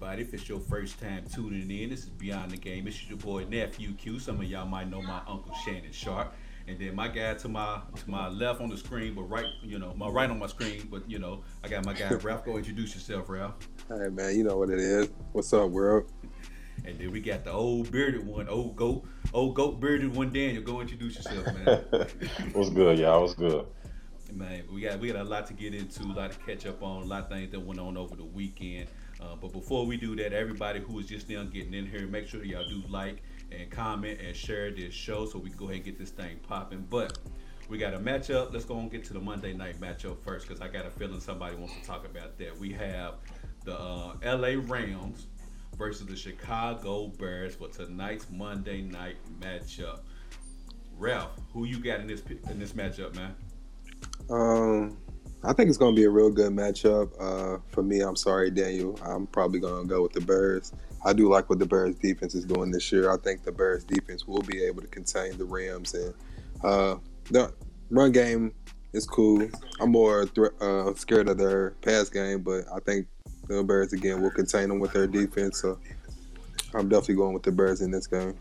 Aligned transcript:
everybody. 0.00 0.22
If 0.22 0.34
it's 0.34 0.48
your 0.48 0.60
first 0.60 1.00
time 1.00 1.24
tuning 1.32 1.70
in, 1.70 1.88
this 1.88 2.00
is 2.00 2.10
Beyond 2.10 2.50
the 2.50 2.56
Game. 2.58 2.84
This 2.84 2.96
is 2.96 3.08
your 3.08 3.18
boy 3.18 3.44
Nephew 3.44 3.94
Q. 3.94 4.18
Some 4.18 4.36
of 4.36 4.44
y'all 4.44 4.66
might 4.66 4.90
know 4.90 5.00
my 5.00 5.20
uncle 5.26 5.54
Shannon 5.64 5.90
Sharpe. 5.90 6.34
And 6.68 6.78
then 6.78 6.94
my 6.94 7.08
guy 7.08 7.34
to 7.34 7.48
my 7.48 7.80
to 7.96 8.10
my 8.10 8.28
left 8.28 8.60
on 8.60 8.68
the 8.68 8.76
screen, 8.76 9.14
but 9.14 9.22
right, 9.22 9.46
you 9.62 9.78
know, 9.78 9.94
my 9.96 10.08
right 10.08 10.28
on 10.28 10.38
my 10.38 10.46
screen, 10.46 10.86
but 10.90 11.10
you 11.10 11.18
know, 11.18 11.42
I 11.64 11.68
got 11.68 11.86
my 11.86 11.94
guy 11.94 12.10
Ralph. 12.10 12.44
Go 12.44 12.58
introduce 12.58 12.94
yourself, 12.94 13.28
Ralph. 13.30 13.54
Hey 13.88 14.10
man, 14.10 14.36
you 14.36 14.44
know 14.44 14.58
what 14.58 14.68
it 14.68 14.78
is. 14.78 15.08
What's 15.32 15.52
up, 15.54 15.70
world? 15.70 16.12
And 16.84 16.98
then 16.98 17.10
we 17.10 17.20
got 17.20 17.44
the 17.44 17.52
old 17.52 17.90
bearded 17.90 18.26
one, 18.26 18.48
old 18.48 18.76
goat, 18.76 19.04
old 19.32 19.54
goat 19.54 19.80
bearded 19.80 20.14
one, 20.14 20.30
Daniel. 20.30 20.62
Go 20.62 20.80
introduce 20.80 21.16
yourself, 21.16 21.46
man. 21.46 21.84
What's 22.52 22.70
good, 22.70 22.98
y'all? 22.98 23.22
What's 23.22 23.34
good? 23.34 23.66
We 24.80 24.86
got 24.86 24.98
we 24.98 25.12
got 25.12 25.20
a 25.20 25.28
lot 25.28 25.46
to 25.48 25.52
get 25.52 25.74
into, 25.74 26.04
a 26.04 26.08
lot 26.14 26.32
to 26.32 26.38
catch 26.38 26.64
up 26.64 26.82
on, 26.82 27.02
a 27.02 27.04
lot 27.04 27.24
of 27.24 27.28
things 27.28 27.50
that 27.50 27.60
went 27.60 27.78
on 27.78 27.98
over 27.98 28.16
the 28.16 28.24
weekend. 28.24 28.88
Uh, 29.20 29.36
but 29.38 29.52
before 29.52 29.84
we 29.84 29.98
do 29.98 30.16
that, 30.16 30.32
everybody 30.32 30.80
who 30.80 30.98
is 31.00 31.06
just 31.06 31.28
now 31.28 31.42
getting 31.42 31.74
in 31.74 31.84
here, 31.84 32.06
make 32.06 32.26
sure 32.26 32.42
y'all 32.42 32.66
do 32.66 32.82
like 32.88 33.22
and 33.52 33.70
comment 33.70 34.20
and 34.26 34.34
share 34.34 34.70
this 34.70 34.94
show 34.94 35.26
so 35.26 35.38
we 35.38 35.50
can 35.50 35.58
go 35.58 35.64
ahead 35.66 35.76
and 35.76 35.84
get 35.84 35.98
this 35.98 36.08
thing 36.08 36.38
popping. 36.48 36.86
But 36.88 37.18
we 37.68 37.76
got 37.76 37.92
a 37.92 37.98
matchup. 37.98 38.54
Let's 38.54 38.64
go 38.64 38.78
and 38.78 38.90
get 38.90 39.04
to 39.04 39.12
the 39.12 39.20
Monday 39.20 39.52
night 39.52 39.78
matchup 39.82 40.16
first 40.24 40.48
because 40.48 40.62
I 40.62 40.68
got 40.68 40.86
a 40.86 40.90
feeling 40.90 41.20
somebody 41.20 41.56
wants 41.56 41.74
to 41.78 41.86
talk 41.86 42.06
about 42.06 42.38
that. 42.38 42.56
We 42.58 42.72
have 42.72 43.16
the 43.66 43.78
uh, 43.78 44.14
LA 44.24 44.62
Rams 44.64 45.26
versus 45.76 46.06
the 46.06 46.16
Chicago 46.16 47.08
Bears 47.08 47.54
for 47.54 47.68
tonight's 47.68 48.30
Monday 48.30 48.80
night 48.80 49.16
matchup. 49.40 49.98
Ralph, 50.96 51.32
who 51.52 51.64
you 51.64 51.80
got 51.80 52.00
in 52.00 52.06
this 52.06 52.22
in 52.48 52.58
this 52.58 52.72
matchup, 52.72 53.14
man? 53.14 53.34
Um, 54.30 54.96
I 55.42 55.52
think 55.52 55.68
it's 55.68 55.78
going 55.78 55.94
to 55.94 55.98
be 55.98 56.04
a 56.04 56.10
real 56.10 56.30
good 56.30 56.52
matchup. 56.52 57.10
Uh, 57.18 57.58
for 57.70 57.82
me, 57.82 58.00
I'm 58.00 58.16
sorry, 58.16 58.50
Daniel. 58.50 58.98
I'm 59.02 59.26
probably 59.26 59.58
going 59.58 59.82
to 59.82 59.88
go 59.88 60.02
with 60.02 60.12
the 60.12 60.20
Bears. 60.20 60.72
I 61.04 61.14
do 61.14 61.30
like 61.30 61.48
what 61.48 61.58
the 61.58 61.66
Bears 61.66 61.96
defense 61.96 62.34
is 62.34 62.44
doing 62.44 62.70
this 62.70 62.92
year. 62.92 63.10
I 63.10 63.16
think 63.16 63.42
the 63.42 63.52
Bears 63.52 63.84
defense 63.84 64.26
will 64.26 64.42
be 64.42 64.62
able 64.62 64.82
to 64.82 64.88
contain 64.88 65.38
the 65.38 65.44
Rams, 65.44 65.94
and 65.94 66.14
uh, 66.62 66.96
the 67.30 67.52
run 67.90 68.12
game 68.12 68.52
is 68.92 69.06
cool. 69.06 69.48
I'm 69.80 69.92
more 69.92 70.28
uh, 70.60 70.92
scared 70.94 71.28
of 71.28 71.38
their 71.38 71.70
pass 71.82 72.10
game, 72.10 72.42
but 72.42 72.64
I 72.74 72.80
think 72.80 73.06
the 73.48 73.64
Bears 73.64 73.94
again 73.94 74.20
will 74.20 74.30
contain 74.30 74.68
them 74.68 74.78
with 74.78 74.92
their 74.92 75.06
defense. 75.06 75.62
So 75.62 75.78
I'm 76.74 76.88
definitely 76.88 77.14
going 77.16 77.32
with 77.32 77.44
the 77.44 77.52
Bears 77.52 77.80
in 77.80 77.90
this 77.90 78.06
game. 78.06 78.34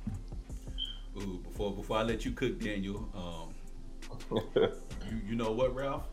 Ooh, 1.17 1.39
before 1.43 1.73
before 1.73 1.97
I 1.97 2.03
let 2.03 2.25
you 2.25 2.31
cook, 2.31 2.59
Daniel, 2.59 3.09
um, 3.15 4.41
you, 5.11 5.21
you 5.29 5.35
know 5.35 5.51
what, 5.51 5.73
Ralph? 5.75 6.07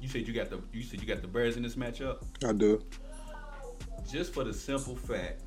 You 0.00 0.08
said 0.08 0.26
you 0.28 0.34
got 0.34 0.50
the 0.50 0.60
you 0.72 0.82
said 0.82 1.00
you 1.00 1.06
got 1.06 1.22
the 1.22 1.28
Bears 1.28 1.56
in 1.56 1.62
this 1.62 1.76
matchup. 1.76 2.22
I 2.46 2.52
do. 2.52 2.84
Just 4.10 4.34
for 4.34 4.44
the 4.44 4.52
simple 4.52 4.96
fact 4.96 5.40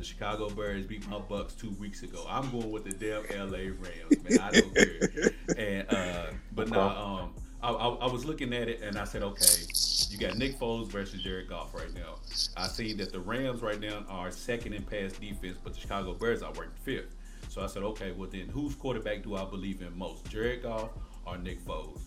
the 0.00 0.04
Chicago 0.04 0.48
Bears 0.48 0.86
beat 0.86 1.06
my 1.08 1.18
Bucs 1.18 1.58
two 1.58 1.70
weeks 1.72 2.02
ago. 2.02 2.24
I'm 2.28 2.50
going 2.50 2.70
with 2.70 2.84
the 2.84 2.92
damn 2.92 3.22
LA 3.50 3.58
Rams, 3.58 4.24
man. 4.28 4.38
I 4.40 4.50
don't 4.50 4.74
care. 4.74 5.30
And 5.58 5.92
uh, 5.92 6.26
but 6.52 6.68
okay. 6.68 6.76
now, 6.76 6.88
um, 6.96 7.34
I, 7.60 7.70
I, 7.70 7.88
I, 7.88 8.06
was 8.06 8.24
looking 8.24 8.54
at 8.54 8.68
it 8.68 8.82
and 8.82 8.96
I 8.96 9.02
said, 9.02 9.24
okay, 9.24 9.64
you 10.08 10.16
got 10.16 10.38
Nick 10.38 10.58
Foles 10.60 10.86
versus 10.86 11.20
Jared 11.22 11.48
Goff 11.48 11.74
right 11.74 11.92
now. 11.92 12.14
I 12.56 12.68
see 12.68 12.92
that 12.94 13.12
the 13.12 13.18
Rams 13.18 13.62
right 13.62 13.80
now 13.80 14.04
are 14.08 14.30
second 14.30 14.74
in 14.74 14.84
pass 14.84 15.12
defense, 15.14 15.58
but 15.62 15.74
the 15.74 15.80
Chicago 15.80 16.14
Bears 16.14 16.42
are 16.42 16.52
ranked 16.52 16.78
fifth. 16.78 17.16
So 17.48 17.62
I 17.62 17.66
said, 17.66 17.82
okay, 17.82 18.12
well 18.12 18.28
then, 18.30 18.48
whose 18.48 18.76
quarterback 18.76 19.24
do 19.24 19.34
I 19.34 19.44
believe 19.44 19.82
in 19.82 19.98
most, 19.98 20.24
Jared 20.30 20.62
Goff 20.62 20.90
or 21.26 21.38
Nick 21.38 21.64
Foles? 21.64 22.00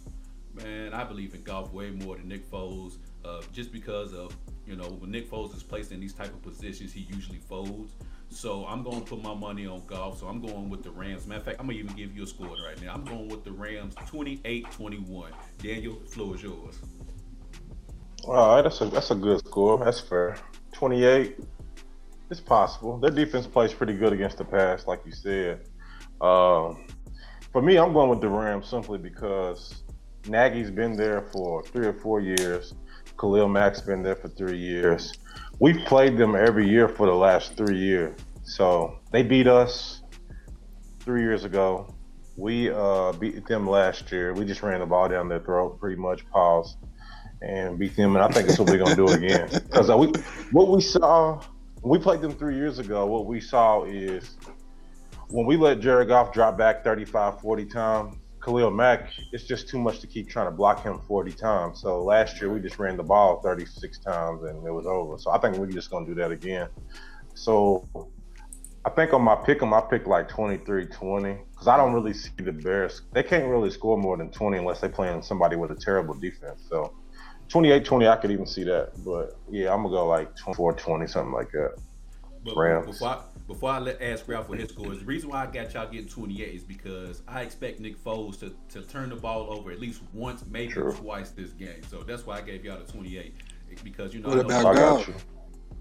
Man, 0.54 0.94
I 0.94 1.04
believe 1.04 1.34
in 1.34 1.44
Goff 1.44 1.74
way 1.74 1.90
more 1.90 2.16
than 2.16 2.28
Nick 2.28 2.50
Foles, 2.50 2.98
uh, 3.26 3.42
just 3.52 3.72
because 3.72 4.14
of 4.14 4.36
you 4.66 4.76
know, 4.76 4.86
when 4.86 5.12
Nick 5.12 5.30
Foles 5.30 5.56
is 5.56 5.64
placed 5.64 5.92
in 5.92 6.00
these 6.00 6.14
type 6.14 6.34
of 6.34 6.42
positions, 6.42 6.94
he 6.94 7.02
usually 7.02 7.40
folds. 7.40 7.94
So 8.30 8.66
I'm 8.66 8.82
going 8.82 9.02
to 9.02 9.06
put 9.06 9.22
my 9.22 9.34
money 9.34 9.68
on 9.68 9.86
Goff. 9.86 10.20
So 10.20 10.28
I'm 10.28 10.42
going 10.42 10.70
with 10.70 10.84
the 10.84 10.92
Rams. 10.92 11.28
Matter 11.28 11.40
of 11.40 11.46
fact, 11.46 11.58
I'm 11.60 11.68
to 11.68 11.74
even 11.74 11.96
give 11.96 12.16
you 12.16 12.24
a 12.24 12.28
score 12.28 12.48
right 12.48 12.82
now. 12.82 12.94
I'm 12.94 13.04
going 13.04 13.28
with 13.28 13.44
the 13.44 13.52
Rams 13.52 13.94
28-21. 13.96 15.32
Daniel, 15.62 16.00
the 16.00 16.10
floor 16.10 16.36
is 16.36 16.44
yours. 16.44 16.80
All 18.26 18.56
right, 18.56 18.62
that's 18.62 18.80
a 18.80 18.86
that's 18.86 19.12
a 19.12 19.16
good 19.16 19.40
score. 19.40 19.84
That's 19.84 20.00
fair. 20.00 20.38
28. 20.72 21.40
It's 22.32 22.40
possible. 22.40 22.98
Their 22.98 23.12
defense 23.12 23.46
plays 23.46 23.74
pretty 23.74 23.94
good 23.94 24.14
against 24.14 24.38
the 24.38 24.46
pass, 24.46 24.88
like 24.88 25.02
you 25.06 25.12
said. 25.12 25.68
Um, 26.22 26.88
for 27.54 27.62
me, 27.62 27.78
I'm 27.78 27.94
going 27.94 28.10
with 28.10 28.20
the 28.20 28.28
Rams 28.28 28.68
simply 28.68 28.98
because 28.98 29.84
Nagy's 30.28 30.72
been 30.72 30.98
there 30.98 31.22
for 31.32 31.62
three 31.64 31.86
or 31.86 31.94
four 31.94 32.20
years. 32.20 32.74
Khalil 33.20 33.48
Mack's 33.48 33.80
been 33.80 34.02
there 34.02 34.16
for 34.16 34.28
three 34.28 34.58
years. 34.58 35.14
We've 35.60 35.86
played 35.86 36.18
them 36.18 36.36
every 36.36 36.68
year 36.68 36.90
for 36.90 37.06
the 37.06 37.14
last 37.14 37.56
three 37.56 37.78
years. 37.78 38.16
So 38.44 39.00
they 39.12 39.22
beat 39.22 39.48
us 39.48 40.02
three 41.02 41.22
years 41.22 41.44
ago. 41.44 41.94
We 42.38 42.72
uh, 42.72 43.12
beat 43.14 43.46
them 43.46 43.70
last 43.70 44.12
year. 44.12 44.34
We 44.34 44.46
just 44.46 44.64
ran 44.64 44.80
the 44.80 44.88
ball 44.88 45.08
down 45.08 45.30
their 45.30 45.40
throat, 45.40 45.80
pretty 45.80 46.02
much, 46.02 46.28
pause, 46.32 46.76
and 47.44 47.78
beat 47.78 47.96
them. 47.96 48.16
And 48.16 48.26
I 48.26 48.30
think 48.30 48.48
that's 48.48 48.58
what 48.58 48.70
we're 48.70 48.80
gonna 48.80 48.96
do 48.96 49.10
again. 49.10 49.48
Because 49.54 49.92
uh, 49.92 49.98
we, 49.98 50.08
what 50.52 50.70
we 50.70 50.82
saw, 50.82 51.40
we 51.84 52.00
played 52.00 52.22
them 52.22 52.34
three 52.34 52.56
years 52.56 52.80
ago, 52.80 53.06
what 53.06 53.28
we 53.28 53.40
saw 53.40 53.84
is 53.84 54.38
when 55.30 55.46
we 55.46 55.58
let 55.58 55.80
Jared 55.80 56.08
Goff 56.10 56.34
drop 56.34 56.58
back 56.58 56.84
35, 56.84 57.42
40 57.42 57.66
times, 57.66 58.16
Khalil 58.44 58.72
Mack, 58.72 59.10
it's 59.32 59.46
just 59.46 59.70
too 59.70 59.80
much 59.80 60.00
to 60.02 60.08
keep 60.08 60.30
trying 60.30 60.48
to 60.48 60.52
block 60.52 60.84
him 60.84 61.00
40 61.08 61.32
times. 61.32 61.80
So 61.82 62.04
last 62.04 62.42
year 62.42 62.52
we 62.52 62.60
just 62.60 62.78
ran 62.78 62.98
the 62.98 63.04
ball 63.04 63.42
36 63.42 64.00
times 64.00 64.44
and 64.44 64.66
it 64.68 64.72
was 64.72 64.86
over. 64.86 65.18
So 65.18 65.32
I 65.32 65.38
think 65.38 65.58
we're 65.58 65.68
just 65.68 65.90
going 65.90 66.06
to 66.06 66.14
do 66.14 66.22
that 66.22 66.32
again. 66.32 66.68
So 67.36 67.88
I 68.86 68.90
think 68.90 69.14
on 69.14 69.22
my 69.22 69.36
pick 69.36 69.64
'em, 69.64 69.74
I 69.74 69.80
picked 69.80 70.08
like 70.08 70.28
23-20 70.30 71.40
because 71.52 71.68
I 71.68 71.78
don't 71.78 71.94
really 71.94 72.14
see 72.14 72.32
the 72.38 72.52
Bears. 72.52 73.04
They 73.14 73.24
can't 73.24 73.48
really 73.48 73.70
score 73.70 73.98
more 73.98 74.18
than 74.18 74.30
20 74.30 74.58
unless 74.58 74.82
they're 74.82 74.90
playing 74.90 75.22
somebody 75.22 75.56
with 75.56 75.72
a 75.72 75.76
terrible 75.76 76.14
defense. 76.14 76.66
So 76.70 76.94
28-20, 77.48 78.10
I 78.10 78.18
could 78.18 78.32
even 78.32 78.46
see 78.46 78.66
that. 78.66 78.92
But 79.06 79.38
yeah, 79.50 79.74
I'm 79.74 79.84
gonna 79.84 79.96
go 79.96 80.06
like 80.06 80.36
24-20, 80.36 81.10
something 81.10 81.32
like 81.32 81.52
that. 81.52 81.76
But 82.44 82.58
Rams. 82.58 82.88
Before 82.88 83.08
I, 83.08 83.22
before 83.48 83.72
I 83.72 83.80
let 83.80 84.02
ask 84.02 84.28
Ralph 84.28 84.48
for 84.48 84.56
his 84.56 84.70
scores, 84.70 85.00
the 85.00 85.06
reason 85.06 85.30
why 85.30 85.44
I 85.44 85.46
got 85.48 85.74
y'all 85.74 85.90
getting 85.90 86.08
28 86.08 86.54
is 86.54 86.64
because 86.64 87.22
I 87.28 87.42
expect 87.42 87.80
Nick 87.80 88.02
Foles 88.02 88.40
to, 88.40 88.56
to 88.70 88.88
turn 88.88 89.10
the 89.10 89.16
ball 89.16 89.52
over 89.52 89.72
at 89.72 89.80
least 89.80 90.02
once, 90.14 90.44
maybe 90.50 90.72
True. 90.72 90.94
twice 90.94 91.32
this 91.32 91.52
game. 91.52 91.82
So 91.90 92.04
that's 92.04 92.26
why 92.26 92.38
I 92.38 92.42
gave 92.42 92.64
y'all 92.64 92.80
the 92.80 92.92
28 92.92 93.36
because 93.84 94.14
you 94.14 94.22
know. 94.22 94.30
What 94.30 94.40
about 94.40 94.76
Goff? 94.76 95.26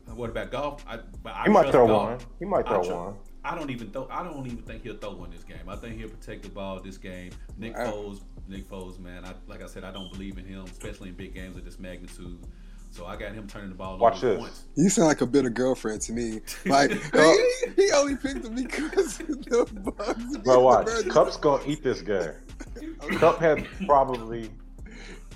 What 0.06 0.30
about 0.30 0.50
Goff? 0.50 0.84
I, 0.86 0.98
I 1.26 1.44
he 1.44 1.50
might 1.50 1.70
throw 1.70 1.86
one. 1.86 2.18
He 2.38 2.44
might 2.44 2.66
throw 2.66 2.82
I 2.82 2.94
one. 2.94 3.14
I 3.44 3.54
don't 3.56 3.70
even 3.70 3.90
throw. 3.90 4.08
I 4.10 4.22
don't 4.22 4.46
even 4.46 4.62
think 4.62 4.82
he'll 4.82 4.96
throw 4.96 5.14
one 5.14 5.30
this 5.30 5.44
game. 5.44 5.68
I 5.68 5.76
think 5.76 5.98
he'll 5.98 6.08
protect 6.08 6.42
the 6.42 6.48
ball 6.48 6.80
this 6.80 6.96
game. 6.96 7.32
Nick 7.58 7.74
Foles, 7.74 8.22
Nick 8.48 8.68
Foles, 8.68 8.98
man. 9.00 9.24
I, 9.24 9.34
like 9.48 9.62
I 9.62 9.66
said, 9.66 9.84
I 9.84 9.92
don't 9.92 10.12
believe 10.12 10.38
in 10.38 10.44
him, 10.44 10.64
especially 10.64 11.08
in 11.08 11.14
big 11.14 11.34
games 11.34 11.56
of 11.56 11.64
this 11.64 11.78
magnitude. 11.78 12.38
So 12.92 13.06
I 13.06 13.16
got 13.16 13.32
him 13.32 13.46
turning 13.46 13.70
the 13.70 13.74
ball 13.74 13.96
Watch 13.96 14.22
over 14.22 14.34
this. 14.34 14.40
once. 14.40 14.64
You 14.76 14.90
sound 14.90 15.08
like 15.08 15.22
a 15.22 15.26
bitter 15.26 15.48
girlfriend 15.48 16.02
to 16.02 16.12
me. 16.12 16.40
Like 16.66 16.92
uh, 17.14 17.32
he, 17.76 17.84
he, 17.86 17.90
only 17.92 18.16
picked 18.16 18.44
him 18.44 18.54
because 18.54 19.16
the 19.16 19.64
Bucs. 19.66 20.44
Bro, 20.44 20.60
watch. 20.60 20.88
Kupp's 21.08 21.38
gonna 21.38 21.62
eat 21.66 21.82
this 21.82 22.02
game. 22.02 22.32
Kupp 23.18 23.38
had 23.38 23.66
probably 23.86 24.50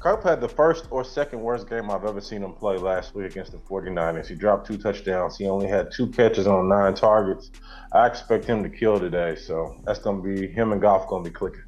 Kupp 0.00 0.22
had 0.22 0.40
the 0.40 0.48
first 0.48 0.86
or 0.90 1.02
second 1.02 1.40
worst 1.40 1.68
game 1.68 1.90
I've 1.90 2.04
ever 2.04 2.20
seen 2.20 2.42
him 2.42 2.52
play 2.52 2.76
last 2.76 3.14
week 3.14 3.30
against 3.30 3.52
the 3.52 3.58
49ers. 3.58 4.26
He 4.26 4.34
dropped 4.34 4.66
two 4.66 4.76
touchdowns. 4.76 5.38
He 5.38 5.46
only 5.46 5.66
had 5.66 5.90
two 5.90 6.08
catches 6.08 6.46
on 6.46 6.68
nine 6.68 6.94
targets. 6.94 7.50
I 7.92 8.06
expect 8.06 8.44
him 8.44 8.62
to 8.62 8.68
kill 8.68 9.00
today, 9.00 9.34
so 9.34 9.80
that's 9.84 9.98
gonna 9.98 10.22
be 10.22 10.46
him 10.46 10.72
and 10.72 10.80
Goff 10.80 11.08
gonna 11.08 11.24
be 11.24 11.30
clicking. 11.30 11.62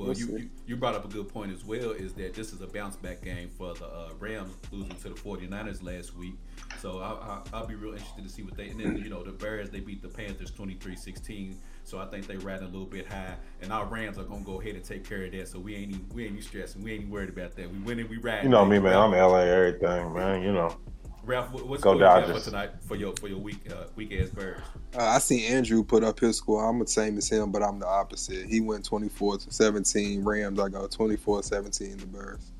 Well, 0.00 0.16
you, 0.16 0.38
you, 0.38 0.50
you 0.66 0.76
brought 0.76 0.94
up 0.94 1.04
a 1.04 1.08
good 1.08 1.28
point 1.28 1.52
as 1.52 1.64
well. 1.64 1.90
Is 1.90 2.14
that 2.14 2.34
this 2.34 2.52
is 2.52 2.60
a 2.60 2.66
bounce 2.66 2.96
back 2.96 3.22
game 3.22 3.50
for 3.56 3.74
the 3.74 3.86
uh, 3.86 4.10
Rams 4.18 4.52
losing 4.72 4.96
to 4.96 5.10
the 5.10 5.14
49ers 5.14 5.82
last 5.82 6.16
week. 6.16 6.34
So 6.78 6.98
I, 6.98 7.58
will 7.58 7.66
be 7.66 7.74
real 7.74 7.92
interested 7.92 8.24
to 8.24 8.30
see 8.30 8.42
what 8.42 8.56
they 8.56 8.68
and 8.68 8.80
then 8.80 8.96
you 8.96 9.10
know 9.10 9.22
the 9.22 9.32
Bears 9.32 9.70
they 9.70 9.80
beat 9.80 10.02
the 10.02 10.08
Panthers 10.08 10.50
23-16. 10.52 11.56
So 11.84 11.98
I 11.98 12.06
think 12.06 12.26
they 12.26 12.36
riding 12.36 12.64
a 12.64 12.70
little 12.70 12.86
bit 12.86 13.06
high, 13.06 13.34
and 13.60 13.72
our 13.72 13.84
Rams 13.84 14.18
are 14.18 14.24
gonna 14.24 14.44
go 14.44 14.60
ahead 14.60 14.74
and 14.74 14.84
take 14.84 15.06
care 15.08 15.24
of 15.24 15.32
that. 15.32 15.48
So 15.48 15.58
we 15.58 15.74
ain't 15.74 15.90
even, 15.90 16.06
we 16.14 16.26
ain't 16.26 16.42
stressing. 16.42 16.82
We 16.82 16.92
ain't 16.92 17.00
even 17.02 17.12
worried 17.12 17.30
about 17.30 17.56
that. 17.56 17.70
We 17.70 17.78
winning, 17.80 18.08
we 18.08 18.18
ride. 18.18 18.44
You 18.44 18.48
know 18.48 18.64
me, 18.64 18.78
man. 18.78 18.96
I'm 18.96 19.10
LA 19.12 19.40
everything, 19.40 20.12
man. 20.12 20.42
You 20.42 20.52
know. 20.52 20.76
Ralph, 21.24 21.52
what's 21.52 21.82
Go 21.82 21.98
going 21.98 22.32
for 22.32 22.40
tonight 22.40 22.70
for 22.80 22.96
your 22.96 23.14
for 23.16 23.28
your 23.28 23.38
week 23.38 23.60
uh, 23.70 23.84
week 23.94 24.12
ass 24.12 24.30
Bears? 24.30 24.60
Uh, 24.96 25.04
I 25.04 25.18
see 25.18 25.46
Andrew 25.46 25.84
put 25.84 26.02
up 26.02 26.18
his 26.18 26.36
score. 26.36 26.66
I'm 26.68 26.78
the 26.78 26.86
same 26.86 27.18
as 27.18 27.28
him, 27.28 27.52
but 27.52 27.62
I'm 27.62 27.78
the 27.78 27.86
opposite. 27.86 28.48
He 28.48 28.60
went 28.60 28.84
24 28.84 29.38
to 29.38 29.52
17 29.52 30.24
Rams. 30.24 30.58
I 30.58 30.68
go 30.68 30.86
24 30.86 31.42
17 31.42 31.98
the 31.98 32.06
Bears. 32.06 32.52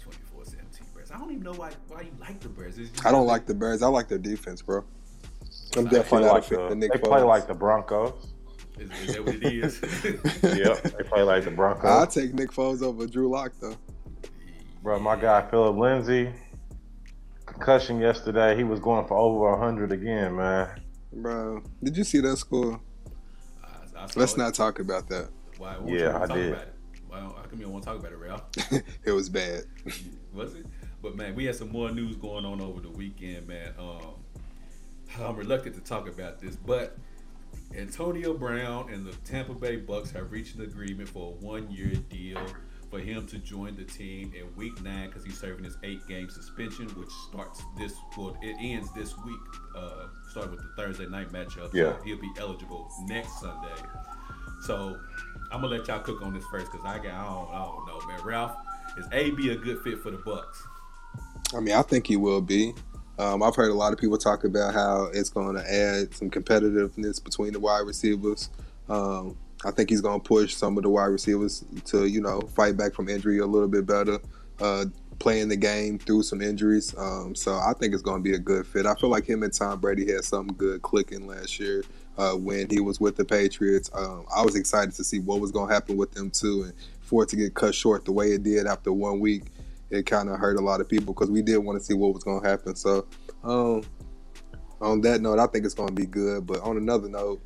24 0.00 0.44
17 0.44 0.86
Bears. 0.94 1.10
I 1.10 1.18
don't 1.18 1.30
even 1.30 1.42
know 1.42 1.52
why 1.52 1.72
why 1.88 2.02
you 2.02 2.12
like 2.18 2.40
the 2.40 2.48
Bears. 2.48 2.78
I 3.04 3.10
don't 3.10 3.26
like 3.26 3.44
the 3.44 3.54
Bears. 3.54 3.82
I 3.82 3.88
like 3.88 4.08
their 4.08 4.18
defense, 4.18 4.62
bro. 4.62 4.84
I'm 5.76 5.84
definitely 5.84 6.26
not 6.26 6.34
like 6.34 6.48
the, 6.48 6.68
the 6.70 6.74
Nick 6.74 6.92
They 6.92 6.98
Foles. 6.98 7.08
play 7.08 7.22
like 7.22 7.46
the 7.46 7.54
Broncos. 7.54 8.32
Is, 8.78 8.90
is 9.06 9.14
that 9.14 9.24
what 9.24 9.34
it 9.34 9.44
is? 9.44 9.80
yep, 10.42 10.82
they 10.82 11.04
play 11.04 11.22
like 11.22 11.44
the 11.44 11.50
Broncos. 11.50 11.84
I'll 11.84 12.06
take 12.06 12.32
Nick 12.32 12.52
Foles 12.52 12.82
over 12.82 13.06
Drew 13.06 13.28
Lock 13.28 13.52
though. 13.60 13.76
Bro, 14.82 15.00
my 15.00 15.14
guy 15.14 15.48
Philip 15.50 15.76
Lindsay 15.76 16.32
concussion 17.52 18.00
yesterday. 18.00 18.56
He 18.56 18.64
was 18.64 18.80
going 18.80 19.06
for 19.06 19.16
over 19.16 19.56
hundred 19.56 19.92
again, 19.92 20.36
man. 20.36 20.80
Bro, 21.12 21.62
did 21.82 21.96
you 21.96 22.04
see 22.04 22.20
that 22.20 22.36
score? 22.38 22.80
I, 23.62 23.66
I 24.00 24.08
Let's 24.16 24.34
it. 24.34 24.38
not 24.38 24.54
talk 24.54 24.78
about 24.78 25.08
that. 25.08 25.28
Why, 25.58 25.76
won't 25.78 25.90
Yeah, 25.90 26.16
you 26.16 26.22
I 26.22 26.26
talk 26.26 26.36
did. 26.36 26.52
About 26.52 26.62
it? 26.66 26.74
Why 27.06 27.20
don't, 27.20 27.36
how 27.36 27.42
come 27.42 27.58
you 27.58 27.64
don't 27.64 27.72
want 27.72 27.84
to 27.84 27.90
talk 27.90 28.00
about 28.00 28.12
it, 28.12 28.18
Ralph? 28.18 28.42
it 29.04 29.12
was 29.12 29.28
bad. 29.28 29.64
Was 30.32 30.54
it? 30.54 30.64
But 31.02 31.14
man, 31.14 31.34
we 31.34 31.44
had 31.44 31.56
some 31.56 31.70
more 31.70 31.90
news 31.90 32.16
going 32.16 32.46
on 32.46 32.62
over 32.62 32.80
the 32.80 32.88
weekend, 32.88 33.46
man. 33.46 33.74
Um, 33.78 34.14
I'm 35.20 35.36
reluctant 35.36 35.74
to 35.74 35.82
talk 35.82 36.08
about 36.08 36.40
this, 36.40 36.56
but 36.56 36.96
Antonio 37.76 38.32
Brown 38.32 38.90
and 38.90 39.04
the 39.04 39.12
Tampa 39.24 39.52
Bay 39.52 39.78
Bucs 39.78 40.10
have 40.14 40.32
reached 40.32 40.54
an 40.56 40.62
agreement 40.62 41.10
for 41.10 41.32
a 41.32 41.44
one-year 41.44 41.92
deal 42.08 42.40
for 42.92 43.00
him 43.00 43.26
to 43.26 43.38
join 43.38 43.74
the 43.74 43.84
team 43.84 44.34
in 44.38 44.54
Week 44.54 44.80
Nine 44.82 45.06
because 45.06 45.24
he's 45.24 45.40
serving 45.40 45.64
his 45.64 45.78
eight-game 45.82 46.28
suspension, 46.28 46.86
which 46.88 47.08
starts 47.30 47.62
this. 47.78 47.94
Well, 48.18 48.36
it 48.42 48.54
ends 48.60 48.92
this 48.92 49.16
week, 49.24 49.40
uh, 49.74 50.08
starting 50.30 50.52
with 50.52 50.60
the 50.60 50.70
Thursday 50.76 51.06
night 51.06 51.32
matchup. 51.32 51.72
Yeah. 51.72 51.96
So 51.96 52.02
he'll 52.04 52.20
be 52.20 52.30
eligible 52.38 52.86
next 53.06 53.40
Sunday. 53.40 53.74
So 54.66 55.00
I'm 55.50 55.62
gonna 55.62 55.78
let 55.78 55.88
y'all 55.88 56.00
cook 56.00 56.20
on 56.20 56.34
this 56.34 56.44
first 56.50 56.70
because 56.70 56.84
I 56.84 56.98
got 56.98 57.14
I 57.14 57.24
don't, 57.24 57.48
I 57.48 57.64
don't 57.64 57.86
know, 57.86 58.06
man. 58.06 58.20
Ralph, 58.24 58.56
is 58.98 59.06
AB 59.10 59.48
a 59.48 59.56
good 59.56 59.80
fit 59.80 60.00
for 60.00 60.10
the 60.10 60.18
Bucs? 60.18 60.58
I 61.56 61.60
mean, 61.60 61.74
I 61.74 61.82
think 61.82 62.06
he 62.06 62.16
will 62.16 62.42
be. 62.42 62.74
Um, 63.18 63.42
I've 63.42 63.56
heard 63.56 63.70
a 63.70 63.74
lot 63.74 63.94
of 63.94 63.98
people 63.98 64.18
talk 64.18 64.44
about 64.44 64.74
how 64.74 65.08
it's 65.14 65.30
going 65.30 65.54
to 65.54 65.62
add 65.62 66.14
some 66.14 66.30
competitiveness 66.30 67.22
between 67.22 67.54
the 67.54 67.60
wide 67.60 67.86
receivers. 67.86 68.50
Um, 68.88 69.36
I 69.64 69.70
think 69.70 69.90
he's 69.90 70.00
going 70.00 70.20
to 70.20 70.26
push 70.26 70.54
some 70.54 70.76
of 70.76 70.82
the 70.82 70.90
wide 70.90 71.06
receivers 71.06 71.64
to, 71.86 72.06
you 72.06 72.20
know, 72.20 72.40
fight 72.40 72.76
back 72.76 72.94
from 72.94 73.08
injury 73.08 73.38
a 73.38 73.46
little 73.46 73.68
bit 73.68 73.86
better, 73.86 74.18
uh, 74.60 74.86
playing 75.18 75.48
the 75.48 75.56
game 75.56 75.98
through 75.98 76.24
some 76.24 76.40
injuries. 76.40 76.94
Um, 76.98 77.34
so 77.34 77.54
I 77.54 77.72
think 77.78 77.94
it's 77.94 78.02
going 78.02 78.22
to 78.22 78.28
be 78.28 78.34
a 78.34 78.40
good 78.40 78.66
fit. 78.66 78.86
I 78.86 78.94
feel 78.94 79.10
like 79.10 79.24
him 79.24 79.42
and 79.42 79.52
Tom 79.52 79.78
Brady 79.80 80.10
had 80.10 80.24
something 80.24 80.56
good 80.56 80.82
clicking 80.82 81.26
last 81.26 81.60
year 81.60 81.84
uh, 82.18 82.32
when 82.32 82.68
he 82.68 82.80
was 82.80 83.00
with 83.00 83.16
the 83.16 83.24
Patriots. 83.24 83.90
Um, 83.94 84.26
I 84.34 84.44
was 84.44 84.56
excited 84.56 84.94
to 84.94 85.04
see 85.04 85.20
what 85.20 85.40
was 85.40 85.52
going 85.52 85.68
to 85.68 85.74
happen 85.74 85.96
with 85.96 86.12
them 86.12 86.30
too, 86.30 86.64
and 86.64 86.72
for 87.00 87.22
it 87.22 87.28
to 87.30 87.36
get 87.36 87.54
cut 87.54 87.74
short 87.74 88.04
the 88.04 88.12
way 88.12 88.32
it 88.32 88.42
did 88.42 88.66
after 88.66 88.92
one 88.92 89.20
week 89.20 89.44
it 89.92 90.06
kind 90.06 90.28
of 90.28 90.38
hurt 90.38 90.56
a 90.56 90.60
lot 90.60 90.80
of 90.80 90.88
people 90.88 91.12
because 91.12 91.30
we 91.30 91.42
did 91.42 91.58
want 91.58 91.78
to 91.78 91.84
see 91.84 91.94
what 91.94 92.14
was 92.14 92.24
going 92.24 92.42
to 92.42 92.48
happen. 92.48 92.74
So, 92.74 93.06
um, 93.44 93.82
on 94.80 95.00
that 95.02 95.20
note, 95.20 95.38
I 95.38 95.46
think 95.46 95.64
it's 95.64 95.74
going 95.74 95.90
to 95.90 95.94
be 95.94 96.06
good. 96.06 96.46
But 96.46 96.60
on 96.60 96.76
another 96.76 97.08
note, 97.08 97.40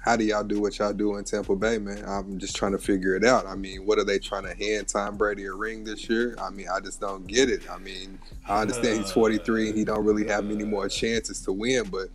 how 0.00 0.16
do 0.16 0.24
y'all 0.24 0.44
do 0.44 0.60
what 0.60 0.78
y'all 0.78 0.92
do 0.92 1.16
in 1.16 1.24
Tampa 1.24 1.54
Bay, 1.56 1.78
man? 1.78 2.04
I'm 2.06 2.38
just 2.38 2.54
trying 2.56 2.72
to 2.72 2.78
figure 2.78 3.16
it 3.16 3.24
out. 3.24 3.46
I 3.46 3.54
mean, 3.56 3.84
what 3.84 3.98
are 3.98 4.04
they 4.04 4.18
trying 4.18 4.44
to 4.44 4.54
hand 4.54 4.88
Tom 4.88 5.16
Brady 5.16 5.44
a 5.46 5.52
ring 5.52 5.84
this 5.84 6.08
year? 6.08 6.36
I 6.40 6.50
mean, 6.50 6.68
I 6.72 6.80
just 6.80 7.00
don't 7.00 7.26
get 7.26 7.50
it. 7.50 7.68
I 7.70 7.78
mean, 7.78 8.18
I 8.46 8.62
understand 8.62 8.98
he's 8.98 9.10
uh, 9.10 9.14
43 9.14 9.70
and 9.70 9.78
he 9.78 9.84
don't 9.84 10.04
really 10.04 10.26
have 10.28 10.44
many 10.44 10.64
more 10.64 10.88
chances 10.88 11.40
to 11.42 11.52
win, 11.52 11.88
but 11.90 12.08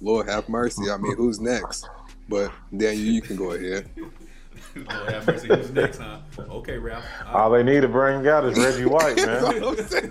Lord 0.00 0.28
have 0.28 0.48
mercy. 0.48 0.90
I 0.90 0.96
mean, 0.98 1.16
who's 1.16 1.40
next? 1.40 1.88
But 2.28 2.52
Daniel, 2.76 3.04
you 3.04 3.22
can 3.22 3.36
go 3.36 3.52
ahead. 3.52 3.88
Lord 4.76 5.12
have 5.12 5.26
mercy. 5.26 5.48
Who's 5.48 5.70
next, 5.72 5.98
huh? 5.98 6.18
Okay, 6.38 6.78
Ralph. 6.78 7.04
Uh, 7.26 7.32
All 7.32 7.50
they 7.50 7.62
need 7.62 7.80
to 7.80 7.88
bring 7.88 8.26
out 8.28 8.44
is 8.44 8.58
Reggie 8.58 8.84
White, 8.84 9.16
That's 9.24 9.92
man. 9.92 10.02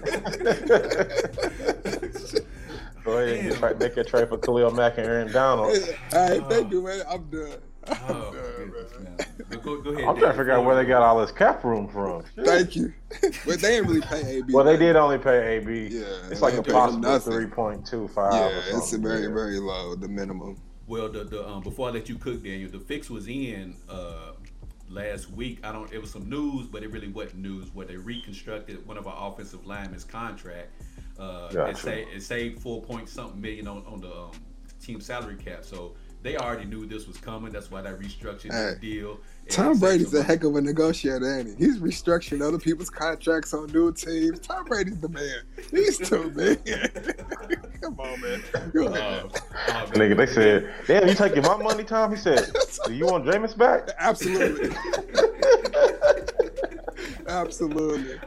what 3.04 3.18
I'm 3.18 3.28
saying. 3.28 3.36
Go 3.36 3.42
ahead 3.42 3.46
and 3.52 3.56
try, 3.58 3.74
make 3.74 3.98
a 3.98 4.04
trade 4.04 4.30
for 4.30 4.38
Khalil 4.38 4.72
Mack 4.72 4.98
and 4.98 5.08
Aaron 5.08 5.32
Donald. 5.32 5.78
All 6.14 6.30
right, 6.30 6.44
thank 6.48 6.72
you, 6.72 6.82
man. 6.84 7.02
I'm 7.10 7.30
done. 7.30 7.52
I'm 7.88 7.98
Oh, 8.10 8.32
done, 8.32 8.34
goodness, 8.58 8.92
man. 9.00 9.16
man. 9.50 9.60
Go, 9.64 9.82
go 9.82 9.90
ahead. 9.92 10.04
I'm 10.06 10.18
trying 10.18 10.32
to 10.32 10.38
figure 10.38 10.52
out 10.52 10.66
where 10.66 10.76
they 10.76 10.86
got 10.86 11.02
all 11.02 11.20
this 11.20 11.32
cap 11.32 11.64
room 11.64 11.88
from. 11.88 12.24
Shit. 12.36 12.46
Thank 12.46 12.76
you. 12.76 12.94
but 13.22 13.62
they 13.62 13.78
didn't 13.78 13.88
really 13.90 14.02
pay 14.02 14.38
AB. 14.38 14.54
Well, 14.54 14.64
they 14.66 14.78
did 14.78 14.96
only 14.96 15.18
pay 15.18 15.58
AB. 15.58 15.88
Yeah, 15.88 16.04
it's 16.30 16.42
like 16.42 16.54
a 16.54 16.58
didn't 16.58 16.68
pay 16.68 16.94
him 16.94 17.02
possible 17.02 17.36
three 17.38 17.48
point 17.48 17.86
two 17.86 18.08
five. 18.10 18.34
Yeah, 18.34 18.78
it's 18.78 18.94
very, 18.94 19.28
very 19.28 19.60
low, 19.60 19.96
the 19.96 20.08
minimum. 20.08 20.58
Well, 20.88 21.10
the, 21.10 21.24
the 21.24 21.48
um, 21.48 21.62
before 21.62 21.90
I 21.90 21.92
let 21.92 22.10
you 22.10 22.16
cook, 22.16 22.44
Daniel, 22.44 22.70
the 22.70 22.80
fix 22.80 23.10
was 23.10 23.28
in 23.28 23.76
uh, 23.88 24.32
last 24.90 25.30
week. 25.32 25.60
I 25.64 25.72
don't. 25.72 25.92
It 25.94 26.02
was 26.02 26.12
some 26.12 26.30
news, 26.30 26.68
but 26.68 26.84
it 26.84 26.92
really 26.92 27.08
wasn't 27.08 27.42
news. 27.42 27.74
Where 27.74 27.86
they 27.86 27.96
reconstructed 27.96 28.86
one 28.88 28.98
of 28.98 29.08
our 29.08 29.32
offensive 29.32 29.66
linemen's 29.66 30.04
contract. 30.04 30.70
Uh, 31.20 31.50
Gotcha. 31.52 31.70
it, 31.70 31.78
saved, 31.78 32.10
it 32.16 32.24
saved 32.24 32.62
four 32.62 32.82
point 32.82 33.10
something 33.10 33.40
million 33.42 33.68
on, 33.68 33.84
on 33.86 34.00
the 34.00 34.14
um, 34.14 34.32
team 34.82 35.02
salary 35.02 35.36
cap. 35.36 35.64
So 35.66 35.94
they 36.22 36.38
already 36.38 36.66
knew 36.66 36.86
this 36.86 37.08
was 37.08 37.18
coming. 37.18 37.52
That's 37.52 37.72
why 37.72 37.82
they 37.82 37.90
restructured 37.92 38.52
Hey, 38.52 38.74
the 38.74 38.80
deal. 38.80 39.20
Tom 39.50 39.80
Brady's 39.80 40.12
some 40.12 40.20
a 40.20 40.24
heck 40.24 40.44
of 40.44 40.56
a 40.56 40.62
negotiator, 40.62 41.40
ain't 41.40 41.58
he? 41.58 41.66
He's 41.66 41.80
restructuring 41.80 42.42
other 42.46 42.60
people's 42.60 42.90
contracts 42.90 43.54
on 43.54 43.68
new 43.68 43.92
teams. 43.92 44.40
Tom 44.40 44.66
Brady's 44.66 45.00
the 45.00 45.10
man. 45.10 45.42
He's 45.72 45.98
too 45.98 46.30
man. 46.36 46.58
Come 47.82 48.00
on, 48.00 48.22
man. 48.22 48.44
Go 48.74 48.84
money. 48.84 48.98
ahead. 48.98 49.24
Uh, 49.24 49.72
uh, 49.72 49.86
Nigga, 49.88 50.18
they 50.18 50.26
said, 50.28 50.74
"Damn, 50.88 51.08
you 51.08 51.16
taking 51.16 51.42
my 51.44 51.58
money, 51.58 51.84
Tom?" 51.84 52.12
He 52.12 52.18
said, 52.18 52.52
"Do 52.86 52.94
you 52.94 53.06
want 53.08 53.26
Jameis 53.26 53.58
back?" 53.58 53.90
Absolutely. 53.98 54.70
Absolutely. 57.28 58.20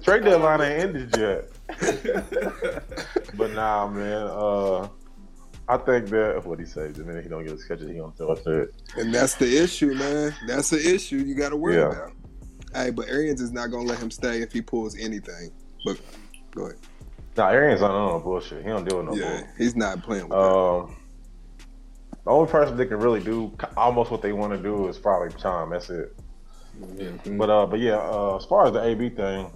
Trade 0.00 0.24
deadline 0.24 0.60
ain't 0.60 0.96
ended 0.96 1.16
yet. 1.16 1.48
But 3.34 3.52
nah, 3.52 3.88
man. 3.88 4.26
Uh, 4.30 4.88
I 5.68 5.76
think 5.78 6.08
that 6.10 6.44
what 6.44 6.58
he 6.58 6.66
said. 6.66 6.94
The 6.94 7.04
minute 7.04 7.22
he 7.24 7.30
don't 7.30 7.44
get 7.44 7.52
his 7.52 7.64
catches, 7.64 7.88
he 7.88 7.94
gonna 7.94 8.12
throw 8.12 8.32
it 8.32 8.44
to 8.44 8.62
it. 8.62 8.74
And 8.96 9.14
that's 9.14 9.34
the 9.36 9.62
issue, 9.62 9.94
man. 9.94 10.34
That's 10.46 10.70
the 10.70 10.94
issue 10.94 11.16
you 11.18 11.34
got 11.34 11.50
to 11.50 11.56
worry 11.56 11.76
Yeah. 11.76 11.86
about. 11.92 12.12
Hey, 12.74 12.90
but 12.90 13.06
Arians 13.08 13.40
is 13.40 13.52
not 13.52 13.70
going 13.70 13.86
to 13.86 13.92
let 13.92 14.00
him 14.02 14.10
stay 14.10 14.40
if 14.42 14.52
he 14.52 14.62
pulls 14.62 14.98
anything. 14.98 15.50
But 15.84 15.98
go 16.52 16.66
ahead. 16.66 16.78
Nah, 17.36 17.48
Arians 17.48 17.82
on 17.82 17.90
no 17.90 18.18
bullshit. 18.18 18.62
He 18.62 18.68
don't 18.68 18.86
deal 18.88 18.98
with 18.98 19.06
no 19.06 19.14
yeah, 19.14 19.30
bullshit. 19.30 19.46
he's 19.58 19.76
not 19.76 20.02
playing 20.02 20.22
with 20.28 20.30
that. 20.32 20.36
Um, 20.38 20.96
the 22.24 22.30
only 22.30 22.50
person 22.50 22.76
that 22.76 22.86
can 22.86 22.98
really 22.98 23.20
do 23.20 23.54
almost 23.76 24.10
what 24.10 24.22
they 24.22 24.32
want 24.32 24.52
to 24.52 24.58
do 24.58 24.88
is 24.88 24.98
probably 24.98 25.30
Tom. 25.38 25.70
That's 25.70 25.90
it. 25.90 26.16
Mhm. 26.80 27.38
But 27.38 27.50
uh, 27.50 27.66
but 27.66 27.80
yeah, 27.80 27.98
uh, 27.98 28.36
as 28.36 28.44
far 28.46 28.66
as 28.66 28.72
the 28.72 28.82
AB 28.82 29.10
thing, 29.10 29.50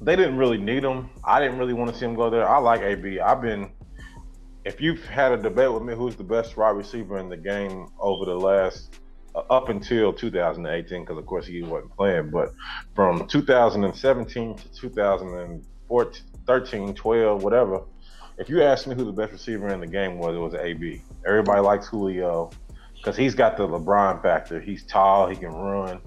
they 0.00 0.16
didn't 0.16 0.36
really 0.36 0.58
need 0.58 0.82
him. 0.84 1.10
I 1.24 1.40
didn't 1.40 1.58
really 1.58 1.74
want 1.74 1.92
to 1.92 1.98
see 1.98 2.04
him 2.04 2.14
go 2.14 2.30
there. 2.30 2.48
I 2.48 2.58
like 2.58 2.80
AB. 2.80 3.20
I've 3.20 3.42
been, 3.42 3.70
if 4.64 4.80
you've 4.80 5.04
had 5.06 5.32
a 5.32 5.36
debate 5.36 5.72
with 5.72 5.82
me, 5.82 5.94
who's 5.94 6.16
the 6.16 6.24
best 6.24 6.56
wide 6.56 6.70
receiver 6.70 7.18
in 7.18 7.28
the 7.28 7.36
game 7.36 7.88
over 7.98 8.24
the 8.24 8.34
last 8.34 8.98
uh, 9.34 9.42
up 9.50 9.68
until 9.68 10.12
2018, 10.12 11.02
because 11.02 11.18
of 11.18 11.26
course 11.26 11.46
he 11.46 11.62
wasn't 11.62 11.94
playing, 11.96 12.30
but 12.30 12.52
from 12.94 13.26
2017 13.26 14.56
to 14.56 14.72
2014, 14.72 16.22
13, 16.46 16.94
12, 16.94 17.42
whatever. 17.42 17.82
If 18.38 18.48
you 18.48 18.62
asked 18.62 18.86
me 18.86 18.94
who 18.94 19.04
the 19.04 19.12
best 19.12 19.32
receiver 19.32 19.68
in 19.68 19.80
the 19.80 19.86
game 19.86 20.18
was, 20.18 20.34
it 20.34 20.38
was 20.38 20.54
AB. 20.54 21.02
Everybody 21.26 21.60
likes 21.60 21.88
Julio 21.88 22.50
because 23.00 23.16
he's 23.16 23.34
got 23.34 23.56
the 23.56 23.66
LeBron 23.66 24.22
factor. 24.22 24.60
He's 24.60 24.84
tall, 24.84 25.28
he 25.28 25.36
can 25.36 25.52
run. 25.52 26.00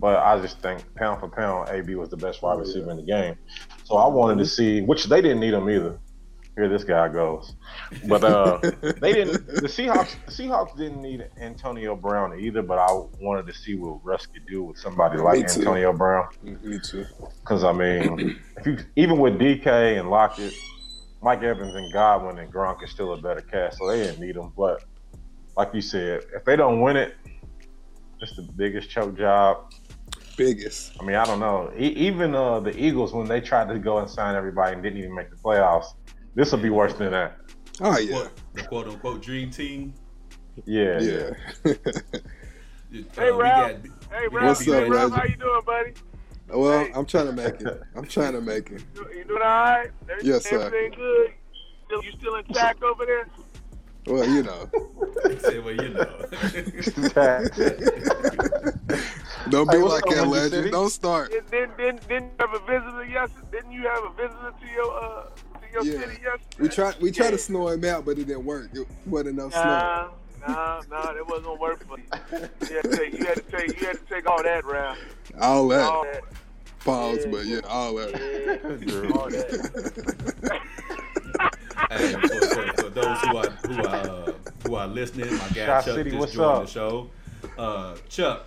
But 0.00 0.16
I 0.16 0.40
just 0.40 0.60
think 0.60 0.82
pound 0.94 1.20
for 1.20 1.28
pound, 1.28 1.68
AB 1.68 1.94
was 1.94 2.08
the 2.08 2.16
best 2.16 2.42
wide 2.42 2.58
receiver 2.58 2.90
in 2.90 2.96
the 2.96 3.02
game. 3.02 3.36
So 3.84 3.96
I 3.96 4.08
wanted 4.08 4.38
to 4.38 4.46
see, 4.46 4.80
which 4.80 5.04
they 5.04 5.20
didn't 5.20 5.40
need 5.40 5.54
him 5.54 5.68
either. 5.68 5.98
Here 6.56 6.68
this 6.68 6.84
guy 6.84 7.08
goes. 7.08 7.54
But 8.08 8.24
uh, 8.24 8.58
they 9.00 9.12
didn't. 9.12 9.46
The 9.46 9.68
Seahawks, 9.68 10.16
the 10.26 10.32
Seahawks 10.32 10.76
didn't 10.76 11.00
need 11.00 11.28
Antonio 11.40 11.94
Brown 11.94 12.38
either. 12.38 12.62
But 12.62 12.78
I 12.78 12.92
wanted 13.20 13.46
to 13.46 13.54
see 13.54 13.76
what 13.76 14.04
Russ 14.04 14.26
could 14.26 14.46
do 14.46 14.64
with 14.64 14.78
somebody 14.78 15.18
like. 15.18 15.44
Antonio 15.44 15.92
Brown. 15.92 16.28
Me 16.42 16.78
too. 16.82 17.06
Because 17.40 17.62
I 17.62 17.72
mean, 17.72 18.40
if 18.56 18.66
you 18.66 18.78
even 18.96 19.18
with 19.18 19.38
DK 19.38 20.00
and 20.00 20.10
Lockett, 20.10 20.52
Mike 21.22 21.42
Evans 21.42 21.74
and 21.74 21.92
Godwin 21.92 22.38
and 22.38 22.52
Gronk 22.52 22.82
is 22.82 22.90
still 22.90 23.12
a 23.12 23.20
better 23.20 23.42
cast, 23.42 23.78
so 23.78 23.86
they 23.86 23.98
didn't 23.98 24.20
need 24.20 24.34
them. 24.34 24.52
But 24.56 24.82
like 25.56 25.74
you 25.74 25.80
said, 25.80 26.22
if 26.34 26.44
they 26.44 26.56
don't 26.56 26.80
win 26.80 26.96
it, 26.96 27.14
it's 28.20 28.36
the 28.36 28.42
biggest 28.56 28.90
choke 28.90 29.16
job. 29.16 29.72
Biggest. 30.36 30.92
I 31.00 31.04
mean, 31.04 31.16
I 31.16 31.24
don't 31.24 31.40
know. 31.40 31.70
E- 31.78 31.86
even 31.88 32.34
uh, 32.34 32.60
the 32.60 32.76
Eagles, 32.78 33.12
when 33.12 33.26
they 33.28 33.40
tried 33.40 33.68
to 33.68 33.78
go 33.78 33.98
and 33.98 34.08
sign 34.08 34.34
everybody 34.36 34.74
and 34.74 34.82
didn't 34.82 34.98
even 34.98 35.14
make 35.14 35.30
the 35.30 35.36
playoffs, 35.36 35.86
this 36.34 36.52
will 36.52 36.60
be 36.60 36.70
worse 36.70 36.94
than 36.94 37.10
that. 37.12 37.36
Oh 37.80 37.98
yeah. 37.98 38.12
Quote, 38.12 38.30
the 38.54 38.62
quote 38.62 38.88
unquote 38.88 39.22
dream 39.22 39.50
team. 39.50 39.94
Yeah, 40.66 41.00
Yeah. 41.00 41.30
Uh, 42.92 42.96
Hey, 43.14 43.30
we 43.30 43.38
Ralph. 43.42 43.70
got- 43.84 44.18
Hey, 44.18 44.28
we 44.28 44.36
Ralph. 44.38 44.58
What's 44.58 44.68
up, 44.68 44.74
hey, 44.74 44.88
Ralph, 44.90 45.12
Reggie? 45.12 45.14
how 45.14 45.24
you 45.28 45.36
doing, 45.36 45.60
buddy? 45.64 45.92
well, 46.48 46.84
Hey. 46.84 46.90
I'm 46.92 47.06
trying 47.06 47.26
to 47.26 47.32
make 47.32 47.60
it. 47.60 47.80
I'm 47.96 48.04
trying 48.04 48.32
to 48.32 48.40
make 48.40 48.70
it. 48.70 48.82
You, 48.96 49.06
you 49.16 49.24
doing 49.24 49.42
all 49.42 49.46
right? 49.48 49.90
Everything, 50.10 50.32
Yes, 50.32 50.44
sir. 50.50 50.60
Everything 50.60 50.98
good? 50.98 51.30
Still, 51.86 52.02
you 52.02 52.10
still 52.18 52.34
intact 52.34 52.82
over 52.82 53.06
there? 53.06 53.28
Well, 54.06 54.28
you 54.28 54.42
know. 54.42 54.68
He 55.28 55.38
said, 55.38 55.62
well, 55.64 55.74
you 55.74 55.90
know. 55.90 56.08
Don't 59.50 59.70
be 59.70 59.76
Hey, 59.76 59.82
like 59.82 60.04
that, 60.06 60.26
legend. 60.26 60.50
City? 60.52 60.70
Don't 60.70 60.90
start. 60.90 61.30
Didn't, 61.30 61.50
didn't, 61.50 61.76
didn't, 61.76 62.08
didn't 62.08 62.24
you 62.24 62.32
have 62.40 62.54
a 62.54 62.58
visitor 62.60 63.04
yesterday? 63.04 63.46
Didn't 63.52 63.72
you 63.72 63.82
have 63.82 64.04
a 64.04 64.10
visitor 64.14 64.52
to 64.60 64.66
your 64.66 64.92
uh 64.92 65.24
to 65.60 65.66
your 65.72 65.84
Yeah. 65.84 66.00
city 66.00 66.22
yesterday? 66.22 66.58
We 66.58 66.68
tried 66.68 66.94
we 67.00 67.10
tried 67.12 67.26
Yeah. 67.26 67.30
to 67.32 67.38
snow 67.38 67.68
him 67.68 67.84
out, 67.84 68.04
but 68.06 68.18
it 68.18 68.26
didn't 68.26 68.44
work. 68.44 68.70
It 68.72 68.86
wasn't 69.06 69.38
enough 69.38 69.52
snow. 69.52 69.62
Nah, 69.62 70.08
nah, 70.40 70.82
nah, 70.90 71.12
that 71.12 71.26
wasn't 71.28 71.44
gonna 71.46 71.60
work 71.60 71.86
for 71.86 71.98
you. 71.98 72.04
You 72.68 72.76
had 72.76 72.90
to 72.90 72.96
take, 72.96 73.12
you 73.18 73.26
had 73.26 73.36
to 73.36 73.56
take, 73.56 73.80
you 73.80 73.86
had 73.86 73.96
to 73.98 74.14
take 74.14 74.26
all 74.28 74.42
that, 74.42 74.64
Ralph. 74.64 74.98
All 75.40 75.68
that. 75.68 75.80
All 75.82 76.04
that. 76.04 76.22
Pause, 76.84 77.18
Yeah. 77.24 77.30
but 77.30 77.44
yeah, 77.46 77.60
all 77.68 77.94
that. 77.96 78.10
Yeah, 78.80 79.10
all 79.12 79.28
that. 79.30 80.62
Hey, 81.90 82.14
those 83.02 83.20
who 83.20 83.36
are 83.36 83.50
who 83.50 83.82
are 83.82 84.28
uh, 84.28 84.32
who 84.66 84.74
are 84.74 84.86
listening, 84.86 85.30
my 85.38 85.48
guy 85.48 85.66
Shot 85.66 85.84
Chuck 85.84 85.94
City, 85.96 86.10
just 86.10 86.32
joined 86.34 86.46
up? 86.50 86.62
the 86.66 86.70
show. 86.70 87.10
Uh, 87.58 87.96
Chuck, 88.08 88.46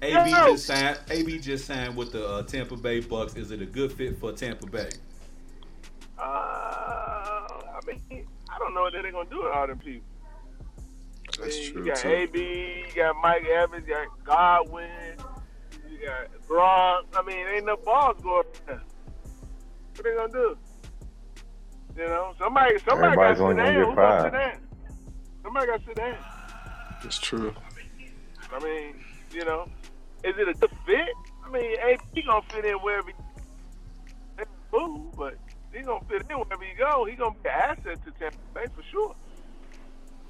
AB 0.00 0.30
Yo. 0.30 0.52
just 0.52 0.66
signed. 0.66 0.98
AB 1.10 1.38
just 1.38 1.66
signed 1.66 1.96
with 1.96 2.12
the 2.12 2.26
uh, 2.26 2.42
Tampa 2.42 2.76
Bay 2.76 3.00
Bucs. 3.00 3.36
Is 3.36 3.50
it 3.50 3.60
a 3.62 3.66
good 3.66 3.92
fit 3.92 4.18
for 4.18 4.32
Tampa 4.32 4.66
Bay? 4.66 4.90
Uh, 6.18 6.22
I 6.22 7.80
mean, 7.86 8.26
I 8.50 8.58
don't 8.58 8.74
know 8.74 8.82
what 8.82 8.92
they're 8.92 9.10
gonna 9.10 9.28
do 9.28 9.42
with 9.42 9.52
all 9.52 9.66
them 9.66 9.78
people. 9.78 10.06
I 11.38 11.44
That's 11.44 11.58
mean, 11.58 11.72
true 11.72 11.82
You 11.84 11.88
got 11.88 11.96
too. 11.98 12.08
AB, 12.08 12.38
you 12.88 12.94
got 12.94 13.16
Mike 13.22 13.44
Evans, 13.46 13.86
you 13.88 13.94
got 13.94 14.24
Godwin, 14.24 15.16
you 15.90 16.06
got 16.06 16.28
Gronk. 16.48 17.04
I 17.16 17.22
mean, 17.26 17.46
ain't 17.54 17.66
no 17.66 17.76
balls 17.76 18.20
going. 18.22 18.44
around. 18.68 18.80
What 19.94 20.04
they 20.04 20.14
gonna 20.14 20.32
do? 20.32 20.56
You 21.96 22.06
know, 22.06 22.34
somebody, 22.38 22.78
somebody 22.78 23.16
got 23.16 23.28
to 23.28 23.34
sit 23.36 23.42
only 23.42 23.56
gonna 23.56 23.72
down. 23.72 23.74
get 23.74 23.86
Who's 23.86 23.96
gonna 23.96 24.22
sit 24.22 24.32
five. 24.32 24.32
down? 24.32 24.60
Somebody 25.42 25.66
got 25.66 25.80
to 25.80 25.86
sit 25.86 25.96
down. 25.96 26.16
That's 27.02 27.18
true. 27.18 27.54
I 28.52 28.58
mean, 28.60 28.94
you 29.32 29.44
know, 29.44 29.68
is 30.24 30.34
it 30.38 30.48
a 30.48 30.54
good 30.54 30.70
fit? 30.86 31.08
I 31.44 31.50
mean, 31.50 31.76
AB 31.84 32.22
gonna 32.26 32.42
fit 32.50 32.64
in 32.64 32.74
wherever. 32.76 33.08
He, 33.08 33.14
that's 34.36 34.48
but 35.16 35.36
he 35.72 35.82
gonna 35.82 36.04
fit 36.08 36.22
in 36.30 36.36
wherever 36.38 36.64
he 36.64 36.74
go. 36.78 37.04
He 37.04 37.16
gonna 37.16 37.34
be 37.42 37.48
an 37.48 37.54
asset 37.54 38.04
to 38.04 38.10
Tampa 38.12 38.36
Bay 38.54 38.66
for 38.74 38.82
sure. 38.90 39.14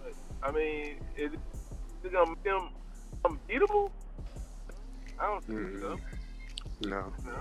But 0.02 0.14
I 0.42 0.50
mean, 0.52 0.96
is 1.16 1.32
it, 1.32 1.40
is 2.00 2.04
it 2.06 2.12
gonna 2.12 2.30
make 2.30 2.44
him 2.44 2.68
unbeatable? 3.24 3.92
I 5.20 5.26
don't 5.26 5.44
think 5.44 5.78
so. 5.80 5.96
Mm-hmm. 6.82 6.90
No. 6.90 7.12
No, 7.26 7.40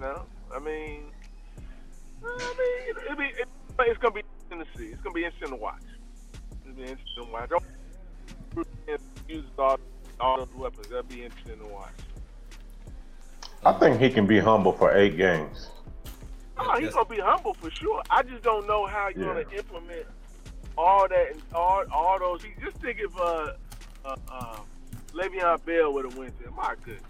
no. 0.00 0.22
I 0.54 0.58
mean, 0.58 1.10
I 2.24 2.54
mean, 2.58 2.96
it'll 3.04 3.16
be, 3.16 3.24
it, 3.24 3.48
it's 3.80 3.98
gonna 3.98 4.14
be 4.14 4.22
interesting 4.48 4.58
to 4.72 4.78
see. 4.78 4.86
It's 4.92 5.00
gonna 5.02 5.14
be 5.14 5.24
interesting 5.24 5.50
to 5.50 5.56
watch. 5.56 5.82
It'll 6.64 6.74
be 6.76 6.82
interesting 6.82 7.24
to 7.24 7.32
watch. 7.32 7.50
Don't 8.54 9.00
use 9.28 9.44
all, 9.58 9.78
all 10.20 10.38
those 10.38 10.54
weapons. 10.54 10.88
That'll 10.88 11.02
be 11.04 11.24
interesting 11.24 11.58
to 11.58 11.66
watch. 11.66 11.90
I 13.66 13.72
think 13.72 14.00
he 14.00 14.10
can 14.10 14.26
be 14.26 14.38
humble 14.38 14.72
for 14.72 14.94
eight 14.96 15.16
games. 15.16 15.68
Oh, 16.56 16.78
he's 16.78 16.92
gonna 16.94 17.08
be 17.08 17.18
humble 17.18 17.54
for 17.54 17.70
sure. 17.70 18.02
I 18.10 18.22
just 18.22 18.42
don't 18.42 18.66
know 18.66 18.86
how 18.86 19.08
you're 19.08 19.26
Yeah. 19.36 19.42
gonna 19.42 19.56
implement 19.56 20.06
all 20.78 21.08
that 21.08 21.32
and 21.32 21.42
all 21.54 21.84
all 21.92 22.18
those. 22.18 22.42
Just 22.62 22.76
think 22.76 22.98
if 23.00 23.16
uh, 23.18 23.52
uh, 24.04 24.16
uh, 24.30 24.56
Le'Veon 25.12 25.64
Bell 25.64 25.92
would 25.92 26.04
have 26.04 26.16
went 26.16 26.38
there. 26.40 26.50
My 26.52 26.74
goodness. 26.84 27.02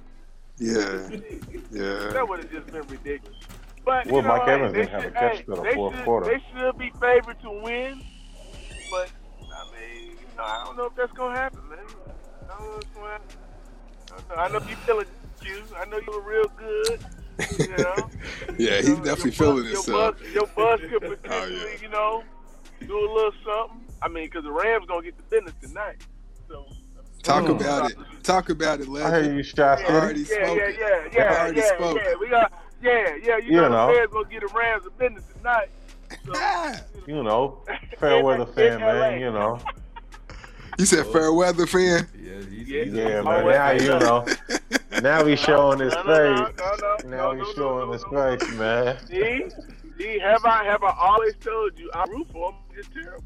Yeah. 0.58 1.08
Yeah. 1.70 2.10
That 2.12 2.28
would 2.28 2.38
have 2.40 2.50
just 2.52 2.66
been 2.68 2.86
ridiculous. 2.86 3.36
But 3.84 4.06
Well, 4.06 4.16
you 4.16 4.22
know, 4.22 4.28
Mike 4.28 4.42
hey, 4.46 4.52
Evans 4.54 4.72
didn't 4.74 4.88
have 4.90 5.02
should- 5.02 5.10
a 5.12 5.14
catch 5.14 5.36
hey, 5.38 5.42
till 5.44 5.56
the 5.56 5.62
they 5.62 5.74
fourth 5.74 5.94
should, 5.94 6.04
quarter. 6.04 6.26
They 6.26 6.42
should 6.52 6.78
be 6.78 6.90
favored 7.00 7.40
to 7.42 7.50
win, 7.62 8.02
but 8.90 9.10
I 9.52 9.64
mean, 9.72 10.10
you 10.10 10.36
know, 10.36 10.42
I 10.44 10.64
don't 10.64 10.76
know 10.76 10.86
if 10.86 10.94
that's 10.94 11.12
gonna 11.12 11.34
happen, 11.36 11.60
man. 11.68 11.78
I 11.78 12.58
don't 12.58 12.66
know 12.68 12.74
what's 12.76 12.88
gonna 12.94 13.10
happen. 13.10 13.28
I 14.10 14.34
know. 14.34 14.56
I 14.56 14.60
know 14.60 14.68
you 14.68 14.76
feeling 14.86 15.06
you. 15.44 15.62
I 15.76 15.84
know 15.86 15.98
you 15.98 16.12
were 16.12 16.22
real 16.22 16.48
good. 16.56 17.04
You 17.58 17.76
know. 17.76 18.10
Yeah, 18.58 18.76
he's 18.76 18.88
You 18.90 18.96
know, 18.96 19.04
definitely 19.04 19.30
your 19.32 19.32
feeling 19.32 19.64
bus, 19.64 19.86
himself. 19.86 20.20
Your 20.32 20.46
bus, 20.46 20.78
your 20.78 20.78
bus 20.78 20.80
could 20.88 21.04
Oh, 21.04 21.16
potentially, 21.16 21.72
yeah. 21.74 21.82
you 21.82 21.88
know, 21.88 22.22
do 22.80 22.96
a 22.96 23.08
little 23.12 23.32
something. 23.44 23.84
I 24.00 24.08
mean, 24.08 24.26
because 24.26 24.44
the 24.44 24.52
Rams 24.52 24.86
gonna 24.86 25.02
get 25.02 25.16
the 25.16 25.22
business 25.24 25.54
tonight. 25.60 25.96
So. 26.48 26.66
Talk 27.24 27.44
Mm. 27.44 27.60
about 27.60 27.90
it. 27.90 27.96
Talk 28.22 28.50
about 28.50 28.80
it, 28.80 28.88
I 28.88 29.22
hear 29.22 29.34
you, 29.34 29.42
Shot 29.42 29.56
Yeah, 29.80 29.86
City. 29.86 29.92
already 29.98 30.20
yeah, 30.20 30.26
spoke 30.26 30.38
yeah, 30.58 30.68
yeah, 30.68 31.08
yeah, 31.12 31.52
yeah, 31.52 31.94
yeah. 31.94 32.14
We 32.20 32.28
got, 32.28 32.52
yeah, 32.84 33.16
yeah. 33.22 33.36
You 33.38 33.44
You 33.44 33.56
know, 33.62 33.68
know. 33.68 33.86
the 33.88 33.92
Bears 33.94 34.08
gonna 34.12 34.28
get 34.28 34.40
the 34.40 34.54
Rams 34.54 34.84
the 34.84 34.90
business 34.90 35.24
tonight. 35.36 35.68
So, 36.24 36.72
You 37.06 37.22
know, 37.22 37.62
fair 37.98 38.22
weather 38.22 38.46
fan, 38.46 38.80
man. 38.80 39.20
You 39.20 39.30
know. 39.32 39.58
you 40.78 40.86
said 40.86 41.06
fair 41.06 41.32
weather 41.32 41.66
fan. 41.66 42.06
Yeah, 42.16 42.38
he's, 42.50 42.68
Yeah. 42.68 42.84
he's 42.84 42.94
Yeah, 42.94 43.22
man. 43.22 43.24
Now 43.24 43.44
wait, 43.72 43.82
you 43.82 43.88
know. 43.98 44.26
Now 45.02 45.24
he's 45.24 45.40
showing 45.40 45.80
his 45.80 45.92
no, 45.94 46.02
no, 46.04 46.34
no, 46.34 46.46
face. 46.46 46.56
no, 46.58 47.08
no, 47.10 47.16
Now 47.16 47.32
he's 47.34 47.56
no, 47.56 47.62
showing 47.62 47.86
no, 47.88 47.92
his 47.92 48.04
no. 48.10 48.38
face, 48.38 48.54
man. 48.54 49.06
See, 49.06 49.44
see, 49.98 50.18
have 50.20 50.44
I 50.44 50.64
have 50.64 50.82
I 50.84 50.94
always 50.98 51.34
told 51.36 51.78
you 51.78 51.90
I 51.94 52.04
root 52.08 52.26
for 52.32 52.52
them? 52.52 52.60
It's 52.78 52.88
terrible. 52.88 53.24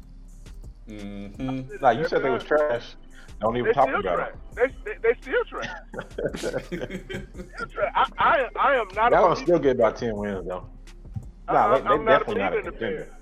Mm-hmm. 0.89 1.75
Nah, 1.81 1.91
you 1.91 2.07
said 2.07 2.23
they 2.23 2.29
was 2.31 2.43
trash. 2.43 2.95
Don't 3.41 3.53
They 3.53 3.59
even 3.59 3.73
talk 3.73 3.87
still 3.87 3.99
about 4.01 4.15
trash. 4.15 4.33
They, 4.55 4.67
they, 4.85 4.97
they 5.01 5.21
still 5.21 5.43
trash. 5.45 5.69
it. 5.93 7.17
Still 7.55 7.67
trash. 7.69 7.93
I, 7.95 8.05
I, 8.17 8.49
I 8.59 8.75
am 8.75 8.87
not. 8.95 9.11
Y'all 9.11 9.29
gonna 9.29 9.35
still 9.37 9.59
get 9.59 9.75
about 9.77 9.95
ten 9.97 10.15
wins 10.15 10.47
though. 10.47 10.65
I- 11.47 11.53
Nah, 11.53 11.73
I'm- 11.75 11.83
they, 11.83 11.97
they 11.97 12.05
definitely 12.05 12.05
not 12.05 12.21
a 12.21 12.25
believer 12.25 12.59
in 12.59 12.65
the 12.65 12.71
contender. 12.71 13.15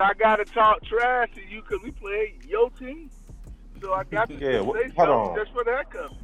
I 0.00 0.14
gotta 0.14 0.44
talk 0.44 0.82
trash 0.84 1.28
to 1.34 1.40
you 1.42 1.60
because 1.62 1.82
we 1.84 1.90
play 1.90 2.34
your 2.46 2.70
team. 2.70 3.10
So 3.82 3.92
I 3.92 4.04
got 4.04 4.28
to 4.28 4.34
Yeah, 4.38 4.62
wh- 4.64 4.76
say 4.88 4.92
hold 4.96 5.08
on. 5.08 5.36
just 5.36 5.52
for 5.52 5.64
that 5.64 5.90
comes. 5.90 6.14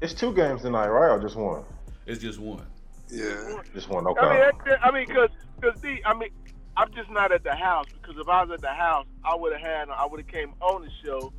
It's 0.00 0.12
two 0.12 0.34
games 0.34 0.62
tonight, 0.62 0.88
right? 0.88 1.08
Or 1.10 1.20
just 1.20 1.36
one? 1.36 1.64
It's 2.06 2.20
just 2.20 2.38
one. 2.38 2.66
Yeah. 3.10 3.60
Just 3.72 3.88
one. 3.88 4.06
Okay. 4.08 4.20
I 4.20 4.34
mean, 4.34 4.42
Okay. 4.60 4.76
I 4.82 4.90
mean, 4.90 5.06
because 5.06 5.30
because 5.60 5.80
D, 5.80 6.00
I 6.04 6.14
mean, 6.14 6.30
I'm 6.76 6.92
just 6.94 7.10
not 7.10 7.32
at 7.32 7.42
the 7.44 7.54
house 7.54 7.86
because 8.00 8.16
if 8.20 8.28
I 8.28 8.42
was 8.44 8.50
at 8.52 8.60
the 8.60 8.68
house, 8.74 9.06
I 9.24 9.34
would 9.34 9.52
have 9.52 9.62
had, 9.62 9.88
I 9.88 10.04
would 10.04 10.20
have 10.20 10.28
came 10.28 10.52
on 10.60 10.82
the 10.82 10.90
show. 11.04 11.32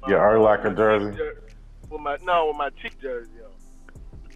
With 0.00 0.08
my, 0.08 0.08
Your 0.08 0.20
Urlacher 0.20 0.64
my 0.64 0.74
jersey? 0.74 1.16
Jer- 1.16 1.42
With 1.90 2.00
my 2.00 2.16
no, 2.22 2.46
with 2.48 2.56
my 2.56 2.70
Chief 2.80 2.98
jersey. 3.00 3.30
Yo. 3.36 3.46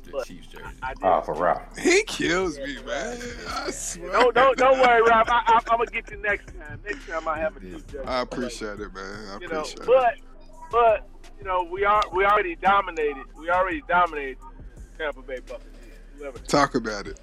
The 0.04 0.10
But 0.10 0.26
Chiefs 0.26 0.46
jersey. 0.48 0.64
I 0.82 0.94
did. 0.94 1.02
Ah, 1.04 1.20
for 1.22 1.34
Ralph. 1.34 1.76
He 1.78 2.02
kills 2.04 2.58
me, 2.58 2.76
man. 2.86 3.18
I 3.48 3.70
swear. 3.70 4.10
Don't 4.12 4.34
don't 4.34 4.56
don't 4.58 4.80
worry, 4.80 5.02
Rob. 5.02 5.26
I, 5.28 5.42
I, 5.46 5.60
I'm 5.70 5.78
gonna 5.78 5.86
get 5.90 6.10
you 6.10 6.18
next 6.18 6.46
time. 6.48 6.80
Next 6.84 7.08
time 7.08 7.26
I 7.28 7.38
have 7.38 7.56
a 7.56 7.60
Chief 7.60 7.86
jersey. 7.86 8.06
I 8.06 8.20
appreciate 8.20 8.80
it, 8.80 8.92
man. 8.94 9.28
I 9.32 9.38
you 9.40 9.48
know, 9.48 9.60
appreciate 9.60 9.80
it. 9.80 9.86
but 9.86 10.14
but 10.70 11.08
you 11.38 11.44
know, 11.44 11.66
we 11.70 11.84
are 11.84 12.02
we 12.12 12.24
already 12.24 12.56
dominated. 12.56 13.24
We 13.38 13.50
already 13.50 13.82
dominated 13.88 14.38
Tampa 14.98 15.22
Bay 15.22 15.38
Buccaneers. 15.46 15.70
Whoever 16.18 16.38
Talk 16.40 16.74
about 16.74 17.06
it. 17.06 17.18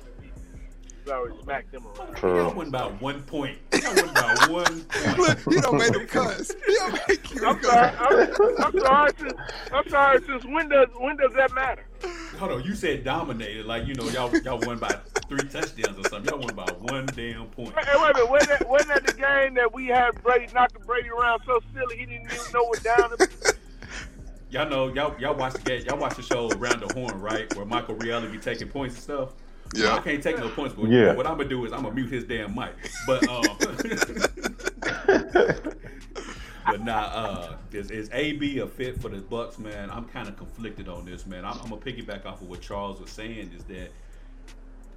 We 1.05 1.11
already 1.11 1.35
smacked 1.41 1.71
them 1.71 1.85
around. 1.87 2.15
True. 2.15 2.37
Y'all 2.37 2.53
won 2.53 2.69
by 2.69 2.83
one 2.83 3.23
point. 3.23 3.57
Y'all 3.73 3.95
won 3.95 4.13
by 4.13 4.35
one 4.49 4.81
point. 4.81 5.17
Look, 5.17 5.39
he 5.53 5.61
don't 5.61 5.77
make 5.77 5.93
them 5.93 6.07
cuss. 6.07 6.51
He 6.65 6.75
don't 6.75 6.99
make 7.07 7.31
you 7.33 7.45
I'm 7.45 7.63
sorry. 7.63 7.91
I'm, 7.97 8.63
I'm 8.63 8.79
sorry. 8.79 9.11
Since, 9.17 9.33
I'm 9.73 9.89
sorry. 9.89 10.21
Since 10.25 10.45
when 10.45 10.69
does 10.69 10.87
when 10.97 11.17
does 11.17 11.33
that 11.33 11.53
matter? 11.53 11.85
Hold 12.37 12.51
on, 12.51 12.63
you 12.63 12.75
said 12.75 13.03
dominated, 13.03 13.65
like 13.65 13.87
you 13.87 13.93
know 13.95 14.07
y'all 14.09 14.35
y'all 14.39 14.59
won 14.59 14.77
by 14.79 14.95
three 15.27 15.47
touchdowns 15.47 15.97
or 15.97 16.09
something. 16.09 16.25
Y'all 16.25 16.39
won 16.39 16.55
by 16.55 16.71
one 16.81 17.05
damn 17.15 17.47
point. 17.47 17.73
Hey, 17.77 17.93
wait 17.95 18.11
a 18.11 18.13
minute. 18.13 18.29
Wasn't 18.29 18.49
that, 18.49 18.69
wasn't 18.69 18.89
that 18.89 19.05
the 19.05 19.13
game 19.13 19.53
that 19.55 19.73
we 19.73 19.87
had 19.87 20.21
Brady 20.21 20.51
knocking 20.53 20.83
Brady 20.85 21.09
around 21.09 21.41
so 21.45 21.59
silly 21.73 21.97
he 21.97 22.05
didn't 22.05 22.31
even 22.31 22.51
know 22.53 22.63
what 22.63 22.83
down? 22.83 23.11
Y'all 24.51 24.69
know 24.69 24.93
y'all 24.93 25.15
y'all 25.19 25.35
watch 25.35 25.53
the 25.53 25.61
game, 25.61 25.83
y'all 25.85 25.97
watch 25.97 26.15
the 26.15 26.21
show 26.21 26.49
Around 26.51 26.81
the 26.81 26.93
Horn, 26.93 27.19
right? 27.19 27.53
Where 27.55 27.65
Michael 27.65 27.95
Reali 27.95 28.31
be 28.31 28.37
taking 28.37 28.67
points 28.67 28.95
and 28.95 29.03
stuff. 29.03 29.33
I 29.75 29.79
Yeah. 29.79 30.01
can't 30.01 30.21
take 30.21 30.37
no 30.37 30.49
points, 30.49 30.75
but 30.75 30.89
Yeah. 30.89 31.15
what 31.15 31.25
I'm 31.25 31.37
gonna 31.37 31.49
do 31.49 31.65
is 31.65 31.71
I'm 31.71 31.83
gonna 31.83 31.95
mute 31.95 32.11
his 32.11 32.25
damn 32.25 32.53
mic. 32.55 32.73
But 33.07 33.27
um, 33.27 33.57
but 36.65 36.83
nah, 36.83 36.91
uh, 36.93 37.55
is, 37.71 37.91
is 37.91 38.09
AB 38.13 38.59
a 38.59 38.67
fit 38.67 39.01
for 39.01 39.09
the 39.09 39.17
Bucs, 39.17 39.57
man? 39.59 39.89
I'm 39.89 40.05
kind 40.05 40.27
of 40.27 40.37
conflicted 40.37 40.87
on 40.87 41.05
this, 41.05 41.25
man. 41.25 41.45
I'm, 41.45 41.53
I'm 41.59 41.69
gonna 41.69 41.77
piggyback 41.77 42.25
off 42.25 42.41
of 42.41 42.49
what 42.49 42.61
Charles 42.61 42.99
was 42.99 43.09
saying 43.09 43.51
is 43.57 43.63
that 43.65 43.91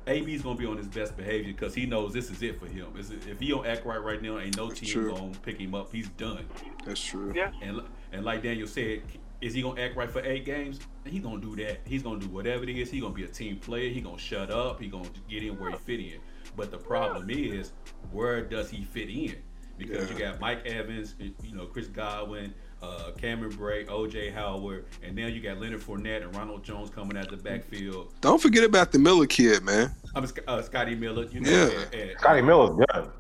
AB's 0.06 0.42
gonna 0.42 0.58
be 0.58 0.66
on 0.66 0.76
his 0.76 0.88
best 0.88 1.16
behavior 1.16 1.52
because 1.52 1.74
he 1.74 1.86
knows 1.86 2.12
this 2.12 2.30
is 2.30 2.42
it 2.42 2.60
for 2.60 2.66
him. 2.66 2.88
Is 2.98 3.10
if 3.10 3.40
he 3.40 3.48
don't 3.48 3.66
act 3.66 3.86
right 3.86 4.02
right 4.02 4.20
now, 4.20 4.38
ain't 4.38 4.56
no 4.56 4.70
team 4.70 4.90
True. 4.90 5.14
gonna 5.14 5.32
pick 5.42 5.58
him 5.58 5.74
up. 5.74 5.90
He's 5.92 6.08
done. 6.10 6.44
That's 6.84 7.02
true. 7.02 7.32
Yeah. 7.34 7.50
And 7.62 7.80
and 8.12 8.24
like 8.24 8.42
Daniel 8.42 8.68
said, 8.68 9.02
is 9.40 9.52
he 9.54 9.62
gonna 9.62 9.80
act 9.80 9.96
right 9.96 10.10
for 10.10 10.20
eight 10.24 10.44
games? 10.44 10.80
He 11.04 11.18
gonna 11.18 11.40
do 11.40 11.54
that. 11.56 11.80
He's 11.86 12.02
gonna 12.02 12.18
do 12.20 12.28
whatever 12.28 12.64
it 12.64 12.70
is. 12.70 12.90
He 12.90 13.00
gonna 13.00 13.14
be 13.14 13.24
a 13.24 13.28
team 13.28 13.56
player. 13.58 13.90
He 13.90 14.00
gonna 14.00 14.18
shut 14.18 14.50
up. 14.50 14.80
He 14.80 14.88
gonna 14.88 15.08
get 15.28 15.42
in 15.42 15.58
where 15.58 15.70
he 15.70 15.76
fit 15.76 16.00
in. 16.00 16.18
But 16.56 16.70
the 16.70 16.78
problem 16.78 17.28
is, 17.30 17.72
where 18.12 18.42
does 18.42 18.70
he 18.70 18.84
fit 18.84 19.08
in? 19.10 19.36
Because 19.76 20.08
you 20.10 20.16
got 20.16 20.38
Mike 20.40 20.64
Evans, 20.66 21.16
you 21.18 21.54
know 21.54 21.66
Chris 21.66 21.88
Godwin, 21.88 22.54
uh, 22.80 23.10
Cameron 23.18 23.52
Brate, 23.52 23.90
O.J. 23.90 24.30
Howard, 24.30 24.86
and 25.02 25.16
now 25.16 25.26
you 25.26 25.40
got 25.40 25.58
Leonard 25.58 25.80
Fournette 25.80 26.22
and 26.22 26.34
Ronald 26.36 26.62
Jones 26.62 26.90
coming 26.90 27.16
out 27.16 27.28
the 27.28 27.36
backfield. 27.36 28.14
Don't 28.20 28.40
forget 28.40 28.62
about 28.62 28.92
the 28.92 29.00
Miller 29.00 29.26
kid, 29.26 29.64
man. 29.64 29.90
I'm 30.14 30.28
uh, 30.46 30.62
Scotty 30.62 30.94
Miller. 30.94 31.24
You 31.24 31.40
know, 31.40 31.50
Yeah. 31.50 31.80
and- 31.92 31.94
and- 32.10 32.18
Scotty 32.20 32.40
Miller's 32.42 32.86
done. 32.86 33.10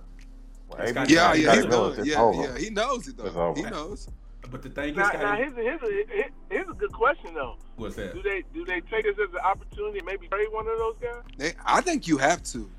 Well, 0.68 0.78
Yeah, 0.78 0.86
Scotty 0.90 1.12
yeah, 1.14 1.34
he's 1.56 1.66
Miller's 1.66 1.96
done. 1.96 2.06
Yeah, 2.06 2.32
yeah, 2.44 2.56
he 2.58 2.70
knows 2.70 3.08
it 3.08 3.16
though. 3.16 3.52
He 3.56 3.62
knows. 3.62 4.08
But 4.50 4.62
the 4.62 4.68
thing 4.68 4.90
is, 4.90 4.96
Now, 4.96 5.08
Scotty, 5.08 5.24
now 5.24 5.36
here's 5.36 5.52
a, 5.52 5.56
here's 5.56 5.82
a 5.82 6.30
here's 6.50 6.68
a 6.68 6.72
good 6.72 6.92
question 6.92 7.34
though. 7.34 7.56
what's 7.76 7.96
that? 7.96 8.14
Do 8.14 8.22
they 8.22 8.42
do 8.52 8.64
they 8.64 8.80
take 8.80 9.04
this 9.04 9.16
as 9.18 9.32
an 9.32 9.40
opportunity 9.44 10.00
to 10.00 10.04
maybe 10.04 10.28
trade 10.28 10.48
one 10.50 10.66
of 10.66 10.78
those 10.78 10.96
guys? 11.00 11.22
They, 11.36 11.52
I 11.64 11.80
think 11.80 12.06
you 12.06 12.18
have 12.18 12.42
to. 12.44 12.70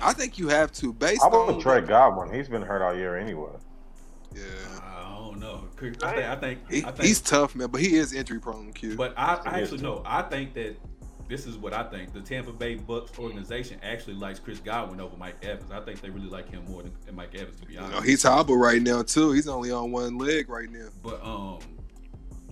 I 0.00 0.12
think 0.12 0.38
you 0.38 0.48
have 0.48 0.72
to. 0.72 0.92
Based 0.92 1.22
I 1.22 1.28
on 1.28 1.54
would 1.54 1.62
trade 1.62 1.86
Godwin. 1.86 2.32
He's 2.32 2.48
been 2.48 2.62
hurt 2.62 2.82
all 2.82 2.94
year 2.94 3.16
anyway. 3.16 3.52
Yeah, 4.34 4.42
I 4.82 5.18
don't 5.18 5.40
know. 5.40 5.64
I 5.76 5.80
think. 5.80 6.02
I 6.02 6.36
think. 6.36 6.70
he, 6.70 6.84
I 6.84 6.90
think 6.90 7.06
he's 7.06 7.20
tough, 7.20 7.54
man, 7.54 7.68
but 7.68 7.80
he 7.80 7.96
is 7.96 8.12
injury 8.12 8.38
prone. 8.38 8.72
Q. 8.72 8.96
But 8.96 9.14
I, 9.16 9.40
I 9.44 9.60
actually 9.60 9.82
know. 9.82 10.02
I 10.04 10.22
think 10.22 10.54
that 10.54 10.76
this 11.28 11.46
is 11.46 11.56
what 11.56 11.72
I 11.72 11.82
think. 11.84 12.12
The 12.12 12.20
Tampa 12.20 12.52
Bay 12.52 12.76
Bucs 12.76 13.18
organization 13.18 13.78
actually 13.82 14.14
likes 14.14 14.38
Chris 14.38 14.60
Godwin 14.60 15.00
over 15.00 15.16
Mike 15.16 15.44
Evans. 15.44 15.70
I 15.72 15.80
think 15.80 16.00
they 16.00 16.10
really 16.10 16.28
like 16.28 16.48
him 16.50 16.64
more 16.68 16.82
than, 16.82 16.92
than 17.04 17.14
Mike 17.16 17.34
Evans, 17.34 17.58
to 17.60 17.66
be 17.66 17.74
You 17.74 17.80
honest. 17.80 17.94
know, 17.94 18.00
he's 18.02 18.22
hobbled 18.22 18.60
right 18.60 18.80
now 18.82 19.02
too. 19.02 19.32
He's 19.32 19.48
only 19.48 19.70
on 19.72 19.90
one 19.92 20.18
leg 20.18 20.48
right 20.48 20.70
now. 20.70 20.88
but 21.02 21.22
um, 21.24 21.58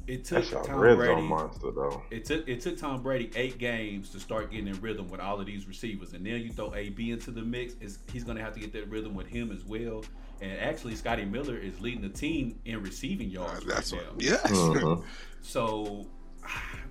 it 0.06 0.24
took 0.24 0.44
a 0.52 0.62
Tom 0.66 0.80
Brady. 0.80 1.22
monster 1.22 1.70
though. 1.70 2.02
It 2.10 2.24
took 2.26 2.46
it 2.48 2.60
took 2.60 2.76
Tom 2.76 3.02
Brady 3.02 3.30
eight 3.36 3.56
games 3.58 4.10
to 4.10 4.20
start 4.20 4.50
getting 4.50 4.68
in 4.68 4.78
rhythm 4.82 5.08
with 5.08 5.20
all 5.20 5.40
of 5.40 5.46
these 5.46 5.66
receivers, 5.66 6.12
and 6.12 6.26
then 6.26 6.40
you 6.42 6.50
throw 6.50 6.74
AB 6.74 7.10
into 7.10 7.30
the 7.30 7.40
mix. 7.42 7.74
Is 7.80 7.98
he's 8.12 8.22
going 8.24 8.36
to 8.36 8.42
have 8.44 8.52
to 8.54 8.60
get 8.60 8.72
that 8.74 8.88
rhythm 8.90 9.14
with 9.14 9.26
him 9.28 9.50
as 9.50 9.64
well? 9.64 10.04
And 10.42 10.58
actually, 10.58 10.94
Scotty 10.96 11.24
Miller 11.24 11.56
is 11.56 11.80
leading 11.80 12.02
the 12.02 12.08
team 12.10 12.58
in 12.66 12.82
receiving 12.82 13.28
Uh, 13.28 13.44
yards 13.44 13.64
that's 13.64 13.92
right 13.94 14.02
what. 14.04 14.16
now. 14.18 14.24
Yes. 14.26 14.50
Mhm. 14.50 15.04
So, 15.40 16.06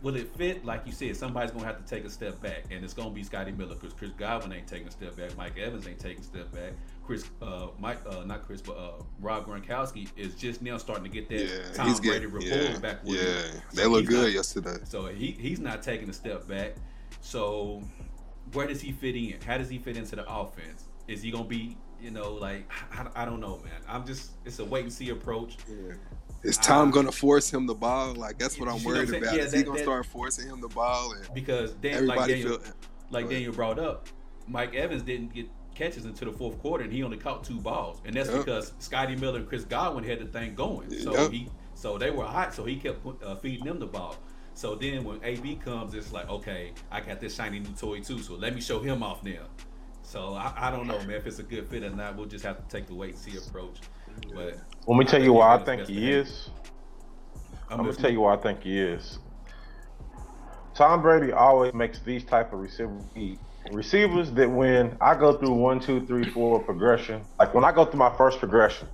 will 0.01 0.15
it 0.15 0.35
fit? 0.35 0.65
Like 0.65 0.85
you 0.85 0.91
said, 0.91 1.15
somebody's 1.15 1.51
gonna 1.51 1.65
have 1.65 1.83
to 1.83 1.89
take 1.89 2.05
a 2.05 2.09
step 2.09 2.41
back, 2.41 2.63
and 2.71 2.83
it's 2.83 2.93
gonna 2.93 3.09
be 3.09 3.23
Scotty 3.23 3.51
Miller 3.51 3.75
because 3.75 3.93
Chris 3.93 4.11
Godwin 4.17 4.53
ain't 4.53 4.67
taking 4.67 4.87
a 4.87 4.91
step 4.91 5.15
back. 5.15 5.35
Mike 5.37 5.57
Evans 5.57 5.87
ain't 5.87 5.99
taking 5.99 6.21
a 6.21 6.25
step 6.25 6.51
back. 6.51 6.71
Chris, 7.05 7.25
uh, 7.41 7.67
Mike, 7.79 7.99
uh, 8.09 8.23
not 8.25 8.45
Chris, 8.45 8.61
but 8.61 8.77
uh, 8.77 8.91
Rob 9.19 9.45
Gronkowski 9.45 10.07
is 10.15 10.35
just 10.35 10.61
now 10.61 10.77
starting 10.77 11.03
to 11.03 11.09
get 11.09 11.27
that 11.29 11.39
Yeah, 11.45 11.73
Tom 11.73 11.87
he's 11.87 11.99
Brady 11.99 12.27
getting. 12.27 12.31
rapport 12.31 12.71
Yeah, 12.73 12.79
back 12.79 13.03
with 13.03 13.15
yeah. 13.15 13.41
him. 13.51 13.61
They 13.73 13.83
So 13.83 13.89
look 13.89 14.05
good 14.05 14.23
not- 14.23 14.31
yesterday. 14.31 14.77
So 14.85 15.07
he 15.07 15.31
he's 15.31 15.59
not 15.59 15.81
taking 15.83 16.09
a 16.09 16.13
step 16.13 16.47
back. 16.47 16.75
So 17.21 17.81
where 18.53 18.67
does 18.67 18.81
he 18.81 18.91
fit 18.91 19.15
in? 19.15 19.39
How 19.45 19.57
does 19.57 19.69
he 19.69 19.77
fit 19.79 19.97
into 19.97 20.15
the 20.15 20.29
offense? 20.31 20.85
Is 21.07 21.21
he 21.21 21.31
gonna 21.31 21.43
be, 21.43 21.77
you 22.01 22.11
know, 22.11 22.31
like 22.33 22.69
I, 22.93 23.23
I 23.23 23.25
don't 23.25 23.39
know, 23.41 23.57
man. 23.63 23.73
I'm 23.87 24.05
just 24.05 24.31
it's 24.45 24.59
a 24.59 24.65
wait 24.65 24.83
and 24.83 24.93
see 24.93 25.09
approach. 25.09 25.57
Yeah. 25.69 25.93
Is 26.43 26.57
Tom 26.57 26.91
gonna 26.91 27.11
force 27.11 27.49
him 27.53 27.65
the 27.67 27.73
ball? 27.75 28.13
Like 28.15 28.37
that's 28.37 28.59
what 28.59 28.67
I'm 28.69 28.79
see 28.79 28.85
what 28.87 28.97
I'm 28.97 29.05
worried 29.07 29.23
about. 29.23 29.35
Yeah, 29.35 29.43
Is 29.43 29.53
he 29.53 29.63
gonna 29.63 29.77
that- 29.77 29.83
start 29.83 30.05
forcing 30.05 30.47
him 30.49 30.59
the 30.61 30.67
ball 30.67 31.13
and 31.13 31.33
Because 31.33 31.71
Dan, 31.75 32.05
like 32.07 32.17
everybody 32.19 32.41
Daniel, 32.43 32.59
feel? 32.59 32.73
like 33.11 33.29
Daniel 33.29 33.53
brought 33.53 33.79
up, 33.79 34.07
Mike 34.47 34.75
Evans 34.75 35.03
didn't 35.03 35.33
get 35.33 35.47
catches 35.73 36.05
into 36.05 36.23
the 36.25 36.31
fourth 36.31 36.59
quarter, 36.59 36.83
and 36.83 36.93
he 36.93 37.01
only 37.01 37.17
caught 37.17 37.43
two 37.43 37.59
balls, 37.59 37.99
and 38.05 38.15
that's 38.15 38.29
Yep. 38.29 38.45
because 38.45 38.73
Scotty 38.77 39.15
Miller 39.15 39.39
and 39.39 39.47
Chris 39.49 39.63
Godwin 39.65 40.03
had 40.03 40.19
the 40.19 40.25
thing 40.25 40.53
going. 40.53 40.87
So 41.01 41.13
Yep. 41.13 41.31
he, 41.31 41.49
so 41.73 41.97
they 41.97 42.11
were 42.11 42.25
hot, 42.25 42.53
so 42.53 42.63
he 42.63 42.75
kept 42.75 43.03
uh, 43.23 43.35
feeding 43.37 43.65
them 43.65 43.79
the 43.79 43.87
ball. 43.87 44.15
So 44.53 44.75
then 44.75 45.03
when 45.03 45.19
AB 45.23 45.55
comes, 45.55 45.95
it's 45.95 46.11
like, 46.13 46.29
okay, 46.29 46.73
I 46.91 47.01
got 47.01 47.19
this 47.19 47.33
shiny 47.33 47.57
new 47.59 47.71
toy 47.71 48.01
too, 48.01 48.19
so 48.19 48.35
let 48.35 48.53
me 48.53 48.61
show 48.61 48.81
him 48.81 49.01
off 49.01 49.23
now. 49.23 49.47
So 50.03 50.33
I, 50.35 50.53
I 50.67 50.69
don't 50.69 50.85
know, 50.85 50.99
man, 50.99 51.11
if 51.11 51.25
it's 51.25 51.39
a 51.39 51.43
good 51.43 51.67
fit 51.69 51.81
or 51.83 51.89
not. 51.89 52.17
We'll 52.17 52.27
just 52.27 52.45
have 52.45 52.57
to 52.57 52.63
take 52.71 52.85
the 52.85 52.93
wait 52.93 53.11
and 53.15 53.19
see 53.19 53.35
approach. 53.37 53.79
But 54.33 54.57
Let 54.87 54.97
me 54.97 55.05
tell 55.05 55.21
you 55.21 55.33
why 55.33 55.55
I 55.55 55.63
think 55.63 55.87
he 55.87 56.11
is. 56.11 56.49
I'm, 57.69 57.79
I'm 57.79 57.85
gonna 57.85 57.97
tell 57.97 58.11
you 58.11 58.21
why 58.21 58.33
I 58.33 58.37
think 58.37 58.63
he 58.63 58.79
is. 58.79 59.19
Tom 60.75 61.01
Brady 61.01 61.31
always 61.31 61.73
makes 61.73 61.99
these 62.01 62.23
type 62.25 62.51
of 62.53 62.59
receiver 62.59 62.99
receivers 63.71 64.31
that 64.31 64.49
when 64.49 64.97
I 65.01 65.15
go 65.15 65.37
through 65.37 65.53
one, 65.53 65.79
two, 65.79 66.05
three, 66.07 66.25
four 66.31 66.59
progression, 66.63 67.23
like 67.39 67.53
when 67.53 67.63
I 67.63 67.71
go 67.71 67.85
through 67.85 67.99
my 67.99 68.15
first 68.17 68.39
progression, 68.39 68.87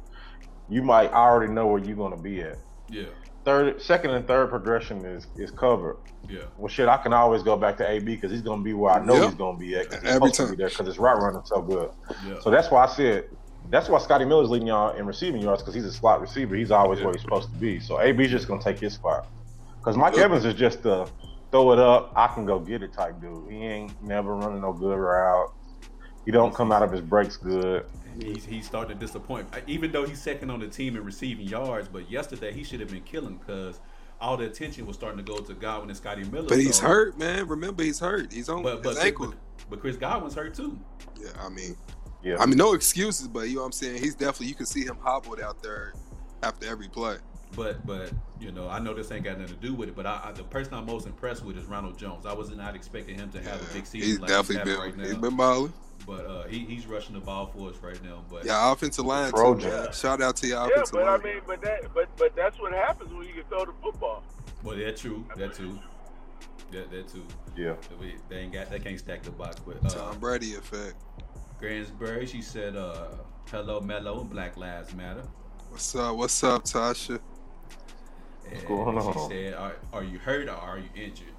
you 0.67 0.81
might 0.83 1.11
already 1.11 1.51
know 1.51 1.67
where 1.67 1.83
you're 1.83 1.95
gonna 1.95 2.17
be 2.21 2.41
at. 2.41 2.59
Yeah, 2.89 3.05
Third, 3.45 3.81
second, 3.81 4.11
and 4.11 4.27
third 4.27 4.49
progression 4.49 5.05
is 5.05 5.27
is 5.37 5.51
covered. 5.51 5.97
yeah, 6.27 6.43
Well, 6.57 6.67
shit, 6.67 6.87
I 6.87 6.97
can 6.97 7.13
always 7.13 7.41
go 7.43 7.55
back 7.57 7.77
to 7.77 7.89
AB 7.89 8.05
because 8.15 8.31
he's 8.31 8.41
gonna 8.41 8.61
be 8.61 8.73
where 8.73 8.91
I 8.91 9.03
know 9.05 9.15
Yep. 9.15 9.25
he's 9.25 9.35
gonna 9.35 9.57
be 9.57 9.75
at. 9.75 9.89
'cause 9.89 10.01
he's 10.01 10.09
Every 10.09 10.29
supposed 10.29 10.35
to 10.35 10.41
time. 10.43 10.51
be 10.51 10.57
there 10.57 10.69
because 10.69 10.87
his 10.87 10.99
route 10.99 11.19
running 11.21 11.41
so 11.45 11.61
good. 11.61 11.89
yeah. 12.25 12.39
So 12.41 12.51
that's 12.51 12.69
why 12.69 12.83
I 12.83 12.87
said 12.87 13.25
that's 13.69 13.87
why 13.89 13.99
Scotty 13.99 14.25
Miller's 14.25 14.49
leading 14.49 14.67
y'all 14.67 14.95
in 14.95 15.05
receiving 15.05 15.41
yards 15.41 15.61
because 15.61 15.73
he's 15.73 15.85
a 15.85 15.91
slot 15.91 16.21
receiver. 16.21 16.55
He's 16.55 16.71
always 16.71 16.99
Yeah. 16.99 17.05
where 17.05 17.13
he's 17.13 17.21
supposed 17.21 17.49
to 17.53 17.55
be. 17.59 17.79
So 17.79 17.99
AB's 18.01 18.29
just 18.31 18.47
gonna 18.47 18.61
take 18.61 18.79
his 18.79 18.93
spot. 18.93 19.27
Because 19.79 19.95
Mike 19.97 20.15
Yep. 20.15 20.25
Evans 20.25 20.45
is 20.45 20.53
just 20.55 20.85
a 20.85 21.07
throw 21.51 21.71
it 21.71 21.79
up, 21.79 22.11
I 22.15 22.27
can 22.27 22.45
go 22.45 22.59
get 22.59 22.83
it 22.83 22.93
type 22.93 23.19
dude. 23.21 23.49
He 23.51 23.65
ain't 23.65 24.03
never 24.03 24.35
running 24.35 24.61
no 24.61 24.71
good 24.73 24.97
route. 24.97 25.51
He 26.25 26.31
don't 26.31 26.53
come 26.53 26.71
out 26.71 26.83
of 26.83 26.91
his 26.91 27.01
breaks 27.01 27.37
good. 27.37 27.85
He's, 28.21 28.45
he's 28.45 28.65
starting 28.65 28.97
to 28.97 28.99
disappoint. 29.05 29.47
Even 29.65 29.91
though 29.91 30.05
he's 30.05 30.21
second 30.21 30.51
on 30.51 30.59
the 30.59 30.67
team 30.67 30.95
in 30.95 31.03
receiving 31.03 31.47
yards, 31.47 31.87
but 31.87 32.09
yesterday 32.11 32.51
he 32.53 32.63
should 32.63 32.79
have 32.81 32.89
been 32.89 33.01
killing 33.01 33.37
because 33.37 33.79
all 34.21 34.35
the 34.35 34.45
attention 34.45 34.85
was 34.85 34.95
starting 34.97 35.17
to 35.17 35.23
go 35.23 35.39
to 35.39 35.53
Godwin 35.53 35.89
and 35.89 35.97
Scotty 35.97 36.23
Miller. 36.25 36.49
But 36.49 36.59
he's 36.59 36.75
so- 36.75 36.87
hurt, 36.87 37.17
man. 37.17 37.47
Remember, 37.47 37.81
he's 37.83 37.99
hurt. 37.99 38.31
He's 38.33 38.49
on 38.49 38.61
But 38.61 38.83
but, 38.83 38.95
his 38.95 38.99
ankle. 39.05 39.27
but 39.29 39.37
but 39.69 39.79
Chris 39.79 39.95
Godwin's 39.95 40.35
hurt 40.35 40.53
too. 40.53 40.77
Yeah, 41.19 41.29
I 41.41 41.49
mean, 41.49 41.75
Yeah. 42.23 42.37
I 42.39 42.45
mean, 42.45 42.57
no 42.57 42.73
excuses, 42.73 43.27
but 43.27 43.47
you 43.47 43.55
know 43.55 43.61
what 43.61 43.67
I'm 43.67 43.71
saying. 43.71 44.01
He's 44.01 44.15
definitely 44.15 44.47
you 44.47 44.55
can 44.55 44.65
see 44.65 44.83
him 44.83 44.97
hobbled 45.01 45.39
out 45.39 45.61
there 45.63 45.93
after 46.43 46.67
every 46.67 46.87
play. 46.87 47.17
But 47.55 47.85
but 47.85 48.11
you 48.39 48.51
know 48.51 48.69
I 48.69 48.79
know 48.79 48.93
this 48.93 49.11
ain't 49.11 49.23
got 49.23 49.39
nothing 49.39 49.55
to 49.55 49.61
do 49.61 49.73
with 49.73 49.89
it. 49.89 49.95
But 49.95 50.05
I, 50.05 50.21
I, 50.25 50.31
the 50.33 50.43
person 50.43 50.73
I'm 50.73 50.85
most 50.85 51.07
impressed 51.07 51.43
with 51.43 51.57
is 51.57 51.65
Ronald 51.65 51.97
Jones. 51.97 52.25
I 52.25 52.33
was 52.33 52.51
not 52.51 52.75
expecting 52.75 53.15
him 53.15 53.31
to 53.31 53.41
have 53.41 53.61
a 53.61 53.73
big 53.73 53.85
season 53.85 54.07
he's 54.07 54.19
like 54.19 54.29
definitely 54.29 54.71
he's 54.71 54.77
having 54.77 54.93
been 54.93 54.99
right 54.99 55.07
he's 55.07 55.15
now. 55.15 55.21
been 55.21 55.37
balling. 55.37 55.73
But 56.05 56.25
uh, 56.25 56.43
he, 56.47 56.59
he's 56.59 56.87
rushing 56.87 57.13
the 57.15 57.19
ball 57.21 57.47
for 57.47 57.69
us 57.69 57.75
right 57.81 58.01
now. 58.03 58.23
But 58.29 58.45
Yeah, 58.45 58.71
offensive 58.71 59.05
line 59.05 59.31
too, 59.31 59.37
Trojan. 59.37 59.69
man. 59.69 59.91
Shout 59.93 60.21
out 60.21 60.35
to 60.37 60.47
your 60.47 60.57
Yeah, 60.59 60.67
offensive 60.67 60.93
but 60.93 61.07
I 61.07 61.17
mean, 61.17 61.41
but 61.47 61.61
that, 61.61 61.93
but 61.93 62.09
but 62.17 62.35
that's 62.35 62.59
what 62.59 62.71
happens 62.73 63.11
when 63.13 63.27
you 63.27 63.33
can 63.33 63.43
throw 63.45 63.65
the 63.65 63.73
football. 63.81 64.23
well 64.63 64.75
that 64.77 64.97
true 64.97 65.25
that 65.35 65.53
too. 65.53 65.79
That 66.71 66.91
that 66.91 67.07
too. 67.07 67.25
Yeah. 67.55 67.73
They 68.29 68.37
ain't 68.37 68.53
got 68.53 68.69
they 68.69 68.79
can't 68.79 68.99
stack 68.99 69.23
the 69.23 69.31
box. 69.31 69.57
But 69.65 69.83
uh, 69.85 69.89
Tom 69.89 70.19
Brady 70.19 70.53
effect. 70.53 70.95
Gransbury, 71.59 72.25
she 72.25 72.41
said, 72.41 72.77
uh, 72.77 73.07
hello, 73.51 73.81
Mello, 73.81 74.21
and 74.21 74.29
Black 74.29 74.55
Lives 74.55 74.93
Matter. 74.95 75.23
What's 75.69 75.93
up? 75.93 76.15
What's 76.15 76.41
up, 76.41 76.63
Tasha? 76.63 77.19
And 78.49 78.65
going 78.65 78.97
on? 78.97 79.13
she 79.13 79.35
said, 79.35 79.53
are, 79.55 79.75
are 79.91 80.03
you 80.03 80.19
hurt 80.19 80.47
or 80.47 80.53
are 80.53 80.79
you 80.79 80.89
injured? 80.95 81.33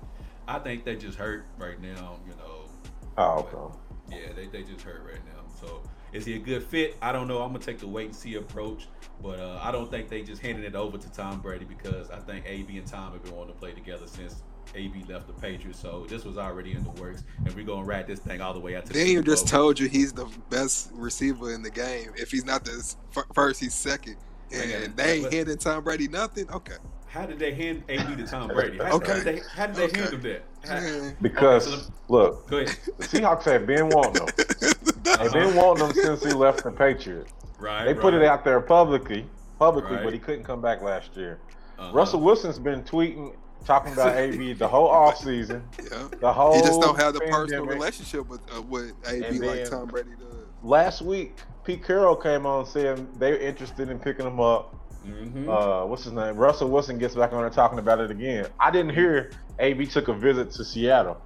I 0.46 0.58
think 0.58 0.84
they 0.84 0.96
just 0.96 1.16
hurt 1.16 1.46
right 1.56 1.80
now, 1.80 2.18
you 2.26 2.34
know. 2.36 2.68
Oh, 3.16 3.48
okay. 3.50 3.74
Yeah, 4.10 4.32
they, 4.34 4.46
they 4.46 4.62
just 4.62 4.82
hurt 4.82 5.02
right 5.06 5.24
now. 5.24 5.40
So 5.58 5.82
is 6.12 6.26
he 6.26 6.34
a 6.34 6.38
good 6.38 6.64
fit? 6.64 6.96
I 7.00 7.12
don't 7.12 7.26
know. 7.26 7.40
I'm 7.40 7.52
gonna 7.52 7.64
take 7.64 7.78
the 7.78 7.88
wait 7.88 8.06
and 8.06 8.14
see 8.14 8.34
approach. 8.34 8.88
But 9.22 9.38
uh, 9.38 9.58
I 9.62 9.70
don't 9.70 9.90
think 9.90 10.08
they 10.08 10.22
just 10.22 10.42
handed 10.42 10.64
it 10.64 10.74
over 10.74 10.98
to 10.98 11.12
Tom 11.12 11.40
Brady 11.40 11.64
because 11.64 12.10
I 12.10 12.18
think 12.18 12.44
AB 12.46 12.76
and 12.76 12.86
Tom 12.86 13.12
have 13.12 13.22
been 13.22 13.34
wanting 13.34 13.54
to 13.54 13.58
play 13.58 13.72
together 13.72 14.06
since 14.06 14.42
AB 14.74 15.04
left 15.08 15.26
the 15.26 15.32
Patriots. 15.34 15.78
So 15.80 16.06
this 16.08 16.24
was 16.24 16.38
already 16.38 16.72
in 16.72 16.84
the 16.84 16.90
works, 16.90 17.22
and 17.44 17.54
we're 17.54 17.64
gonna 17.64 17.84
ride 17.84 18.06
this 18.06 18.20
thing 18.20 18.40
all 18.40 18.52
the 18.54 18.60
way 18.60 18.76
out 18.76 18.86
to 18.86 18.92
the 18.92 18.98
Daniel 18.98 19.22
Super 19.22 19.30
just 19.30 19.48
told 19.48 19.78
you 19.78 19.88
he's 19.88 20.12
the 20.12 20.26
best 20.48 20.90
receiver 20.94 21.52
in 21.54 21.62
the 21.62 21.70
game. 21.70 22.12
If 22.16 22.30
he's 22.30 22.44
not 22.44 22.64
the 22.64 22.72
s- 22.72 22.96
f- 23.16 23.24
first, 23.34 23.60
he's 23.60 23.74
second. 23.74 24.16
And 24.52 24.62
Okay, 24.62 24.86
they 24.96 25.12
ain't 25.14 25.22
but- 25.24 25.32
handing 25.32 25.58
Tom 25.58 25.84
Brady 25.84 26.08
nothing. 26.08 26.50
Okay. 26.50 26.74
How 27.06 27.26
did 27.26 27.40
they 27.40 27.52
hand 27.54 27.82
AB 27.88 28.14
to 28.16 28.26
Tom 28.26 28.48
Brady? 28.48 28.78
How, 28.78 28.92
Okay. 28.96 29.08
how 29.08 29.14
did 29.16 29.24
they, 29.24 29.40
how 29.56 29.66
did 29.66 29.74
they 29.76 29.84
Okay. 29.84 30.00
hand 30.00 30.12
him 30.14 30.22
that? 30.22 30.42
How- 30.64 31.10
Because 31.20 31.66
Okay, 31.66 31.82
so 31.82 31.92
look, 32.08 32.48
Go 32.48 32.58
ahead. 32.58 32.76
the 32.98 33.04
Seahawks 33.04 33.42
have 33.44 33.66
been 33.66 33.88
wanting 33.88 34.24
them. 34.24 34.34
They've 35.02 35.32
been 35.32 35.56
wanting 35.56 35.88
them 35.88 35.92
since 35.96 36.24
he 36.24 36.32
left 36.32 36.62
the 36.62 36.70
Patriots. 36.70 37.32
Right. 37.58 37.84
They 37.84 37.94
put 37.94 38.14
right. 38.14 38.22
it 38.22 38.28
out 38.28 38.44
there 38.44 38.60
publicly, 38.60 39.26
publicly, 39.58 39.96
Right. 39.96 40.04
but 40.04 40.12
he 40.12 40.18
couldn't 40.20 40.44
come 40.44 40.60
back 40.60 40.82
last 40.82 41.16
year. 41.16 41.38
Uh-huh. 41.78 41.92
Russell 41.92 42.20
Wilson's 42.20 42.58
been 42.60 42.82
tweeting, 42.84 43.34
talking 43.64 43.92
about 43.92 44.16
AB 44.16 44.54
the 44.54 44.68
whole 44.68 44.88
offseason, 44.92 45.62
yeah. 45.78 46.08
the 46.20 46.32
whole. 46.32 46.54
He 46.54 46.60
just 46.60 46.80
don't 46.80 46.98
have 46.98 47.14
the 47.14 47.20
personal 47.20 47.66
relationship 47.66 48.28
with 48.28 48.40
uh, 48.54 48.62
with 48.62 48.94
AB 49.06 49.24
And 49.24 49.40
like 49.40 49.70
Tom 49.70 49.86
Brady 49.88 50.10
does. 50.18 50.46
Last 50.62 51.02
week, 51.02 51.36
Pete 51.64 51.84
Carroll 51.84 52.16
came 52.16 52.46
on 52.46 52.66
saying 52.66 53.08
they're 53.16 53.38
interested 53.38 53.88
in 53.88 53.98
picking 53.98 54.26
him 54.26 54.40
up. 54.40 54.76
Mhm. 55.06 55.48
Uh, 55.48 55.86
what's 55.86 56.04
his 56.04 56.12
name? 56.12 56.36
Russell 56.36 56.68
Wilson 56.68 56.98
gets 56.98 57.14
back 57.14 57.32
on 57.32 57.40
there 57.40 57.50
talking 57.50 57.78
about 57.78 58.00
it 58.00 58.10
again. 58.10 58.46
I 58.58 58.70
didn't 58.70 58.94
hear 58.94 59.30
AB 59.58 59.86
took 59.86 60.08
a 60.08 60.14
visit 60.14 60.50
to 60.52 60.64
Seattle. 60.64 61.18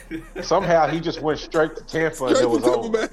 Somehow 0.42 0.86
he 0.88 0.98
just 1.00 1.20
went 1.20 1.38
straight 1.38 1.76
to 1.76 1.84
Tampa 1.84 2.26
and 2.26 2.36
it 2.36 2.48
was 2.48 2.64
over. 2.64 3.08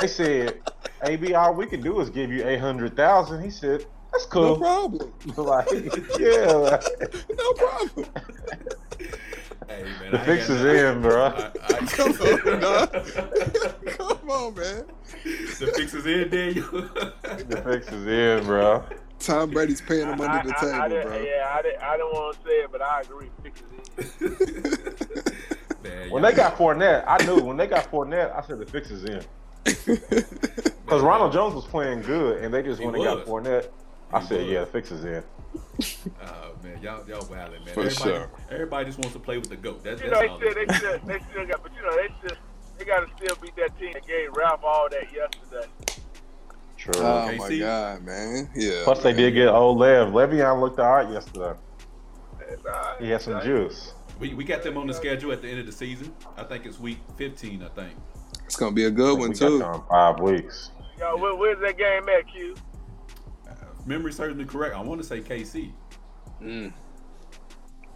They 0.00 0.06
said, 0.06 0.60
"AB, 1.02 1.34
all 1.34 1.54
we 1.54 1.66
can 1.66 1.80
do 1.80 2.00
is 2.00 2.10
give 2.10 2.30
you 2.30 2.46
eight 2.46 2.60
hundred 2.60 2.94
thousand. 2.94 3.42
He 3.42 3.50
said, 3.50 3.86
"That's 4.12 4.24
cool. 4.26 4.42
No 4.42 4.54
cool." 4.56 4.58
problem. 4.58 5.12
like, 5.36 5.68
yeah, 6.18 6.52
like, 6.52 6.82
No 7.36 7.52
problem. 7.54 8.06
Hey, 9.68 9.84
man, 10.00 10.12
the 10.12 10.20
I 10.20 10.24
fix 10.24 10.50
is 10.50 10.62
got- 10.62 10.76
in, 10.76 11.02
bro. 11.02 11.24
I- 11.24 11.30
I- 11.30 11.86
Come 11.86 12.12
on, 12.12 12.60
dog. 12.60 12.92
Come 13.86 14.30
on, 14.30 14.54
man. 14.54 14.84
the 15.24 15.72
fix 15.76 15.94
is 15.94 16.04
in, 16.06 16.28
Daniel. 16.30 16.66
The 16.70 17.62
fix 17.64 17.90
is 17.92 18.06
in, 18.06 18.44
bro. 18.46 18.84
Tom 19.18 19.50
Brady's 19.50 19.80
paying 19.80 20.08
him 20.08 20.20
I, 20.20 20.24
under 20.40 20.48
the 20.48 20.54
I, 20.56 20.58
I, 20.58 20.88
table, 20.88 20.88
didn't- 20.88 21.08
bro. 21.08 21.22
Yeah, 21.22 21.54
I, 21.56 21.62
didn't, 21.62 21.82
I 21.82 21.96
don't 21.96 22.12
want 22.12 22.36
to 22.36 22.42
say 22.44 22.54
it, 22.56 22.72
but 22.72 22.82
I 22.82 23.00
agree. 23.02 23.30
Fix 23.42 23.62
it 24.20 24.40
in. 25.80 25.90
Man, 25.90 26.10
When 26.10 26.22
they 26.22 26.32
got 26.32 26.56
Fournette, 26.56 27.04
I 27.06 27.24
knew 27.24 27.40
when 27.40 27.56
they 27.56 27.66
got 27.66 27.90
Fournette, 27.90 28.34
I 28.36 28.42
said 28.46 28.58
the 28.58 28.66
fix 28.66 28.90
is 28.90 29.04
in. 29.04 29.22
Because 29.64 31.02
Ronald 31.02 31.32
Jones 31.32 31.54
was 31.54 31.64
playing 31.64 32.02
good, 32.02 32.42
and 32.44 32.52
they 32.52 32.62
just 32.62 32.78
He 32.80 32.84
went 32.86 32.96
and 32.98 33.04
got 33.04 33.18
was. 33.26 33.28
Fournette. 33.28 33.68
I 34.12 34.22
said, 34.22 34.40
was. 34.42 34.48
yeah, 34.48 34.60
the 34.60 34.66
fix 34.66 34.90
is 34.90 35.04
in. 35.04 35.22
Oh 36.22 36.52
man, 36.62 36.80
y'all 36.82 37.06
y'all 37.08 37.22
wildin', 37.22 37.64
man. 37.64 37.74
For 37.74 37.80
everybody, 37.84 37.94
sure. 38.10 38.30
everybody 38.50 38.84
just 38.86 38.98
wants 38.98 39.12
to 39.14 39.18
play 39.18 39.38
with 39.38 39.48
the 39.48 39.56
goat. 39.56 39.82
That's, 39.82 40.02
You 40.02 40.10
that's 40.10 40.22
know, 40.22 40.28
all. 40.32 40.38
they 40.38 40.50
still, 40.50 40.66
they 40.66 40.74
still, 40.74 40.98
they 41.06 41.20
still 41.30 41.46
got, 41.46 41.62
but 41.62 41.72
you 41.74 41.82
know, 41.82 41.96
they 41.96 42.08
still, 42.28 42.36
they 42.78 42.84
got 42.84 43.00
to 43.00 43.16
still 43.16 43.36
beat 43.42 43.56
that 43.56 43.78
team 43.78 43.92
that 43.94 44.06
gave 44.06 44.30
Ralph 44.36 44.60
all 44.64 44.88
that 44.90 45.06
yesterday. 45.12 45.66
True. 46.76 46.92
Oh 46.96 47.28
Okay, 47.28 47.36
my 47.38 47.58
god, 47.58 48.02
man. 48.04 48.50
Yeah. 48.54 48.80
Plus, 48.84 49.02
they 49.02 49.12
did 49.12 49.32
get 49.34 49.48
old 49.48 49.78
Lev. 49.78 50.08
Le'Veon 50.08 50.60
looked 50.60 50.78
all 50.80 50.92
right 50.96 51.10
yesterday. 51.10 51.52
It's 52.48 52.64
all 52.64 52.72
right. 52.72 52.96
He 53.00 53.08
had 53.10 53.22
some 53.22 53.36
It's 53.36 53.46
juice. 53.46 53.94
We, 54.18 54.34
we 54.34 54.44
got 54.44 54.62
them 54.62 54.76
on 54.76 54.86
the 54.86 54.94
schedule 54.94 55.32
at 55.32 55.42
the 55.42 55.48
end 55.48 55.60
of 55.60 55.66
the 55.66 55.72
season. 55.72 56.12
I 56.36 56.44
think 56.44 56.66
it's 56.66 56.78
week 56.78 56.98
15. 57.16 57.62
I 57.62 57.68
think. 57.68 57.92
It's 58.44 58.56
gonna 58.56 58.72
be 58.74 58.84
a 58.84 58.90
good 58.90 59.18
one 59.18 59.30
we 59.30 59.34
too. 59.34 59.60
got 59.60 59.88
five 59.88 60.20
weeks. 60.20 60.70
Yo, 60.98 61.16
where, 61.16 61.34
where's 61.34 61.58
that 61.60 61.78
game 61.78 62.08
at, 62.08 62.30
Q? 62.32 62.54
If 63.82 63.88
memory 63.88 64.12
serves 64.12 64.36
me 64.36 64.44
correct. 64.44 64.76
I 64.76 64.80
want 64.80 65.00
to 65.00 65.06
say 65.06 65.20
KC. 65.20 65.72
Mm. 66.40 66.72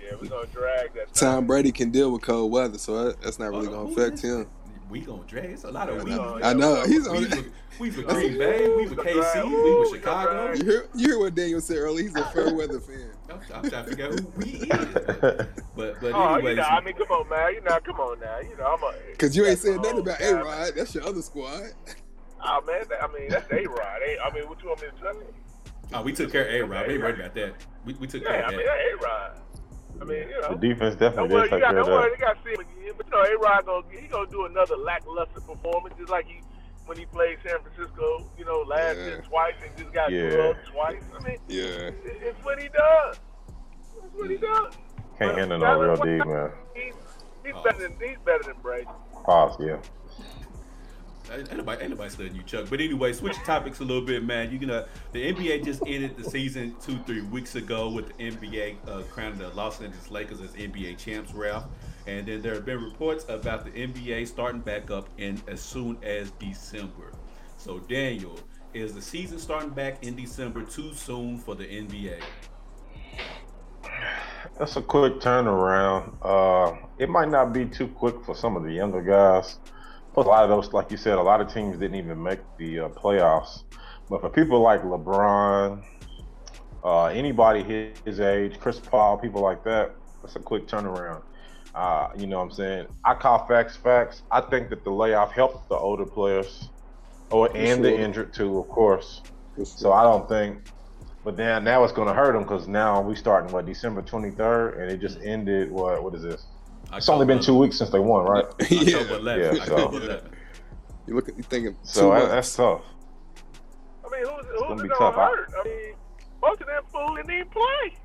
Yeah, 0.02 0.12
we're 0.20 0.28
gonna 0.28 0.46
drag 0.48 0.94
that. 0.94 1.14
Tom 1.14 1.46
Brady 1.46 1.70
can 1.72 1.90
deal 1.90 2.10
with 2.12 2.22
cold 2.22 2.50
weather, 2.52 2.78
so 2.78 3.12
that's 3.12 3.38
not 3.38 3.50
really 3.50 3.68
Uh, 3.68 3.70
gonna 3.70 3.90
affect 3.92 4.20
him. 4.20 4.48
We 4.90 5.00
gonna 5.00 5.22
drag. 5.26 5.46
It's 5.50 5.64
a 5.64 5.70
lot 5.70 5.88
of 5.88 6.00
I 6.00 6.04
we. 6.04 6.10
know, 6.10 6.40
I 6.42 6.52
know. 6.54 6.84
He's 6.86 7.08
We 7.08 7.16
on. 7.18 7.24
for, 7.26 7.44
we 7.80 7.90
for 7.90 8.02
Green 8.14 8.38
Bay. 8.38 8.68
We 8.68 8.86
for 8.86 8.94
KC. 8.96 9.44
We 9.64 9.84
for 9.90 9.96
Chicago. 9.96 10.52
You 10.54 10.64
hear, 10.64 10.88
you 10.94 11.08
hear 11.08 11.18
what 11.18 11.34
Daniel 11.36 11.60
said 11.60 11.78
earlier? 11.78 12.02
He's 12.04 12.16
a 12.16 12.24
fair 12.32 12.52
weather 12.54 12.80
fan. 12.80 13.10
I'm, 13.30 13.40
I'm 13.54 13.68
trying 13.70 13.84
to 13.84 13.90
figure 13.90 14.06
out 14.06 14.20
who 14.20 14.26
we 14.36 14.44
is. 14.44 14.68
But 14.68 15.20
but, 15.76 16.00
but 16.00 16.12
Oh, 16.14 16.28
you 16.30 16.34
anyways, 16.36 16.56
know, 16.58 16.62
I 16.64 16.80
mean, 16.82 16.94
come 16.94 17.08
on, 17.10 17.28
man. 17.28 17.54
You 17.54 17.60
know, 17.62 17.78
come 17.84 18.00
on 18.00 18.20
now. 18.20 18.38
You 18.40 18.56
know, 18.56 18.64
I'm 18.66 18.82
a. 18.82 19.16
Cause 19.18 19.36
you 19.36 19.46
ain't 19.46 19.58
said 19.58 19.78
Oh, 19.78 19.82
nothing 19.82 20.00
about 20.00 20.20
A 20.20 20.34
Rod. 20.34 20.72
That's 20.76 20.94
your 20.94 21.04
other 21.04 21.22
squad. 21.22 21.62
Oh 22.44 22.60
man, 22.66 22.82
that- 22.90 23.02
I 23.02 23.12
mean 23.12 23.28
that's 23.28 23.50
A 23.50 23.66
Rod. 23.68 23.80
I 23.80 24.34
mean, 24.34 24.48
what 24.48 24.62
you 24.62 24.68
want 24.68 24.82
me 24.82 24.88
to 24.88 25.02
tell 25.02 25.14
you? 25.14 25.26
Oh, 25.94 26.02
we 26.02 26.12
took 26.12 26.32
care 26.32 26.46
of 26.48 26.54
A 26.54 26.62
Rod. 26.66 26.86
We 26.86 26.94
ain't 26.94 27.02
worried 27.02 27.20
about 27.20 27.34
that. 27.34 27.54
We, 27.84 27.94
we 27.94 28.06
took 28.06 28.24
care 28.24 28.34
Yeah, 28.40 28.46
I 28.46 28.48
of 28.48 28.56
mean 28.56 28.66
that. 28.66 28.76
that 28.76 28.92
A 28.92 29.06
Rod. 29.06 29.40
I 30.00 30.04
mean, 30.04 30.28
you 30.28 30.40
know, 30.40 30.42
The 30.42 30.48
know. 30.50 30.56
defense 30.56 30.94
Don't 30.96 31.00
definitely 31.00 31.34
worry, 31.34 31.48
did 31.48 31.52
you 31.52 31.56
take 31.56 31.60
got, 31.62 31.70
care 31.70 31.78
of 31.80 31.86
don't 31.86 31.94
worry, 31.94 32.10
that. 32.10 32.18
they 32.18 32.24
got 32.26 32.36
to 32.36 32.42
see 32.44 32.50
him 32.54 32.60
again. 32.60 32.94
But 32.96 33.06
you 33.06 33.12
know, 33.12 33.22
A 33.22 33.38
Rod 33.38 33.66
gonna 33.66 34.00
he 34.00 34.06
gonna 34.08 34.30
do 34.30 34.44
another 34.46 34.76
lackluster 34.76 35.40
performance, 35.40 35.94
just 35.98 36.10
like 36.10 36.26
he 36.26 36.40
when 36.86 36.98
he 36.98 37.06
played 37.06 37.38
San 37.44 37.58
Francisco. 37.62 38.30
You 38.38 38.44
know, 38.44 38.60
last 38.66 38.96
Yeah. 38.98 39.04
year 39.06 39.24
twice 39.26 39.54
and 39.64 39.76
just 39.76 39.92
got 39.92 40.10
Yeah. 40.12 40.30
drugged 40.30 40.66
twice. 40.72 41.02
I 41.18 41.24
mean, 41.28 41.38
Yeah. 41.48 41.62
it, 41.64 41.94
it's 42.04 42.44
what 42.44 42.60
he 42.60 42.68
does. 42.68 43.20
It's 44.04 44.14
what 44.14 44.30
he 44.30 44.36
does. 44.36 44.74
Can't 45.18 45.38
handle 45.38 45.58
no 45.58 45.80
real 45.80 45.96
D, 45.96 46.24
man. 46.28 46.50
He's, 46.74 46.94
he's 47.44 47.54
Oh. 47.56 47.62
better 47.62 47.78
than 47.88 47.94
he's 48.06 48.18
better 48.24 48.42
than 48.42 48.56
Brady. 48.62 48.86
Pause, 49.24 49.56
yeah. 49.60 49.76
Ain't 51.32 51.56
nobody 51.56 52.08
studying 52.08 52.36
you, 52.36 52.42
Chuck. 52.42 52.66
But 52.70 52.80
anyway, 52.80 53.12
switch 53.12 53.36
topics 53.44 53.80
a 53.80 53.84
little 53.84 54.04
bit, 54.04 54.24
man. 54.24 54.50
You 54.52 54.58
gonna 54.58 54.86
the 55.12 55.32
NBA 55.32 55.64
just 55.64 55.82
ended 55.86 56.16
the 56.16 56.24
season 56.24 56.76
two, 56.80 56.98
three 57.06 57.22
weeks 57.22 57.56
ago 57.56 57.90
with 57.90 58.16
the 58.16 58.30
NBA 58.30 58.76
uh, 58.88 59.02
crowning 59.10 59.38
the 59.38 59.48
Los 59.50 59.80
Angeles 59.80 60.10
Lakers 60.10 60.40
as 60.40 60.50
NBA 60.52 60.98
champs, 60.98 61.32
Ralph. 61.32 61.64
And 62.06 62.26
then 62.26 62.42
there 62.42 62.54
have 62.54 62.64
been 62.64 62.82
reports 62.82 63.24
about 63.28 63.64
the 63.64 63.70
NBA 63.70 64.28
starting 64.28 64.60
back 64.60 64.90
up 64.90 65.08
in 65.18 65.42
as 65.48 65.60
soon 65.60 65.98
as 66.04 66.30
December. 66.32 67.12
So 67.58 67.80
Daniel, 67.80 68.38
is 68.74 68.94
the 68.94 69.02
season 69.02 69.38
starting 69.38 69.70
back 69.70 70.04
in 70.04 70.14
December 70.14 70.62
too 70.62 70.92
soon 70.94 71.38
for 71.38 71.54
the 71.54 71.64
NBA? 71.64 72.20
That's 74.58 74.76
a 74.76 74.82
quick 74.82 75.14
turnaround. 75.14 76.14
Uh, 76.22 76.76
it 76.98 77.08
might 77.08 77.30
not 77.30 77.52
be 77.52 77.64
too 77.64 77.88
quick 77.88 78.22
for 78.24 78.34
some 78.36 78.56
of 78.56 78.62
the 78.62 78.72
younger 78.72 79.02
guys. 79.02 79.58
A 80.16 80.20
lot 80.22 80.44
of 80.44 80.48
those, 80.48 80.72
like 80.72 80.90
you 80.90 80.96
said, 80.96 81.18
a 81.18 81.22
lot 81.22 81.42
of 81.42 81.52
teams 81.52 81.78
didn't 81.78 81.96
even 81.96 82.22
make 82.22 82.40
the 82.56 82.80
uh, 82.80 82.88
playoffs. 82.88 83.64
But 84.08 84.22
for 84.22 84.30
people 84.30 84.60
like 84.60 84.82
LeBron, 84.82 85.84
uh, 86.82 87.04
anybody 87.06 87.62
his, 87.62 87.98
his 88.04 88.20
age, 88.20 88.58
Chris 88.58 88.78
Paul, 88.78 89.18
people 89.18 89.42
like 89.42 89.62
that, 89.64 89.94
that's 90.22 90.36
a 90.36 90.38
quick 90.38 90.66
turnaround. 90.68 91.22
Uh, 91.74 92.08
you 92.16 92.26
know 92.26 92.38
what 92.38 92.44
I'm 92.44 92.50
saying? 92.52 92.86
I 93.04 93.12
call 93.14 93.46
facts 93.46 93.76
facts. 93.76 94.22
I 94.30 94.40
think 94.40 94.70
that 94.70 94.84
the 94.84 94.90
layoff 94.90 95.32
helped 95.32 95.68
the 95.68 95.74
older 95.74 96.06
players, 96.06 96.70
or 97.30 97.54
and 97.54 97.84
the 97.84 97.94
injured 97.94 98.32
too, 98.32 98.58
of 98.58 98.68
course. 98.68 99.20
So 99.62 99.92
I 99.92 100.02
don't 100.02 100.26
think. 100.26 100.62
But 101.24 101.36
then 101.36 101.64
now 101.64 101.84
it's 101.84 101.92
going 101.92 102.08
to 102.08 102.14
hurt 102.14 102.32
them 102.32 102.44
because 102.44 102.68
now 102.68 103.02
we 103.02 103.14
starting 103.16 103.52
what 103.52 103.66
December 103.66 104.00
23rd, 104.00 104.80
and 104.80 104.90
it 104.90 105.00
just 105.00 105.18
ended. 105.22 105.70
What 105.70 106.02
what 106.02 106.14
is 106.14 106.22
this? 106.22 106.46
It's 106.92 107.08
only 107.08 107.26
been 107.26 107.40
two 107.40 107.56
weeks 107.56 107.76
since 107.78 107.90
they 107.90 107.98
won, 107.98 108.24
right? 108.24 108.44
yeah. 108.70 108.80
Yeah, 108.80 109.64
so- 109.64 109.76
October 109.76 110.00
11th. 110.00 110.30
You 111.06 111.14
look 111.14 111.28
at 111.28 111.36
you 111.36 111.42
thinking 111.44 111.76
So 111.82 112.10
two 112.12 112.18
that, 112.20 112.28
that's 112.30 112.56
tough. 112.56 112.82
I 114.04 114.08
mean, 114.10 114.22
who's, 114.28 114.60
gonna 114.60 114.82
be 114.82 114.88
gonna 114.88 114.94
tough. 114.98 115.16
I- 115.16 115.28
hurt? 115.28 115.52
I 115.60 115.64
mean, 115.68 115.94
most 116.42 116.60
of 116.60 116.66
them 116.66 116.82
fools 116.92 117.16
didn't 117.16 117.30
even 117.30 117.48
play. 117.48 117.96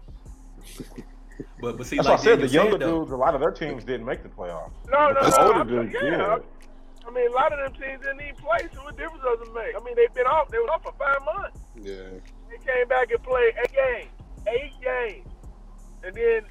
But 1.59 1.77
but 1.77 1.85
see, 1.87 1.95
That's 1.95 2.07
like 2.07 2.17
why 2.17 2.21
I 2.21 2.25
said 2.25 2.41
the 2.41 2.47
younger 2.47 2.77
though, 2.77 2.99
dudes. 2.99 3.11
A 3.11 3.15
lot 3.15 3.33
of 3.33 3.41
their 3.41 3.51
teams 3.51 3.83
didn't 3.83 4.05
make 4.05 4.21
the 4.23 4.29
playoffs. 4.29 4.71
No, 4.89 5.11
no, 5.11 5.21
But 5.21 5.31
the 5.31 5.37
no. 5.37 5.47
older 5.47 5.57
I'm- 5.59 5.67
dudes 5.67 5.93
yeah, 5.93 6.01
did. 6.01 6.43
I 7.07 7.09
mean, 7.11 7.27
a 7.31 7.33
lot 7.33 7.51
of 7.51 7.57
them 7.73 7.81
teams 7.81 8.01
didn't 8.03 8.21
even 8.21 8.35
play, 8.35 8.59
so 8.73 8.83
what 8.83 8.95
difference 8.95 9.23
does 9.23 9.47
it 9.47 9.53
make? 9.55 9.75
I 9.75 9.83
mean, 9.83 9.95
they've 9.95 10.13
been 10.13 10.27
off. 10.27 10.49
They 10.49 10.59
were 10.59 10.69
off 10.69 10.83
for 10.83 10.93
five 10.99 11.19
months. 11.25 11.59
Yeah. 11.81 11.95
They 12.49 12.57
came 12.63 12.87
back 12.87 13.09
and 13.09 13.21
played 13.23 13.53
eight 13.57 13.73
games, 13.73 14.11
eight 14.47 14.73
games, 14.81 15.27
and 16.03 16.15
then 16.15 16.41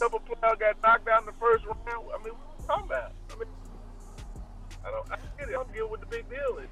a 0.00 0.04
couple 0.04 0.20
players 0.20 0.56
got 0.58 0.82
knocked 0.82 1.08
out 1.08 1.20
in 1.20 1.26
the 1.26 1.32
first 1.32 1.64
round. 1.66 1.78
I 1.88 1.94
mean, 1.94 2.06
what 2.06 2.24
are 2.24 2.28
you 2.28 2.66
talking 2.66 2.86
about? 2.86 3.12
I 3.34 3.38
mean, 3.38 3.48
I 4.86 4.90
don't. 4.90 5.10
I 5.12 5.16
get 5.38 5.48
it. 5.48 5.50
I 5.50 5.52
don't 5.52 5.72
get 5.74 5.88
what 5.90 6.00
the 6.00 6.06
big 6.06 6.28
deal 6.30 6.58
is. 6.58 6.68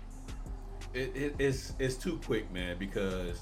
it, 0.94 1.16
it, 1.16 1.34
it's 1.38 1.72
it's 1.78 1.96
too 1.96 2.18
quick, 2.24 2.50
man. 2.52 2.78
Because 2.78 3.40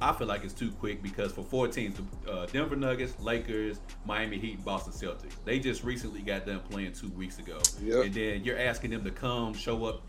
I 0.00 0.12
feel 0.12 0.26
like 0.26 0.44
it's 0.44 0.54
too 0.54 0.70
quick 0.72 1.02
because 1.02 1.32
for 1.32 1.42
four 1.42 1.68
teams, 1.68 1.96
the 2.24 2.30
uh, 2.32 2.46
Denver 2.46 2.76
Nuggets, 2.76 3.18
Lakers, 3.20 3.80
Miami 4.06 4.38
Heat, 4.38 4.64
Boston 4.64 4.92
Celtics, 4.92 5.34
they 5.44 5.58
just 5.58 5.84
recently 5.84 6.22
got 6.22 6.46
done 6.46 6.60
playing 6.70 6.92
two 6.92 7.10
weeks 7.10 7.38
ago, 7.38 7.58
Yep. 7.82 8.04
and 8.06 8.14
then 8.14 8.44
you're 8.44 8.58
asking 8.58 8.90
them 8.92 9.04
to 9.04 9.10
come 9.10 9.54
show 9.54 9.84
up 9.86 10.02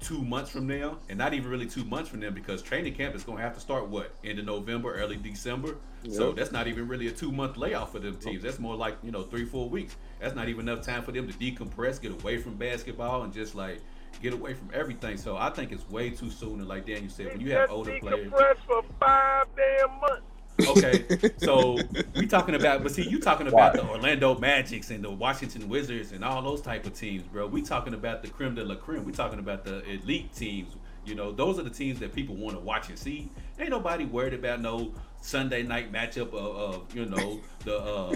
two 0.00 0.22
months 0.22 0.50
from 0.50 0.66
now, 0.66 0.98
and 1.08 1.18
not 1.18 1.34
even 1.34 1.50
really 1.50 1.66
two 1.66 1.84
months 1.84 2.08
from 2.08 2.20
them 2.20 2.34
because 2.34 2.62
training 2.62 2.94
camp 2.94 3.14
is 3.14 3.22
going 3.22 3.38
to 3.38 3.44
have 3.44 3.54
to 3.54 3.60
start 3.60 3.88
what 3.88 4.14
end 4.24 4.38
of 4.38 4.46
November, 4.46 4.94
early 4.94 5.16
December. 5.16 5.76
So 6.10 6.32
that's 6.32 6.50
not 6.50 6.66
even 6.66 6.88
really 6.88 7.08
a 7.08 7.10
two 7.10 7.30
month 7.30 7.58
layoff 7.58 7.92
for 7.92 7.98
them 7.98 8.16
teams. 8.16 8.42
That's 8.42 8.58
more 8.58 8.74
like 8.74 8.96
you 9.02 9.10
know 9.10 9.22
three 9.22 9.44
four 9.44 9.68
weeks. 9.68 9.96
That's 10.18 10.34
not 10.34 10.48
even 10.48 10.68
enough 10.68 10.84
time 10.84 11.02
for 11.02 11.12
them 11.12 11.30
to 11.30 11.34
decompress, 11.34 12.00
get 12.00 12.12
away 12.12 12.38
from 12.38 12.54
basketball, 12.54 13.22
and 13.22 13.32
just 13.32 13.54
like 13.54 13.80
get 14.22 14.32
away 14.32 14.54
from 14.54 14.70
everything. 14.72 15.18
So 15.18 15.36
I 15.36 15.50
think 15.50 15.72
it's 15.72 15.88
way 15.90 16.10
too 16.10 16.30
soon. 16.30 16.60
And 16.60 16.68
like 16.68 16.86
Daniel 16.86 17.10
said, 17.10 17.28
when 17.28 17.40
you 17.40 17.52
have 17.52 17.70
older 17.70 17.98
players. 17.98 18.30
decompressed 18.30 18.64
for 18.66 18.82
five 18.98 19.46
damn 19.56 20.00
months. 20.00 20.22
Okay, 20.68 21.04
so 21.38 21.78
we 22.16 22.26
talking 22.26 22.54
about, 22.54 22.82
but 22.82 22.92
see, 22.92 23.08
you 23.08 23.18
talking 23.18 23.46
about 23.46 23.74
the 23.74 23.86
Orlando 23.86 24.38
Magics 24.38 24.90
and 24.90 25.02
the 25.04 25.10
Washington 25.10 25.68
Wizards 25.68 26.12
and 26.12 26.24
all 26.24 26.42
those 26.42 26.60
type 26.60 26.86
of 26.86 26.94
teams, 26.94 27.22
bro. 27.24 27.46
We 27.46 27.62
talking 27.62 27.94
about 27.94 28.22
the 28.22 28.28
creme 28.28 28.54
de 28.54 28.64
la 28.64 28.74
creme. 28.74 29.04
We 29.04 29.12
talking 29.12 29.38
about 29.38 29.64
the 29.64 29.82
elite 29.88 30.34
teams. 30.34 30.74
You 31.04 31.14
know, 31.14 31.32
those 31.32 31.58
are 31.58 31.62
the 31.62 31.70
teams 31.70 31.98
that 32.00 32.14
people 32.14 32.34
want 32.36 32.56
to 32.56 32.60
watch 32.62 32.88
and 32.88 32.98
see. 32.98 33.30
Ain't 33.58 33.70
nobody 33.70 34.04
worried 34.04 34.34
about 34.34 34.60
no 34.60 34.92
Sunday 35.22 35.62
night 35.62 35.92
matchup 35.92 36.28
of, 36.34 36.34
of 36.34 36.94
you 36.94 37.06
know 37.06 37.40
the 37.64 37.78
uh, 37.78 38.14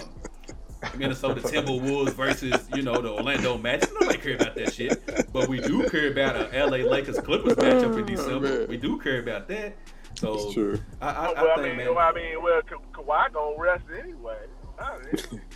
Minnesota 0.95 1.41
Timberwolves 1.47 2.13
versus 2.13 2.67
you 2.75 2.83
know 2.83 3.01
the 3.01 3.09
Orlando 3.09 3.57
Magic. 3.57 3.89
Nobody 3.99 4.17
care 4.17 4.35
about 4.35 4.55
that 4.55 4.73
shit, 4.73 5.31
but 5.33 5.47
we 5.47 5.59
do 5.59 5.89
care 5.89 6.11
about 6.11 6.35
a 6.35 6.65
LA 6.65 6.89
Lakers 6.89 7.19
Clippers 7.19 7.53
matchup 7.55 7.97
in 7.97 8.05
December. 8.15 8.59
man. 8.59 8.67
We 8.67 8.77
do 8.77 8.99
care 8.99 9.19
about 9.19 9.47
that. 9.49 9.75
So 10.15 10.33
It's 10.35 10.53
true. 10.53 10.79
I, 11.01 11.09
I, 11.09 11.31
well, 11.33 11.47
I 11.47 11.51
I, 11.51 11.55
think, 11.55 11.67
mean, 11.67 11.77
man. 11.77 11.95
well, 11.95 12.07
I 12.09 12.11
mean, 12.13 12.41
well, 12.41 12.61
Ka- 12.61 12.77
Kawhi 12.93 13.33
gonna 13.33 13.55
rest 13.59 13.83
anyway. 14.01 14.37
I 14.79 14.97
mean, 14.99 15.41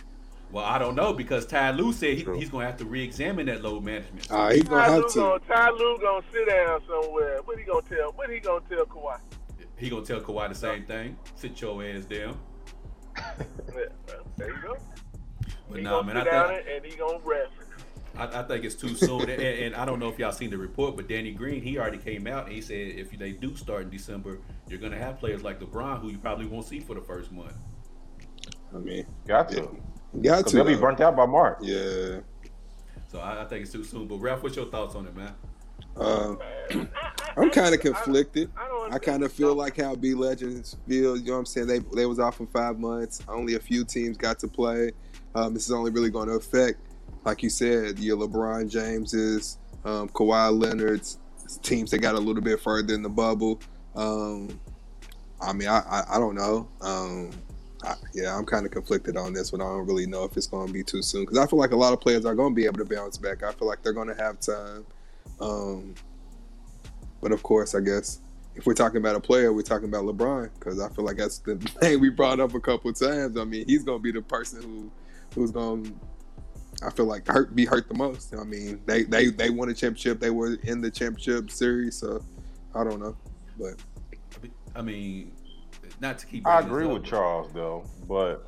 Well, 0.52 0.64
I 0.64 0.78
don't 0.78 0.96
know 0.96 1.12
because 1.12 1.46
Ty 1.46 1.70
Lue 1.70 1.92
said 1.92 2.18
he, 2.18 2.24
he's 2.36 2.48
going 2.50 2.64
to 2.64 2.66
have 2.66 2.76
to 2.78 2.84
re-examine 2.84 3.46
that 3.46 3.62
load 3.62 3.84
management. 3.84 4.24
So 4.26 4.34
Ah, 4.34 4.50
he's 4.50 4.64
gonna 4.64 4.80
Ty 4.80 4.88
have 4.90 5.02
Lue 5.02 5.08
to. 5.08 5.14
gonna, 5.14 5.38
Ty 5.46 5.70
Lue 5.70 5.98
gonna 6.00 6.24
sit 6.32 6.48
down 6.48 6.80
somewhere. 6.88 7.38
What 7.44 7.56
he 7.58 7.64
gonna 7.64 7.82
tell? 7.88 8.10
What 8.16 8.30
he 8.30 8.40
gonna 8.40 8.60
tell 8.68 8.84
Kawhi? 8.84 9.20
he 9.76 9.88
gonna 9.88 10.04
tell 10.04 10.20
Kawhi 10.20 10.48
the 10.48 10.54
same 10.56 10.84
thing. 10.86 11.16
Sit 11.36 11.60
your 11.60 11.84
ass 11.84 12.04
down. 12.04 12.38
Yeah, 13.74 13.84
there 14.36 14.48
you 14.48 14.56
go. 14.62 14.76
But 15.68 15.78
he 15.78 15.84
nah, 15.84 16.00
gonna 16.00 16.06
man, 16.14 16.16
I 16.16 16.24
sit 16.24 16.30
down 16.32 16.48
think 16.48 16.66
and 16.74 16.84
he 16.84 16.96
gonna 16.98 17.18
rest. 17.22 17.52
I, 18.16 18.40
I 18.40 18.42
think 18.42 18.64
it's 18.64 18.74
too 18.74 18.94
soon. 18.94 19.22
and, 19.22 19.40
and 19.40 19.74
I 19.74 19.84
don't 19.84 19.98
know 19.98 20.08
if 20.08 20.18
y'all 20.18 20.32
seen 20.32 20.50
the 20.50 20.58
report, 20.58 20.96
but 20.96 21.08
Danny 21.08 21.32
Green 21.32 21.62
he 21.62 21.78
already 21.78 21.98
came 21.98 22.26
out 22.26 22.46
and 22.46 22.54
he 22.54 22.60
said 22.60 22.76
if 22.76 23.10
they 23.18 23.32
do 23.32 23.56
start 23.56 23.82
in 23.82 23.90
December, 23.90 24.38
you're 24.68 24.78
gonna 24.80 24.98
have 24.98 25.18
players 25.18 25.42
like 25.42 25.60
LeBron 25.60 26.00
who 26.00 26.10
you 26.10 26.18
probably 26.18 26.46
won't 26.46 26.66
see 26.66 26.80
for 26.80 26.94
the 26.94 27.00
first 27.00 27.32
month. 27.32 27.54
I 28.74 28.78
mean, 28.78 29.06
Got 29.26 29.48
to. 29.50 29.68
yeah. 30.14 30.22
got 30.22 30.46
to. 30.46 30.56
they'll 30.56 30.64
be 30.64 30.76
burnt 30.76 31.00
out 31.00 31.16
by 31.16 31.26
March. 31.26 31.58
Yeah. 31.62 32.20
So 33.08 33.18
I, 33.18 33.42
I 33.42 33.44
think 33.46 33.62
it's 33.62 33.72
too 33.72 33.84
soon. 33.84 34.06
But 34.06 34.18
Ralph, 34.18 34.42
what's 34.42 34.54
your 34.56 34.66
thoughts 34.66 34.94
on 34.94 35.06
it, 35.06 35.16
man? 35.16 35.34
Uh, 35.96 36.36
I'm 37.36 37.50
kind 37.50 37.74
of 37.74 37.80
conflicted. 37.80 38.50
I, 38.56 38.68
don't 38.68 38.94
I 38.94 38.98
kind 38.98 39.24
of 39.24 39.32
feel 39.32 39.54
like 39.54 39.76
how 39.76 39.94
B 39.96 40.14
Legends 40.14 40.76
feel. 40.86 41.16
You 41.16 41.26
know 41.26 41.32
what 41.32 41.38
I'm 41.40 41.46
saying? 41.46 41.66
They 41.66 41.80
they 41.94 42.06
was 42.06 42.18
off 42.18 42.36
for 42.36 42.46
five 42.46 42.78
months. 42.78 43.20
Only 43.28 43.54
a 43.54 43.60
few 43.60 43.84
teams 43.84 44.16
got 44.16 44.38
to 44.40 44.48
play. 44.48 44.92
Um, 45.34 45.54
this 45.54 45.64
is 45.64 45.72
only 45.72 45.90
really 45.90 46.10
going 46.10 46.28
to 46.28 46.34
affect, 46.34 46.80
like 47.24 47.42
you 47.42 47.50
said, 47.50 47.98
your 47.98 48.16
LeBron 48.16 48.70
Jameses, 48.70 49.58
um, 49.84 50.08
Kawhi 50.08 50.58
Leonard's 50.58 51.18
teams 51.62 51.90
that 51.90 51.98
got 51.98 52.14
a 52.14 52.18
little 52.18 52.42
bit 52.42 52.60
further 52.60 52.94
in 52.94 53.02
the 53.02 53.08
bubble. 53.08 53.60
Um, 53.94 54.60
I 55.40 55.52
mean, 55.52 55.68
I, 55.68 55.80
I, 55.80 56.16
I 56.16 56.18
don't 56.18 56.34
know. 56.34 56.68
Um, 56.80 57.30
I, 57.82 57.94
yeah, 58.14 58.36
I'm 58.36 58.44
kind 58.44 58.66
of 58.66 58.72
conflicted 58.72 59.16
on 59.16 59.32
this 59.32 59.52
one. 59.52 59.60
I 59.60 59.64
don't 59.64 59.86
really 59.86 60.06
know 60.06 60.24
if 60.24 60.36
it's 60.36 60.46
going 60.46 60.66
to 60.66 60.72
be 60.72 60.82
too 60.82 61.02
soon 61.02 61.22
because 61.22 61.38
I 61.38 61.46
feel 61.46 61.58
like 61.58 61.72
a 61.72 61.76
lot 61.76 61.92
of 61.92 62.00
players 62.00 62.24
are 62.24 62.34
going 62.34 62.52
to 62.52 62.56
be 62.56 62.66
able 62.66 62.78
to 62.78 62.84
bounce 62.84 63.16
back. 63.16 63.42
I 63.42 63.52
feel 63.52 63.68
like 63.68 63.82
they're 63.82 63.92
going 63.92 64.08
to 64.08 64.14
have 64.14 64.38
time. 64.40 64.86
Um, 65.40 65.94
but 67.20 67.32
of 67.32 67.42
course, 67.42 67.74
I 67.74 67.80
guess 67.80 68.20
if 68.54 68.66
we're 68.66 68.74
talking 68.74 68.98
about 68.98 69.16
a 69.16 69.20
player, 69.20 69.52
we're 69.52 69.62
talking 69.62 69.88
about 69.88 70.04
LeBron 70.04 70.50
because 70.58 70.80
I 70.80 70.88
feel 70.90 71.04
like 71.04 71.16
that's 71.16 71.38
the 71.38 71.56
thing 71.80 72.00
we 72.00 72.10
brought 72.10 72.40
up 72.40 72.54
a 72.54 72.60
couple 72.60 72.92
times. 72.92 73.38
I 73.38 73.44
mean, 73.44 73.64
he's 73.66 73.82
going 73.82 73.98
to 73.98 74.02
be 74.02 74.12
the 74.12 74.22
person 74.22 74.62
who 74.62 74.90
who's 75.34 75.52
going 75.52 75.84
to 75.84 75.92
I 76.82 76.90
feel 76.90 77.06
like 77.06 77.26
hurt 77.26 77.54
be 77.54 77.64
hurt 77.64 77.88
the 77.88 77.94
most. 77.94 78.34
I 78.34 78.44
mean, 78.44 78.80
they 78.86 79.02
they 79.02 79.26
they 79.26 79.50
won 79.50 79.68
a 79.68 79.74
championship. 79.74 80.20
They 80.20 80.30
were 80.30 80.54
in 80.62 80.80
the 80.80 80.90
championship 80.90 81.50
series, 81.50 81.96
so 81.96 82.24
I 82.74 82.84
don't 82.84 83.00
know, 83.00 83.16
but 83.58 83.74
I 84.74 84.82
mean, 84.82 85.32
not 86.00 86.18
to 86.18 86.26
keep. 86.26 86.46
I 86.46 86.60
agree 86.60 86.86
with 86.86 87.04
Charles 87.04 87.52
though, 87.52 87.84
but 88.08 88.46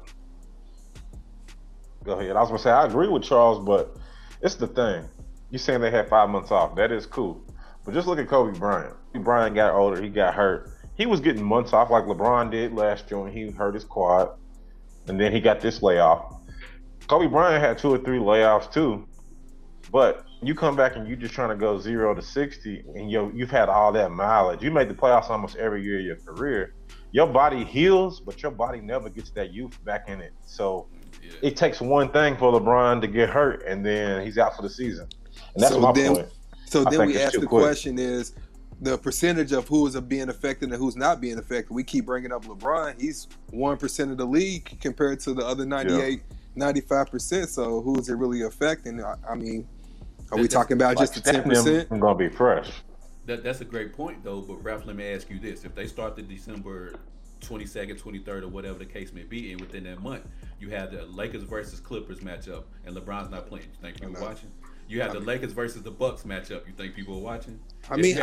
go 2.04 2.18
ahead. 2.18 2.36
I 2.36 2.40
was 2.40 2.48
gonna 2.48 2.58
say 2.58 2.70
I 2.70 2.86
agree 2.86 3.08
with 3.08 3.22
Charles, 3.22 3.64
but 3.64 3.96
it's 4.40 4.54
the 4.54 4.66
thing. 4.66 5.04
You 5.50 5.58
saying 5.58 5.80
they 5.80 5.90
had 5.90 6.08
five 6.08 6.30
months 6.30 6.50
off? 6.50 6.74
That 6.76 6.90
is 6.90 7.04
cool, 7.04 7.44
but 7.84 7.92
just 7.92 8.06
look 8.06 8.18
at 8.18 8.28
Kobe 8.28 8.58
Bryant. 8.58 8.94
Kobe 9.12 9.24
Bryant 9.24 9.54
got 9.54 9.74
older. 9.74 10.00
He 10.00 10.08
got 10.08 10.34
hurt. 10.34 10.70
He 10.94 11.06
was 11.06 11.20
getting 11.20 11.44
months 11.44 11.72
off 11.72 11.90
like 11.90 12.04
LeBron 12.04 12.50
did 12.50 12.74
last 12.74 13.10
year 13.10 13.20
when 13.20 13.32
he 13.32 13.50
hurt 13.50 13.74
his 13.74 13.84
quad, 13.84 14.30
and 15.08 15.20
then 15.20 15.32
he 15.32 15.40
got 15.40 15.60
this 15.60 15.82
layoff. 15.82 16.36
Kobe 17.08 17.26
Bryant 17.26 17.62
had 17.62 17.78
two 17.78 17.92
or 17.92 17.98
three 17.98 18.18
layoffs 18.18 18.72
too, 18.72 19.06
but 19.90 20.24
you 20.42 20.54
come 20.54 20.74
back 20.74 20.96
and 20.96 21.08
you 21.08 21.16
just 21.16 21.34
trying 21.34 21.50
to 21.50 21.56
go 21.56 21.78
zero 21.78 22.14
to 22.14 22.22
sixty, 22.22 22.84
and 22.94 23.10
you 23.10 23.30
you've 23.34 23.50
had 23.50 23.68
all 23.68 23.92
that 23.92 24.10
mileage. 24.10 24.62
You 24.62 24.70
made 24.70 24.88
the 24.88 24.94
playoffs 24.94 25.30
almost 25.30 25.56
every 25.56 25.82
year 25.82 25.98
of 25.98 26.04
your 26.04 26.16
career. 26.16 26.74
Your 27.12 27.26
body 27.26 27.64
heals, 27.64 28.20
but 28.20 28.42
your 28.42 28.50
body 28.50 28.80
never 28.80 29.10
gets 29.10 29.30
that 29.32 29.52
youth 29.52 29.82
back 29.84 30.08
in 30.08 30.20
it. 30.20 30.32
So 30.46 30.88
yeah. 31.22 31.30
it 31.42 31.56
takes 31.56 31.80
one 31.80 32.10
thing 32.10 32.36
for 32.36 32.58
LeBron 32.58 33.02
to 33.02 33.06
get 33.06 33.28
hurt, 33.28 33.64
and 33.66 33.84
then 33.84 34.24
he's 34.24 34.38
out 34.38 34.56
for 34.56 34.62
the 34.62 34.70
season. 34.70 35.08
And 35.54 35.62
that's 35.62 35.74
so 35.74 35.80
my 35.80 35.92
then, 35.92 36.16
point. 36.16 36.28
So 36.64 36.86
I 36.86 36.90
then 36.90 37.06
we 37.06 37.20
ask 37.20 37.34
the 37.34 37.46
quick. 37.46 37.62
question: 37.62 37.98
Is 37.98 38.34
the 38.80 38.96
percentage 38.98 39.52
of 39.52 39.68
who 39.68 39.86
is 39.86 40.00
being 40.00 40.28
affected 40.28 40.70
and 40.70 40.78
who's 40.78 40.96
not 40.96 41.20
being 41.20 41.38
affected? 41.38 41.74
We 41.74 41.84
keep 41.84 42.06
bringing 42.06 42.32
up 42.32 42.44
LeBron. 42.46 43.00
He's 43.00 43.28
one 43.50 43.76
percent 43.76 44.10
of 44.10 44.16
the 44.16 44.26
league 44.26 44.78
compared 44.80 45.20
to 45.20 45.34
the 45.34 45.46
other 45.46 45.66
ninety-eight. 45.66 46.22
Yeah 46.30 46.36
95%. 46.56 47.48
So 47.48 47.80
who 47.80 47.98
is 47.98 48.08
it 48.08 48.14
really 48.14 48.42
affecting? 48.42 49.02
I, 49.02 49.14
I 49.28 49.34
mean, 49.34 49.66
are 50.30 50.38
we 50.38 50.48
talking 50.48 50.76
about 50.76 50.98
just 50.98 51.14
the 51.14 51.20
10%? 51.20 51.90
I'm 51.90 52.00
going 52.00 52.18
to 52.18 52.28
be 52.28 52.34
fresh. 52.34 52.70
That, 53.26 53.44
that's 53.44 53.60
a 53.60 53.64
great 53.64 53.92
point, 53.92 54.24
though. 54.24 54.40
But 54.40 54.62
Ralph, 54.62 54.86
let 54.86 54.96
me 54.96 55.06
ask 55.12 55.30
you 55.30 55.38
this: 55.38 55.64
If 55.64 55.74
they 55.74 55.86
start 55.86 56.16
the 56.16 56.22
December 56.22 56.94
22nd, 57.42 58.00
23rd, 58.00 58.42
or 58.42 58.48
whatever 58.48 58.78
the 58.78 58.86
case 58.86 59.12
may 59.12 59.22
be, 59.22 59.52
and 59.52 59.60
within 59.60 59.84
that 59.84 60.02
month, 60.02 60.26
you 60.58 60.70
have 60.70 60.90
the 60.90 61.04
Lakers 61.04 61.44
versus 61.44 61.78
Clippers 61.78 62.20
matchup, 62.20 62.64
and 62.84 62.96
LeBron's 62.96 63.30
not 63.30 63.46
playing. 63.46 63.66
You 63.66 63.78
think 63.80 64.00
people 64.00 64.16
are 64.16 64.28
watching? 64.28 64.50
You 64.88 65.00
have 65.02 65.12
the 65.12 65.20
Lakers 65.20 65.52
versus 65.52 65.82
the 65.82 65.90
Bucks 65.90 66.24
matchup. 66.24 66.66
You 66.66 66.72
think 66.76 66.94
people 66.94 67.14
are 67.14 67.20
watching? 67.20 67.60
I 67.88 67.96
mean, 67.96 68.18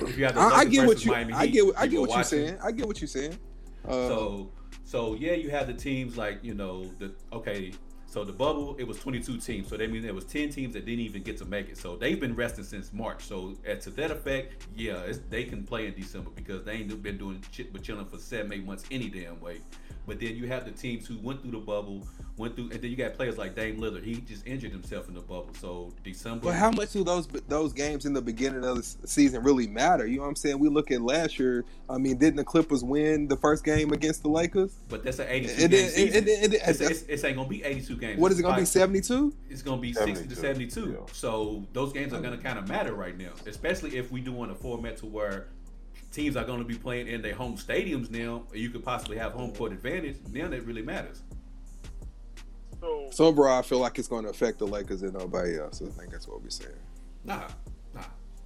if 0.00 0.16
you 0.16 0.24
have, 0.24 0.38
I, 0.38 0.48
I, 0.48 0.64
get 0.64 0.86
what 0.86 1.04
you. 1.04 1.10
Miami 1.10 1.32
I 1.32 1.46
get. 1.46 1.64
I 1.76 1.86
get 1.86 2.00
what 2.00 2.10
you're 2.10 2.24
saying. 2.24 2.58
I 2.62 2.70
get 2.70 2.86
what 2.86 3.00
you're 3.00 3.08
saying. 3.08 3.38
Uh, 3.84 3.90
so 4.08 4.50
so 4.86 5.14
yeah, 5.16 5.32
you 5.32 5.50
have 5.50 5.66
the 5.66 5.74
teams 5.74 6.16
like 6.16 6.38
you 6.42 6.54
know 6.54 6.84
the 6.98 7.12
okay. 7.32 7.72
So 8.08 8.24
the 8.24 8.32
bubble, 8.32 8.76
it 8.78 8.86
was 8.86 8.98
22 9.00 9.38
teams. 9.38 9.68
So 9.68 9.76
that 9.76 9.90
means 9.90 10.04
there 10.04 10.14
was 10.14 10.24
10 10.24 10.50
teams 10.50 10.72
that 10.74 10.86
didn't 10.86 11.00
even 11.00 11.22
get 11.24 11.36
to 11.38 11.44
make 11.44 11.68
it. 11.68 11.76
So 11.76 11.96
they've 11.96 12.18
been 12.18 12.36
resting 12.36 12.64
since 12.64 12.92
March. 12.92 13.24
So 13.24 13.56
to 13.64 13.90
that 13.90 14.10
effect, 14.12 14.68
yeah, 14.76 15.12
they 15.28 15.42
can 15.42 15.64
play 15.64 15.88
in 15.88 15.94
December 15.94 16.30
because 16.34 16.64
they 16.64 16.74
ain't 16.74 17.02
been 17.02 17.18
doing 17.18 17.44
shit 17.50 17.72
but 17.72 17.82
chilling 17.82 18.06
for 18.06 18.16
seven, 18.16 18.52
eight 18.52 18.64
months 18.64 18.84
any 18.92 19.10
damn 19.10 19.40
way. 19.40 19.58
But 20.06 20.20
then 20.20 20.36
you 20.36 20.46
have 20.46 20.64
the 20.64 20.70
teams 20.70 21.06
who 21.06 21.18
went 21.18 21.42
through 21.42 21.50
the 21.50 21.58
bubble, 21.58 22.06
went 22.36 22.54
through, 22.54 22.70
and 22.70 22.80
then 22.80 22.90
you 22.90 22.96
got 22.96 23.14
players 23.14 23.36
like 23.36 23.56
Dame 23.56 23.78
Lillard. 23.80 24.04
He 24.04 24.16
just 24.20 24.46
injured 24.46 24.70
himself 24.70 25.08
in 25.08 25.14
the 25.14 25.20
bubble. 25.20 25.50
So 25.60 25.92
December. 26.04 26.44
But 26.44 26.54
how 26.54 26.70
much 26.70 26.92
do 26.92 27.02
those 27.02 27.26
those 27.48 27.72
games 27.72 28.06
in 28.06 28.12
the 28.12 28.22
beginning 28.22 28.64
of 28.64 28.76
the 28.76 29.08
season 29.08 29.42
really 29.42 29.66
matter? 29.66 30.06
You 30.06 30.18
know 30.18 30.22
what 30.22 30.28
I'm 30.28 30.36
saying? 30.36 30.58
We 30.60 30.68
look 30.68 30.92
at 30.92 31.00
last 31.02 31.38
year. 31.38 31.64
I 31.90 31.98
mean, 31.98 32.18
didn't 32.18 32.36
the 32.36 32.44
Clippers 32.44 32.84
win 32.84 33.26
the 33.26 33.36
first 33.36 33.64
game 33.64 33.92
against 33.92 34.22
the 34.22 34.28
Lakers? 34.28 34.76
But 34.88 35.02
that's 35.02 35.18
an 35.18 35.28
82 35.28 35.52
it, 35.52 35.70
game 35.70 35.86
it, 35.86 35.90
season. 35.90 36.28
It, 36.28 36.28
it, 36.28 36.54
it's, 36.54 36.80
it's, 36.80 37.02
it's, 37.02 37.24
ain't 37.24 37.36
gonna 37.36 37.48
be 37.48 37.64
82 37.64 37.96
games. 37.96 38.20
What 38.20 38.30
is 38.30 38.38
it 38.38 38.42
gonna 38.42 38.58
be? 38.58 38.64
72? 38.64 39.34
It's 39.50 39.62
gonna 39.62 39.80
be 39.80 39.92
60 39.92 40.28
to 40.28 40.36
72. 40.36 40.90
Yeah. 40.90 40.96
So 41.12 41.64
those 41.72 41.92
games 41.92 42.12
are 42.12 42.20
gonna 42.20 42.38
kind 42.38 42.58
of 42.58 42.68
matter 42.68 42.94
right 42.94 43.16
now, 43.16 43.30
especially 43.46 43.96
if 43.96 44.12
we 44.12 44.20
do 44.20 44.32
want 44.32 44.52
a 44.52 44.54
format 44.54 44.98
to 44.98 45.06
where 45.06 45.48
teams 46.16 46.34
are 46.34 46.44
going 46.44 46.58
to 46.58 46.64
be 46.64 46.74
playing 46.76 47.08
in 47.08 47.20
their 47.20 47.34
home 47.34 47.56
stadiums 47.56 48.10
now, 48.10 48.42
and 48.50 48.60
you 48.60 48.70
could 48.70 48.82
possibly 48.82 49.18
have 49.18 49.32
home 49.32 49.52
court 49.54 49.70
advantage. 49.70 50.16
Now 50.32 50.48
that 50.48 50.64
really 50.64 50.82
matters. 50.82 51.22
So, 52.80 53.08
so 53.10 53.24
overall, 53.26 53.58
I 53.58 53.62
feel 53.62 53.78
like 53.78 53.98
it's 53.98 54.08
going 54.08 54.24
to 54.24 54.30
affect 54.30 54.58
the 54.58 54.66
Lakers 54.66 55.02
and 55.02 55.12
nobody 55.12 55.58
else. 55.58 55.82
I 55.82 55.86
think 55.90 56.10
that's 56.10 56.26
what 56.26 56.42
we're 56.42 56.48
saying. 56.48 56.72
Nah, 57.24 57.48
nah, 57.94 58.02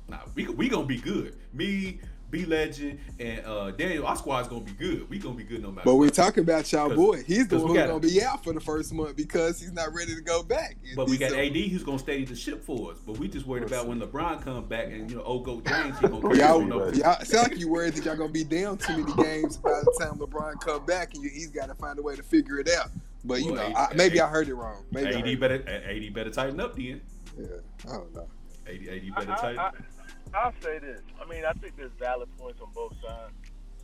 nah. 0.08 0.18
We 0.34 0.48
we 0.48 0.68
gonna 0.68 0.86
be 0.86 0.98
good. 0.98 1.36
Me, 1.52 2.00
B 2.30 2.44
Legend 2.44 2.98
and 3.18 3.44
uh, 3.44 3.70
Daniel, 3.72 4.06
our 4.06 4.16
squad's 4.16 4.48
gonna 4.48 4.60
be 4.62 4.72
good. 4.72 5.08
We 5.10 5.18
gonna 5.18 5.34
be 5.34 5.44
good 5.44 5.62
no 5.62 5.70
matter. 5.70 5.84
But 5.84 5.96
we're 5.96 6.10
talking 6.10 6.42
about 6.42 6.70
y'all 6.72 6.94
boy. 6.94 7.22
He's 7.22 7.48
the 7.48 7.58
one 7.58 7.68
who's 7.68 7.86
gonna 7.86 8.00
be 8.00 8.22
out 8.22 8.44
for 8.44 8.52
the 8.52 8.60
first 8.60 8.92
month 8.92 9.16
because 9.16 9.60
he's 9.60 9.72
not 9.72 9.92
ready 9.92 10.14
to 10.14 10.20
go 10.20 10.42
back. 10.42 10.76
But 10.94 11.08
we 11.08 11.18
got 11.18 11.32
AD 11.32 11.56
who's 11.56 11.82
gonna 11.82 11.98
stay 11.98 12.24
the 12.24 12.36
ship 12.36 12.64
for 12.64 12.92
us. 12.92 12.98
But 13.04 13.18
we 13.18 13.28
just 13.28 13.46
worried 13.46 13.64
about 13.64 13.86
when 13.88 14.00
LeBron 14.00 14.42
come 14.42 14.66
back 14.66 14.86
and 14.86 15.10
you 15.10 15.16
know, 15.16 15.22
old 15.22 15.44
goat 15.44 15.66
James 15.66 15.98
he 15.98 16.08
gonna 16.08 16.34
y'all, 16.36 16.94
y'all 16.94 17.24
sound 17.24 17.50
like 17.50 17.58
you 17.58 17.68
worried 17.68 17.94
that 17.94 18.04
y'all 18.04 18.16
gonna 18.16 18.30
be 18.30 18.44
down 18.44 18.78
too 18.78 19.04
many 19.04 19.22
games 19.22 19.56
by 19.56 19.70
the 19.70 19.96
time 20.00 20.18
LeBron 20.18 20.60
come 20.60 20.84
back 20.86 21.14
and 21.14 21.22
you, 21.22 21.30
he's 21.30 21.50
got 21.50 21.66
to 21.66 21.74
find 21.74 21.98
a 21.98 22.02
way 22.02 22.16
to 22.16 22.22
figure 22.22 22.58
it 22.58 22.68
out. 22.70 22.90
But 23.24 23.40
you 23.40 23.52
well, 23.52 23.70
know, 23.70 23.76
AD, 23.76 23.92
I, 23.92 23.94
maybe 23.94 24.20
AD, 24.20 24.26
I 24.26 24.28
heard 24.30 24.48
it 24.48 24.54
wrong. 24.54 24.84
Maybe 24.90 25.14
AD 25.14 25.40
better 25.40 25.62
AD 25.68 26.14
better 26.14 26.30
tighten 26.30 26.60
up 26.60 26.76
then. 26.76 27.00
Yeah, 27.38 27.46
I 27.88 27.92
don't 27.92 28.14
know. 28.14 28.28
AD, 28.66 28.74
AD 28.74 29.14
better 29.14 29.40
tighten. 29.40 29.58
up. 29.58 29.76
I'll 30.34 30.52
say 30.60 30.78
this. 30.78 31.00
I 31.20 31.28
mean, 31.28 31.44
I 31.44 31.52
think 31.52 31.76
there's 31.76 31.92
valid 31.98 32.28
points 32.38 32.60
on 32.60 32.68
both 32.74 32.94
sides. 33.02 33.32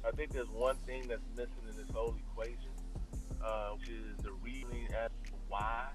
I 0.07 0.11
think 0.13 0.33
there's 0.33 0.49
one 0.49 0.77
thing 0.87 1.09
that's 1.09 1.23
missing 1.37 1.69
in 1.69 1.77
this 1.77 1.89
whole 1.93 2.15
equation, 2.31 2.71
uh, 3.45 3.71
which 3.71 3.89
is 3.89 4.17
the 4.23 4.33
reasoning 4.33 4.87
as 4.95 5.11
to 5.27 5.33
why 5.49 5.87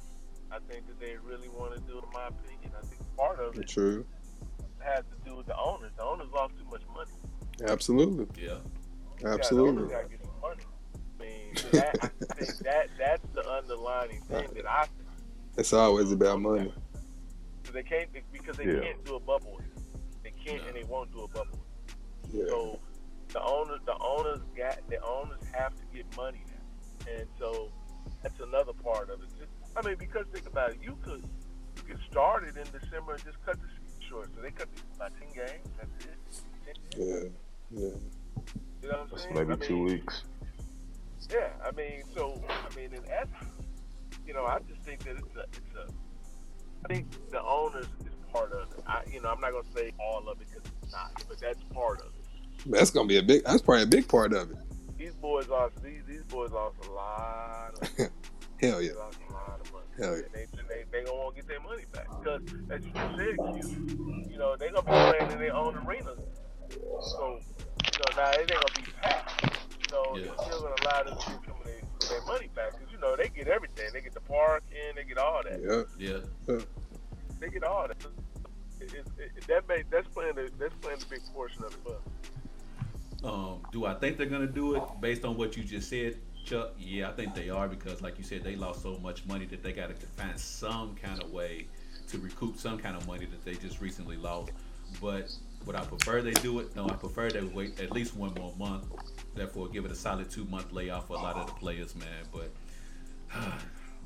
I 0.51 0.57
think 0.69 0.87
that 0.87 0.99
they 0.99 1.15
really 1.23 1.47
want 1.47 1.73
to 1.75 1.79
do 1.81 1.97
it, 1.99 2.03
in 2.03 2.09
my 2.13 2.27
opinion. 2.27 2.71
I 2.77 2.85
think 2.85 3.01
part 3.15 3.39
of 3.39 3.57
it 3.57 3.67
True. 3.67 4.05
has 4.79 4.99
to 5.05 5.29
do 5.29 5.37
with 5.37 5.45
the 5.45 5.57
owners. 5.57 5.91
The 5.97 6.03
owners 6.03 6.27
lost 6.33 6.53
too 6.57 6.65
much 6.69 6.81
money. 6.93 7.71
Absolutely. 7.71 8.27
Yeah. 8.43 8.57
Absolutely. 9.23 9.89
Yeah, 9.89 10.03
get 10.09 10.21
some 10.21 10.41
money. 10.41 10.63
I 11.19 11.23
mean, 11.23 11.53
that, 11.71 11.95
I 12.01 12.33
think 12.33 12.57
that 12.59 12.87
that's 12.97 13.25
the 13.33 13.49
underlying 13.49 14.21
thing 14.23 14.49
that 14.55 14.69
I 14.69 14.81
think. 14.81 15.07
It's 15.57 15.71
always 15.71 16.11
about 16.11 16.41
money. 16.41 16.73
So 17.63 17.71
they 17.71 17.83
can't 17.83 18.09
because 18.33 18.57
they 18.57 18.65
yeah. 18.65 18.79
can't 18.79 19.05
do 19.05 19.15
a 19.15 19.19
bubble 19.19 19.61
can't 20.43 20.61
and 20.67 20.75
they 20.75 20.83
won't 20.83 21.11
do 21.11 21.21
a 21.21 21.27
bubble. 21.27 21.59
Yeah. 22.31 22.45
So 22.47 22.79
the 23.29 23.41
owners, 23.41 23.79
the 23.85 23.97
owners 23.99 24.39
got 24.57 24.77
the 24.89 25.03
owners 25.03 25.39
have 25.53 25.75
to 25.75 25.83
get 25.93 26.05
money 26.17 26.43
now, 26.47 27.13
and 27.13 27.27
so 27.39 27.71
that's 28.21 28.39
another 28.39 28.73
part 28.73 29.09
of 29.09 29.21
it. 29.21 29.29
Just, 29.37 29.51
I 29.75 29.87
mean, 29.87 29.95
because 29.97 30.25
think 30.33 30.47
about 30.47 30.71
it, 30.71 30.79
you 30.81 30.97
could 31.03 31.23
you 31.77 31.83
could 31.83 31.99
start 32.09 32.43
it 32.43 32.57
in 32.57 32.65
December 32.79 33.13
and 33.13 33.23
just 33.23 33.43
cut 33.45 33.57
the 33.61 33.67
season 33.67 34.09
short. 34.09 34.29
So 34.35 34.41
they 34.41 34.51
cut 34.51 34.67
the, 34.75 34.81
about 34.95 35.11
ten 35.19 35.29
games. 35.33 35.67
That's 35.77 36.05
it. 36.05 36.77
Yeah, 36.97 37.05
yeah. 37.71 37.89
You 38.81 38.89
know 38.89 38.89
what 38.89 38.99
I'm 38.99 39.07
that's 39.11 39.23
saying? 39.23 39.35
maybe 39.35 39.53
I 39.53 39.55
mean, 39.55 39.67
two 39.67 39.83
weeks. 39.83 40.23
Yeah, 41.31 41.49
I 41.65 41.71
mean, 41.71 42.03
so 42.15 42.41
I 42.49 42.75
mean, 42.75 42.93
in 42.93 43.03
essence, 43.09 43.65
you 44.27 44.33
know, 44.33 44.45
I 44.45 44.59
just 44.67 44.81
think 44.81 45.03
that 45.03 45.15
it's 45.17 45.35
a, 45.35 45.41
it's 45.41 45.75
a. 45.77 45.91
I 46.83 46.93
think 46.93 47.07
the 47.31 47.41
owners 47.41 47.85
part 48.31 48.51
of 48.51 48.71
it. 48.71 48.83
I, 48.87 49.01
you 49.11 49.21
know, 49.21 49.29
I'm 49.29 49.39
not 49.39 49.51
gonna 49.51 49.63
say 49.75 49.91
all 49.99 50.27
of 50.27 50.41
it 50.41 50.47
because 50.49 50.71
it's 50.83 50.91
not, 50.91 51.23
but 51.27 51.39
that's 51.39 51.61
part 51.73 51.99
of 52.01 52.07
it. 52.07 52.69
That's 52.71 52.89
gonna 52.89 53.07
be 53.07 53.17
a 53.17 53.23
big. 53.23 53.43
That's 53.43 53.61
probably 53.61 53.83
a 53.83 53.87
big 53.87 54.07
part 54.07 54.33
of 54.33 54.51
it. 54.51 54.57
These 54.97 55.15
boys 55.15 55.47
lost. 55.47 55.81
These 55.83 56.03
these 56.07 56.23
boys 56.23 56.51
lost 56.51 56.75
a 56.85 56.91
lot. 56.91 57.73
Of, 57.81 57.89
Hell 58.61 58.81
yeah. 58.81 58.91
Lost 58.93 59.17
a 59.27 59.33
lot 59.33 59.59
of 59.59 59.73
money. 59.73 59.85
Hell 59.99 60.17
yeah. 60.17 60.23
And 60.23 60.33
they, 60.33 60.45
they, 60.67 60.83
they 60.91 61.03
gonna 61.03 61.17
want 61.17 61.35
to 61.35 61.41
get 61.41 61.47
their 61.47 61.59
money 61.61 61.83
back 61.91 62.07
because, 62.19 62.41
as 62.69 62.85
you 62.85 62.91
just 62.93 63.17
said, 63.17 63.35
Q, 63.37 64.25
you 64.29 64.37
know, 64.37 64.55
they 64.55 64.69
gonna 64.69 64.83
be 64.83 65.17
playing 65.17 65.31
in 65.31 65.39
their 65.39 65.55
own 65.55 65.75
arenas. 65.77 66.19
So, 66.69 67.39
you 67.39 67.97
know, 67.97 68.21
now 68.21 68.31
it 68.31 68.39
ain't 68.39 68.49
gonna 68.49 68.85
be 68.85 68.91
packed. 69.01 69.43
You 69.43 69.97
know, 69.97 70.15
yeah. 70.15 70.25
they're 70.25 70.45
still 70.45 70.61
gonna 70.61 70.75
allow 70.83 71.03
them 71.03 71.17
to 71.17 71.29
get 71.31 71.39
some 71.47 71.57
of 71.59 71.65
their, 71.65 71.81
their 72.09 72.25
money 72.27 72.49
back 72.53 72.77
because 72.77 72.91
you 72.91 72.99
know 72.99 73.15
they 73.15 73.29
get 73.29 73.47
everything. 73.47 73.89
They 73.93 74.01
get 74.01 74.13
the 74.13 74.21
park 74.21 74.63
and 74.69 74.95
they 74.95 75.03
get 75.03 75.17
all 75.17 75.41
that. 75.43 75.59
Yeah. 75.97 76.21
Yeah. 76.47 76.59
They 77.39 77.49
get 77.49 77.63
all 77.63 77.87
that 77.87 77.99
it, 78.81 79.47
that 79.47 79.67
may, 79.67 79.83
that's 79.89 80.07
playing 80.09 80.37
a, 80.37 80.49
that's 80.59 80.73
playing 80.81 81.01
a 81.01 81.09
big 81.09 81.21
portion 81.33 81.63
of 81.63 81.73
it. 81.73 81.79
But 81.83 83.27
Um, 83.27 83.59
do 83.71 83.85
I 83.85 83.93
think 83.93 84.17
they're 84.17 84.25
gonna 84.25 84.47
do 84.47 84.75
it 84.75 84.83
based 84.99 85.25
on 85.25 85.37
what 85.37 85.55
you 85.55 85.63
just 85.63 85.89
said, 85.89 86.17
Chuck? 86.45 86.73
Yeah, 86.79 87.09
I 87.09 87.13
think 87.13 87.35
they 87.35 87.49
are 87.49 87.67
because, 87.67 88.01
like 88.01 88.17
you 88.17 88.23
said, 88.23 88.43
they 88.43 88.55
lost 88.55 88.81
so 88.81 88.97
much 88.99 89.25
money 89.25 89.45
that 89.45 89.61
they 89.63 89.73
got 89.73 89.89
to 89.89 90.07
find 90.07 90.39
some 90.39 90.95
kind 90.95 91.21
of 91.21 91.31
way 91.31 91.67
to 92.09 92.17
recoup 92.17 92.57
some 92.57 92.77
kind 92.77 92.95
of 92.97 93.07
money 93.07 93.25
that 93.25 93.45
they 93.45 93.53
just 93.55 93.79
recently 93.79 94.17
lost. 94.17 94.51
But 94.99 95.31
would 95.65 95.75
I 95.75 95.81
prefer 95.85 96.21
they 96.21 96.31
do 96.33 96.59
it? 96.59 96.75
No, 96.75 96.87
I 96.87 96.93
prefer 96.93 97.29
they 97.29 97.41
wait 97.41 97.79
at 97.79 97.91
least 97.91 98.15
one 98.15 98.33
more 98.33 98.53
month. 98.57 98.85
Therefore, 99.35 99.69
give 99.69 99.85
it 99.85 99.91
a 99.91 99.95
solid 99.95 100.29
two 100.29 100.45
month 100.45 100.71
layoff 100.73 101.07
for 101.07 101.13
a 101.13 101.21
lot 101.21 101.37
of 101.37 101.47
the 101.47 101.53
players, 101.53 101.95
man. 101.95 102.25
But 102.33 102.51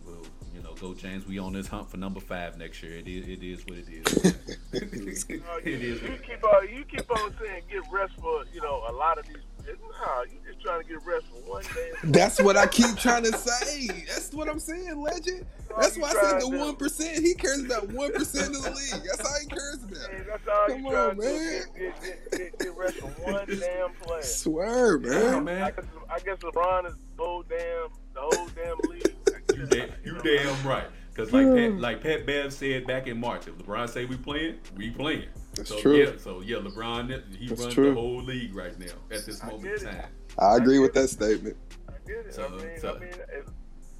well, 0.06 0.22
you 0.54 0.62
know, 0.62 0.74
go 0.76 0.94
James. 0.94 1.26
We 1.26 1.39
on 1.39 1.54
this 1.54 1.68
hunt 1.68 1.89
for 1.89 1.98
number 1.98 2.20
five 2.20 2.58
next 2.58 2.82
year. 2.84 2.98
It 2.98 3.08
is, 3.08 3.28
it 3.28 3.44
is 3.44 3.65
what 3.65 3.78
it 3.78 3.88
is. 3.89 4.36
Oh, 4.76 5.60
it 5.63 5.82
is. 5.82 6.02
You 6.02 6.18
keep 6.26 6.44
on, 6.44 6.70
you 6.70 6.84
keep 6.84 7.10
on 7.10 7.34
saying 7.41 7.63
get 7.72 7.82
rest 7.91 8.13
for 8.20 8.44
you 8.54 8.62
know 8.62 8.84
a 8.89 8.91
lot 8.91 9.18
of 9.18 9.26
these 9.26 9.38
Nah, 9.68 10.22
you 10.24 10.39
just 10.46 10.62
trying 10.63 10.82
to 10.82 10.88
get 10.88 11.06
rest 11.06 11.26
for 11.28 11.50
one 11.50 11.63
day. 11.74 11.91
That's 12.04 12.41
what 12.41 12.58
I 12.58 12.68
keep 12.68 12.96
trying 12.98 13.24
to 13.24 13.36
say. 13.38 13.88
That's 14.08 14.34
what 14.34 14.50
I'm 14.50 14.60
saying, 14.60 15.02
legend. 15.02 15.46
Oh, 15.72 15.82
that's 15.82 15.98
why 15.98 16.10
I 16.10 16.13
said 16.13 16.41
the 16.41 16.50
one 16.50 16.76
percent. 16.76 17.24
He 17.24 17.34
cares 17.34 17.63
about 17.63 17.89
one 17.91 18.13
percent 18.13 18.56
of 18.56 18.63
the 18.63 18.72
league. 18.72 19.04
That's 19.06 19.20
all 19.22 19.39
he 19.41 19.48
cares 19.48 19.84
about. 19.84 20.13
Man, 20.13 20.26
that's 20.28 20.48
all 20.48 20.68
Come 20.68 20.86
you 20.86 20.91
trying 20.91 21.10
on, 21.10 21.15
to 21.15 21.22
man. 21.22 21.63
Get, 21.78 22.02
get, 22.02 22.32
get, 22.32 22.60
get 22.60 22.78
rest 22.78 22.98
for 22.98 23.08
one 23.08 23.46
damn 23.48 23.94
player. 24.02 24.22
Swear, 24.22 25.00
Yeah, 25.02 25.39
man. 25.39 25.63
I 25.63 25.72
guess, 25.72 25.86
I 26.10 26.20
guess 26.20 26.38
LeBron 26.39 26.88
is 26.88 26.94
the 27.18 27.24
whole 27.24 27.44
damn 27.44 27.88
the 28.13 28.22
whole 28.22 28.48
damn 28.50 28.78
league. 28.89 29.14
You, 29.58 29.65
da- 29.68 29.89
you 30.04 30.18
damn 30.24 30.68
right. 30.68 30.88
Because 31.13 31.32
like 31.32 31.46
Pat, 31.48 31.72
like 31.80 32.02
Pat 32.02 32.26
Bev 32.26 32.52
said 32.54 32.86
back 32.86 33.08
in 33.08 33.18
March, 33.20 33.48
if 33.48 33.58
LeBron 33.58 33.89
say 33.89 34.04
we 34.06 34.18
playing, 34.18 34.58
we 34.76 34.89
playing. 34.89 35.30
That's 35.56 35.70
so 35.70 35.80
true. 35.80 35.96
yeah, 35.96 36.12
so 36.18 36.41
yeah, 36.41 36.58
LeBron 36.58 37.34
he 37.38 37.48
That's 37.48 37.62
runs 37.62 37.74
true. 37.74 37.89
the 37.89 37.94
whole 37.94 38.22
league 38.22 38.54
right 38.54 38.78
now 38.78 38.88
at 39.12 39.26
this 39.26 39.41
moment 39.44 39.82
in 39.82 39.88
time. 39.88 40.06
I 40.38 40.58
agree 40.58 40.80
with 40.80 40.94
that 40.96 41.08
statement. 41.10 41.56
I 41.88 41.94
get 42.06 42.26
it. 42.26 42.34
So- 42.34 42.46
I 42.46 42.50
mean, 42.50 42.80
so- 42.80 42.96
I 42.96 43.00
mean, 43.00 43.10
if, 43.10 43.46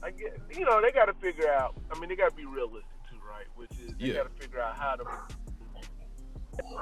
I 0.04 0.12
get. 0.12 0.38
You 0.56 0.66
know, 0.66 0.82
they 0.82 0.92
got 0.92 1.06
to 1.06 1.14
figure 1.14 1.50
out. 1.50 1.76
I 1.90 1.98
mean, 2.00 2.10
they 2.10 2.16
got 2.18 2.32
to 2.32 2.36
be 2.36 2.46
realistic 2.46 2.84
too, 3.10 3.18
right? 3.28 3.46
Which 3.56 3.72
is 3.84 3.94
they 3.98 4.08
Yeah. 4.08 4.14
got 4.16 4.36
to 4.36 4.42
figure 4.44 4.60
out 4.60 4.76
how 4.78 4.96
to 4.96 5.04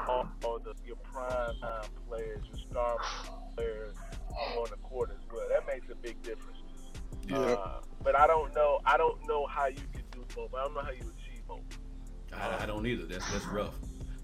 all, 0.07 0.27
all 0.43 0.59
the 0.59 0.73
your 0.85 0.95
prime 0.97 1.55
time 1.61 1.83
players, 2.09 2.41
your 2.47 2.57
star 2.57 2.97
players 3.55 3.95
on 4.57 4.65
the 4.69 4.77
court 4.77 5.11
as 5.11 5.17
well. 5.31 5.45
That 5.49 5.65
makes 5.67 5.89
a 5.91 5.95
big 5.95 6.21
difference. 6.23 6.57
Yeah. 7.27 7.37
Uh, 7.37 7.81
but 8.03 8.15
I 8.17 8.27
don't 8.27 8.53
know. 8.55 8.79
I 8.85 8.97
don't 8.97 9.25
know 9.27 9.45
how 9.47 9.67
you 9.67 9.81
can 9.93 10.03
do 10.11 10.25
both. 10.35 10.53
I 10.53 10.63
don't 10.63 10.73
know 10.73 10.81
how 10.81 10.91
you 10.91 11.01
achieve 11.01 11.47
both. 11.47 11.61
I, 12.33 12.63
I 12.63 12.65
don't 12.65 12.85
either. 12.85 13.05
That's 13.05 13.29
that's 13.31 13.45
rough. 13.45 13.75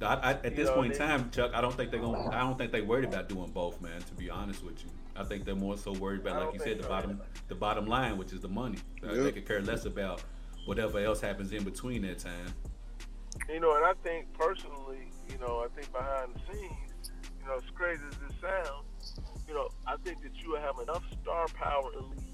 I, 0.01 0.05
I, 0.05 0.31
at 0.31 0.43
You 0.45 0.49
this 0.51 0.67
know, 0.69 0.75
point 0.75 0.93
in 0.93 0.97
time, 0.97 1.29
Chuck, 1.31 1.51
I 1.53 1.61
don't 1.61 1.75
think 1.75 1.91
they're 1.91 1.99
gonna. 1.99 2.29
I 2.29 2.39
don't 2.39 2.57
think 2.57 2.71
they 2.71 2.81
worried 2.81 3.05
about 3.05 3.29
doing 3.29 3.51
both, 3.51 3.81
man. 3.81 4.01
To 4.01 4.13
be 4.13 4.29
honest 4.29 4.63
with 4.63 4.83
you, 4.83 4.89
I 5.15 5.23
think 5.23 5.45
they're 5.45 5.55
more 5.55 5.77
so 5.77 5.91
worried 5.93 6.21
about, 6.21 6.45
like 6.45 6.53
you 6.53 6.59
said, 6.59 6.79
the 6.79 6.83
so 6.83 6.89
bottom, 6.89 7.21
the 7.47 7.55
bottom 7.55 7.85
line, 7.85 8.17
which 8.17 8.31
is 8.33 8.41
the 8.41 8.47
money. 8.47 8.77
Uh, 9.03 9.13
Yeah. 9.13 9.23
They 9.23 9.31
could 9.33 9.47
care 9.47 9.61
less 9.61 9.85
about 9.85 10.23
whatever 10.65 10.99
else 10.99 11.19
happens 11.19 11.51
in 11.51 11.63
between 11.63 12.03
that 12.03 12.19
time. 12.19 12.53
You 13.49 13.59
know, 13.59 13.75
and 13.75 13.85
I 13.85 13.93
think 14.03 14.31
personally, 14.33 15.11
you 15.29 15.37
know, 15.39 15.65
I 15.65 15.67
think 15.75 15.91
behind 15.91 16.33
the 16.33 16.53
scenes, 16.53 17.11
you 17.39 17.45
know, 17.47 17.55
as 17.55 17.63
crazy 17.75 18.01
as 18.09 18.17
this 18.17 18.37
sounds, 18.41 19.19
you 19.47 19.53
know, 19.53 19.69
I 19.87 19.95
think 20.03 20.21
that 20.23 20.35
you 20.41 20.55
have 20.55 20.79
enough 20.79 21.03
star 21.21 21.47
power 21.47 21.91
elite 21.93 22.28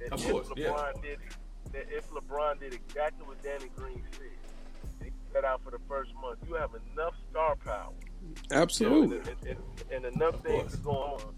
that 0.00 0.12
Of 0.12 0.24
if 0.24 0.30
course, 0.30 0.48
yeah. 0.56 0.68
LeBron 0.68 1.02
did 1.02 1.18
that 1.72 1.86
if 1.90 2.10
LeBron 2.10 2.60
did 2.60 2.74
exactly 2.74 3.24
what 3.26 3.42
Danny 3.42 3.70
Green 3.76 4.02
said, 4.12 4.22
and 5.00 5.08
he 5.08 5.12
set 5.32 5.44
out 5.44 5.62
for 5.62 5.70
the 5.70 5.78
first 5.88 6.12
month, 6.20 6.38
you 6.48 6.54
have 6.54 6.70
enough 6.92 7.14
star 7.30 7.56
power 7.56 7.92
Absolutely. 8.50 9.18
and, 9.18 9.28
and, 9.28 9.58
and, 9.92 10.04
and 10.04 10.16
enough 10.16 10.42
things 10.42 10.62
course. 10.62 10.72
to 10.72 10.78
go 10.78 10.90
on. 10.90 11.34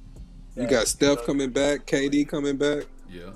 You 0.56 0.66
got 0.66 0.86
Steph 0.88 1.18
know, 1.18 1.24
coming 1.24 1.50
back, 1.50 1.86
KD 1.86 2.28
coming 2.28 2.56
back. 2.56 2.84
Yeah. 3.10 3.30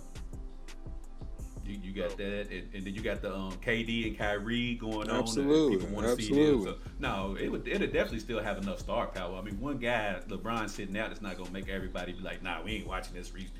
You, 1.65 1.81
you 1.83 1.93
got 1.93 2.17
that, 2.19 2.49
and, 2.51 2.75
and 2.75 2.85
then 2.87 2.95
you 2.95 3.01
got 3.01 3.23
the 3.23 3.35
um, 3.35 3.53
KD 3.65 4.07
and 4.07 4.19
Kyrie 4.19 4.75
going 4.75 5.11
on. 5.11 5.19
Absolutely, 5.19 5.75
and 5.75 5.83
people 5.83 5.97
want 5.97 6.07
to 6.19 6.23
see 6.23 6.33
them. 6.33 6.41
absolutely. 6.41 6.73
So, 6.73 6.79
no, 7.01 7.37
it 7.41 7.49
would 7.51 7.67
it'll 7.67 7.87
definitely 7.89 8.21
still 8.21 8.41
have 8.41 8.59
enough 8.59 8.79
star 8.79 9.07
power. 9.09 9.37
I 9.37 9.43
mean, 9.43 9.59
one 9.59 9.79
guy, 9.79 10.21
LeBron, 10.29 10.71
sitting 10.71 10.97
out 10.97 11.11
is 11.11 11.21
not 11.21 11.37
gonna 11.37 11.51
make 11.51 11.69
everybody 11.69 12.13
be 12.13 12.21
like, 12.23 12.43
"Nah, 12.43 12.63
we 12.63 12.73
ain't 12.77 12.87
watching 12.87 13.15
this." 13.15 13.35
Reason. 13.35 13.51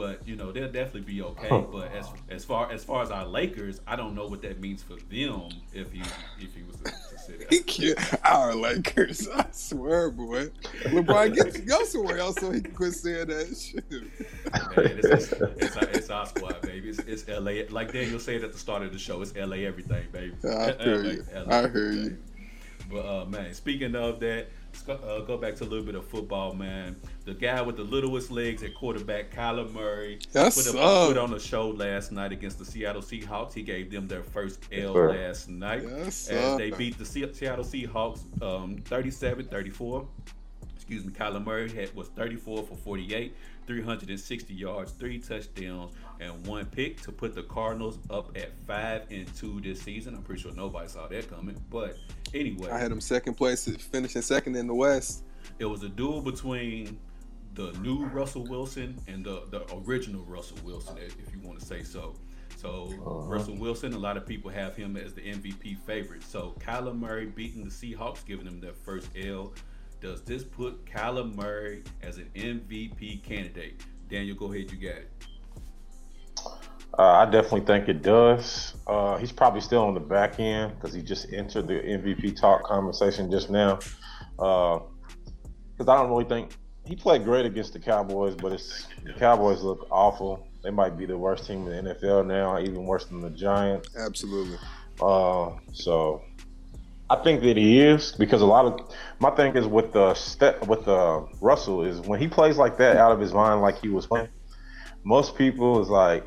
But 0.00 0.26
you 0.26 0.34
know 0.34 0.50
they'll 0.50 0.72
definitely 0.72 1.02
be 1.02 1.20
okay. 1.20 1.48
But 1.50 1.92
as 1.92 2.08
as 2.30 2.42
far 2.42 2.72
as 2.72 2.82
far 2.82 3.02
as 3.02 3.10
our 3.10 3.26
Lakers, 3.26 3.82
I 3.86 3.96
don't 3.96 4.14
know 4.14 4.26
what 4.26 4.40
that 4.40 4.58
means 4.58 4.82
for 4.82 4.94
them 4.94 5.50
if 5.74 5.92
he 5.92 6.00
if 6.40 6.54
he 6.54 6.62
was 6.62 6.76
to, 6.76 6.84
to 6.84 7.18
sit 7.18 7.68
He 7.68 7.94
out. 7.94 8.20
Our 8.24 8.54
Lakers. 8.54 9.28
I 9.28 9.44
swear, 9.52 10.10
boy. 10.10 10.46
LeBron, 10.84 11.34
get 11.34 11.66
go 11.66 11.84
somewhere 11.84 12.16
else 12.16 12.36
so 12.36 12.50
he 12.50 12.62
can 12.62 12.72
quit 12.72 12.94
saying 12.94 13.26
that 13.26 13.54
shit. 13.54 13.90
Man, 13.92 14.10
it's, 14.74 15.32
it's, 15.32 15.32
it's, 15.32 15.76
our, 15.76 15.88
it's 15.90 16.08
our 16.08 16.24
squad, 16.24 16.62
baby. 16.62 16.88
It's, 16.88 17.00
it's 17.00 17.28
LA. 17.28 17.64
Like 17.68 17.92
Daniel 17.92 18.18
said 18.18 18.42
at 18.42 18.54
the 18.54 18.58
start 18.58 18.82
of 18.82 18.94
the 18.94 18.98
show, 18.98 19.20
it's 19.20 19.36
LA 19.36 19.56
everything, 19.56 20.06
baby. 20.12 20.32
I 20.48 20.82
hear 20.82 21.04
you. 21.12 21.24
I 21.46 21.68
hear 21.68 21.92
you. 21.92 22.18
But 22.90 23.04
uh, 23.04 23.24
man, 23.26 23.52
speaking 23.52 23.94
of 23.94 24.18
that, 24.20 24.46
let's 24.46 24.48
go, 24.48 24.59
uh, 24.88 25.20
go 25.20 25.36
back 25.36 25.54
to 25.56 25.64
a 25.64 25.66
little 25.66 25.84
bit 25.84 25.94
of 25.94 26.06
football, 26.06 26.54
man. 26.54 26.96
The 27.24 27.34
guy 27.34 27.60
with 27.62 27.76
the 27.76 27.82
littlest 27.84 28.30
legs 28.30 28.62
at 28.62 28.74
quarterback, 28.74 29.30
Kyler 29.30 29.70
Murray, 29.72 30.18
That's 30.32 30.70
put, 30.70 30.80
up. 30.80 31.08
put 31.08 31.18
on 31.18 31.34
a 31.34 31.40
show 31.40 31.68
last 31.68 32.12
night 32.12 32.32
against 32.32 32.58
the 32.58 32.64
Seattle 32.64 33.02
Seahawks. 33.02 33.52
He 33.52 33.62
gave 33.62 33.90
them 33.90 34.08
their 34.08 34.22
first 34.22 34.60
L 34.72 34.92
sir. 34.94 35.10
last 35.12 35.48
night 35.48 35.82
Yes, 35.84 36.28
as 36.28 36.56
they 36.58 36.70
beat 36.70 36.98
the 36.98 37.04
Seattle 37.04 37.64
Seahawks 37.64 38.20
um, 38.42 38.76
37-34. 38.88 40.06
Excuse 40.76 41.04
me, 41.04 41.12
Kyler 41.12 41.44
Murray 41.44 41.70
had, 41.70 41.94
was 41.94 42.08
34 42.08 42.64
for 42.64 42.74
48, 42.76 43.34
360 43.66 44.54
yards, 44.54 44.92
three 44.92 45.18
touchdowns, 45.18 45.92
and 46.18 46.44
one 46.46 46.66
pick 46.66 47.00
to 47.02 47.12
put 47.12 47.34
the 47.34 47.44
Cardinals 47.44 47.98
up 48.10 48.36
at 48.36 48.50
five 48.66 49.02
and 49.10 49.32
two 49.36 49.60
this 49.60 49.80
season. 49.82 50.14
I'm 50.16 50.22
pretty 50.22 50.42
sure 50.42 50.52
nobody 50.52 50.88
saw 50.88 51.06
that 51.06 51.30
coming, 51.30 51.56
but 51.70 51.96
anyway, 52.34 52.70
I 52.70 52.78
had 52.78 52.92
him 52.92 53.00
second 53.00 53.34
place, 53.34 53.64
finishing 53.90 54.22
second 54.22 54.56
in 54.56 54.66
the 54.66 54.74
West. 54.74 55.24
it 55.58 55.64
was 55.64 55.82
a 55.82 55.88
duel 55.88 56.20
between 56.20 56.98
the 57.54 57.72
new 57.80 58.06
Russell 58.06 58.44
Wilson 58.44 58.98
and 59.08 59.24
the, 59.24 59.42
the 59.50 59.64
original 59.86 60.24
Russell 60.24 60.58
Wilson, 60.64 60.96
if 60.98 61.34
you 61.34 61.40
want 61.42 61.58
to 61.58 61.64
say 61.64 61.82
so. 61.82 62.14
So 62.56 62.92
uh-huh. 62.92 63.26
Russell 63.26 63.56
Wilson, 63.56 63.92
a 63.94 63.98
lot 63.98 64.16
of 64.16 64.26
people 64.26 64.50
have 64.50 64.76
him 64.76 64.96
as 64.96 65.14
the 65.14 65.22
MVP 65.22 65.78
favorite. 65.78 66.22
So 66.22 66.54
Kyler 66.60 66.96
Murray 66.96 67.26
beating 67.26 67.64
the 67.64 67.70
Seahawks, 67.70 68.24
giving 68.24 68.44
them 68.44 68.60
their 68.60 68.74
first 68.74 69.08
L. 69.16 69.52
Does 70.00 70.22
this 70.22 70.44
put 70.44 70.84
Kyler 70.84 71.34
Murray 71.34 71.82
as 72.02 72.18
an 72.18 72.30
MVP 72.34 73.22
candidate? 73.22 73.80
Daniel, 74.08 74.36
go 74.36 74.52
ahead, 74.52 74.70
you 74.70 74.78
got 74.78 74.98
it. 74.98 75.10
Uh, 76.98 77.02
I 77.02 77.24
definitely 77.24 77.62
think 77.62 77.88
it 77.88 78.02
does. 78.02 78.74
Uh, 78.86 79.16
he's 79.16 79.32
probably 79.32 79.60
still 79.60 79.82
on 79.82 79.94
the 79.94 80.00
back 80.00 80.40
end 80.40 80.74
because 80.74 80.94
he 80.94 81.02
just 81.02 81.32
entered 81.32 81.68
the 81.68 81.74
MVP 81.74 82.38
talk 82.38 82.64
conversation 82.64 83.30
just 83.30 83.48
now. 83.50 83.78
Because 84.36 85.88
I 85.88 85.96
don't 85.96 86.10
really 86.10 86.24
think 86.24 86.52
he 86.84 86.96
played 86.96 87.24
great 87.24 87.46
against 87.46 87.72
the 87.72 87.78
Cowboys, 87.78 88.34
but 88.34 88.52
it's 88.52 88.86
the 89.04 89.12
Cowboys 89.12 89.62
look 89.62 89.86
awful. 89.90 90.46
They 90.62 90.70
might 90.70 90.98
be 90.98 91.06
the 91.06 91.16
worst 91.16 91.46
team 91.46 91.66
in 91.68 91.84
the 91.84 91.94
NFL 91.94 92.26
now, 92.26 92.58
even 92.58 92.84
worse 92.84 93.06
than 93.06 93.20
the 93.20 93.30
Giants. 93.30 93.88
Absolutely. 93.96 94.58
Uh, 95.00 95.52
so 95.72 96.22
I 97.08 97.16
think 97.16 97.42
that 97.42 97.56
he 97.56 97.80
is 97.80 98.12
because 98.12 98.42
a 98.42 98.46
lot 98.46 98.66
of 98.66 98.94
my 99.20 99.30
thing 99.30 99.56
is 99.56 99.66
with 99.66 99.92
the 99.92 100.14
step 100.14 100.66
with 100.66 100.84
the 100.84 101.26
Russell 101.40 101.84
is 101.84 102.00
when 102.00 102.20
he 102.20 102.28
plays 102.28 102.56
like 102.56 102.76
that 102.78 102.96
out 102.96 103.12
of 103.12 103.20
his 103.20 103.32
mind, 103.32 103.62
like 103.62 103.80
he 103.80 103.88
was 103.88 104.06
playing. 104.06 104.28
Most 105.04 105.36
people 105.36 105.80
is 105.80 105.88
like, 105.88 106.26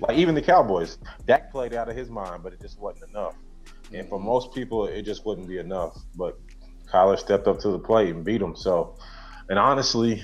like 0.00 0.16
even 0.16 0.34
the 0.34 0.42
Cowboys, 0.42 0.98
Dak 1.26 1.50
played 1.50 1.74
out 1.74 1.88
of 1.88 1.96
his 1.96 2.08
mind, 2.08 2.42
but 2.42 2.52
it 2.52 2.60
just 2.60 2.78
wasn't 2.78 3.10
enough. 3.10 3.34
And 3.92 4.08
for 4.08 4.18
mm-hmm. 4.18 4.26
most 4.26 4.54
people, 4.54 4.86
it 4.86 5.02
just 5.02 5.26
wouldn't 5.26 5.48
be 5.48 5.58
enough. 5.58 5.98
But 6.16 6.38
Kyler 6.90 7.18
stepped 7.18 7.46
up 7.46 7.58
to 7.60 7.68
the 7.68 7.78
plate 7.78 8.14
and 8.14 8.24
beat 8.24 8.40
him. 8.40 8.56
So, 8.56 8.96
and 9.48 9.58
honestly, 9.58 10.22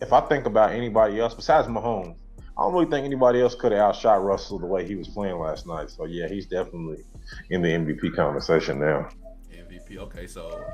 if 0.00 0.12
I 0.12 0.20
think 0.20 0.46
about 0.46 0.72
anybody 0.72 1.20
else 1.20 1.34
besides 1.34 1.68
Mahomes, 1.68 2.16
I 2.56 2.62
don't 2.62 2.72
really 2.72 2.90
think 2.90 3.04
anybody 3.04 3.40
else 3.40 3.54
could 3.54 3.72
have 3.72 3.80
outshot 3.80 4.22
Russell 4.22 4.60
the 4.60 4.66
way 4.66 4.86
he 4.86 4.94
was 4.94 5.08
playing 5.08 5.38
last 5.38 5.66
night. 5.66 5.90
So 5.90 6.04
yeah, 6.04 6.28
he's 6.28 6.46
definitely 6.46 7.04
in 7.50 7.62
the 7.62 7.68
MVP 7.68 8.14
conversation 8.14 8.78
now. 8.78 9.08
MVP. 9.52 9.96
Okay, 9.98 10.26
so 10.26 10.64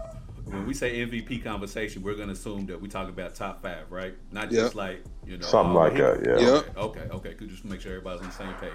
when 0.50 0.66
we 0.66 0.74
say 0.74 0.98
MVP 0.98 1.42
conversation, 1.44 2.02
we're 2.02 2.14
gonna 2.14 2.32
assume 2.32 2.66
that 2.66 2.80
we 2.80 2.88
talk 2.88 3.08
about 3.08 3.34
top 3.34 3.62
five, 3.62 3.90
right? 3.90 4.14
Not 4.32 4.50
just 4.50 4.74
Yep. 4.74 4.74
like 4.74 5.04
you 5.24 5.36
know 5.36 5.46
Something 5.46 5.76
oh, 5.76 5.80
like 5.80 5.94
that, 5.94 6.24
yeah. 6.24 6.54
Yep. 6.54 6.76
Okay, 6.76 7.00
okay, 7.00 7.14
okay. 7.14 7.34
Could 7.34 7.48
just 7.48 7.64
make 7.64 7.80
sure 7.80 7.92
everybody's 7.92 8.20
on 8.22 8.26
the 8.26 8.32
same 8.32 8.54
page. 8.54 8.72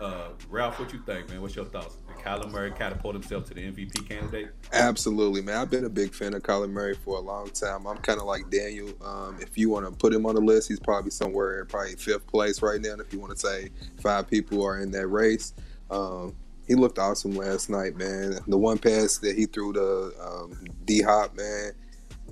Uh, 0.00 0.28
Ralph, 0.50 0.78
what 0.78 0.92
you 0.92 0.98
think, 1.06 1.30
man? 1.30 1.40
What's 1.40 1.56
your 1.56 1.64
thoughts? 1.64 1.96
Did 2.06 2.22
Kyler 2.22 2.50
Murray 2.50 2.70
catapult 2.70 3.14
himself 3.14 3.46
to 3.46 3.54
the 3.54 3.62
MVP 3.62 4.06
candidate? 4.06 4.50
Absolutely, 4.72 5.40
man. 5.40 5.56
I've 5.56 5.70
been 5.70 5.86
a 5.86 5.90
big 5.90 6.12
fan 6.12 6.34
of 6.34 6.42
Kyler 6.42 6.68
Murray 6.68 6.94
for 6.94 7.16
a 7.16 7.20
long 7.20 7.48
time. 7.50 7.86
I'm 7.86 7.96
kind 7.98 8.20
of 8.20 8.26
like 8.26 8.50
Daniel. 8.50 8.90
Um, 9.02 9.38
if 9.40 9.56
you 9.56 9.70
want 9.70 9.86
to 9.86 9.92
put 9.92 10.12
him 10.12 10.26
on 10.26 10.34
the 10.34 10.40
list, 10.42 10.68
he's 10.68 10.80
probably 10.80 11.10
somewhere 11.10 11.64
probably 11.64 11.96
fifth 11.96 12.26
place 12.26 12.60
right 12.60 12.80
now. 12.80 12.94
If 13.00 13.12
you 13.12 13.20
want 13.20 13.32
to 13.32 13.38
say 13.38 13.70
five 14.02 14.28
people 14.28 14.62
are 14.66 14.80
in 14.80 14.90
that 14.90 15.06
race, 15.06 15.54
um, 15.90 16.34
he 16.66 16.74
looked 16.74 16.98
awesome 16.98 17.32
last 17.32 17.70
night, 17.70 17.96
man. 17.96 18.38
The 18.46 18.58
one 18.58 18.78
pass 18.78 19.18
that 19.18 19.36
he 19.36 19.46
threw 19.46 19.72
to 19.72 20.12
um, 20.20 20.58
D 20.84 21.00
Hop, 21.02 21.36
man, 21.36 21.72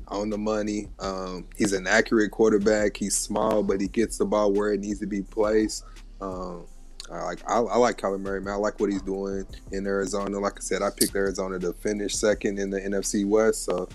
on 0.08 0.30
the 0.30 0.38
money. 0.38 0.88
Um, 0.98 1.46
he's 1.56 1.72
an 1.72 1.86
accurate 1.86 2.30
quarterback. 2.30 2.96
He's 2.96 3.16
small, 3.16 3.62
but 3.62 3.80
he 3.80 3.88
gets 3.88 4.18
the 4.18 4.24
ball 4.24 4.52
where 4.52 4.72
it 4.72 4.80
needs 4.80 5.00
to 5.00 5.06
be 5.06 5.22
placed. 5.22 5.84
Um, 6.20 6.66
I 7.10 7.22
like 7.22 7.50
I, 7.50 7.58
I 7.58 7.76
like 7.76 7.98
Kyler 7.98 8.20
Murray, 8.20 8.40
man. 8.40 8.54
I 8.54 8.56
like 8.56 8.80
what 8.80 8.90
he's 8.90 9.02
doing 9.02 9.46
in 9.72 9.86
Arizona. 9.86 10.38
Like 10.38 10.54
I 10.56 10.60
said, 10.60 10.82
I 10.82 10.90
picked 10.90 11.14
Arizona 11.14 11.58
to 11.60 11.72
finish 11.74 12.14
second 12.14 12.58
in 12.58 12.70
the 12.70 12.80
NFC 12.80 13.26
West, 13.26 13.64
so 13.64 13.88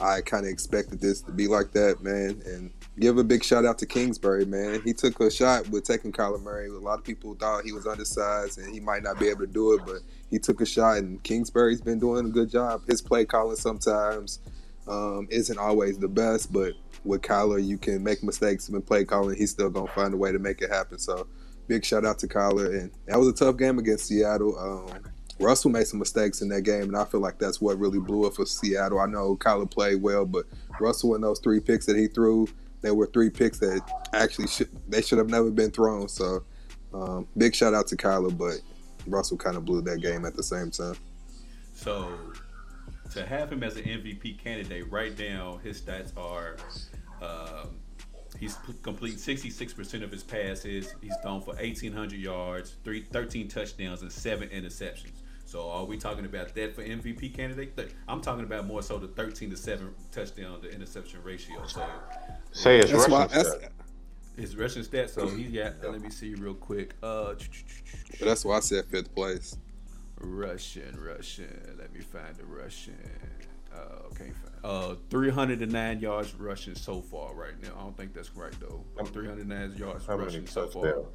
I 0.00 0.20
kind 0.20 0.44
of 0.44 0.52
expected 0.52 1.00
this 1.00 1.20
to 1.22 1.32
be 1.32 1.46
like 1.46 1.72
that, 1.72 2.02
man. 2.02 2.42
And 2.46 2.70
give 3.00 3.18
a 3.18 3.24
big 3.24 3.42
shout 3.42 3.64
out 3.64 3.78
to 3.78 3.86
Kingsbury, 3.86 4.44
man. 4.44 4.82
He 4.84 4.92
took 4.92 5.18
a 5.20 5.30
shot 5.30 5.68
with 5.70 5.84
taking 5.84 6.12
Kyler 6.12 6.40
Murray. 6.40 6.68
A 6.68 6.72
lot 6.72 6.98
of 6.98 7.04
people 7.04 7.34
thought 7.34 7.64
he 7.64 7.72
was 7.72 7.86
undersized 7.86 8.58
and 8.58 8.72
he 8.72 8.78
might 8.78 9.02
not 9.02 9.18
be 9.18 9.28
able 9.28 9.40
to 9.40 9.46
do 9.46 9.72
it, 9.72 9.82
but 9.86 10.00
he 10.30 10.38
took 10.38 10.60
a 10.60 10.66
shot. 10.66 10.98
And 10.98 11.22
Kingsbury's 11.22 11.80
been 11.80 11.98
doing 11.98 12.26
a 12.26 12.28
good 12.28 12.50
job. 12.50 12.82
His 12.86 13.00
play 13.00 13.24
calling 13.24 13.56
sometimes 13.56 14.40
um, 14.86 15.28
isn't 15.30 15.58
always 15.58 15.98
the 15.98 16.08
best, 16.08 16.52
but 16.52 16.74
with 17.04 17.22
Kyler, 17.22 17.64
you 17.64 17.78
can 17.78 18.02
make 18.02 18.22
mistakes 18.22 18.68
and 18.68 18.86
play 18.86 19.04
calling. 19.04 19.36
He's 19.36 19.50
still 19.50 19.70
gonna 19.70 19.90
find 19.92 20.12
a 20.12 20.16
way 20.16 20.32
to 20.32 20.38
make 20.38 20.60
it 20.60 20.70
happen. 20.70 20.98
So, 20.98 21.26
big 21.68 21.84
shout 21.84 22.04
out 22.04 22.18
to 22.18 22.28
Kyler, 22.28 22.78
and 22.78 22.90
that 23.06 23.18
was 23.18 23.28
a 23.28 23.32
tough 23.32 23.56
game 23.56 23.78
against 23.78 24.06
Seattle. 24.06 24.58
Um, 24.58 25.00
Russell 25.38 25.70
made 25.70 25.86
some 25.86 25.98
mistakes 25.98 26.42
in 26.42 26.48
that 26.50 26.62
game, 26.62 26.82
and 26.82 26.96
I 26.96 27.04
feel 27.06 27.20
like 27.20 27.38
that's 27.38 27.60
what 27.60 27.78
really 27.78 27.98
blew 27.98 28.26
it 28.26 28.34
for 28.34 28.44
Seattle. 28.44 29.00
I 29.00 29.06
know 29.06 29.36
Kyler 29.36 29.70
played 29.70 30.02
well, 30.02 30.26
but 30.26 30.44
Russell 30.80 31.14
and 31.14 31.24
those 31.24 31.40
three 31.40 31.60
picks 31.60 31.86
that 31.86 31.96
he 31.96 32.06
threw, 32.06 32.48
they 32.82 32.90
were 32.90 33.06
three 33.06 33.30
picks 33.30 33.58
that 33.58 33.82
actually 34.12 34.48
should 34.48 34.68
they 34.88 35.02
should 35.02 35.18
have 35.18 35.28
never 35.28 35.50
been 35.50 35.70
thrown. 35.70 36.08
So, 36.08 36.44
um, 36.94 37.26
big 37.36 37.54
shout 37.54 37.74
out 37.74 37.86
to 37.88 37.96
Kyler, 37.96 38.36
but 38.36 38.60
Russell 39.06 39.36
kind 39.36 39.56
of 39.56 39.64
blew 39.64 39.82
that 39.82 40.00
game 40.00 40.24
at 40.24 40.34
the 40.34 40.42
same 40.42 40.70
time. 40.70 40.96
So 41.74 42.12
to 43.12 43.26
have 43.26 43.52
him 43.52 43.62
as 43.62 43.76
an 43.76 43.84
MVP 43.84 44.42
candidate, 44.42 44.90
right 44.90 45.18
now 45.18 45.58
his 45.62 45.80
stats 45.80 46.16
are 46.16 46.56
um, 47.22 47.76
he's 48.38 48.56
complete 48.82 49.16
66% 49.16 50.02
of 50.02 50.10
his 50.10 50.22
passes. 50.22 50.94
He's 51.00 51.14
thrown 51.22 51.40
for 51.42 51.54
1,800 51.54 52.18
yards, 52.18 52.76
three, 52.84 53.02
13 53.02 53.48
touchdowns, 53.48 54.02
and 54.02 54.10
seven 54.10 54.48
interceptions. 54.48 55.22
So 55.50 55.68
are 55.68 55.84
we 55.84 55.96
talking 55.96 56.26
about 56.26 56.54
that 56.54 56.76
for 56.76 56.82
MVP 56.84 57.34
candidate? 57.34 57.76
I'm 58.06 58.20
talking 58.20 58.44
about 58.44 58.68
more 58.68 58.82
so 58.84 58.98
the 58.98 59.08
13 59.08 59.50
to 59.50 59.56
7 59.56 59.92
touchdown 60.12 60.60
to 60.62 60.72
interception 60.72 61.18
ratio. 61.24 61.66
So 61.66 61.84
say 62.52 62.78
it's 62.78 62.92
That's 62.92 63.08
rushing 63.08 63.12
why- 63.12 63.26
stat. 63.42 63.72
his 64.36 64.54
rushing 64.56 64.84
stats. 64.84 65.10
So 65.10 65.26
he 65.26 65.46
got. 65.46 65.82
Let 65.82 66.00
me 66.02 66.10
see 66.10 66.36
real 66.36 66.54
quick. 66.54 66.94
Uh, 67.02 67.34
But 68.20 68.28
that's 68.28 68.44
why 68.44 68.58
I 68.58 68.60
said 68.60 68.84
fifth 68.86 69.12
place. 69.12 69.56
Russian, 70.20 70.96
Russian. 71.04 71.74
Let 71.80 71.92
me 71.92 71.98
find 72.00 72.36
the 72.36 72.44
Russian. 72.44 72.94
Uh, 73.74 74.14
can't. 74.16 74.32
Uh, 74.62 74.94
309 75.10 75.98
yards 75.98 76.32
rushing 76.36 76.76
so 76.76 77.00
far 77.02 77.34
right 77.34 77.60
now. 77.60 77.70
I 77.76 77.80
don't 77.80 77.96
think 77.96 78.14
that's 78.14 78.36
right 78.36 78.54
though. 78.60 78.84
309 79.04 79.74
yards 79.76 80.06
How 80.06 80.14
rushing 80.14 80.46
so 80.46 80.68
far. 80.68 80.84
touchdowns? 80.84 81.06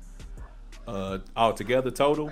Uh, 0.87 1.19
altogether 1.37 1.89
total. 1.89 2.29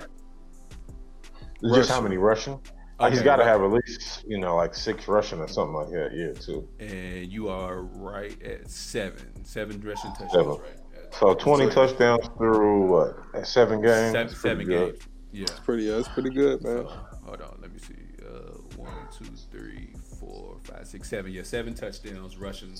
Just 1.62 1.90
how 1.90 2.00
many 2.00 2.16
rushing? 2.16 2.60
Uh, 2.98 3.10
he's 3.10 3.18
Okay, 3.18 3.24
got 3.24 3.36
to 3.36 3.42
right. 3.42 3.48
have 3.50 3.62
at 3.62 3.70
least 3.72 4.24
you 4.26 4.38
know 4.38 4.56
like 4.56 4.74
six 4.74 5.08
Russian 5.08 5.40
or 5.40 5.48
something 5.48 5.74
like 5.74 5.90
that. 5.90 6.10
Yeah, 6.14 6.32
too. 6.40 6.68
and 6.78 7.30
you 7.30 7.48
are 7.48 7.82
right 7.82 8.40
at 8.42 8.70
seven, 8.70 9.44
seven 9.44 9.80
Russian 9.80 10.10
touchdowns. 10.10 10.32
Seven. 10.32 10.48
Right. 10.48 11.04
At 11.04 11.14
So 11.14 11.34
twenty 11.34 11.70
So- 11.70 11.86
touchdowns 11.86 12.28
through 12.38 12.86
what? 12.86 13.16
at 13.34 13.46
Seven 13.46 13.80
games. 13.80 14.12
seven, 14.12 14.12
That's 14.12 14.40
seven 14.40 14.66
good. 14.66 14.92
games. 14.94 15.08
Yeah. 15.32 15.46
Pretty, 15.64 15.88
that's 15.88 16.06
pretty 16.08 16.30
good, 16.30 16.62
man. 16.62 16.84
So, 16.86 16.92
hold 17.24 17.40
on, 17.42 17.58
let 17.60 17.72
me 17.72 17.80
see. 17.80 17.94
Uh, 18.24 18.52
one, 18.76 18.92
two, 19.18 19.24
three, 19.50 19.88
four, 20.20 20.58
five, 20.62 20.86
six, 20.86 21.08
seven. 21.08 21.32
Yeah, 21.32 21.42
seven 21.42 21.74
touchdowns 21.74 22.36
rushing, 22.36 22.74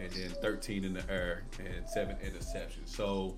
and 0.00 0.10
then 0.12 0.30
thirteen 0.40 0.84
in 0.84 0.92
the 0.94 1.02
air 1.10 1.42
and 1.58 1.88
seven 1.88 2.14
interceptions. 2.24 2.86
So, 2.94 3.36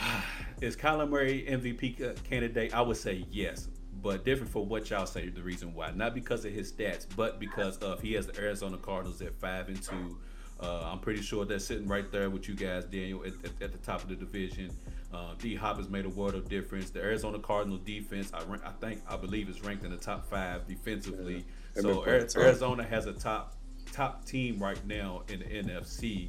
is 0.60 0.76
Kyler 0.76 1.08
Murray 1.08 1.46
MVP 1.48 2.22
candidate? 2.24 2.74
I 2.74 2.80
would 2.82 2.96
say 2.96 3.24
yes, 3.30 3.68
but 4.02 4.24
different 4.24 4.50
for 4.50 4.64
what 4.64 4.90
y'all 4.90 5.06
say. 5.06 5.28
The 5.28 5.42
reason 5.42 5.74
why, 5.74 5.90
not 5.92 6.14
because 6.14 6.44
of 6.44 6.52
his 6.52 6.72
stats, 6.72 7.06
but 7.16 7.38
because 7.40 7.76
of 7.78 8.00
he 8.00 8.14
has 8.14 8.26
the 8.26 8.38
Arizona 8.40 8.76
Cardinals 8.78 9.20
at 9.22 9.34
five 9.40 9.68
and 9.68 9.82
two. 9.82 10.18
Uh, 10.62 10.90
I'm 10.92 10.98
pretty 10.98 11.22
sure 11.22 11.46
they're 11.46 11.58
sitting 11.58 11.88
right 11.88 12.10
there 12.12 12.28
with 12.28 12.46
you 12.46 12.54
guys, 12.54 12.84
Daniel, 12.84 13.22
at, 13.24 13.32
at, 13.44 13.62
at 13.62 13.72
the 13.72 13.78
top 13.78 14.02
of 14.02 14.10
the 14.10 14.14
division. 14.14 14.70
Uh, 15.10 15.32
D 15.38 15.54
Hop 15.54 15.78
has 15.78 15.88
made 15.88 16.04
a 16.04 16.10
world 16.10 16.34
of 16.34 16.50
difference. 16.50 16.90
The 16.90 17.00
Arizona 17.00 17.38
Cardinals 17.38 17.80
defense, 17.80 18.30
I, 18.34 18.40
I 18.64 18.72
think, 18.72 19.00
I 19.08 19.16
believe, 19.16 19.48
is 19.48 19.62
ranked 19.62 19.84
in 19.84 19.90
the 19.90 19.96
top 19.96 20.28
five 20.28 20.68
defensively. 20.68 21.46
They've 21.74 21.82
So 21.82 21.94
been 21.94 22.02
playing 22.02 22.20
Ari- 22.20 22.28
tough. 22.28 22.42
Arizona 22.42 22.84
has 22.84 23.06
a 23.06 23.14
top 23.14 23.56
top 23.92 24.26
team 24.26 24.58
right 24.58 24.84
now 24.86 25.22
in 25.28 25.38
the 25.38 25.46
NFC, 25.46 26.28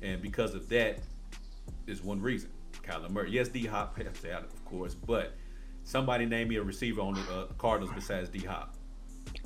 and 0.00 0.22
because 0.22 0.54
of 0.54 0.68
that, 0.68 1.00
is 1.88 2.02
one 2.02 2.20
reason. 2.20 2.50
Kyler 2.82 3.10
Murray, 3.10 3.30
yes, 3.30 3.48
D 3.48 3.66
Hop 3.66 3.96
helps 3.96 4.24
out, 4.24 4.42
of 4.44 4.64
course, 4.64 4.94
but 4.94 5.32
somebody 5.84 6.26
name 6.26 6.48
me 6.48 6.56
a 6.56 6.62
receiver 6.62 7.00
on 7.00 7.14
the 7.14 7.20
uh, 7.32 7.46
Cardinals 7.58 7.92
besides 7.94 8.28
D 8.28 8.40
Hop. 8.40 8.74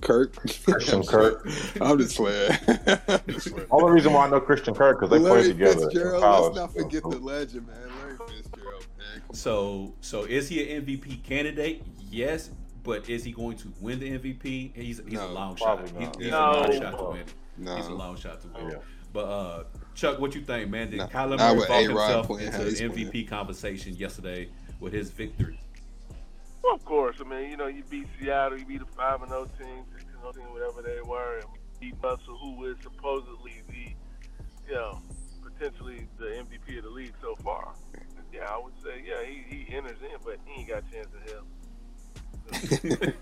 Kirk. 0.01 0.35
Christian 0.65 1.03
Kirk. 1.07 1.47
I'm 1.81 1.99
just 1.99 2.17
playing. 2.17 2.51
I'm 2.67 3.21
just 3.29 3.53
playing. 3.53 3.69
Only 3.71 3.93
reason 3.93 4.13
why 4.13 4.27
I 4.27 4.31
know 4.31 4.41
Christian 4.41 4.75
Kirk 4.75 4.99
because 5.01 5.11
they 5.11 5.19
Larry 5.19 5.43
played 5.43 5.53
together 5.53 5.73
in 5.83 5.91
Fitzgerald. 5.91 6.23
college. 6.23 6.57
Let's 6.57 6.75
not 6.77 6.83
forget 6.83 7.03
the 7.03 7.09
legend, 7.19 7.67
man. 7.67 7.77
Larry 8.01 8.17
Fitzgerald, 8.29 8.87
man. 8.99 9.35
So, 9.35 9.95
so 10.01 10.25
is 10.25 10.49
he 10.49 10.73
an 10.75 10.85
MVP 10.85 11.23
candidate? 11.23 11.83
Yes, 12.11 12.51
but 12.83 13.09
is 13.09 13.23
he 13.25 13.33
going 13.33 13.57
to 13.59 13.73
win 13.81 14.01
the 14.01 14.19
MVP? 14.19 14.75
He's, 14.77 15.01
he's 15.07 15.19
a 15.19 15.27
long 15.27 15.57
shot. 15.57 15.79
probably 15.79 16.07
He's, 16.07 16.09
not. 16.09 16.21
he's 16.23 16.31
No. 16.31 16.39
a 16.41 16.53
long 16.61 16.73
shot 16.81 16.99
to 16.99 17.05
win. 17.05 17.17
it. 17.21 17.35
No. 17.59 17.77
He's 17.77 17.87
a 17.87 17.93
long 17.95 18.17
shot 18.17 18.41
to 18.43 18.49
win. 18.49 18.67
it. 18.69 18.73
Yeah. 18.73 18.79
But 19.13 19.25
uh, 19.25 19.65
Chuck, 19.95 20.19
what 20.21 20.35
you 20.35 20.43
think, 20.43 20.71
man? 20.71 20.91
Did 20.91 20.99
Not- 20.99 21.11
Kyler 21.11 21.39
not 21.39 21.57
Murray 21.57 21.89
with 21.89 21.89
himself 21.89 22.31
into 22.31 22.51
how 22.53 22.63
he's 22.65 22.79
the 22.79 22.89
playing. 22.89 23.11
MVP 23.11 23.29
conversation 23.29 23.95
yesterday 23.97 24.49
with 24.81 24.93
his 24.93 25.11
victory? 25.11 25.59
Well, 26.63 26.75
of 26.75 26.85
course. 26.85 27.17
I 27.21 27.25
mean, 27.29 27.51
you 27.51 27.57
know, 27.57 27.67
you 27.69 27.83
beat 27.89 28.07
Seattle, 28.21 28.59
you 28.59 28.67
beat 28.67 28.83
a 28.83 28.87
five 28.97 29.21
and 29.23 29.31
zero 29.31 29.49
team, 29.59 29.85
six 29.93 30.05
and 30.13 30.21
zero 30.21 30.33
team, 30.33 30.53
whatever 30.53 30.83
they 30.83 31.01
were, 31.09 31.39
and 31.39 31.47
we 31.53 31.59
beat 31.89 31.95
Russell, 32.03 32.37
who 32.37 32.67
is 32.67 32.77
supposedly 32.83 33.63
the, 33.69 33.95
you 34.69 34.75
know, 34.75 35.01
potentially 35.45 36.07
the 36.19 36.25
MVP 36.27 36.77
of 36.79 36.85
the 36.85 36.91
league 36.91 37.15
so 37.23 37.37
far. 37.37 37.73
Yeah, 38.35 38.51
I 38.51 38.59
would 38.59 38.75
say, 38.85 39.03
yeah, 39.07 39.25
he, 39.25 39.65
he 39.65 39.75
enters 39.75 39.97
in, 40.03 40.19
but 40.25 40.39
he 40.45 40.61
ain't 40.61 40.69
got 40.69 40.83
a 40.91 40.93
chance 40.93 41.07
to 41.27 41.33
help. 41.33 41.47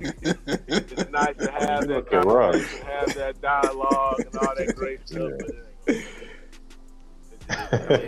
It's 0.67 1.11
nice 1.11 1.37
to 1.37 1.51
have 1.53 1.87
that 1.87 1.89
Look 1.89 2.13
at 2.13 2.23
conversation, 2.25 2.87
have 2.87 3.15
that 3.15 3.41
dialogue 3.41 4.21
and 4.21 4.37
all 4.37 4.55
that 4.57 4.75
great 4.77 5.01
stuff. 5.09 5.31
Yeah. 5.41 5.61
But 5.87 5.97
it 5.97 6.05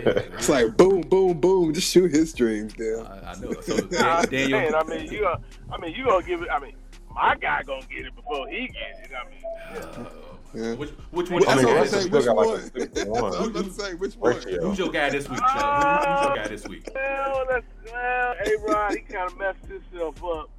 ain't. 0.07 0.17
It's 0.33 0.49
like 0.49 0.75
boom, 0.77 1.01
boom, 1.01 1.39
boom. 1.39 1.73
Just 1.73 1.91
shoot 1.91 2.11
his 2.11 2.33
dreams 2.33 2.73
down. 2.73 3.05
I, 3.07 3.31
I 3.31 3.35
know. 3.35 3.53
So 3.61 3.75
Nah, 3.91 4.17
I'm 4.19 4.25
Dan- 4.25 4.49
Daniel, 4.49 4.59
saying, 4.59 4.75
I 4.75 4.83
mean, 4.83 5.11
you 5.11 5.21
gonna, 5.21 5.41
I 5.71 5.77
mean, 5.77 5.93
you 5.95 6.05
gonna 6.05 6.25
give 6.25 6.41
it. 6.41 6.49
I 6.51 6.59
mean, 6.59 6.75
my 7.13 7.35
guy 7.35 7.61
gonna 7.63 7.85
get 7.87 8.05
it 8.07 8.15
before 8.15 8.47
he 8.49 8.67
gets 8.67 8.99
it. 9.03 9.11
I 9.13 9.29
mean, 9.29 9.39
yeah. 9.43 10.05
Yeah. 10.53 10.73
which 10.75 10.89
which 11.11 11.29
one? 11.29 11.43
I 11.47 11.55
That's 11.55 11.57
mean, 11.57 11.65
what 11.67 11.75
I'm 11.75 11.81
Russell 11.83 11.99
saying. 11.99 12.07
still 12.07 12.35
Which 12.35 12.47
one? 12.47 12.59
a 12.59 12.61
six 12.61 13.01
I 13.01 13.03
was 13.09 13.21
one. 13.39 13.49
about 13.49 13.65
to 13.65 13.71
say 13.71 13.93
which 13.95 14.15
one. 14.15 14.41
Who's 14.61 14.79
your 14.79 14.91
guy 14.91 15.09
this 15.11 15.29
week, 15.29 15.39
Chuck? 15.39 15.83
Who- 15.83 16.13
Who's 16.13 16.25
your 16.25 16.35
guy 16.35 16.47
this 16.47 16.67
week? 16.67 16.87
Uh, 16.89 16.91
well, 16.95 17.45
that's 17.49 17.65
well, 17.85 18.35
A 18.45 18.57
Rod, 18.71 18.91
he 18.93 18.99
kind 19.01 19.31
of 19.31 19.37
messed 19.37 19.65
himself 19.65 20.23
up. 20.23 20.49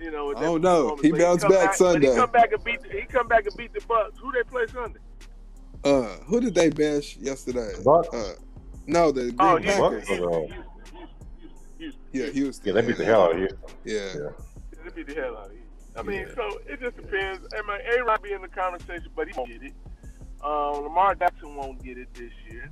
You 0.00 0.10
know, 0.10 0.32
Oh, 0.36 0.56
no. 0.56 0.96
He 1.02 1.12
bounced 1.12 1.42
come 1.42 1.52
back 1.52 1.74
Sunday. 1.74 2.10
he 2.10 2.16
come 2.16 2.30
back 2.30 2.52
and 2.52 2.62
beat. 2.64 2.82
The, 2.82 2.88
he 2.88 3.02
come 3.02 3.28
back 3.28 3.46
and 3.46 3.56
beat 3.56 3.72
the 3.72 3.80
Bucs. 3.80 4.16
Who 4.18 4.32
they 4.32 4.42
play 4.44 4.66
Sunday? 4.66 4.98
Uh, 5.84 6.16
who 6.26 6.40
did 6.40 6.54
they 6.54 6.70
bench 6.70 7.16
yesterday? 7.18 7.70
Bucs. 7.82 8.12
Uh, 8.14 8.34
no, 8.86 9.12
the 9.12 9.32
Green 9.32 9.36
Oh, 9.40 9.58
Packers. 9.58 9.78
Bucs. 9.78 10.06
Houston, 10.06 10.18
Houston, 10.18 10.48
Houston, 10.48 10.64
Houston. 11.78 12.00
Yeah, 12.12 12.26
Houston. 12.30 12.66
Yeah, 12.76 12.80
they 12.80 12.86
beat 12.86 12.96
the 12.98 13.04
hell 13.04 13.22
out 13.24 13.32
of 13.34 13.38
you. 13.40 13.48
Yeah. 13.84 14.00
Yeah. 14.14 14.28
They 14.84 14.90
beat 15.02 15.14
the 15.14 15.20
hell 15.20 15.36
out 15.36 15.46
of 15.46 15.52
you. 15.52 15.58
I 15.96 16.02
mean, 16.02 16.26
Yeah. 16.28 16.34
so 16.34 16.60
it 16.66 16.80
just 16.80 16.96
depends. 16.96 17.46
I 17.54 17.62
mean, 17.68 17.80
A 18.00 18.04
Rod 18.04 18.22
be 18.22 18.32
in 18.32 18.42
the 18.42 18.48
conversation, 18.48 19.08
but 19.14 19.28
he 19.28 19.34
won't 19.36 19.50
get 19.50 19.62
it. 19.62 19.72
Um, 20.42 20.82
Lamar 20.84 21.14
Jackson 21.14 21.54
won't 21.54 21.82
get 21.82 21.98
it 21.98 22.12
this 22.14 22.32
year. 22.50 22.70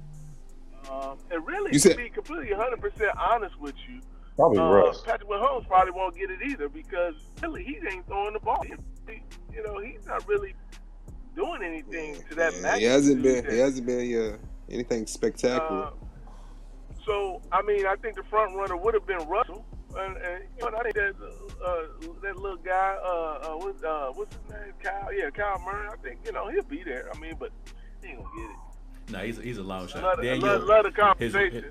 Um, 0.91 1.19
and 1.31 1.47
really, 1.47 1.73
You 1.73 1.79
to 1.81 1.95
be 1.95 2.09
completely 2.11 2.49
100% 2.55 3.17
honest 3.17 3.59
with 3.61 3.75
you, 3.89 4.01
Probably 4.37 4.59
uh, 4.59 4.65
Russ. 4.71 5.03
Patrick 5.03 5.29
Mahomes 5.31 5.67
probably 5.69 5.93
won't 5.93 6.17
get 6.17 6.31
it 6.31 6.41
either 6.45 6.69
because 6.69 7.15
really 7.43 7.63
he 7.63 7.79
ain't 7.91 8.07
throwing 8.07 8.33
the 8.33 8.41
ball. 8.41 8.63
He, 8.63 8.73
he- 9.13 9.23
you 9.55 9.63
know, 9.63 9.79
he's 9.79 10.05
not 10.07 10.27
really 10.27 10.55
doing 11.35 11.63
anything 11.63 12.23
to 12.29 12.35
that 12.37 12.55
Yeah, 12.55 12.61
magnitude. 12.61 12.81
he 12.81 12.85
hasn't 12.87 13.23
been. 13.23 13.45
that- 13.45 13.53
He 13.53 13.59
hasn't 13.59 13.87
been. 13.87 14.09
Yeah, 14.11 14.37
anything 14.71 15.07
spectacular. 15.07 15.85
uh, 15.87 15.91
so 17.05 17.41
I 17.51 17.63
mean, 17.63 17.87
I 17.87 17.97
think 17.97 18.17
the 18.17 18.23
front 18.25 18.55
runner 18.57 18.77
would 18.77 18.95
have 18.95 19.07
been 19.07 19.27
Russell, 19.29 19.65
and, 19.99 20.17
and 20.17 20.45
you 20.59 20.71
know, 20.71 20.77
I 20.79 20.83
think 20.85 20.95
that 20.95 21.15
uh, 21.65 22.11
that 22.23 22.37
little 22.39 22.59
guy, 22.59 22.97
uh, 23.05 23.09
uh, 23.09 23.57
what, 23.57 23.85
uh, 23.85 24.13
what's 24.13 24.35
his 24.37 24.51
name, 24.51 24.73
Kyle? 24.83 25.13
Yeah, 25.13 25.31
Kyle 25.31 25.59
Murray. 25.65 25.89
I 25.93 25.97
think 25.97 26.21
you 26.25 26.33
know 26.33 26.49
he'll 26.49 26.63
be 26.65 26.83
there. 26.85 27.09
I 27.15 27.19
mean, 27.19 27.35
but 27.39 27.51
he 28.03 28.09
ain't 28.11 28.19
gonna 28.19 28.29
get 28.37 28.51
it. 28.51 29.13
No, 29.13 29.19
he's 29.19 29.37
he's 29.39 29.59
a 29.59 29.63
long 29.63 29.89
shot. 29.89 30.03
love, 30.03 30.23
Daniel, 30.23 30.47
love, 30.47 30.63
love 30.65 30.85
the 30.85 30.91
his, 31.19 31.33
conversation. 31.33 31.65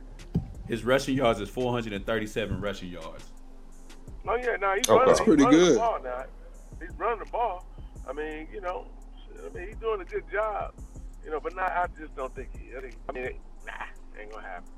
his 0.68 0.84
rushing 0.84 1.16
yards 1.16 1.39
is 1.39 1.49
437 1.49 2.59
rushing 2.59 2.89
yards. 2.89 3.24
Oh 4.28 4.36
yeah, 4.36 4.57
no, 4.59 4.76
he's 4.76 4.88
Okay. 4.88 4.91
running. 4.93 5.07
That's 5.07 5.20
he's 5.20 5.26
pretty 5.28 5.43
running 5.43 5.59
good. 5.59 5.76
The 5.76 5.80
ball 5.80 5.99
now. 6.03 6.24
He's 6.82 6.91
running 6.97 7.20
the 7.20 7.32
ball. 7.32 7.66
I 8.07 8.14
mean, 8.14 8.47
you 8.53 8.59
know, 8.62 8.86
I 9.39 9.57
mean, 9.57 9.67
he's 9.67 9.77
doing 9.77 10.01
a 10.01 10.05
good 10.05 10.23
job. 10.32 10.73
You 11.23 11.32
know, 11.32 11.39
but 11.39 11.55
not. 11.55 11.71
I 11.71 11.88
just 11.99 12.15
don't 12.15 12.34
think 12.36 12.49
he. 12.57 12.75
I, 12.75 12.82
think, 12.82 12.95
I 13.09 13.11
mean, 13.11 13.29
nah, 13.65 14.19
ain't 14.19 14.32
gonna 14.32 14.47
happen. 14.47 14.71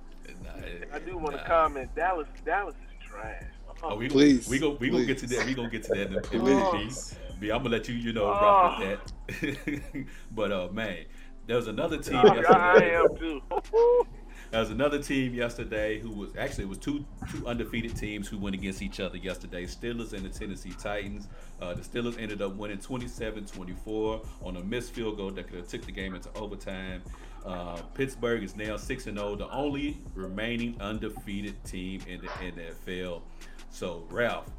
Nah, 0.43 0.95
I 0.95 0.99
do 0.99 1.17
want 1.17 1.31
to 1.31 1.41
nah. 1.41 1.47
comment. 1.47 1.95
Dallas, 1.95 2.27
Dallas 2.45 2.75
is 2.75 3.07
trash. 3.07 3.43
Oh, 3.81 3.95
we, 3.95 4.07
Please, 4.07 4.47
we 4.47 4.59
go 4.59 4.71
we 4.79 4.89
gonna 4.89 5.05
get 5.05 5.17
to 5.19 5.27
that. 5.27 5.45
We 5.45 5.53
gonna 5.53 5.69
get 5.69 5.83
to 5.83 5.89
that 5.89 6.07
in, 6.07 6.13
in 6.13 6.17
a 6.17 6.21
Please. 6.21 6.41
minute. 6.41 7.39
B. 7.39 7.47
B, 7.47 7.51
I'm 7.51 7.63
gonna 7.63 7.69
let 7.69 7.89
you 7.89 7.95
you 7.95 8.13
know 8.13 8.27
rock 8.27 8.79
with 8.79 8.99
that. 9.41 10.05
but 10.31 10.51
uh, 10.51 10.69
man, 10.71 11.05
there 11.47 11.57
was 11.57 11.67
another 11.67 11.97
team 11.97 12.15
I, 12.23 12.43
I 12.49 12.83
am 13.01 13.17
too. 13.17 13.41
There's 14.53 14.69
another 14.69 15.01
team 15.01 15.33
yesterday 15.33 15.97
who 15.97 16.11
was 16.11 16.29
actually 16.37 16.65
it 16.65 16.69
was 16.69 16.77
two 16.77 17.03
two 17.31 17.47
undefeated 17.47 17.97
teams 17.97 18.27
who 18.27 18.37
went 18.37 18.53
against 18.53 18.83
each 18.83 18.99
other 18.99 19.17
yesterday. 19.17 19.65
Steelers 19.65 20.13
and 20.13 20.23
the 20.23 20.29
Tennessee 20.29 20.75
Titans. 20.77 21.27
Uh, 21.59 21.73
the 21.73 21.81
Steelers 21.81 22.21
ended 22.21 22.39
up 22.43 22.55
winning 22.55 22.77
27-24 22.77 24.23
on 24.43 24.57
a 24.57 24.59
missed 24.61 24.93
field 24.93 25.17
goal 25.17 25.31
that 25.31 25.47
could 25.47 25.57
have 25.57 25.67
took 25.67 25.83
the 25.87 25.91
game 25.91 26.13
into 26.13 26.29
overtime. 26.35 27.01
Uh, 27.43 27.77
Pittsburgh 27.95 28.43
is 28.43 28.55
now 28.55 28.77
six 28.77 29.07
and 29.07 29.17
zero, 29.17 29.35
the 29.35 29.49
only 29.49 29.97
remaining 30.13 30.79
undefeated 30.79 31.55
team 31.63 32.01
in 32.07 32.21
the 32.21 32.27
NFL. 32.27 33.23
So 33.71 34.05
Ralph, 34.11 34.51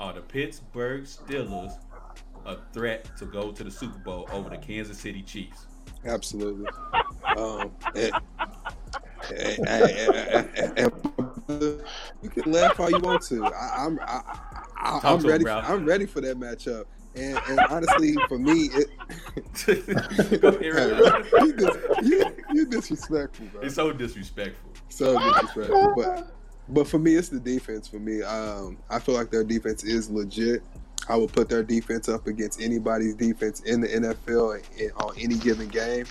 are 0.00 0.12
the 0.12 0.20
Pittsburgh 0.20 1.04
Steelers 1.04 1.78
a 2.44 2.58
threat 2.74 3.08
to 3.16 3.24
go 3.24 3.52
to 3.52 3.64
the 3.64 3.70
Super 3.70 4.00
Bowl 4.00 4.28
over 4.32 4.50
the 4.50 4.58
Kansas 4.58 4.98
City 4.98 5.22
Chiefs? 5.22 5.64
Absolutely. 6.04 6.66
um, 7.38 7.70
you 12.22 12.30
can 12.30 12.52
laugh 12.52 12.78
all 12.80 12.90
you 12.90 12.98
want 13.00 13.22
to. 13.22 13.44
I, 13.44 13.84
I'm 13.84 13.98
I, 14.00 15.00
I'm 15.02 15.20
ready. 15.20 15.44
For, 15.44 15.50
I'm 15.50 15.84
ready 15.84 16.06
for 16.06 16.20
that 16.20 16.38
matchup. 16.38 16.84
And, 17.16 17.38
and 17.48 17.60
honestly, 17.70 18.14
for 18.28 18.38
me, 18.38 18.70
it, 18.72 18.88
you, 21.42 21.52
dis, 21.52 21.76
you, 22.02 22.36
you 22.52 22.66
disrespectful, 22.66 23.46
bro. 23.46 23.62
It's 23.62 23.74
so 23.74 23.92
disrespectful. 23.92 24.70
So 24.88 25.18
disrespectful. 25.18 25.94
But 25.96 26.32
but 26.68 26.86
for 26.86 26.98
me, 26.98 27.16
it's 27.16 27.28
the 27.28 27.40
defense. 27.40 27.88
For 27.88 27.98
me, 27.98 28.22
um, 28.22 28.78
I 28.88 29.00
feel 29.00 29.16
like 29.16 29.30
their 29.30 29.44
defense 29.44 29.82
is 29.82 30.08
legit. 30.08 30.62
I 31.08 31.16
would 31.16 31.32
put 31.32 31.48
their 31.48 31.64
defense 31.64 32.08
up 32.08 32.26
against 32.28 32.60
anybody's 32.60 33.14
defense 33.14 33.60
in 33.60 33.80
the 33.80 33.88
NFL 33.88 34.62
in, 34.78 34.90
on 34.92 35.14
any 35.18 35.36
given 35.36 35.68
game. 35.68 36.06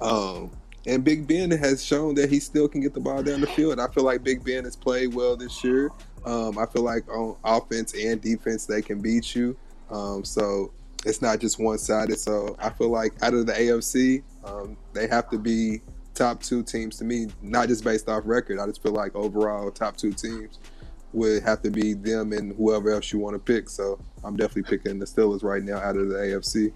Um, 0.00 0.50
and 0.86 1.04
Big 1.04 1.26
Ben 1.26 1.50
has 1.50 1.84
shown 1.84 2.14
that 2.16 2.30
he 2.30 2.40
still 2.40 2.68
can 2.68 2.80
get 2.80 2.94
the 2.94 3.00
ball 3.00 3.22
down 3.22 3.40
the 3.40 3.46
field. 3.48 3.78
I 3.78 3.88
feel 3.88 4.04
like 4.04 4.22
Big 4.24 4.44
Ben 4.44 4.64
has 4.64 4.76
played 4.76 5.14
well 5.14 5.36
this 5.36 5.62
year. 5.62 5.90
Um, 6.24 6.58
I 6.58 6.66
feel 6.66 6.82
like 6.82 7.08
on 7.08 7.36
offense 7.44 7.94
and 7.94 8.20
defense 8.20 8.66
they 8.66 8.82
can 8.82 9.00
beat 9.00 9.34
you. 9.34 9.56
Um, 9.90 10.24
so 10.24 10.72
it's 11.04 11.22
not 11.22 11.40
just 11.40 11.58
one 11.58 11.78
sided. 11.78 12.18
So 12.18 12.56
I 12.58 12.70
feel 12.70 12.90
like 12.90 13.12
out 13.22 13.34
of 13.34 13.46
the 13.46 13.52
AFC, 13.52 14.22
um, 14.44 14.76
they 14.92 15.06
have 15.08 15.28
to 15.30 15.38
be 15.38 15.82
top 16.14 16.42
two 16.42 16.62
teams 16.62 16.96
to 16.98 17.04
me, 17.04 17.28
not 17.42 17.68
just 17.68 17.84
based 17.84 18.08
off 18.08 18.22
record. 18.24 18.58
I 18.58 18.66
just 18.66 18.82
feel 18.82 18.92
like 18.92 19.14
overall 19.14 19.70
top 19.70 19.96
two 19.96 20.12
teams 20.12 20.58
would 21.12 21.42
have 21.42 21.62
to 21.62 21.70
be 21.70 21.94
them 21.94 22.32
and 22.32 22.54
whoever 22.56 22.90
else 22.90 23.12
you 23.12 23.18
want 23.18 23.34
to 23.34 23.38
pick. 23.38 23.68
So 23.68 23.98
I'm 24.24 24.36
definitely 24.36 24.76
picking 24.76 24.98
the 24.98 25.06
Steelers 25.06 25.42
right 25.42 25.62
now 25.62 25.76
out 25.76 25.96
of 25.96 26.08
the 26.08 26.14
AFC. 26.14 26.72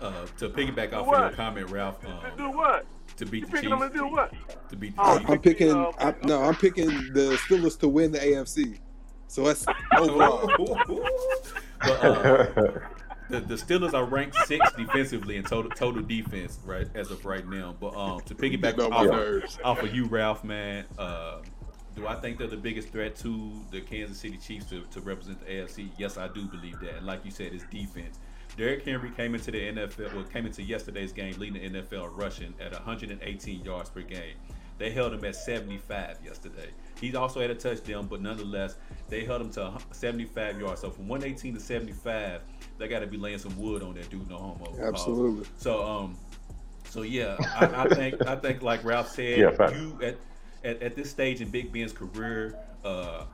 Uh, 0.00 0.26
to 0.38 0.48
piggyback 0.48 0.92
off 0.92 1.08
of 1.08 1.20
your 1.20 1.30
comment, 1.30 1.70
Ralph. 1.70 2.04
Um, 2.04 2.20
to 2.30 2.36
do 2.36 2.50
what? 2.50 2.86
To 3.18 3.26
beat 3.26 3.40
You 3.40 3.46
the 3.46 3.52
picking 3.52 3.70
Chiefs. 3.70 3.80
them 3.82 3.92
to 3.92 3.98
do 3.98 4.06
what? 4.08 4.32
To 4.70 4.76
beat 4.76 4.96
the 4.96 5.02
Oh, 5.02 5.18
Chiefs. 5.18 5.30
I'm 5.30 5.38
picking. 5.40 5.70
uh, 5.72 5.92
I, 5.98 6.14
no, 6.26 6.42
I'm 6.42 6.54
picking 6.56 6.88
the 6.88 7.38
Steelers 7.46 7.78
to 7.80 7.88
win 7.88 8.12
the 8.12 8.18
AFC. 8.18 8.78
So 9.26 9.42
that's 9.44 9.66
overall. 9.98 10.46
but, 11.80 12.04
uh, 12.04 12.80
the, 13.28 13.40
the 13.40 13.54
Steelers 13.56 13.92
are 13.92 14.04
ranked 14.04 14.36
sixth 14.46 14.76
defensively 14.76 15.36
in 15.36 15.44
total 15.44 15.70
total 15.70 16.02
defense, 16.02 16.58
right, 16.64 16.86
as 16.94 17.10
of 17.10 17.24
right 17.24 17.46
now. 17.46 17.74
But 17.78 17.94
um, 17.94 18.20
to 18.22 18.34
piggyback 18.34 18.76
Get 18.76 18.80
on 18.80 18.92
off, 18.92 19.06
nerves. 19.06 19.56
of, 19.56 19.64
off 19.78 19.82
of 19.82 19.94
you, 19.94 20.06
Ralph, 20.06 20.44
man, 20.44 20.84
uh, 20.98 21.38
do 21.94 22.06
I 22.06 22.14
think 22.14 22.38
they're 22.38 22.46
the 22.46 22.56
biggest 22.56 22.88
threat 22.88 23.16
to 23.16 23.52
the 23.70 23.80
Kansas 23.80 24.18
City 24.18 24.38
Chiefs 24.38 24.66
to, 24.70 24.82
to 24.92 25.00
represent 25.00 25.40
the 25.40 25.46
AFC? 25.46 25.88
Yes, 25.98 26.16
I 26.16 26.28
do 26.28 26.46
believe 26.46 26.80
that. 26.80 26.96
And 26.98 27.06
like 27.06 27.24
you 27.24 27.30
said, 27.30 27.52
it's 27.52 27.64
defense. 27.64 28.18
Derrick 28.58 28.84
Henry 28.84 29.10
came 29.10 29.36
into 29.36 29.52
the 29.52 29.60
NFL, 29.60 30.14
well, 30.14 30.24
came 30.24 30.44
into 30.44 30.64
yesterday's 30.64 31.12
game 31.12 31.38
leading 31.38 31.72
the 31.72 31.80
NFL 31.80 32.10
rushing 32.12 32.52
at 32.60 32.72
118 32.72 33.64
yards 33.64 33.88
per 33.88 34.02
game. 34.02 34.34
They 34.78 34.90
held 34.90 35.12
him 35.12 35.24
at 35.24 35.36
75 35.36 36.18
yesterday. 36.24 36.70
He 37.00 37.14
also 37.14 37.40
had 37.40 37.50
a 37.50 37.54
touchdown, 37.54 38.08
but 38.08 38.20
nonetheless, 38.20 38.76
they 39.08 39.24
held 39.24 39.42
him 39.42 39.50
to 39.52 39.78
75 39.92 40.60
yards. 40.60 40.80
So 40.80 40.90
from 40.90 41.06
118 41.06 41.54
to 41.54 41.60
75, 41.60 42.40
they 42.78 42.88
got 42.88 42.98
to 42.98 43.06
be 43.06 43.16
laying 43.16 43.38
some 43.38 43.56
wood 43.56 43.82
on 43.82 43.94
that 43.94 44.10
dude, 44.10 44.28
no 44.28 44.36
homo. 44.36 44.76
Absolutely. 44.80 45.42
Uh, 45.44 45.48
so 45.56 45.86
um, 45.86 46.16
so 46.84 47.02
yeah, 47.02 47.36
I, 47.54 47.84
I 47.84 47.88
think 47.94 48.26
I 48.26 48.34
think 48.34 48.62
like 48.62 48.84
Ralph 48.84 49.08
said, 49.08 49.38
Yeah, 49.38 49.70
you 49.70 49.98
at, 50.02 50.16
at 50.64 50.82
at 50.82 50.96
this 50.96 51.10
stage 51.10 51.40
in 51.40 51.50
Big 51.50 51.72
Ben's 51.72 51.92
career, 51.92 52.56
uh, 52.84 53.24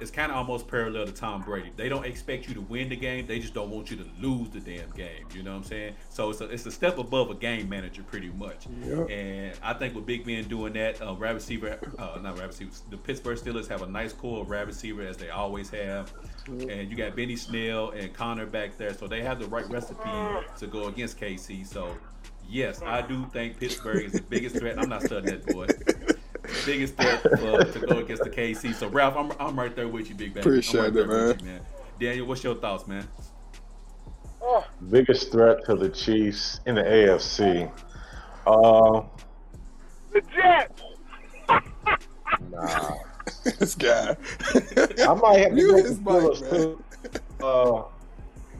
it's 0.00 0.10
kind 0.10 0.30
of 0.30 0.36
almost 0.38 0.68
parallel 0.68 1.06
to 1.06 1.12
Tom 1.12 1.42
Brady. 1.42 1.72
They 1.76 1.88
don't 1.88 2.04
expect 2.04 2.48
you 2.48 2.54
to 2.54 2.60
win 2.60 2.88
the 2.88 2.96
game; 2.96 3.26
they 3.26 3.38
just 3.38 3.54
don't 3.54 3.70
want 3.70 3.90
you 3.90 3.96
to 3.96 4.06
lose 4.20 4.50
the 4.50 4.60
damn 4.60 4.90
game. 4.90 5.26
You 5.34 5.42
know 5.42 5.52
what 5.52 5.58
I'm 5.58 5.64
saying? 5.64 5.94
So 6.08 6.30
it's 6.30 6.40
a 6.40 6.44
it's 6.44 6.66
a 6.66 6.70
step 6.70 6.98
above 6.98 7.30
a 7.30 7.34
game 7.34 7.68
manager, 7.68 8.02
pretty 8.02 8.30
much. 8.30 8.66
Yep. 8.84 9.10
And 9.10 9.58
I 9.62 9.74
think 9.74 9.94
with 9.94 10.06
Big 10.06 10.24
Ben 10.24 10.44
doing 10.44 10.72
that, 10.74 11.00
uh, 11.02 11.14
receiver, 11.14 11.78
uh, 11.98 12.18
not 12.22 12.36
wide 12.36 12.46
receivers, 12.46 12.82
the 12.90 12.96
Pittsburgh 12.96 13.38
Steelers 13.38 13.68
have 13.68 13.82
a 13.82 13.86
nice 13.86 14.12
core 14.12 14.42
of 14.42 14.50
receiver 14.50 15.02
as 15.02 15.16
they 15.16 15.30
always 15.30 15.70
have. 15.70 16.12
And 16.46 16.90
you 16.90 16.96
got 16.96 17.14
Benny 17.14 17.36
Snell 17.36 17.90
and 17.90 18.12
Conner 18.12 18.46
back 18.46 18.76
there, 18.78 18.94
so 18.94 19.06
they 19.06 19.22
have 19.22 19.38
the 19.38 19.46
right 19.46 19.68
recipe 19.68 20.10
to 20.58 20.66
go 20.66 20.86
against 20.86 21.18
KC. 21.18 21.66
So 21.66 21.96
yes, 22.48 22.82
I 22.82 23.02
do 23.02 23.26
think 23.32 23.58
Pittsburgh 23.58 24.04
is 24.04 24.12
the 24.12 24.22
biggest 24.22 24.56
threat. 24.56 24.78
I'm 24.78 24.88
not 24.88 25.02
studying 25.02 25.40
that 25.40 25.46
boy. 25.46 25.66
Biggest 26.66 26.96
threat 26.96 27.22
for, 27.22 27.64
to 27.64 27.86
go 27.86 27.98
against 27.98 28.24
the 28.24 28.30
KC. 28.30 28.74
So 28.74 28.88
Ralph, 28.88 29.16
I'm, 29.16 29.32
I'm 29.40 29.58
right 29.58 29.74
there 29.74 29.88
with 29.88 30.08
you, 30.08 30.14
big 30.14 30.34
baby. 30.34 30.40
Appreciate 30.40 30.80
I'm 30.80 30.84
right 30.86 30.94
there 30.94 31.04
it, 31.04 31.26
with 31.28 31.40
you, 31.42 31.46
man. 31.48 31.60
Daniel, 32.00 32.26
what's 32.26 32.44
your 32.44 32.54
thoughts, 32.54 32.86
man? 32.86 33.06
Biggest 34.90 35.30
threat 35.32 35.64
to 35.66 35.74
the 35.74 35.88
Chiefs 35.88 36.60
in 36.66 36.76
the 36.76 36.82
AFC. 36.82 37.70
Uh, 38.46 39.02
The 40.12 40.22
Jets. 40.34 40.82
nah. 42.50 42.94
this 43.58 43.74
guy. 43.74 44.16
I 45.06 45.14
might 45.14 45.38
have 45.40 45.50
to 45.50 45.56
You 45.56 45.68
go 45.68 45.74
with 45.74 45.84
his 45.84 45.98
the 46.00 46.10
Steelers 46.10 46.40
man. 46.40 46.50
too. 46.50 46.84
Uh, 47.44 47.82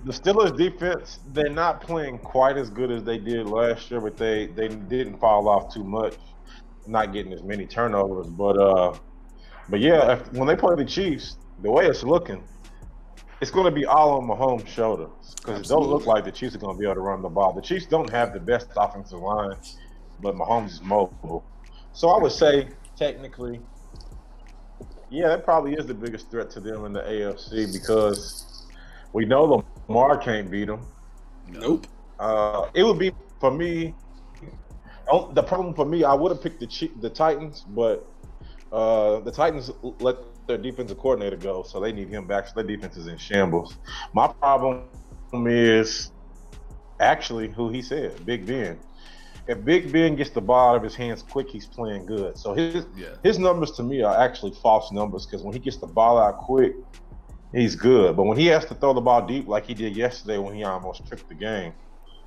the 0.04 0.12
Steelers 0.12 0.56
defense, 0.56 1.20
they're 1.32 1.48
not 1.48 1.80
playing 1.80 2.18
quite 2.18 2.56
as 2.56 2.68
good 2.70 2.90
as 2.90 3.02
they 3.04 3.18
did 3.18 3.46
last 3.46 3.90
year, 3.90 4.00
but 4.00 4.16
they, 4.16 4.46
they 4.46 4.68
didn't 4.68 5.18
fall 5.18 5.48
off 5.48 5.72
too 5.72 5.84
much, 5.84 6.16
not 6.88 7.12
getting 7.12 7.32
as 7.32 7.42
many 7.42 7.66
turnovers. 7.66 8.26
But 8.26 8.58
uh, 8.58 8.96
but 9.68 9.80
yeah, 9.80 10.14
if, 10.14 10.32
when 10.32 10.48
they 10.48 10.56
play 10.56 10.74
the 10.76 10.84
Chiefs, 10.84 11.36
the 11.62 11.70
way 11.70 11.86
it's 11.86 12.02
looking, 12.02 12.42
it's 13.40 13.50
going 13.50 13.66
to 13.66 13.70
be 13.70 13.86
all 13.86 14.18
on 14.18 14.26
Mahomes' 14.26 14.66
shoulders 14.66 15.10
because 15.36 15.60
it 15.60 15.68
don't 15.68 15.86
look 15.86 16.06
like 16.06 16.24
the 16.24 16.32
Chiefs 16.32 16.54
are 16.54 16.58
going 16.58 16.76
to 16.76 16.78
be 16.78 16.86
able 16.86 16.96
to 16.96 17.00
run 17.00 17.22
the 17.22 17.28
ball. 17.28 17.52
The 17.52 17.62
Chiefs 17.62 17.86
don't 17.86 18.10
have 18.10 18.32
the 18.32 18.40
best 18.40 18.68
offensive 18.76 19.20
line, 19.20 19.56
but 20.20 20.34
Mahomes 20.34 20.72
is 20.72 20.82
mobile. 20.82 21.44
So 21.92 22.08
I 22.08 22.20
would 22.20 22.32
say 22.32 22.68
technically, 22.96 23.60
yeah, 25.10 25.28
that 25.28 25.44
probably 25.44 25.74
is 25.74 25.86
the 25.86 25.94
biggest 25.94 26.30
threat 26.30 26.50
to 26.50 26.60
them 26.60 26.84
in 26.84 26.92
the 26.92 27.00
AFC 27.00 27.72
because 27.72 28.66
we 29.12 29.24
know 29.24 29.64
Lamar 29.88 30.18
can't 30.18 30.50
beat 30.50 30.66
them. 30.66 30.86
Nope. 31.48 31.86
Uh, 32.18 32.68
it 32.74 32.82
would 32.82 32.98
be 32.98 33.12
for 33.40 33.50
me. 33.50 33.94
Oh, 35.10 35.32
The 35.32 35.42
problem 35.42 35.74
for 35.74 35.84
me, 35.86 36.04
I 36.04 36.14
would 36.14 36.32
have 36.32 36.42
picked 36.42 36.60
the 36.60 36.90
the 37.00 37.10
Titans, 37.10 37.62
but 37.62 38.04
uh, 38.72 39.20
the 39.20 39.32
Titans 39.32 39.70
let 40.00 40.16
their 40.46 40.58
defensive 40.58 40.98
coordinator 40.98 41.36
go, 41.36 41.62
so 41.62 41.80
they 41.80 41.92
need 41.92 42.08
him 42.08 42.26
back. 42.26 42.46
So 42.46 42.52
their 42.56 42.64
defense 42.76 42.96
is 42.96 43.06
in 43.06 43.18
shambles. 43.18 43.76
My 44.14 44.28
problem 44.40 44.90
is 45.46 46.12
actually 47.00 47.48
who 47.50 47.70
he 47.70 47.82
said, 47.82 48.24
Big 48.26 48.46
Ben. 48.46 48.80
If 49.46 49.64
Big 49.64 49.92
Ben 49.92 50.16
gets 50.16 50.30
the 50.30 50.42
ball 50.42 50.70
out 50.70 50.76
of 50.76 50.82
his 50.82 50.94
hands 50.94 51.22
quick, 51.22 51.48
he's 51.50 51.68
playing 51.68 52.06
good. 52.06 52.36
So 52.38 52.52
his 52.54 52.86
Yeah. 52.94 53.14
his 53.22 53.38
numbers 53.38 53.72
to 53.72 53.82
me 53.82 54.02
are 54.02 54.16
actually 54.16 54.52
false 54.62 54.92
numbers 54.92 55.26
because 55.26 55.42
when 55.42 55.54
he 55.54 55.60
gets 55.60 55.78
the 55.80 55.86
ball 55.86 56.18
out 56.18 56.38
quick, 56.38 56.74
he's 57.52 57.74
good. 57.74 58.16
But 58.16 58.24
when 58.24 58.36
he 58.38 58.46
has 58.46 58.66
to 58.66 58.74
throw 58.74 58.92
the 58.92 59.00
ball 59.00 59.26
deep 59.26 59.48
like 59.48 59.66
he 59.66 59.74
did 59.74 59.96
yesterday 59.96 60.38
when 60.38 60.54
he 60.54 60.64
almost 60.64 61.06
tricked 61.06 61.28
the 61.28 61.34
game, 61.34 61.72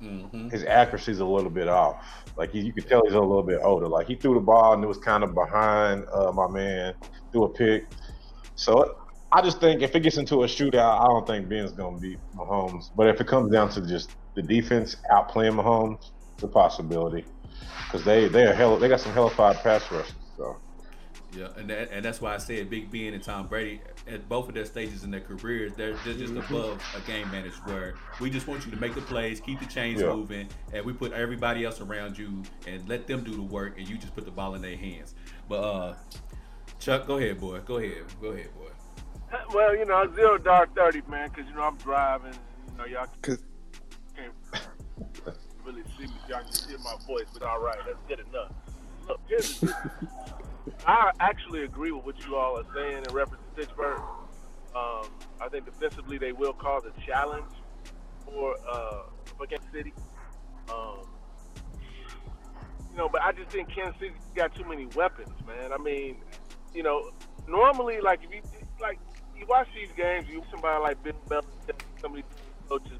Mm-hmm. 0.02 0.48
his 0.48 0.64
accuracy's 0.64 1.20
a 1.20 1.24
little 1.24 1.50
bit 1.50 1.68
off. 1.68 2.24
Like 2.36 2.50
he, 2.50 2.60
you 2.60 2.72
could 2.72 2.88
tell 2.88 3.02
he's 3.04 3.14
a 3.14 3.20
little 3.20 3.44
bit 3.44 3.60
older. 3.62 3.86
Like 3.86 4.08
he 4.08 4.16
threw 4.16 4.34
the 4.34 4.40
ball 4.40 4.74
and 4.74 4.82
it 4.82 4.86
was 4.88 4.98
kind 4.98 5.22
of 5.22 5.32
behind 5.32 6.04
uh, 6.12 6.32
my 6.32 6.48
man, 6.48 6.94
threw 7.30 7.44
a 7.44 7.48
pick. 7.50 7.84
So 8.56 8.96
I 9.30 9.42
just 9.42 9.60
think 9.60 9.80
if 9.80 9.94
it 9.94 10.00
gets 10.00 10.16
into 10.16 10.42
a 10.42 10.46
shootout, 10.46 11.00
I 11.00 11.06
don't 11.06 11.26
think 11.26 11.48
Ben's 11.48 11.72
gonna 11.72 11.98
beat 11.98 12.18
Mahomes. 12.34 12.86
But 12.96 13.08
if 13.08 13.20
it 13.20 13.28
comes 13.28 13.52
down 13.52 13.70
to 13.70 13.86
just 13.86 14.10
the 14.34 14.42
defense 14.42 14.96
outplaying 15.12 15.60
Mahomes, 15.60 15.98
it's 16.34 16.42
a 16.42 16.48
possibility 16.48 17.24
because 17.84 18.04
they 18.04 18.26
they 18.26 18.44
are 18.44 18.54
hell 18.54 18.76
they 18.76 18.88
got 18.88 19.00
some 19.00 19.12
hellified 19.12 19.56
pass 19.62 19.88
rushers. 19.92 20.21
So 21.32 21.38
Yeah, 21.40 21.48
and 21.56 21.68
that, 21.70 21.90
and 21.90 22.04
that's 22.04 22.20
why 22.20 22.34
I 22.34 22.38
said 22.38 22.68
Big 22.70 22.90
Ben 22.90 23.14
and 23.14 23.22
Tom 23.22 23.46
Brady 23.46 23.80
at 24.06 24.28
both 24.28 24.48
of 24.48 24.54
their 24.54 24.64
stages 24.64 25.04
in 25.04 25.10
their 25.10 25.20
careers, 25.20 25.72
they're, 25.74 25.94
they're 26.04 26.14
just 26.14 26.34
Mm-hmm. 26.34 26.54
above 26.54 26.82
a 26.96 27.00
game 27.00 27.30
manager 27.30 27.56
where 27.64 27.94
we 28.20 28.30
just 28.30 28.46
want 28.46 28.64
you 28.64 28.70
to 28.70 28.76
make 28.78 28.94
the 28.94 29.00
plays, 29.02 29.40
keep 29.40 29.58
the 29.60 29.66
chains 29.66 30.00
Yeah. 30.00 30.08
moving, 30.12 30.48
and 30.72 30.84
we 30.84 30.92
put 30.92 31.12
everybody 31.12 31.64
else 31.64 31.80
around 31.80 32.18
you 32.18 32.42
and 32.66 32.86
let 32.88 33.06
them 33.06 33.24
do 33.24 33.32
the 33.34 33.42
work, 33.42 33.78
and 33.78 33.88
you 33.88 33.96
just 33.96 34.14
put 34.14 34.24
the 34.24 34.30
ball 34.30 34.54
in 34.54 34.62
their 34.62 34.76
hands. 34.76 35.14
But 35.48 35.60
uh, 35.62 35.94
Chuck, 36.78 37.06
go 37.06 37.16
ahead, 37.18 37.40
boy. 37.40 37.60
Go 37.60 37.76
ahead. 37.76 38.04
Go 38.20 38.28
ahead, 38.28 38.48
boy. 38.54 38.68
Well, 39.54 39.74
you 39.76 39.84
know, 39.86 40.12
zero 40.14 40.36
dark 40.38 40.74
thirty, 40.74 41.00
man, 41.08 41.30
because 41.30 41.48
you 41.48 41.54
know 41.54 41.62
I'm 41.62 41.76
driving. 41.76 42.34
You 42.72 42.78
know, 42.78 42.84
y'all 42.84 43.06
can't 43.22 43.40
really 45.64 45.82
see 45.96 46.04
me. 46.06 46.12
Y'all 46.28 46.40
can 46.42 46.68
hear 46.68 46.78
my 46.78 46.94
voice, 47.06 47.26
but 47.32 47.42
all 47.42 47.60
right, 47.62 47.78
that's 47.86 47.98
good 48.08 48.20
enough. 48.30 48.52
Look, 49.08 49.20
here's 49.28 49.60
the 49.60 49.74
I 50.86 51.10
actually 51.20 51.64
agree 51.64 51.92
with 51.92 52.04
what 52.04 52.26
you 52.26 52.36
all 52.36 52.58
are 52.58 52.66
saying 52.74 53.04
in 53.08 53.14
reference 53.14 53.42
to 53.44 53.60
Pittsburgh. 53.60 54.00
Um, 54.74 55.06
I 55.40 55.48
think 55.50 55.64
defensively 55.64 56.18
they 56.18 56.32
will 56.32 56.52
cause 56.52 56.82
a 56.84 57.06
challenge 57.06 57.52
for 58.24 58.56
uh, 58.68 59.02
for 59.36 59.46
Kansas 59.46 59.68
City. 59.72 59.92
Um, 60.72 61.06
you 62.90 62.96
know, 62.96 63.08
but 63.08 63.22
I 63.22 63.32
just 63.32 63.50
think 63.50 63.68
Kansas 63.74 63.98
City 64.00 64.14
got 64.34 64.54
too 64.54 64.64
many 64.64 64.86
weapons, 64.94 65.30
man. 65.46 65.72
I 65.72 65.78
mean, 65.78 66.16
you 66.74 66.82
know, 66.82 67.10
normally 67.46 68.00
like 68.00 68.20
if 68.24 68.32
you 68.32 68.42
like 68.80 68.98
you 69.36 69.46
watch 69.46 69.68
these 69.74 69.90
games, 69.96 70.26
you 70.28 70.42
somebody 70.50 70.80
like 70.82 71.02
Bill 71.02 71.14
Belichick, 71.28 71.82
some 72.00 72.12
of 72.12 72.16
these 72.16 72.24
coaches, 72.68 72.98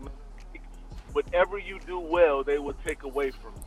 whatever 1.13 1.59
you 1.59 1.79
do 1.87 1.99
well, 1.99 2.43
they 2.43 2.59
will 2.59 2.77
take 2.85 3.03
away 3.05 3.31
from 3.31 3.53
you. 3.57 3.63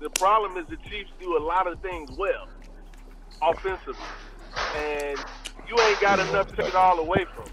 The 0.00 0.10
problem 0.10 0.56
is 0.56 0.66
the 0.68 0.76
Chiefs 0.88 1.10
do 1.20 1.36
a 1.36 1.42
lot 1.42 1.66
of 1.66 1.80
things 1.80 2.10
well, 2.16 2.48
offensively, 3.42 3.94
and 4.76 5.18
you 5.68 5.78
ain't 5.80 6.00
got 6.00 6.18
enough 6.18 6.48
to 6.48 6.56
take 6.56 6.68
it 6.68 6.74
all 6.74 6.98
away 6.98 7.26
from. 7.34 7.46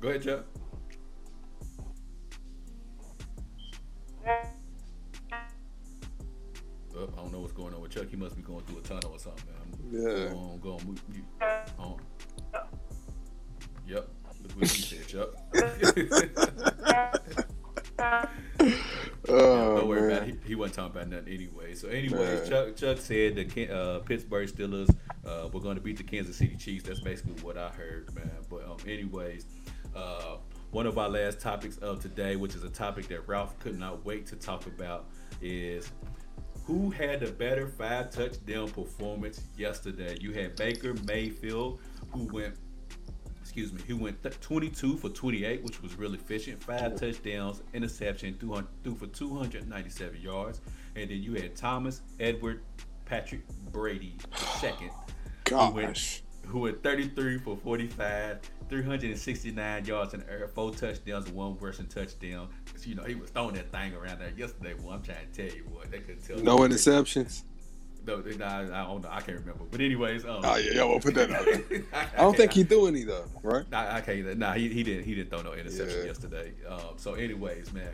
Go 0.00 0.08
ahead, 0.08 0.22
Chuck. 0.22 0.44
Oh, 6.96 7.08
I 7.12 7.16
don't 7.16 7.32
know 7.32 7.40
what's 7.40 7.52
going 7.52 7.74
on 7.74 7.80
with 7.82 7.92
Chuck. 7.92 8.08
He 8.10 8.16
must 8.16 8.36
be 8.36 8.42
going 8.42 8.64
through 8.64 8.78
a 8.78 8.82
tunnel 8.82 9.12
or 9.12 9.18
something. 9.18 9.44
Man. 9.46 10.02
Yeah. 10.02 10.32
Go 10.32 10.38
on, 10.38 10.58
go 10.60 10.72
on. 10.74 10.86
Move, 10.86 11.02
you, 11.14 11.22
on. 11.78 12.00
Yep. 13.86 14.08
Look 14.42 14.52
what 14.52 14.70
he 14.70 14.82
said, 14.82 15.06
Chuck. 15.06 15.34
Worry 19.90 20.08
man. 20.08 20.10
about 20.16 20.28
it. 20.28 20.38
He, 20.42 20.48
he 20.48 20.54
wasn't 20.54 20.76
talking 20.76 20.96
about 20.96 21.08
nothing 21.08 21.34
anyway. 21.34 21.74
So 21.74 21.88
anyway, 21.88 22.36
Man. 22.36 22.48
Chuck 22.48 22.76
Chuck 22.76 22.98
said 22.98 23.36
the 23.36 23.68
uh, 23.70 23.98
Pittsburgh 24.00 24.48
Steelers 24.48 24.94
uh, 25.24 25.48
were 25.52 25.60
going 25.60 25.76
to 25.76 25.80
beat 25.82 25.96
the 25.98 26.02
Kansas 26.02 26.36
City 26.36 26.56
Chiefs. 26.56 26.84
That's 26.84 27.00
basically 27.00 27.42
what 27.42 27.56
I 27.58 27.68
heard, 27.68 28.14
man. 28.14 28.30
But 28.48 28.64
um, 28.64 28.76
anyways, 28.86 29.46
uh, 29.94 30.36
one 30.70 30.86
of 30.86 30.98
our 30.98 31.08
last 31.08 31.40
topics 31.40 31.76
of 31.78 32.00
today, 32.00 32.36
which 32.36 32.54
is 32.54 32.64
a 32.64 32.70
topic 32.70 33.08
that 33.08 33.26
Ralph 33.28 33.58
could 33.58 33.78
not 33.78 34.04
wait 34.04 34.26
to 34.26 34.36
talk 34.36 34.66
about, 34.66 35.06
is 35.42 35.90
who 36.64 36.90
had 36.90 37.20
the 37.20 37.32
better 37.32 37.66
five 37.66 38.10
touchdown 38.10 38.70
performance 38.70 39.42
yesterday? 39.56 40.16
You 40.20 40.32
had 40.32 40.56
Baker 40.56 40.94
Mayfield, 41.06 41.80
who 42.12 42.28
went 42.32 42.54
excuse 43.50 43.72
me, 43.72 43.80
he 43.84 43.92
went 43.92 44.22
th- 44.22 44.38
22 44.40 44.96
for 44.98 45.08
28, 45.08 45.64
which 45.64 45.82
was 45.82 45.96
really 45.96 46.16
efficient. 46.18 46.62
Five 46.62 46.94
touchdowns, 46.94 47.62
interception, 47.74 48.38
200, 48.38 48.64
threw 48.84 48.94
for 48.94 49.08
297 49.08 50.20
yards. 50.20 50.60
And 50.94 51.10
then 51.10 51.20
you 51.20 51.34
had 51.34 51.56
Thomas 51.56 52.02
Edward 52.20 52.60
Patrick 53.06 53.40
Brady 53.72 54.14
second, 54.60 54.90
who 55.48 55.56
went, 55.74 55.88
who 56.46 56.60
went 56.60 56.80
33 56.84 57.38
for 57.38 57.56
45, 57.56 58.38
369 58.68 59.84
yards 59.84 60.14
in 60.14 60.20
the 60.20 60.30
air, 60.30 60.48
four 60.54 60.70
touchdowns, 60.72 61.28
one 61.32 61.56
rushing 61.58 61.86
touchdown. 61.86 62.48
'Cause, 62.72 62.86
you 62.86 62.94
know, 62.94 63.02
he 63.02 63.16
was 63.16 63.30
throwing 63.30 63.56
that 63.56 63.72
thing 63.72 63.94
around 63.94 64.20
there 64.20 64.32
yesterday. 64.36 64.74
Boy, 64.74 64.92
I'm 64.92 65.02
trying 65.02 65.28
to 65.32 65.48
tell 65.48 65.56
you 65.56 65.64
what, 65.64 65.90
they 65.90 65.98
couldn't 65.98 66.22
tell. 66.24 66.38
You. 66.38 66.44
No 66.44 66.58
interceptions. 66.58 67.42
No, 68.06 68.16
nah, 68.16 68.60
I 68.62 68.86
don't 68.86 69.02
know. 69.02 69.08
I 69.10 69.20
can't 69.20 69.38
remember. 69.40 69.64
But 69.70 69.80
anyways, 69.80 70.24
um, 70.24 70.40
Oh 70.42 70.56
yeah, 70.56 70.72
y'all 70.72 70.88
won't 70.88 71.02
put 71.02 71.14
that 71.14 71.30
out 71.30 71.44
there. 71.44 71.82
I, 71.92 72.06
I 72.14 72.16
don't 72.22 72.36
think 72.36 72.52
he 72.52 72.64
threw 72.64 72.86
any 72.86 73.04
though, 73.04 73.24
right? 73.42 73.70
Nah, 73.70 73.94
I 73.94 74.00
can't. 74.00 74.38
Nah, 74.38 74.52
he, 74.54 74.68
he 74.68 74.82
didn't. 74.82 75.04
He 75.04 75.14
didn't 75.14 75.30
throw 75.30 75.42
no 75.42 75.52
interception 75.52 76.00
Yeah. 76.00 76.06
yesterday. 76.06 76.52
Um, 76.68 76.94
so, 76.96 77.14
anyways, 77.14 77.72
man, 77.72 77.92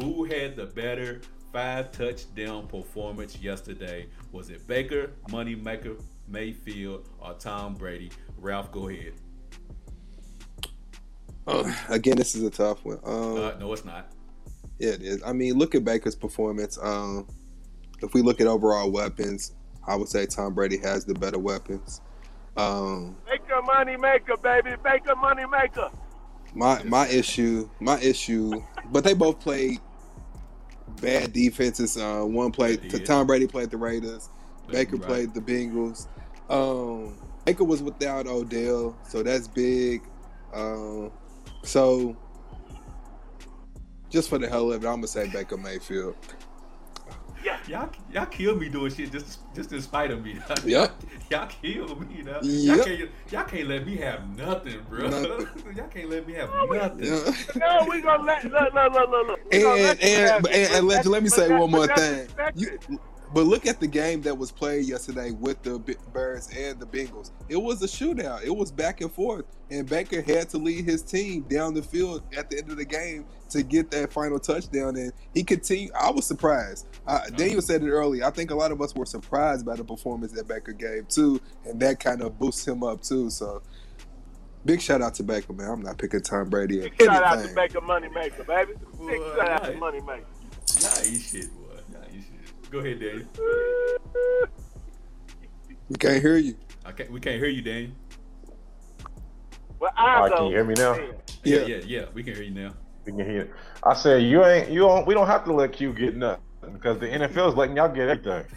who 0.00 0.24
had 0.24 0.56
the 0.56 0.66
better 0.66 1.20
five 1.52 1.92
touchdown 1.92 2.66
performance 2.66 3.38
yesterday? 3.38 4.06
Was 4.32 4.50
it 4.50 4.66
Baker, 4.66 5.10
Moneymaker, 5.28 6.00
Mayfield, 6.26 7.08
or 7.20 7.34
Tom 7.34 7.74
Brady? 7.74 8.10
Ralph, 8.38 8.72
go 8.72 8.88
ahead. 8.88 9.12
Uh, 11.46 11.70
again, 11.88 12.16
this 12.16 12.34
is 12.34 12.42
a 12.42 12.50
tough 12.50 12.84
one. 12.84 12.98
Um, 13.04 13.36
Uh, 13.36 13.52
no, 13.60 13.72
it's 13.72 13.84
not. 13.84 14.10
Yeah, 14.78 14.90
it 14.92 15.02
is. 15.02 15.22
I 15.24 15.32
mean, 15.32 15.54
look 15.54 15.74
at 15.74 15.84
Baker's 15.84 16.16
performance. 16.16 16.78
Um, 16.82 17.28
if 18.04 18.14
we 18.14 18.22
look 18.22 18.40
at 18.40 18.46
overall 18.46 18.90
weapons, 18.90 19.52
I 19.86 19.96
would 19.96 20.08
say 20.08 20.26
Tom 20.26 20.54
Brady 20.54 20.76
has 20.78 21.04
the 21.04 21.14
better 21.14 21.38
weapons. 21.38 22.00
Um, 22.56 23.16
Make 23.28 23.42
a 23.56 23.62
money 23.62 23.96
maker, 23.96 24.36
baby. 24.36 24.70
Make 24.84 25.08
a 25.10 25.14
money 25.16 25.44
maker. 25.46 25.90
my 26.54 26.82
my 26.84 27.08
issue, 27.08 27.68
my 27.80 27.98
issue, 28.00 28.62
but 28.92 29.02
they 29.04 29.14
both 29.14 29.40
played 29.40 29.80
bad 31.00 31.32
defenses. 31.32 31.96
Uh, 31.96 32.22
one 32.22 32.52
played. 32.52 32.82
They. 32.90 33.00
Tom 33.00 33.26
Brady 33.26 33.46
played 33.46 33.70
the 33.70 33.76
Raiders. 33.76 34.28
Baker 34.68 34.96
Right. 34.96 35.06
played 35.06 35.34
the 35.34 35.40
Bengals. 35.40 36.06
Um, 36.48 37.18
Baker 37.44 37.64
was 37.64 37.82
without 37.82 38.26
Odell, 38.26 38.96
so 39.08 39.22
that's 39.22 39.48
big. 39.48 40.02
Um, 40.54 41.10
so 41.64 42.16
just 44.08 44.28
for 44.28 44.38
the 44.38 44.48
hell 44.48 44.72
of 44.72 44.84
it, 44.84 44.86
I'm 44.86 44.94
gonna 44.96 45.08
say 45.08 45.28
Baker 45.28 45.56
Mayfield. 45.56 46.14
Y'all, 47.68 47.90
y'all 48.12 48.26
kill 48.26 48.56
me 48.56 48.68
doing 48.68 48.92
shit 48.92 49.12
just, 49.12 49.40
just 49.54 49.72
in 49.72 49.82
spite 49.82 50.10
of 50.10 50.22
me. 50.24 50.38
Yep. 50.64 50.92
y'all 51.30 51.46
kill 51.46 51.96
me. 51.96 52.16
You 52.16 52.22
know? 52.24 52.38
Yep. 52.42 52.76
Y'all, 52.76 52.84
can't, 52.84 53.10
y'all 53.30 53.44
can't 53.44 53.68
let 53.68 53.86
me 53.86 53.96
have 53.96 54.36
nothing, 54.36 54.80
bro. 54.88 55.08
Nothing. 55.08 55.74
y'all 55.76 55.88
can't 55.88 56.10
let 56.10 56.26
me 56.26 56.34
have 56.34 56.50
nothing. 56.70 57.04
Yeah. 57.04 57.32
No, 57.56 57.86
we 57.88 58.00
gonna 58.02 58.22
let 58.22 58.44
look, 58.44 58.74
look, 58.74 58.92
look, 58.94 59.10
look, 59.10 59.26
look. 59.28 59.40
We 59.50 59.58
And 59.58 59.64
let 59.64 60.02
and, 60.02 60.02
and, 60.02 60.46
it. 60.46 60.70
and, 60.72 60.88
let, 60.88 61.06
let 61.06 61.22
me 61.22 61.28
say 61.28 61.52
one 61.52 61.70
more 61.70 61.86
thing. 61.86 62.28
You, 62.54 62.78
but 63.34 63.46
look 63.46 63.66
at 63.66 63.80
the 63.80 63.86
game 63.88 64.22
that 64.22 64.38
was 64.38 64.52
played 64.52 64.86
yesterday 64.86 65.32
with 65.32 65.60
the 65.64 65.80
Bears 66.12 66.48
and 66.56 66.78
the 66.78 66.86
Bengals. 66.86 67.32
It 67.48 67.56
was 67.56 67.82
a 67.82 67.86
shootout. 67.86 68.44
It 68.44 68.54
was 68.54 68.70
back 68.70 69.00
and 69.00 69.10
forth, 69.12 69.44
and 69.72 69.88
Baker 69.88 70.22
had 70.22 70.48
to 70.50 70.58
lead 70.58 70.84
his 70.84 71.02
team 71.02 71.42
down 71.42 71.74
the 71.74 71.82
field 71.82 72.22
at 72.36 72.48
the 72.48 72.58
end 72.58 72.70
of 72.70 72.76
the 72.76 72.84
game 72.84 73.26
to 73.50 73.64
get 73.64 73.90
that 73.90 74.12
final 74.12 74.38
touchdown. 74.38 74.94
And 74.96 75.12
he 75.34 75.42
continued. 75.42 75.90
I 76.00 76.12
was 76.12 76.26
surprised. 76.26 76.86
Uh, 77.08 77.28
Daniel 77.30 77.60
said 77.60 77.82
it 77.82 77.90
earlier. 77.90 78.24
I 78.24 78.30
think 78.30 78.52
a 78.52 78.54
lot 78.54 78.70
of 78.70 78.80
us 78.80 78.94
were 78.94 79.04
surprised 79.04 79.66
by 79.66 79.74
the 79.74 79.84
performance 79.84 80.30
that 80.32 80.46
Baker 80.46 80.72
gave 80.72 81.08
too, 81.08 81.40
and 81.64 81.80
that 81.80 81.98
kind 81.98 82.22
of 82.22 82.38
boosts 82.38 82.66
him 82.66 82.84
up 82.84 83.02
too. 83.02 83.30
So. 83.30 83.62
Big 84.66 84.80
shout 84.80 85.02
out 85.02 85.12
to 85.16 85.22
Baker, 85.22 85.52
man. 85.52 85.70
I'm 85.70 85.82
not 85.82 85.98
picking 85.98 86.22
Tom 86.22 86.48
Brady 86.48 86.78
in 86.78 86.84
Big 86.84 87.02
shout 87.02 87.22
out 87.22 87.44
to. 87.44 87.54
Baker 87.54 87.82
Money 87.82 88.08
Maker, 88.08 88.44
baby. 88.44 88.72
Big 89.06 89.20
Boy, 89.20 89.36
shout 89.36 89.50
out 89.50 89.64
to 89.64 89.70
right. 89.72 89.78
Money 89.78 90.00
Maker. 90.00 90.24
Y'all 90.80 91.04
ain't 91.04 91.20
shit, 91.20 91.46
Go 92.74 92.80
ahead, 92.80 92.98
Daniel. 92.98 93.26
We 95.88 95.96
can't 95.96 96.20
hear 96.20 96.36
you. 96.38 96.56
I 96.84 96.90
can't, 96.90 97.08
we 97.08 97.20
can't 97.20 97.36
hear 97.36 97.46
you, 97.46 97.62
Daniel. 97.62 97.92
Well, 99.78 99.92
I 99.96 100.22
right, 100.22 100.32
can 100.32 100.46
you 100.46 100.50
hear 100.50 100.64
me 100.64 100.74
now? 100.76 100.96
Yeah, 100.96 101.12
Yeah. 101.44 101.58
yeah, 101.66 101.76
yeah. 101.86 102.04
We 102.14 102.24
can 102.24 102.34
hear 102.34 102.42
you 102.42 102.50
now. 102.50 102.74
We 103.04 103.12
can 103.12 103.20
hear. 103.30 103.42
it. 103.42 103.50
I 103.84 103.94
said 103.94 104.24
you 104.24 104.44
ain't 104.44 104.70
you 104.70 104.80
don't. 104.80 105.06
We 105.06 105.14
don't 105.14 105.28
have 105.28 105.44
to 105.44 105.52
let 105.52 105.72
Q 105.72 105.92
get 105.92 106.16
nothing 106.16 106.42
because 106.72 106.98
the 106.98 107.06
NFL 107.06 107.50
is 107.50 107.54
letting 107.54 107.76
y'all 107.76 107.94
get 107.94 108.08
everything. 108.08 108.48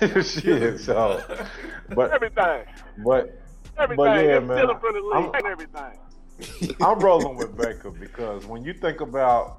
Shit. 0.22 0.80
So, 0.80 1.22
but 1.94 2.10
everything. 2.12 2.64
but 3.04 3.42
Everything. 3.76 3.96
But 4.06 4.24
yeah, 4.24 4.38
man, 4.38 4.56
stealing 4.56 4.78
from 4.78 4.94
the 4.94 5.00
league 5.00 5.34
I'm- 5.34 5.52
everything. 5.52 6.76
I'm 6.80 6.98
rolling 7.00 7.36
with 7.36 7.58
Baker 7.58 7.90
because 7.90 8.46
when 8.46 8.64
you 8.64 8.72
think 8.72 9.02
about 9.02 9.57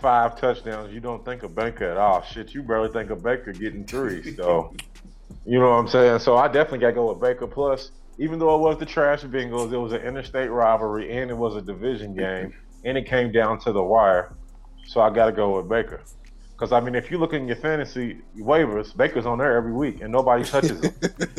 five 0.00 0.38
touchdowns, 0.40 0.92
you 0.92 1.00
don't 1.00 1.24
think 1.24 1.42
of 1.42 1.54
Baker 1.54 1.84
at 1.90 1.96
all. 1.96 2.22
Shit, 2.22 2.54
you 2.54 2.62
barely 2.62 2.92
think 2.92 3.10
of 3.10 3.22
Baker 3.22 3.52
getting 3.52 3.84
three. 3.84 4.34
So, 4.34 4.74
you 5.44 5.58
know 5.58 5.70
what 5.70 5.76
I'm 5.76 5.88
saying? 5.88 6.18
So 6.20 6.36
I 6.36 6.46
definitely 6.48 6.78
got 6.78 6.88
to 6.88 6.92
go 6.94 7.08
with 7.12 7.20
Baker. 7.20 7.46
Plus, 7.46 7.90
even 8.18 8.38
though 8.38 8.54
it 8.54 8.60
was 8.60 8.78
the 8.78 8.86
trash 8.86 9.22
Bengals, 9.22 9.72
it 9.72 9.78
was 9.78 9.92
an 9.92 10.02
interstate 10.02 10.50
rivalry 10.50 11.16
and 11.16 11.30
it 11.30 11.36
was 11.36 11.56
a 11.56 11.62
division 11.62 12.14
game, 12.14 12.54
and 12.84 12.96
it 12.96 13.06
came 13.06 13.32
down 13.32 13.58
to 13.60 13.72
the 13.72 13.82
wire. 13.82 14.34
So 14.86 15.00
I 15.00 15.10
got 15.10 15.26
to 15.26 15.32
go 15.32 15.56
with 15.56 15.68
Baker. 15.68 16.00
Because 16.56 16.72
I 16.72 16.80
mean, 16.80 16.94
if 16.94 17.10
you 17.10 17.18
look 17.18 17.34
in 17.34 17.46
your 17.46 17.56
fantasy 17.56 18.22
waivers, 18.38 18.96
Baker's 18.96 19.26
on 19.26 19.38
there 19.38 19.56
every 19.56 19.72
week, 19.74 20.00
and 20.00 20.10
nobody 20.10 20.42
touches 20.44 20.80
him. 20.80 20.94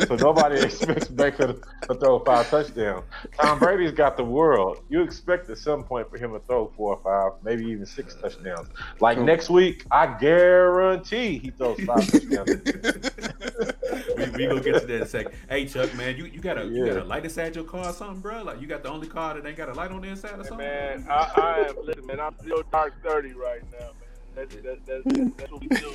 so 0.08 0.16
nobody 0.18 0.58
expects 0.64 1.08
Baker 1.08 1.48
to, 1.48 1.54
to 1.90 2.00
throw 2.00 2.20
five 2.20 2.52
touchdowns. 2.52 3.06
Tom 3.36 3.60
Brady's 3.60 3.92
got 3.94 4.16
the 4.16 4.24
world. 4.24 4.78
You 4.90 5.02
expect 5.02 5.50
at 5.50 5.58
some 5.58 5.84
point 5.86 6.10
for 6.12 6.18
him 6.20 6.34
to 6.34 6.40
throw 6.42 6.72
four 6.78 6.96
or 6.98 7.02
five, 7.04 7.40
maybe 7.44 7.66
even 7.66 7.86
six 7.88 8.16
touchdowns. 8.16 8.68
Like 9.00 9.18
next 9.18 9.50
week, 9.50 9.86
I 9.92 10.06
guarantee 10.20 11.40
he 11.40 11.50
throws 11.50 11.82
five 11.82 12.12
touchdowns. 12.12 12.50
we, 14.18 14.30
we 14.32 14.48
gonna 14.48 14.62
get 14.62 14.78
to 14.80 14.86
that 14.86 14.96
in 14.98 15.02
a 15.02 15.06
second. 15.06 15.34
Hey 15.50 15.66
Chuck, 15.66 15.96
man, 15.96 16.16
you, 16.18 16.26
you 16.26 16.40
got 16.42 16.60
a 16.60 16.66
you 16.66 16.84
Yeah. 16.86 16.94
got 16.94 16.98
a 16.98 17.04
light 17.04 17.24
inside 17.24 17.56
your 17.56 17.64
car 17.64 17.90
or 17.90 17.94
something, 17.94 18.22
bro? 18.22 18.44
Like 18.44 18.62
you 18.62 18.68
got 18.68 18.84
the 18.84 18.90
only 18.90 19.08
car 19.08 19.34
that 19.34 19.48
ain't 19.48 19.58
got 19.58 19.70
a 19.70 19.74
light 19.74 19.92
on 19.92 20.02
the 20.02 20.10
inside 20.10 20.40
or 20.40 20.44
Hey, 20.44 20.50
something? 20.50 20.58
man, 20.68 21.06
I, 21.10 21.14
I 21.36 21.70
am 21.70 21.76
listen, 21.84 22.06
man. 22.06 22.20
I'm 22.20 22.36
still 22.38 22.62
dark 22.72 22.94
thirty 23.04 23.34
right 23.34 23.62
now, 23.72 23.94
man. 24.00 24.07
That's 24.38 24.56
that's 24.56 24.80
that's, 24.86 25.04
that's 25.38 25.52
what 25.52 25.62
we 25.62 25.68
do. 25.68 25.92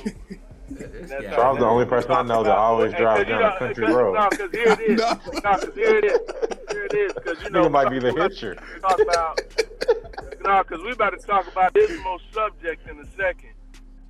This 0.69 1.09
That's 1.09 1.23
guy- 1.23 1.29
how- 1.29 1.35
Charles 1.35 1.59
the 1.59 1.65
only 1.65 1.85
person 1.85 2.11
I 2.11 2.23
know 2.23 2.43
that 2.43 2.55
always 2.57 2.91
Hey, 2.93 2.99
drives 2.99 3.19
'cause 3.23 3.27
you 3.29 3.33
down 3.33 3.41
know- 3.41 3.55
a 3.55 3.59
country 3.59 3.85
road. 3.93 4.13
No, 4.15 4.29
because 4.29 4.51
here 4.51 4.67
it 4.67 4.79
is. 4.81 4.99
No. 4.99 5.13
No, 5.13 5.59
because 5.59 5.75
here 5.75 5.95
it 5.97 6.05
is. 6.05 6.19
Here 6.71 6.85
it 6.85 6.93
is. 6.93 7.13
Because 7.13 7.43
you 7.43 7.49
know, 7.51 7.69
might 7.69 7.89
be 7.89 7.99
the 7.99 8.13
we 8.13 8.21
hitcher. 8.21 8.55
Talk 8.81 8.99
about. 9.01 9.39
No, 10.43 10.61
because 10.63 10.83
we 10.83 10.91
about 10.91 11.11
to 11.11 11.25
talk 11.25 11.47
about 11.49 11.73
this 11.73 11.89
most 12.03 12.25
subject 12.33 12.89
in 12.89 12.99
a 12.99 13.05
second. 13.15 13.51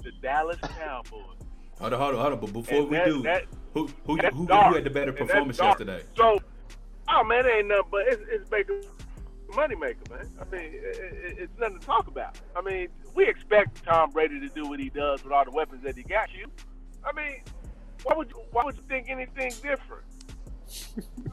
the 0.03 0.11
Dallas 0.21 0.57
Cowboys. 0.79 1.21
Hold 1.79 1.93
on, 1.93 1.99
hold 1.99 2.15
on, 2.15 2.21
hold 2.21 2.33
on. 2.33 2.39
But 2.39 2.53
before 2.53 2.83
we 2.85 2.97
do, 3.05 3.23
who 3.73 3.87
who 4.05 4.17
who, 4.17 4.45
who 4.45 4.73
had 4.73 4.83
the 4.83 4.89
better 4.89 5.11
performance 5.11 5.59
yesterday? 5.59 6.01
So, 6.17 6.39
oh 7.09 7.23
man, 7.23 7.45
it 7.45 7.49
ain't 7.49 7.67
nothing 7.67 7.83
but 7.91 8.07
it's, 8.07 8.21
it's 8.29 8.49
making 8.49 8.81
money 9.55 9.75
maker, 9.75 10.01
man. 10.09 10.29
I 10.39 10.43
mean, 10.55 10.71
it, 10.73 10.97
it, 10.97 11.37
it's 11.39 11.59
nothing 11.59 11.79
to 11.79 11.85
talk 11.85 12.07
about. 12.07 12.39
I 12.55 12.61
mean, 12.61 12.87
we 13.15 13.27
expect 13.27 13.83
Tom 13.83 14.11
Brady 14.11 14.39
to 14.39 14.49
do 14.49 14.65
what 14.67 14.79
he 14.79 14.89
does 14.89 15.23
with 15.23 15.33
all 15.33 15.45
the 15.45 15.51
weapons 15.51 15.83
that 15.83 15.95
he 15.95 16.03
got 16.03 16.33
you. 16.33 16.47
I 17.05 17.11
mean, 17.13 17.41
why 18.03 18.15
would 18.15 18.29
you, 18.29 18.41
why 18.51 18.63
would 18.65 18.75
you 18.75 18.83
think 18.83 19.09
anything 19.09 19.51
different? 19.61 20.03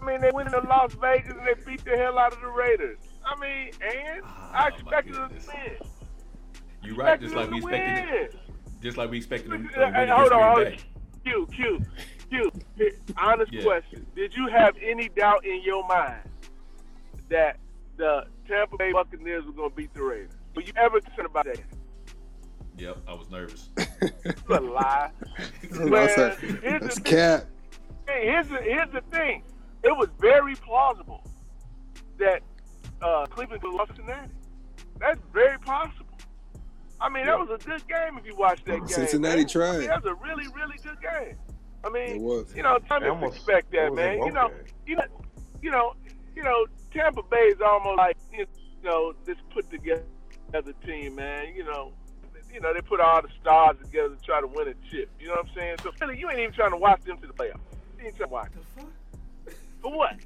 I 0.00 0.04
mean, 0.04 0.20
they 0.20 0.30
went 0.32 0.52
into 0.52 0.66
Las 0.68 0.92
Vegas 0.94 1.32
and 1.32 1.46
they 1.46 1.54
beat 1.64 1.84
the 1.84 1.96
hell 1.96 2.18
out 2.18 2.32
of 2.32 2.40
the 2.40 2.48
Raiders. 2.48 2.98
I 3.24 3.38
mean, 3.40 3.70
and 3.82 4.22
Oh, 4.24 4.50
I 4.52 4.68
expected 4.68 5.14
them 5.14 5.30
to 5.30 5.46
win. 5.46 5.90
You're 6.82 6.96
right, 6.96 7.20
just 7.20 7.34
like 7.34 7.50
we 7.50 7.58
expected, 7.58 8.32
win. 8.34 8.40
just 8.82 8.96
like 8.96 9.10
we 9.10 9.16
expected 9.18 9.50
them 9.50 9.62
win 9.76 9.92
hey, 9.94 10.06
hold 10.08 10.32
on, 10.32 10.54
hold 10.56 10.66
on. 10.66 10.76
Q, 11.24 11.46
Q, 11.54 11.80
Q. 12.30 12.50
Honest 13.18 13.52
Yeah. 13.52 13.62
question: 13.62 14.06
Did 14.16 14.34
you 14.34 14.48
have 14.48 14.74
any 14.82 15.08
doubt 15.10 15.44
in 15.44 15.62
your 15.62 15.86
mind 15.86 16.22
that 17.28 17.58
the 18.00 18.24
Tampa 18.48 18.76
Bay 18.78 18.92
Buccaneers 18.92 19.44
were 19.44 19.52
going 19.52 19.70
to 19.70 19.76
beat 19.76 19.92
the 19.94 20.02
Raiders? 20.02 20.32
Were 20.56 20.62
you 20.62 20.72
ever 20.76 21.00
concerned 21.00 21.26
about 21.26 21.44
that? 21.44 21.60
Yep, 22.78 22.96
I 23.06 23.14
was 23.14 23.30
nervous. 23.30 23.68
You 24.48 24.56
a 24.56 24.60
lie. 24.60 25.10
I 25.62 26.06
said, 26.08 26.38
here's 26.38 26.80
That's 26.82 26.94
the 26.96 27.00
cat. 27.02 27.46
Hey, 28.08 28.24
here's 28.24 28.48
the 28.48 28.56
here's 28.56 28.90
the 28.90 29.02
thing. 29.12 29.42
It 29.84 29.96
was 29.96 30.08
very 30.18 30.54
plausible 30.56 31.22
that 32.18 32.40
uh, 33.02 33.26
Cleveland 33.26 33.60
could 33.62 33.68
have 33.70 33.78
lost 33.78 33.94
Cincinnati. 33.94 34.32
That's 34.98 35.20
very 35.32 35.58
possible. 35.58 36.06
I 37.00 37.08
mean, 37.10 37.26
that 37.26 37.38
was 37.38 37.48
a 37.50 37.64
good 37.64 37.86
game 37.86 38.18
if 38.18 38.26
you 38.26 38.34
watched 38.34 38.64
that 38.66 38.78
game. 38.78 38.88
Cincinnati 38.88 39.42
man. 39.42 39.48
tried. 39.48 39.68
I 39.68 39.78
mean, 39.78 39.86
that 39.88 40.02
was 40.04 40.12
a 40.12 40.14
really, 40.26 40.46
really 40.54 40.76
good 40.82 40.98
game. 41.00 41.36
I 41.84 41.90
mean, 41.90 42.16
It 42.16 42.20
was. 42.20 42.52
you 42.56 42.62
know, 42.62 42.78
They 42.80 42.88
Thomas 42.88 43.08
almost- 43.08 43.36
expect 43.36 43.72
it 43.74 43.76
that, 43.76 43.94
man. 43.94 44.18
in 44.18 44.24
You 44.26 44.32
know, 44.32 44.50
you 44.86 44.96
know, 44.96 45.04
you 45.62 45.70
know, 45.70 45.92
you 46.34 46.42
know, 46.42 46.66
Tampa 46.92 47.22
Bay 47.22 47.48
is 47.54 47.60
almost 47.60 47.96
like 47.96 48.16
you 48.32 48.46
know 48.82 49.14
this 49.24 49.36
put 49.52 49.70
together 49.70 50.02
team, 50.84 51.16
man. 51.16 51.54
You 51.54 51.64
know, 51.64 51.92
you 52.52 52.60
know 52.60 52.74
they 52.74 52.80
put 52.80 53.00
all 53.00 53.22
the 53.22 53.28
stars 53.40 53.76
together 53.82 54.14
to 54.14 54.22
try 54.22 54.40
to 54.40 54.46
win 54.46 54.68
a 54.68 54.74
chip. 54.90 55.10
You 55.20 55.28
know 55.28 55.34
what 55.34 55.46
I'm 55.46 55.54
saying? 55.54 55.76
So 55.82 55.90
really, 56.00 56.18
you 56.18 56.28
ain't 56.30 56.40
even 56.40 56.54
trying 56.54 56.72
to 56.72 56.76
watch 56.76 57.02
them 57.04 57.18
to 57.18 57.26
the 57.26 57.32
playoffs. 57.32 57.60
You 57.98 58.06
ain't 58.06 58.16
trying 58.16 58.28
to 58.28 58.32
watch 58.32 58.52
them. 58.52 58.62
The 58.76 58.82
fuck? 58.82 58.90
For 59.82 59.96
what? 59.96 60.16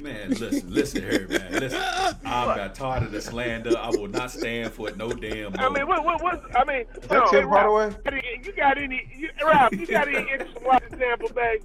Man, 0.00 0.30
listen, 0.30 0.72
listen 0.72 1.02
here, 1.02 1.26
man. 1.28 1.52
Listen, 1.52 1.80
I'm 2.24 2.56
got 2.56 2.74
tired 2.74 3.02
of 3.04 3.12
the 3.12 3.20
slander. 3.20 3.76
I 3.78 3.88
will 3.90 4.08
not 4.08 4.30
stand 4.30 4.72
for 4.72 4.88
it 4.88 4.96
no 4.96 5.10
damn 5.10 5.52
more. 5.52 5.60
I 5.60 5.68
mean, 5.70 5.86
what, 5.86 6.04
what, 6.04 6.22
what? 6.22 6.56
I 6.56 6.64
mean, 6.64 6.80
Is 6.80 6.86
hold 6.92 7.08
that 7.08 7.22
on, 7.22 7.30
Tim 7.30 7.48
Ralph, 7.48 7.94
Hardaway? 8.04 8.40
You 8.44 8.52
got 8.52 8.78
any, 8.78 9.10
you, 9.16 9.30
Ralph? 9.44 9.72
You 9.72 9.86
got 9.86 10.08
any 10.08 10.18
interest 10.32 10.56
in 10.56 10.64
watching 10.64 10.98
Tampa 10.98 11.32
Bay? 11.32 11.60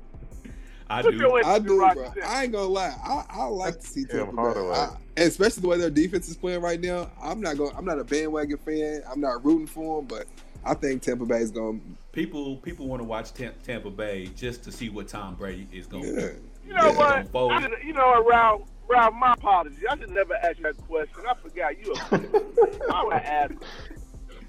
I 0.91 1.01
Put 1.01 1.17
do. 1.17 1.35
I 1.37 1.59
do, 1.59 1.77
bro. 1.77 1.93
Tampa. 1.93 2.27
I 2.27 2.43
ain't 2.43 2.51
gonna 2.51 2.65
lie. 2.65 2.95
I, 3.03 3.23
I 3.29 3.45
like 3.45 3.79
to 3.79 3.87
see 3.87 4.03
Tampa 4.03 4.31
Bay, 4.31 4.41
Hardaway. 4.41 4.75
I, 4.75 4.95
especially 5.17 5.61
the 5.61 5.67
way 5.69 5.77
their 5.77 5.89
defense 5.89 6.27
is 6.27 6.35
playing 6.35 6.61
right 6.61 6.79
now. 6.81 7.09
I'm 7.21 7.39
not 7.39 7.57
going. 7.57 7.75
I'm 7.75 7.85
not 7.85 7.97
a 7.99 8.03
bandwagon 8.03 8.57
fan. 8.57 9.01
I'm 9.09 9.21
not 9.21 9.43
rooting 9.45 9.67
for 9.67 9.97
them, 10.01 10.07
but 10.07 10.25
I 10.65 10.73
think 10.73 11.01
Tampa 11.01 11.25
Bay 11.25 11.37
is 11.39 11.51
going. 11.51 11.95
people 12.11 12.57
people 12.57 12.87
want 12.87 12.99
to 12.99 13.05
watch 13.05 13.33
Tam- 13.33 13.53
Tampa 13.63 13.89
Bay 13.89 14.27
just 14.35 14.63
to 14.63 14.71
see 14.71 14.89
what 14.89 15.07
Tom 15.07 15.35
Brady 15.35 15.67
is 15.71 15.87
going 15.87 16.03
to 16.03 16.09
Yeah. 16.09 16.19
do. 16.27 16.35
You 16.67 16.73
know 16.73 16.85
Yeah. 16.87 16.97
what? 16.97 17.27
Fold. 17.31 17.51
I 17.53 17.67
you 17.83 17.93
know 17.93 18.07
what, 18.07 18.27
Ralph? 18.27 18.61
Ralph, 18.89 19.13
my 19.13 19.33
apologies. 19.33 19.79
I 19.89 19.97
should 19.97 20.09
never 20.09 20.35
ask 20.35 20.59
that 20.61 20.75
question. 20.87 21.15
I 21.29 21.33
forgot 21.35 21.79
you. 21.79 21.93
A 21.93 22.93
I 22.93 23.03
would 23.05 23.13
ask. 23.13 23.53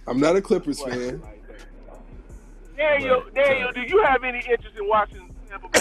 I'm 0.09 0.19
not 0.19 0.35
a 0.35 0.43
Clippers 0.43 0.83
fan. 0.83 1.23
Daniel, 2.77 3.23
Daniel, 3.35 3.69
uh, 3.69 3.73
do 3.73 3.83
you 3.83 4.03
have 4.03 4.25
any 4.25 4.39
interest 4.39 4.77
in 4.77 4.89
watching 4.89 5.33
Tampa 5.49 5.69
Bay? 5.69 5.81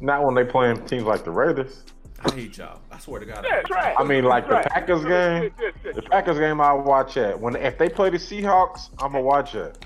Not 0.00 0.24
when 0.24 0.34
they 0.34 0.44
playing 0.44 0.84
teams 0.86 1.04
like 1.04 1.24
the 1.24 1.30
Raiders. 1.30 1.84
I 2.24 2.32
hate 2.32 2.56
y'all. 2.58 2.80
I 2.90 2.98
swear 2.98 3.20
to 3.20 3.26
God. 3.26 3.44
I 3.44 3.48
Yeah, 3.48 3.56
hate 3.56 3.64
trash. 3.66 3.94
I 3.98 4.04
mean, 4.04 4.24
like 4.24 4.44
the 4.44 4.50
Trash. 4.54 4.64
Packers 4.70 5.04
game. 5.04 5.52
Yes, 5.60 5.74
yes, 5.84 5.94
The. 5.96 6.02
Packers 6.02 6.38
game 6.38 6.60
I 6.60 6.72
watch 6.72 7.16
it. 7.16 7.38
when 7.38 7.56
if 7.56 7.76
they 7.78 7.88
play 7.88 8.10
the 8.10 8.16
Seahawks, 8.16 8.88
I'm 9.02 9.12
gonna 9.12 9.20
watch 9.22 9.54
it. 9.54 9.84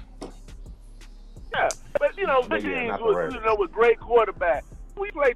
Yeah, 1.52 1.68
but 1.98 2.16
you 2.16 2.26
know, 2.26 2.40
But 2.48 2.62
good 2.62 2.70
yeah, 2.70 2.78
teams 2.80 2.88
not 2.90 3.00
the 3.00 3.04
with 3.06 3.34
you 3.34 3.40
know 3.40 3.56
with 3.58 3.72
great 3.72 3.98
quarterback. 3.98 4.64
We 4.96 5.10
play 5.10 5.34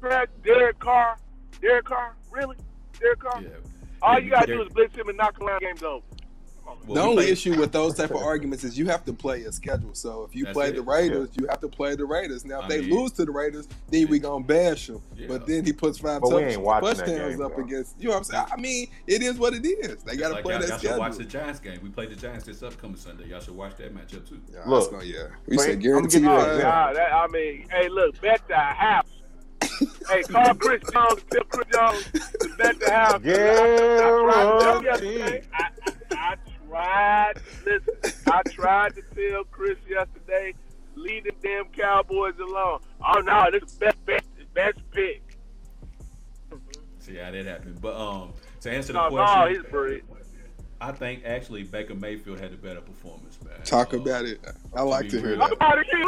track 0.00 0.28
Derek 0.42 0.78
Carr. 0.78 1.18
Derek 1.60 1.84
Carr, 1.84 2.14
really? 2.30 2.56
Derek 2.98 3.18
Carr? 3.20 3.42
Yeah. 3.42 3.48
All 4.02 4.14
Yeah, 4.14 4.18
you 4.24 4.30
gotta 4.30 4.46
Derek- 4.46 4.60
do 4.62 4.66
is 4.68 4.72
blitz 4.72 4.96
him 4.96 5.08
and 5.08 5.18
knock 5.18 5.38
him 5.40 5.48
out. 5.48 5.60
Game's 5.60 5.82
over. 5.82 6.04
Well, 6.66 6.94
the 6.94 7.00
only 7.00 7.24
play- 7.24 7.32
issue 7.32 7.58
with 7.58 7.72
those 7.72 7.94
type 7.94 8.10
of 8.10 8.16
arguments 8.18 8.62
is 8.64 8.78
you 8.78 8.86
have 8.86 9.04
to 9.06 9.12
play 9.12 9.42
a 9.44 9.52
schedule. 9.52 9.90
So 9.94 10.24
if 10.28 10.34
you 10.36 10.44
That's 10.44 10.54
play 10.54 10.68
it. 10.68 10.76
the 10.76 10.82
Raiders, 10.82 11.30
you 11.38 11.46
have 11.48 11.60
to 11.60 11.68
play 11.68 11.96
the 11.96 12.04
Raiders. 12.04 12.44
Now 12.44 12.60
if 12.60 12.64
I 12.66 12.68
they 12.68 12.80
mean- 12.82 12.90
lose 12.94 13.12
to 13.12 13.24
the 13.24 13.30
Raiders, 13.32 13.66
then 13.90 14.08
we 14.08 14.18
gonna 14.18 14.44
bash 14.44 14.86
them. 14.88 15.00
Yeah. 15.16 15.26
But 15.28 15.46
then 15.46 15.64
he 15.64 15.72
puts 15.72 15.98
five 15.98 16.20
But 16.20 16.30
we 16.34 16.42
touch- 16.42 16.52
ain't 16.52 16.60
watching 16.62 16.88
that 16.88 16.96
touchdowns 17.06 17.40
up 17.40 17.56
though. 17.56 17.62
against. 17.64 17.94
You 17.98 18.08
know 18.08 18.10
what 18.12 18.18
I'm 18.18 18.24
saying? 18.24 18.44
I 18.52 18.56
mean, 18.56 18.88
it 19.06 19.22
is 19.22 19.38
what 19.38 19.54
it 19.54 19.66
is. 19.66 20.02
They 20.02 20.16
got 20.16 20.28
to 20.28 20.34
like 20.34 20.44
play 20.44 20.54
y'all, 20.54 20.60
that 20.62 20.68
y'all 20.68 20.78
should 20.78 20.86
schedule. 20.86 20.98
watch 21.00 21.16
the 21.16 21.24
Giants 21.24 21.60
game. 21.60 21.80
We 21.82 21.88
play 21.88 22.06
the 22.06 22.16
Giants 22.16 22.44
this 22.44 22.62
upcoming 22.62 22.96
Sunday. 22.96 23.28
Y'all 23.28 23.40
should 23.40 23.56
watch 23.56 23.76
that 23.78 23.94
matchup 23.94 24.28
too. 24.28 24.40
Yeah, 24.52 24.60
Look, 24.66 24.90
gonna- 24.92 25.04
yeah. 25.04 25.24
We 25.46 25.56
Wait, 25.56 25.64
said 25.64 25.74
I'm 25.74 25.80
guarantee 25.80 26.20
gonna 26.20 26.32
you 26.34 26.38
you. 26.38 26.44
an 26.44 26.56
example. 26.56 26.70
God, 26.70 26.96
that, 26.96 27.12
I 27.12 27.26
mean, 27.28 27.66
hey, 27.70 27.88
look, 27.88 28.20
bet 28.20 28.40
the 28.48 28.56
house. 28.56 29.06
hey, 30.10 30.22
call 30.22 30.54
Chris 30.54 30.82
Jones, 30.92 31.22
tell 31.30 31.44
Chris 31.44 31.66
Jones 31.72 32.04
to 32.12 32.48
bet 32.56 32.78
the 32.80 32.90
house. 32.90 33.12
I, 33.14 33.16
I 33.16 33.20
tried 33.20 33.76
to 33.76 33.98
tell 33.98 34.80
him. 34.80 35.42
I, 35.52 35.70
I, 36.12 36.16
I 36.16 36.36
tried. 36.76 37.34
Listen, 37.64 38.22
I 38.26 38.42
tried 38.50 38.94
to 38.96 39.02
tell 39.02 39.44
Chris 39.44 39.76
yesterday, 39.88 40.54
leave 40.94 41.24
the 41.24 41.32
damn 41.42 41.66
Cowboys 41.66 42.34
alone. 42.38 42.80
Oh 43.04 43.20
no, 43.20 43.46
this 43.52 43.62
is 43.70 43.76
best 43.78 44.04
bet, 44.06 44.24
best 44.54 44.78
pick. 44.92 45.22
See 46.98 47.16
how 47.16 47.30
that 47.30 47.46
happened. 47.46 47.80
But 47.80 47.96
um, 47.96 48.32
to 48.62 48.70
answer 48.70 48.92
the 48.92 48.98
No, 49.08 49.08
no, 49.08 49.16
question, 49.16 49.62
he's 49.62 49.70
breed. 49.70 50.02
I 50.80 50.92
think 50.92 51.22
actually 51.24 51.62
Baker 51.62 51.94
Mayfield 51.94 52.38
had 52.38 52.52
a 52.52 52.56
better 52.56 52.80
performance, 52.82 53.38
man. 53.42 53.54
Talk 53.64 53.94
Uh, 53.94 53.98
about 53.98 54.26
it. 54.26 54.40
I 54.74 54.82
like 54.82 55.04
be 55.04 55.10
to 55.10 55.20
hear 55.20 55.28
real. 55.30 55.38
Talk 55.38 55.48
that. 55.50 55.54
about 55.56 55.78
it, 55.78 55.86
you. 55.92 56.06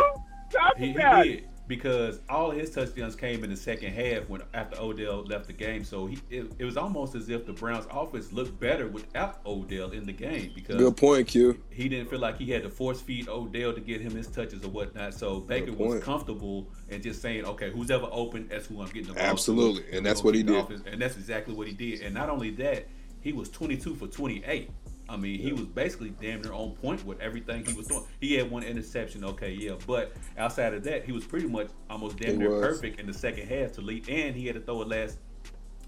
Talk 0.52 0.76
He, 0.76 0.86
he 0.88 0.94
about 0.96 1.26
it. 1.26 1.44
Because 1.68 2.20
all 2.28 2.50
his 2.50 2.70
touchdowns 2.70 3.14
came 3.14 3.44
in 3.44 3.50
the 3.50 3.56
second 3.56 3.92
half 3.92 4.28
when 4.28 4.40
after 4.54 4.80
Odell 4.80 5.22
left 5.24 5.46
the 5.46 5.52
game. 5.52 5.84
So 5.84 6.06
he 6.06 6.18
it, 6.30 6.50
it 6.58 6.64
was 6.64 6.76
almost 6.76 7.14
as 7.14 7.28
if 7.28 7.46
the 7.46 7.52
Browns' 7.52 7.86
offense 7.90 8.32
looked 8.32 8.58
better 8.58 8.88
without 8.88 9.40
Odell 9.46 9.90
in 9.90 10.06
the 10.06 10.12
game 10.12 10.50
because 10.54 10.76
Good 10.76 10.96
point, 10.96 11.28
Q. 11.28 11.62
he 11.70 11.88
didn't 11.88 12.08
feel 12.10 12.18
like 12.18 12.38
he 12.38 12.50
had 12.50 12.62
to 12.62 12.70
force 12.70 13.00
feed 13.00 13.28
Odell 13.28 13.72
to 13.74 13.80
get 13.80 14.00
him 14.00 14.12
his 14.16 14.26
touches 14.26 14.64
or 14.64 14.68
whatnot. 14.68 15.14
So 15.14 15.40
Baker 15.40 15.72
was 15.72 16.02
comfortable 16.02 16.66
and 16.88 17.02
just 17.02 17.20
saying, 17.22 17.44
okay, 17.44 17.70
who's 17.70 17.90
ever 17.90 18.08
open, 18.10 18.48
that's 18.48 18.66
who 18.66 18.80
I'm 18.80 18.86
getting 18.86 19.08
the 19.08 19.12
ball. 19.14 19.22
to. 19.22 19.28
Absolutely. 19.28 19.84
And 19.96 20.04
that's 20.04 20.24
what 20.24 20.34
he 20.34 20.42
gonna 20.42 20.60
keep 20.60 20.68
the 20.68 20.74
did. 20.74 20.80
offense- 20.80 20.92
And 20.94 21.02
that's 21.02 21.16
exactly 21.16 21.54
what 21.54 21.68
he 21.68 21.74
did. 21.74 22.00
And 22.00 22.14
not 22.14 22.30
only 22.30 22.50
that, 22.52 22.86
he 23.20 23.32
was 23.32 23.48
22 23.50 23.94
for 23.94 24.06
28. 24.06 24.70
I 25.08 25.16
mean, 25.16 25.40
he 25.40 25.52
was 25.52 25.64
basically 25.66 26.10
damn 26.20 26.42
near 26.42 26.52
on 26.52 26.72
point 26.72 27.04
with 27.06 27.18
everything 27.20 27.64
he 27.64 27.72
was 27.72 27.86
doing. 27.86 28.04
He 28.20 28.34
had 28.34 28.50
one 28.50 28.62
interception, 28.62 29.24
okay, 29.24 29.52
yeah, 29.52 29.72
but 29.86 30.12
outside 30.36 30.74
of 30.74 30.84
that, 30.84 31.04
he 31.04 31.12
was 31.12 31.24
pretty 31.24 31.46
much 31.48 31.68
almost 31.88 32.18
damn 32.18 32.32
He 32.32 32.36
near 32.36 32.50
was. 32.50 32.60
perfect 32.60 33.00
in 33.00 33.06
the 33.06 33.14
second 33.14 33.48
half 33.48 33.72
to 33.72 33.80
lead, 33.80 34.08
and 34.08 34.36
he 34.36 34.46
had 34.46 34.54
to 34.56 34.60
throw 34.60 34.82
a 34.82 34.84
last 34.84 35.18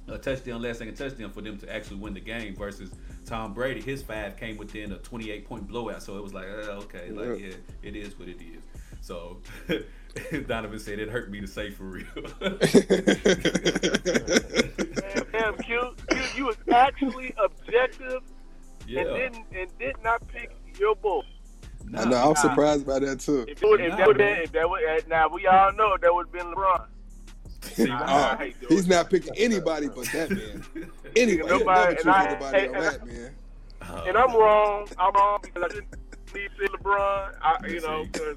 a 0.08 0.16
touchdown, 0.18 0.62
last 0.62 0.78
second 0.78 0.94
touchdown 0.96 1.30
for 1.30 1.40
them 1.42 1.56
to 1.58 1.72
actually 1.72 1.98
win 1.98 2.14
the 2.14 2.20
game 2.20 2.56
versus 2.56 2.90
Tom 3.26 3.52
Brady. 3.52 3.80
His 3.80 4.02
five 4.02 4.36
came 4.36 4.56
within 4.56 4.90
a 4.92 4.96
28 4.98 5.44
point 5.46 5.68
blowout, 5.68 6.02
so 6.02 6.16
it 6.16 6.22
was 6.22 6.32
like, 6.34 6.46
uh, 6.48 6.80
okay, 6.82 7.10
like 7.10 7.38
Yeah. 7.40 7.48
yeah, 7.48 7.54
it 7.82 7.94
is 7.94 8.18
what 8.18 8.28
it 8.28 8.38
is. 8.40 8.62
So 9.02 9.38
Donovan 10.48 10.78
said 10.78 10.98
it 10.98 11.08
hurt 11.10 11.30
me 11.30 11.40
to 11.40 11.46
say 11.46 11.70
for 11.70 11.84
real. 11.84 12.06
Damn, 14.00 15.26
damn, 15.32 15.56
Q, 15.58 15.94
Q, 16.10 16.20
you 16.36 16.46
was 16.46 16.56
actually 16.72 17.34
objective 17.42 18.22
yeah, 18.90 19.00
and 19.02 19.14
didn't 19.34 19.46
and 19.54 19.78
did 19.78 19.96
not 20.02 20.26
pick 20.28 20.56
your 20.78 20.94
bull. 20.96 21.24
I 21.96 22.04
know. 22.04 22.16
I'm 22.30 22.36
surprised 22.36 22.86
by 22.86 22.98
that 23.00 23.20
too. 23.20 23.44
If, 23.48 23.62
would, 23.62 23.80
if 23.80 23.90
Nah, 23.90 23.96
that 23.96 24.06
would 24.06 24.18
man. 24.18 24.34
been, 24.34 24.42
if 24.44 24.52
that 24.52 24.68
would, 24.70 24.82
eh, 24.84 25.00
now 25.08 25.28
we 25.28 25.46
all 25.46 25.72
know 25.72 25.96
that 26.00 26.14
would 26.14 26.26
have 26.26 26.32
been 26.32 26.46
LeBron. 26.54 26.86
See, 27.62 27.84
Nah, 27.86 27.96
Uh, 28.04 28.36
I 28.38 28.44
hate 28.44 28.60
doing 28.60 28.72
he's 28.72 28.86
not 28.88 29.10
picking 29.10 29.32
anybody 29.36 29.88
but 29.88 30.04
that 30.12 30.30
man. 30.30 30.64
Anybody, 31.16 31.48
he'll 31.48 31.58
Nobody- 31.58 31.94
never 31.94 32.00
and 32.00 32.10
I- 32.10 32.26
anybody 32.28 32.58
and- 32.58 32.68
on 32.68 32.74
and 32.76 32.84
I- 32.86 32.90
that 32.90 33.06
man. 33.06 33.34
Oh, 33.82 34.04
And 34.06 34.16
I'm 34.16 34.34
wrong. 34.36 34.88
I'm 34.98 35.14
wrong 35.14 35.38
because 35.42 35.62
I 35.64 35.68
didn't 35.68 35.96
need 36.34 36.50
to 36.58 36.66
see 36.66 36.72
LeBron. 36.76 37.34
I, 37.42 37.66
you 37.66 37.74
Yes, 37.74 37.82
know, 37.82 38.04
because 38.12 38.36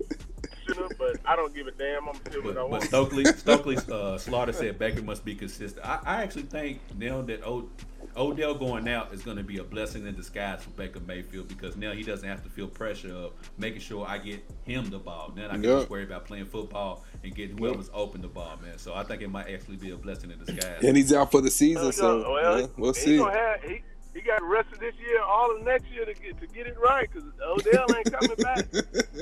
but 0.97 1.17
I 1.25 1.35
don't 1.35 1.53
give 1.53 1.67
a 1.67 1.71
damn. 1.71 2.07
I'm 2.07 2.15
still 2.15 2.41
what 2.43 2.51
I 2.51 2.53
But, 2.53 2.55
but 2.55 2.69
want. 2.69 2.83
Stokely, 2.83 3.25
Stokely 3.25 3.77
uh, 3.91 4.17
Slaughter 4.17 4.53
said 4.53 4.79
Baker 4.79 5.01
must 5.03 5.25
be 5.25 5.35
consistent. 5.35 5.85
I, 5.85 5.99
I 6.05 6.23
actually 6.23 6.43
think 6.43 6.79
now 6.97 7.21
that 7.23 7.43
o, 7.45 7.67
Odell 8.15 8.53
going 8.53 8.87
out 8.87 9.13
is 9.13 9.21
going 9.23 9.37
to 9.37 9.43
be 9.43 9.57
a 9.57 9.63
blessing 9.63 10.05
in 10.05 10.15
disguise 10.15 10.63
for 10.63 10.69
Baker 10.71 10.99
Mayfield 11.01 11.47
because 11.47 11.75
now 11.75 11.91
he 11.93 12.03
doesn't 12.03 12.27
have 12.27 12.43
to 12.43 12.49
feel 12.49 12.67
pressure 12.67 13.11
of 13.13 13.31
making 13.57 13.81
sure 13.81 14.05
I 14.07 14.17
get 14.19 14.43
him 14.65 14.89
the 14.89 14.99
ball. 14.99 15.31
Then 15.35 15.45
I 15.49 15.53
can 15.53 15.63
Yeah. 15.63 15.77
just 15.79 15.89
worry 15.89 16.03
about 16.03 16.25
playing 16.25 16.45
football 16.45 17.03
and 17.23 17.33
getting 17.33 17.57
whoever's 17.57 17.89
open 17.93 18.21
the 18.21 18.27
ball, 18.27 18.57
man. 18.61 18.77
So 18.77 18.93
I 18.93 19.03
think 19.03 19.21
it 19.21 19.29
might 19.29 19.49
actually 19.49 19.77
be 19.77 19.91
a 19.91 19.95
blessing 19.95 20.31
in 20.31 20.39
disguise. 20.43 20.83
And 20.83 20.95
he's 20.95 21.11
out 21.13 21.31
for 21.31 21.41
the 21.41 21.51
season, 21.51 21.91
so 21.91 22.31
well, 22.31 22.61
yeah, 22.61 22.67
we'll 22.77 22.93
see. 22.93 23.17
Gonna 23.17 23.33
have, 23.37 23.61
he, 23.63 23.81
he 24.13 24.21
got 24.21 24.39
the 24.41 24.45
rest 24.45 24.71
of 24.71 24.79
this 24.79 24.93
year, 24.99 25.21
all 25.23 25.55
of 25.55 25.63
next 25.63 25.85
year 25.91 26.05
to 26.05 26.13
get 26.13 26.39
to 26.39 26.47
get 26.47 26.67
it 26.67 26.77
right 26.79 27.09
because 27.11 27.27
Odell 27.43 27.85
ain't 27.95 28.11
coming 28.11 28.35
back. 28.37 28.65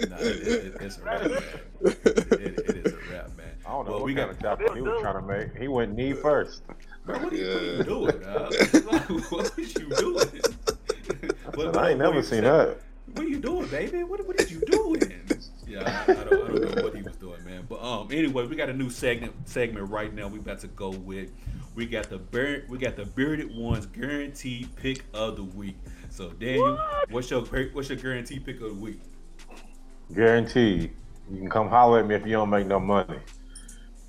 Nah, 0.10 0.16
it, 0.18 0.48
it, 0.48 0.76
it's 0.82 0.98
a 0.98 1.02
wrap, 1.04 1.22
man. 1.22 1.44
It, 1.82 1.98
it 2.06 2.86
is 2.88 2.94
a 2.94 2.98
wrap, 3.12 3.38
man. 3.38 3.48
I 3.66 3.70
don't 3.70 3.86
know 3.86 3.92
Well, 3.92 4.00
what 4.00 4.04
we 4.04 4.16
kind 4.16 4.32
got- 4.42 4.54
of 4.54 4.60
tackle 4.60 4.76
he 4.76 4.82
was 4.82 5.02
trying 5.02 5.16
to 5.16 5.22
make. 5.22 5.56
He 5.58 5.68
went 5.68 5.96
knee 5.96 6.14
first. 6.14 6.64
Bro, 7.06 7.20
what 7.20 7.34
are 7.34 7.36
you, 7.36 7.44
doing? 7.44 7.52
what 7.52 7.56
are 7.58 7.66
you 7.66 7.78
Yeah. 7.78 7.84
doing, 7.84 8.20
dog? 8.22 9.22
what 9.32 9.60
is 9.60 9.76
you 9.76 9.90
doing? 9.90 10.42
What- 11.56 11.78
I 11.78 11.90
ain't 11.90 12.00
never 12.00 12.22
seen 12.22 12.42
saying? 12.42 12.44
that. 12.44 12.78
What 13.14 13.26
are 13.26 13.30
you 13.30 13.40
doing, 13.40 13.68
baby? 13.68 14.04
What, 14.04 14.26
what 14.26 14.40
are 14.40 14.48
you 14.48 14.62
doing? 14.62 15.02
Yeah, 15.68 16.04
I, 16.08 16.12
I, 16.12 16.16
don't, 16.16 16.34
I 16.34 16.48
don't 16.48 16.76
know 16.76 16.84
what 16.84 16.96
he 16.96 17.02
was 17.02 17.16
doing, 17.18 17.44
man. 17.44 17.66
But 17.68 17.82
um, 17.84 18.08
anyway, 18.12 18.46
we 18.48 18.56
got 18.56 18.70
a 18.70 18.74
new 18.74 18.90
segment 18.90 19.34
segment 19.48 19.90
right 19.90 20.14
now. 20.14 20.28
We 20.28 20.40
about 20.40 20.60
to 20.62 20.68
go 20.68 20.92
with. 20.92 21.32
We 21.76 21.86
got 21.86 22.10
the 22.10 22.18
beard, 22.20 22.66
we 22.70 22.78
got 22.78 22.96
the 22.96 23.06
bearded 23.06 23.54
ones 23.56 23.86
guaranteed 23.86 24.74
pick 24.78 25.04
of 25.14 25.36
the 25.38 25.44
week. 25.44 25.78
So 26.10 26.30
Daniel, 26.30 26.78
what's 27.10 27.30
your 27.30 27.42
what's 27.74 27.90
your 27.90 27.98
guaranteed 27.98 28.46
pick 28.46 28.56
of 28.62 28.70
the 28.70 28.74
week? 28.82 29.02
Guaranteed. 30.14 30.92
You 31.32 31.38
can 31.38 31.50
come 31.50 31.70
holler 31.70 32.00
at 32.00 32.08
me 32.08 32.16
if 32.16 32.26
you 32.26 32.34
don't 32.34 32.50
make 32.50 32.68
no 32.68 32.80
money. 32.80 33.20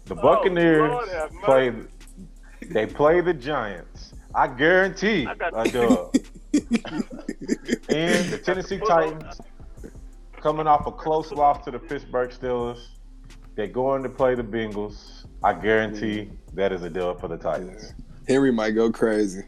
The 0.07 0.15
Oh, 0.17 0.23
Buccaneers 0.23 0.91
Lord 0.91 1.09
have 1.09 1.33
mercy. 1.33 1.45
play. 1.45 1.73
They 2.71 2.87
play 2.87 3.21
the 3.21 3.35
Giants. 3.35 4.15
I 4.35 4.47
guarantee 4.49 5.27
I 5.27 5.35
got- 5.35 5.67
a 5.67 5.71
dub. 5.71 6.15
and 7.89 8.29
the 8.31 8.41
Tennessee 8.45 8.79
Titans 8.79 9.41
coming 10.41 10.67
off 10.67 10.87
a 10.87 10.93
close 10.93 11.31
loss 11.33 11.65
to 11.65 11.71
the 11.71 11.79
Pittsburgh 11.79 12.31
Steelers. 12.31 12.89
They're 13.55 13.67
going 13.67 14.03
to 14.03 14.09
play 14.09 14.35
the 14.35 14.43
Bengals. 14.43 15.27
I 15.45 15.53
guarantee 15.55 16.31
mm. 16.31 16.37
that 16.55 16.73
is 16.73 16.83
a 16.83 16.91
dub 16.91 17.21
for 17.21 17.29
the 17.29 17.37
Titans. 17.37 17.95
Henry 18.29 18.53
might 18.53 18.71
go 18.71 18.91
crazy. 18.91 19.43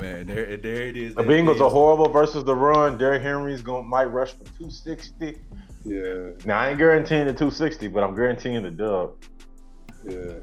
Man, 0.00 0.26
there 0.26 0.56
there 0.56 0.82
it 0.82 0.96
is. 0.96 1.14
The 1.14 1.22
There 1.22 1.30
Bengals 1.30 1.56
is. 1.56 1.60
are 1.60 1.70
horrible 1.70 2.08
versus 2.08 2.42
the 2.44 2.54
run. 2.54 2.96
Derrick 2.96 3.22
Henry's 3.22 3.60
going 3.60 3.86
might 3.88 4.06
rush 4.06 4.30
for 4.30 4.44
260. 4.44 5.36
Yeah, 5.84 6.30
Now 6.46 6.58
I 6.58 6.70
ain't 6.70 6.78
guaranteeing 6.78 7.26
the 7.26 7.32
260, 7.32 7.88
but 7.88 8.02
I'm 8.02 8.14
guaranteeing 8.14 8.62
the 8.62 8.70
dub. 8.70 9.14
yeah. 10.08 10.34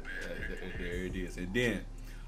Yeah, 0.98 1.04
there 1.04 1.06
it 1.06 1.16
is. 1.16 1.36
And 1.36 1.54
then 1.54 1.80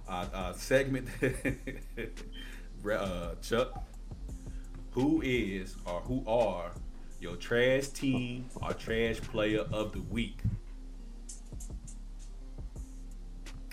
uh, 0.09 0.27
uh 0.33 0.53
segment 0.53 1.09
uh 2.89 3.35
Chuck, 3.43 3.85
who 4.93 5.23
is 5.23 5.77
or 5.87 6.01
who 6.03 6.25
are 6.27 6.73
your 7.21 7.37
trash 7.37 7.89
team 7.89 8.47
or 8.63 8.73
trash 8.73 9.21
player 9.21 9.65
of 9.73 9.93
the 9.93 10.01
week? 10.03 10.41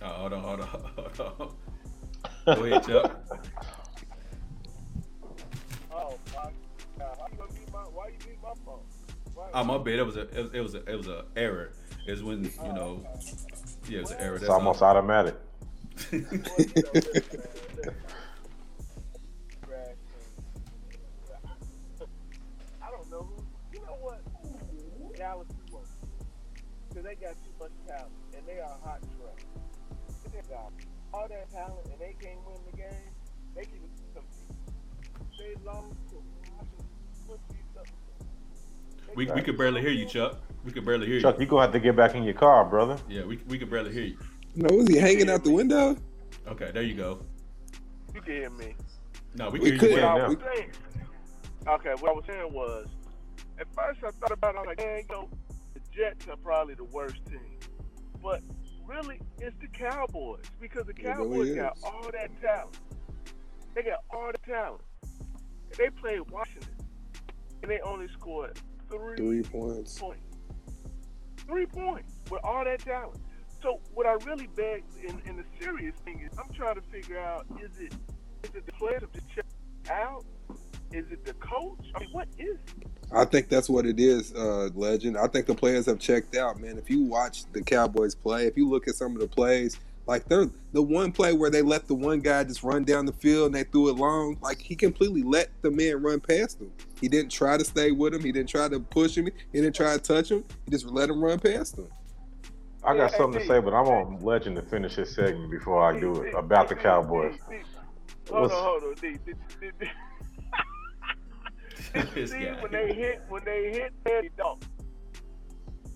Uh, 0.02 0.06
hold 0.06 0.34
on, 0.34 0.42
hold 0.44 0.62
on, 0.62 0.68
hold 0.96 1.56
on. 2.48 2.56
Go 2.56 2.64
ahead, 2.66 2.86
Chuck. 2.86 3.22
Oh 5.92 6.18
my 6.36 6.52
God! 7.00 7.18
Why 7.18 7.28
you 7.32 7.38
gonna 7.38 7.54
beat 7.54 7.74
my? 7.74 7.80
Why 7.80 8.08
you 8.08 8.14
beat 8.20 8.42
my 8.44 8.54
phone? 8.64 8.80
Why, 9.34 9.50
Oh 9.54 9.64
my 9.64 9.78
bad. 9.80 9.96
It 9.96 10.06
was 10.06 10.16
a 10.16 10.22
it 10.22 10.44
was, 10.44 10.54
it 10.54 10.62
was 10.62 10.76
a 10.76 10.92
it 10.92 10.96
was 10.96 11.08
a 11.08 11.26
error. 11.36 11.74
It's 12.06 12.22
when 12.22 12.44
you 12.44 12.74
know 12.74 13.02
yeah, 13.04 13.10
it 13.14 13.57
was 13.96 14.12
an 14.12 14.20
error. 14.20 14.36
It's 14.36 14.50
almost 14.50 14.82
all. 14.82 14.90
automatic. 14.90 15.36
You 16.12 16.22
know, 16.22 16.28
listen, 16.32 16.74
man, 16.76 16.84
listen. 16.94 17.44
Trash 19.66 19.96
team. 20.12 22.08
I 22.82 22.92
don't 22.92 23.10
know 23.10 23.24
who. 23.24 23.44
You 23.74 23.80
know 23.86 23.98
what? 24.02 24.22
Dallas 25.18 25.48
because 26.98 27.04
they 27.04 27.26
got 27.26 27.36
too 27.44 27.52
much 27.60 27.72
talent 27.88 28.12
and 28.36 28.46
they 28.48 28.60
are 28.60 28.78
hot 28.84 29.00
trash. 29.02 29.46
They 30.34 30.42
got 30.50 30.72
all 31.14 31.28
that 31.28 31.52
talent 31.52 31.88
and 31.92 32.00
they 32.00 32.16
can't 32.20 32.40
win 32.46 32.58
the 32.72 32.78
game. 32.78 33.12
They 33.56 33.64
can 33.64 33.80
compete. 34.16 34.58
They 35.38 35.54
lost 35.64 35.94
to 36.10 36.16
Washington. 36.16 36.86
What's 37.28 37.42
these 37.50 37.78
up? 37.78 37.86
They 39.08 39.14
We, 39.16 39.32
we 39.32 39.42
could 39.42 39.58
barely 39.58 39.82
hear 39.82 39.92
you, 39.92 40.06
Chuck. 40.06 40.38
We 40.68 40.74
could 40.74 40.84
barely 40.86 41.08
hear 41.08 41.22
Chuck, 41.22 41.36
you. 41.38 41.46
you 41.46 41.50
gonna 41.50 41.62
have 41.62 41.72
to 41.72 41.80
get 41.80 41.96
back 41.96 42.14
in 42.14 42.24
your 42.24 42.34
car, 42.34 42.66
brother. 42.66 42.98
Yeah, 43.08 43.24
we, 43.24 43.38
we 43.48 43.58
could 43.58 43.70
barely 43.70 43.94
hear 43.94 44.04
you. 44.04 44.18
No, 44.54 44.76
was 44.76 44.86
he 44.90 44.98
hanging 44.98 45.30
out 45.30 45.46
the 45.46 45.50
window? 45.52 45.96
Okay, 46.46 46.72
there 46.74 46.84
you 46.84 46.94
go. 46.94 47.22
You 48.14 48.20
can 48.22 48.34
hear 48.34 48.50
me. 48.50 48.76
No, 49.36 49.50
we, 49.50 49.60
We 49.62 49.70
can 49.72 49.80
could- 49.80 49.90
hear 49.92 50.00
you. 50.00 50.04
Yeah, 50.06 50.28
what 50.28 50.44
I 50.46 50.68
now. 51.66 51.74
Okay, 51.76 51.94
what 52.02 52.12
I 52.12 52.14
was 52.14 52.24
saying 52.28 52.52
was, 52.52 52.86
at 53.58 53.68
first 53.74 54.00
I 54.04 54.10
thought 54.20 54.32
about 54.34 54.56
it, 54.56 54.58
I 54.58 54.60
was 54.60 54.68
like, 54.68 54.78
man, 54.86 55.04
you 55.10 55.16
know, 55.16 55.30
the 55.74 55.80
Jets 55.96 56.28
are 56.28 56.36
probably 56.36 56.74
the 56.74 56.84
worst 56.84 57.26
team. 57.28 57.40
But 58.22 58.42
really, 58.86 59.22
it's 59.40 59.56
the 59.62 59.68
Cowboys 59.68 60.44
because 60.60 60.86
the 60.86 60.94
Cowboys 60.94 61.30
really 61.30 61.56
got 61.56 61.78
all 61.82 62.10
that 62.12 62.30
talent. 62.42 62.78
They 63.74 63.84
got 63.84 64.00
all 64.10 64.32
the 64.34 64.38
talent. 64.40 64.82
And 65.04 65.78
they 65.78 65.90
played 65.92 66.30
Washington, 66.30 66.76
and 67.62 67.72
they 67.72 67.80
only 67.86 68.10
scored 68.10 68.60
three, 68.90 69.16
Three 69.16 69.44
points. 69.44 69.98
points. 69.98 70.20
Three 71.48 71.66
points 71.66 72.14
with 72.30 72.42
all 72.44 72.64
that 72.66 72.80
talent. 72.80 73.20
So 73.62 73.80
what 73.94 74.06
I 74.06 74.14
really 74.26 74.48
beg 74.48 74.84
in, 75.04 75.38
the 75.38 75.44
serious 75.60 75.96
thing 76.06 76.20
is 76.20 76.38
I'm 76.38 76.54
trying 76.54 76.76
to 76.76 76.82
figure 76.82 77.20
out 77.20 77.46
is 77.60 77.72
it 77.80 77.94
is 78.44 78.56
it 78.56 78.66
the 78.66 78.72
players 78.74 79.02
have 79.02 79.12
to 79.14 79.22
check 79.34 79.46
out? 79.90 80.26
Is 80.92 81.06
it 81.12 81.26
the 81.26 81.34
coach? 81.34 81.86
I 81.96 82.00
mean, 82.00 82.10
what 82.12 82.28
is 82.38 82.58
it? 82.78 82.88
I 83.12 83.26
think 83.26 83.50
that's 83.50 83.70
what 83.70 83.86
it 83.86 84.00
is, 84.00 84.34
uh, 84.36 84.70
legend. 84.76 85.18
I 85.18 85.28
think 85.28 85.48
the 85.48 85.56
players 85.56 85.86
have 85.86 86.00
checked 86.00 86.36
out, 86.36 86.60
man. 86.60 86.78
If 86.78 86.90
you 86.90 87.04
watch 87.04 87.46
the 87.54 87.62
Cowboys 87.62 88.14
play, 88.14 88.48
if 88.48 88.58
you 88.58 88.70
look 88.70 88.88
at 88.88 88.96
some 88.96 89.14
of 89.14 89.22
the 89.22 89.28
plays, 89.28 89.80
like 90.08 90.26
they're 90.30 90.48
the 90.72 90.82
one 90.82 91.12
play 91.12 91.34
where 91.34 91.50
they 91.50 91.62
let 91.62 91.88
the 91.88 91.94
one 91.94 92.20
guy 92.22 92.44
just 92.46 92.64
run 92.64 92.84
down 92.84 93.06
the 93.06 93.12
field 93.14 93.48
and 93.48 93.56
they 93.56 93.64
threw 93.64 93.90
it 93.90 93.96
long, 93.98 94.38
like 94.42 94.60
he 94.60 94.76
completely 94.76 95.22
let 95.22 95.50
the 95.62 95.70
man 95.70 96.02
run 96.02 96.20
past 96.20 96.62
him. 96.62 96.72
He 97.02 97.08
didn't 97.10 97.32
try 97.32 97.58
to 97.58 97.66
stay 97.66 97.92
with 97.92 98.14
him. 98.14 98.24
He 98.24 98.32
didn't 98.32 98.50
try 98.50 98.70
to 98.70 98.80
push 98.80 99.16
him. 99.18 99.26
He 99.52 99.62
didn't 99.62 99.76
try 99.76 99.94
to 99.98 100.02
touch 100.02 100.32
him. 100.32 100.44
He 100.66 100.72
just 100.72 100.86
let 100.86 101.10
him 101.10 101.22
run 101.24 101.40
past 101.40 101.78
him. 101.78 101.88
I 102.84 102.96
got 102.96 103.12
Yeah, 103.12 103.18
something 103.18 103.42
to 103.42 103.48
say, 103.48 103.60
but 103.60 103.74
I 103.74 103.84
hey. 103.84 103.90
want 103.90 104.24
Legend 104.24 104.56
to 104.56 104.62
finish 104.62 104.96
his 104.96 105.14
segment 105.14 105.52
before 105.52 105.84
I 105.84 106.00
do 106.00 106.22
it 106.22 106.34
about 106.34 106.70
the 106.70 106.76
Cowboys. 106.76 107.36
D, 107.50 107.58
D. 107.58 107.62
Hold 108.30 108.42
What's- 108.44 108.54
on, 108.54 108.64
hold 108.64 108.84
on, 108.84 108.94
Did, 108.96 109.26
did, 109.26 109.38
did, 109.60 109.74
did 111.94 112.16
you 112.16 112.28
see 112.28 112.46
when 112.62 112.72
they 112.72 112.94
hit 112.94 113.22
when 113.30 113.44
they 113.44 113.72
hit 113.72 113.94
Eddie 114.06 114.30
Dunk? 114.38 114.64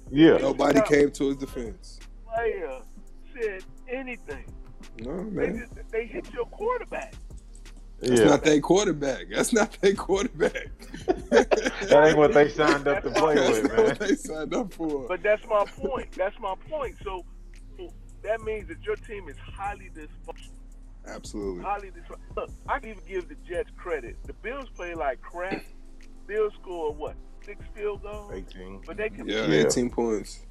Yeah, 0.09 0.37
Nobody 0.37 0.81
came 0.81 1.11
to 1.11 1.27
his 1.27 1.37
defense. 1.37 1.99
Player 2.27 2.81
said 3.33 3.63
anything. 3.89 4.45
No, 4.99 5.17
They 5.17 5.47
man. 5.49 5.59
just 5.59 5.91
they 5.91 6.05
hit 6.05 6.31
your 6.33 6.45
quarterback. 6.47 7.13
That's 7.99 8.19
yeah. 8.19 8.25
not 8.29 8.43
their 8.43 8.59
quarterback. 8.59 9.27
That's 9.29 9.53
not 9.53 9.77
their 9.81 9.93
quarterback. 9.93 10.69
That 11.29 12.03
ain't 12.07 12.17
what 12.17 12.33
they 12.33 12.49
signed 12.49 12.87
up 12.87 13.03
to 13.03 13.11
play 13.11 13.35
That's 13.35 13.49
with, 13.61 13.63
not 13.63 13.77
man. 13.77 13.85
what 13.85 13.99
they 13.99 14.15
signed 14.15 14.53
up 14.55 14.73
for. 14.73 15.07
But 15.07 15.21
that's 15.21 15.45
my 15.47 15.65
point. 15.65 16.11
That's 16.13 16.37
my 16.39 16.55
point. 16.69 16.95
So, 17.03 17.23
so 17.77 17.93
that 18.23 18.41
means 18.41 18.67
that 18.69 18.81
your 18.83 18.95
team 18.95 19.29
is 19.29 19.37
highly 19.37 19.91
dysfunctional. 19.93 20.49
Absolutely. 21.07 21.63
Highly 21.63 21.91
dysfunctional. 21.91 22.35
Look, 22.35 22.49
I 22.67 22.79
can 22.79 22.89
even 22.89 23.03
give 23.07 23.29
the 23.29 23.35
Jets 23.47 23.69
credit. 23.77 24.17
The 24.25 24.33
Bills 24.33 24.69
play 24.75 24.95
like 24.95 25.21
crap. 25.21 25.61
Bills 26.25 26.53
score 26.59 26.93
what 26.93 27.15
six 27.45 27.63
field 27.75 28.01
goals, 28.03 28.31
18. 28.33 28.81
but 28.85 28.97
they 28.97 29.09
can 29.09 29.27
Yeah, 29.27 29.45
Yeah. 29.45 29.65
18 29.67 29.89
points. 29.91 30.45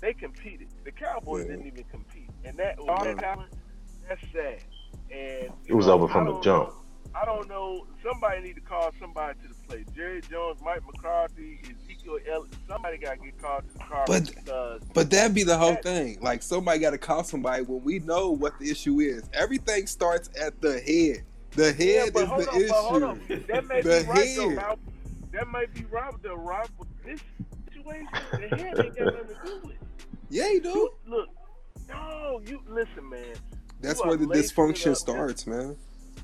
They 0.00 0.12
competed. 0.14 0.68
The 0.84 0.92
Cowboys 0.92 1.44
Yeah. 1.46 1.52
didn't 1.56 1.66
even 1.66 1.84
compete, 1.84 2.30
and 2.44 2.56
that 2.58 2.78
was 2.78 2.88
all 2.88 3.04
that 3.04 3.18
talent, 3.18 3.52
that's 4.08 4.20
sad. 4.32 4.62
And 5.10 5.52
It 5.66 5.74
was 5.74 5.86
know, 5.86 5.94
over 5.94 6.08
from 6.08 6.26
the 6.26 6.40
jump. 6.40 6.72
I 7.12 7.24
don't 7.24 7.48
know. 7.48 7.86
Somebody 8.04 8.40
need 8.42 8.54
to 8.54 8.60
call 8.60 8.92
somebody 9.00 9.36
to 9.42 9.48
the 9.48 9.54
plate. 9.66 9.92
Jerry 9.96 10.20
Jones, 10.30 10.60
Mike 10.64 10.82
McCarthy, 10.86 11.60
Ezekiel 11.64 12.18
Elliott. 12.30 12.54
Somebody 12.68 12.98
got 12.98 13.18
to 13.18 13.24
get 13.24 13.42
called 13.42 13.64
to 13.66 13.72
the 13.74 13.78
car 13.80 14.04
But- 14.06 14.32
But 14.94 15.10
that'd 15.10 15.34
be 15.34 15.42
the 15.42 15.58
whole 15.58 15.74
thing. 15.74 16.18
Like 16.20 16.40
somebody 16.44 16.78
got 16.78 16.90
to 16.90 16.98
call 16.98 17.24
somebody 17.24 17.64
when 17.64 17.82
we 17.82 17.98
know 17.98 18.30
what 18.30 18.56
the 18.60 18.70
issue 18.70 19.00
is. 19.00 19.24
Everything 19.32 19.88
starts 19.88 20.30
at 20.40 20.60
the 20.60 20.78
head. 20.80 21.24
The 21.56 21.72
head 21.72 22.12
but 22.12 22.22
is 22.22 22.28
the 22.28 22.32
on, 22.32 22.68
but 22.68 22.70
hold 22.70 22.96
issue. 23.02 23.06
on. 23.34 23.44
That 23.48 23.66
may 23.66 23.80
The 23.82 24.02
be 24.04 24.08
right 24.08 24.36
though, 24.36 24.48
head. 24.50 24.56
Ralph. 24.58 24.78
That 25.32 25.48
might 25.48 25.74
be 25.74 25.84
right 25.86 26.12
though, 26.22 26.36
Rob, 26.36 26.68
But 26.78 26.86
this 27.04 27.20
situation, 27.72 28.06
the 28.30 28.56
head 28.56 28.78
ain't 28.84 28.96
got 28.96 29.14
nothing 29.14 29.28
to 29.28 29.34
do 29.44 29.60
with 29.64 29.72
it. 29.74 29.79
Yeah, 30.30 30.48
you 30.48 30.60
do. 30.60 30.68
You, 30.68 30.90
look, 31.06 31.28
no, 31.88 32.40
you 32.46 32.62
listen, 32.68 33.08
man. 33.10 33.34
That's 33.80 34.02
where 34.04 34.16
the 34.16 34.26
dysfunction 34.26 34.96
starts, 34.96 35.46
man. 35.46 35.76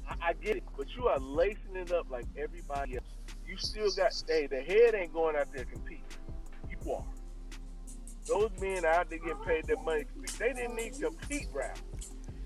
I, 0.09 0.28
I 0.28 0.32
get 0.34 0.59
it, 0.59 0.62
but 0.76 0.86
you 0.96 1.09
are 1.09 1.18
lacing 1.18 1.74
it 1.74 1.92
up 1.92 2.09
like 2.11 2.26
everybody 2.38 2.96
else. 2.96 3.04
You 3.46 3.57
still 3.57 3.90
got, 3.96 4.12
hey, 4.28 4.46
the 4.46 4.61
head 4.61 4.94
ain't 4.94 5.12
going 5.12 5.36
out 5.36 5.52
there 5.52 5.64
competing. 5.64 6.04
You 6.70 6.92
are. 6.92 7.04
Those 8.28 8.50
men 8.61 8.84
out 8.84 9.11
there 9.11 9.18
getting 9.18 9.36
paid 9.44 9.64
their 9.66 9.80
money. 9.82 10.04
They 10.38 10.52
didn't 10.52 10.76
need 10.76 10.94
to 10.94 11.07
compete, 11.07 11.48
Ralph. 11.52 11.82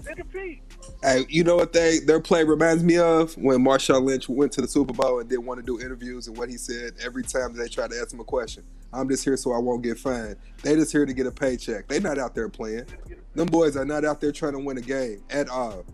They 0.05 0.15
compete. 0.15 0.63
Hey, 1.03 1.27
you 1.29 1.45
know 1.45 1.57
what 1.57 1.73
they 1.73 1.99
their 1.99 2.21
play 2.21 2.45
reminds 2.45 2.83
me 2.83 2.99
of 2.99 3.37
when 3.37 3.65
Marshawn 3.65 4.05
Lynch 4.05 4.29
went 4.29 4.53
to 4.53 4.61
the 4.61 4.69
Super 4.69 4.93
Bowl 4.93 5.21
and 5.21 5.29
didn't 5.29 5.47
want 5.47 5.61
to 5.61 5.67
do 5.67 5.81
interviews 5.81 6.27
and 6.27 6.37
what 6.37 6.49
he 6.49 6.57
said 6.57 6.93
every 7.05 7.23
time 7.23 7.55
they 7.55 7.69
tried 7.69 7.91
to 7.91 7.99
ask 7.99 8.13
him 8.13 8.21
a 8.21 8.25
question. 8.25 8.65
I'm 8.93 9.09
just 9.09 9.25
here 9.25 9.37
so 9.37 9.53
I 9.53 9.59
won't 9.59 9.83
get 9.83 9.99
fined. 9.99 10.37
They 10.63 10.75
just 10.75 10.93
here 10.93 11.07
to 11.07 11.13
get 11.13 11.27
a 11.27 11.31
paycheck. 11.31 11.87
They 11.87 12.01
not 12.01 12.19
out 12.19 12.35
there 12.35 12.49
playing. 12.49 12.87
Them 13.35 13.47
boys 13.47 13.77
are 13.77 13.85
not 13.85 14.05
out 14.05 14.21
there 14.21 14.33
trying 14.33 14.53
to 14.53 14.59
win 14.59 14.79
a 14.79 14.83
game 14.83 15.23
at 15.31 15.49
all. 15.49 15.85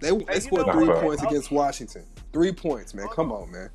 They, 0.00 0.10
they 0.10 0.40
scored 0.40 0.70
three 0.72 0.88
what? 0.88 1.02
points 1.02 1.22
against 1.22 1.50
Washington. 1.50 2.04
Three 2.32 2.52
points, 2.52 2.94
man. 2.94 3.08
Come 3.08 3.32
on, 3.32 3.50
man. 3.50 3.70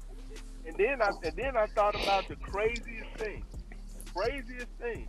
And 0.65 0.77
then 0.77 1.01
I 1.01 1.09
and 1.23 1.35
then 1.35 1.57
I 1.57 1.65
thought 1.67 1.95
about 1.95 2.27
the 2.27 2.35
craziest 2.35 3.09
thing. 3.17 3.43
Craziest 4.13 4.67
thing. 4.79 5.07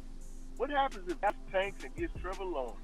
What 0.57 0.71
happens 0.71 1.11
if 1.11 1.21
that 1.21 1.35
tanks 1.53 1.85
and 1.85 1.95
gets 1.97 2.13
Trevor 2.21 2.45
Lawrence? 2.45 2.77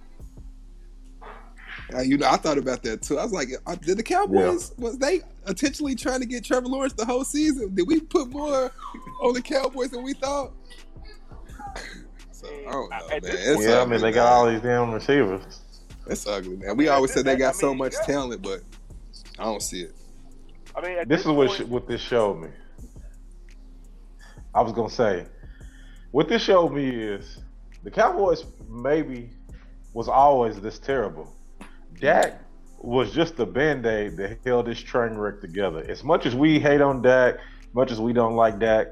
Uh, 1.95 2.01
you 2.01 2.19
know, 2.19 2.29
I 2.29 2.37
thought 2.37 2.59
about 2.59 2.83
that 2.83 3.03
too. 3.03 3.19
I 3.19 3.23
was 3.23 3.33
like, 3.33 3.49
uh, 3.67 3.77
did 3.77 3.97
the 3.97 4.03
Cowboys 4.03 4.73
was 4.77 4.99
they 4.99 5.21
intentionally 5.47 5.95
trying 5.95 6.21
to 6.21 6.27
get 6.27 6.45
Trevor 6.45 6.67
Lawrence 6.67 6.95
the 6.95 7.05
whole 7.05 7.25
season? 7.25 7.75
Did 7.75 7.87
we 7.87 8.01
put 8.01 8.29
more 8.31 8.73
on 9.23 9.35
the 9.35 9.43
Cowboys 9.43 9.91
than 9.91 10.03
we 10.03 10.13
thought? 10.15 10.53
So 12.33 12.49
I 12.49 12.71
don't 12.71 12.91
know, 12.91 13.09
man. 13.09 13.17
At 13.17 13.23
this 13.23 13.47
It's 13.57 13.65
yeah, 13.65 13.81
I 13.81 13.87
mean 13.87 13.99
they 14.01 14.09
man. 14.09 14.13
got 14.13 14.27
all 14.31 14.47
these 14.51 14.61
damn 14.61 14.93
receivers. 14.93 15.63
It's 16.07 16.27
ugly, 16.27 16.57
man. 16.57 16.77
We 16.77 16.89
always 16.89 17.15
said 17.15 17.25
they 17.25 17.35
got 17.35 17.55
I 17.55 17.59
so 17.59 17.75
much 17.75 17.95
yeah. 17.95 18.15
talent, 18.15 18.43
but 18.43 18.61
I 19.39 19.45
don't 19.45 19.63
see 19.63 19.81
it. 19.81 19.95
I 20.77 20.83
mean, 20.83 20.99
at 20.99 21.09
This 21.09 21.21
this 21.21 21.27
is 21.27 21.33
what 21.33 21.51
sh- 21.51 21.63
what 21.63 21.89
this 21.89 22.03
showed 22.03 22.43
me. 22.43 22.49
I 24.55 24.61
was 24.61 24.73
gonna 24.75 24.91
say, 24.91 25.25
what 26.11 26.29
this 26.29 26.43
showed 26.43 26.73
me 26.75 26.91
is 26.91 27.39
the 27.85 27.91
Cowboys 27.91 28.45
maybe 28.69 29.31
was 29.95 30.07
always 30.07 30.61
this 30.61 30.79
terrible. 30.79 31.33
Dak 32.01 32.41
was 32.79 33.13
just 33.13 33.39
a 33.39 33.47
band 33.47 33.87
aid 33.87 34.17
that 34.19 34.39
held 34.45 34.67
this 34.67 34.79
train 34.79 35.15
wreck 35.15 35.41
together. 35.41 35.85
As 35.89 36.05
much 36.05 36.27
as 36.27 36.35
we 36.35 36.59
hate 36.61 36.81
on 36.81 37.03
Dak, 37.03 37.37
much 37.73 37.91
as 37.91 38.01
we 38.01 38.13
don't 38.13 38.37
like 38.37 38.59
Dak, 38.59 38.89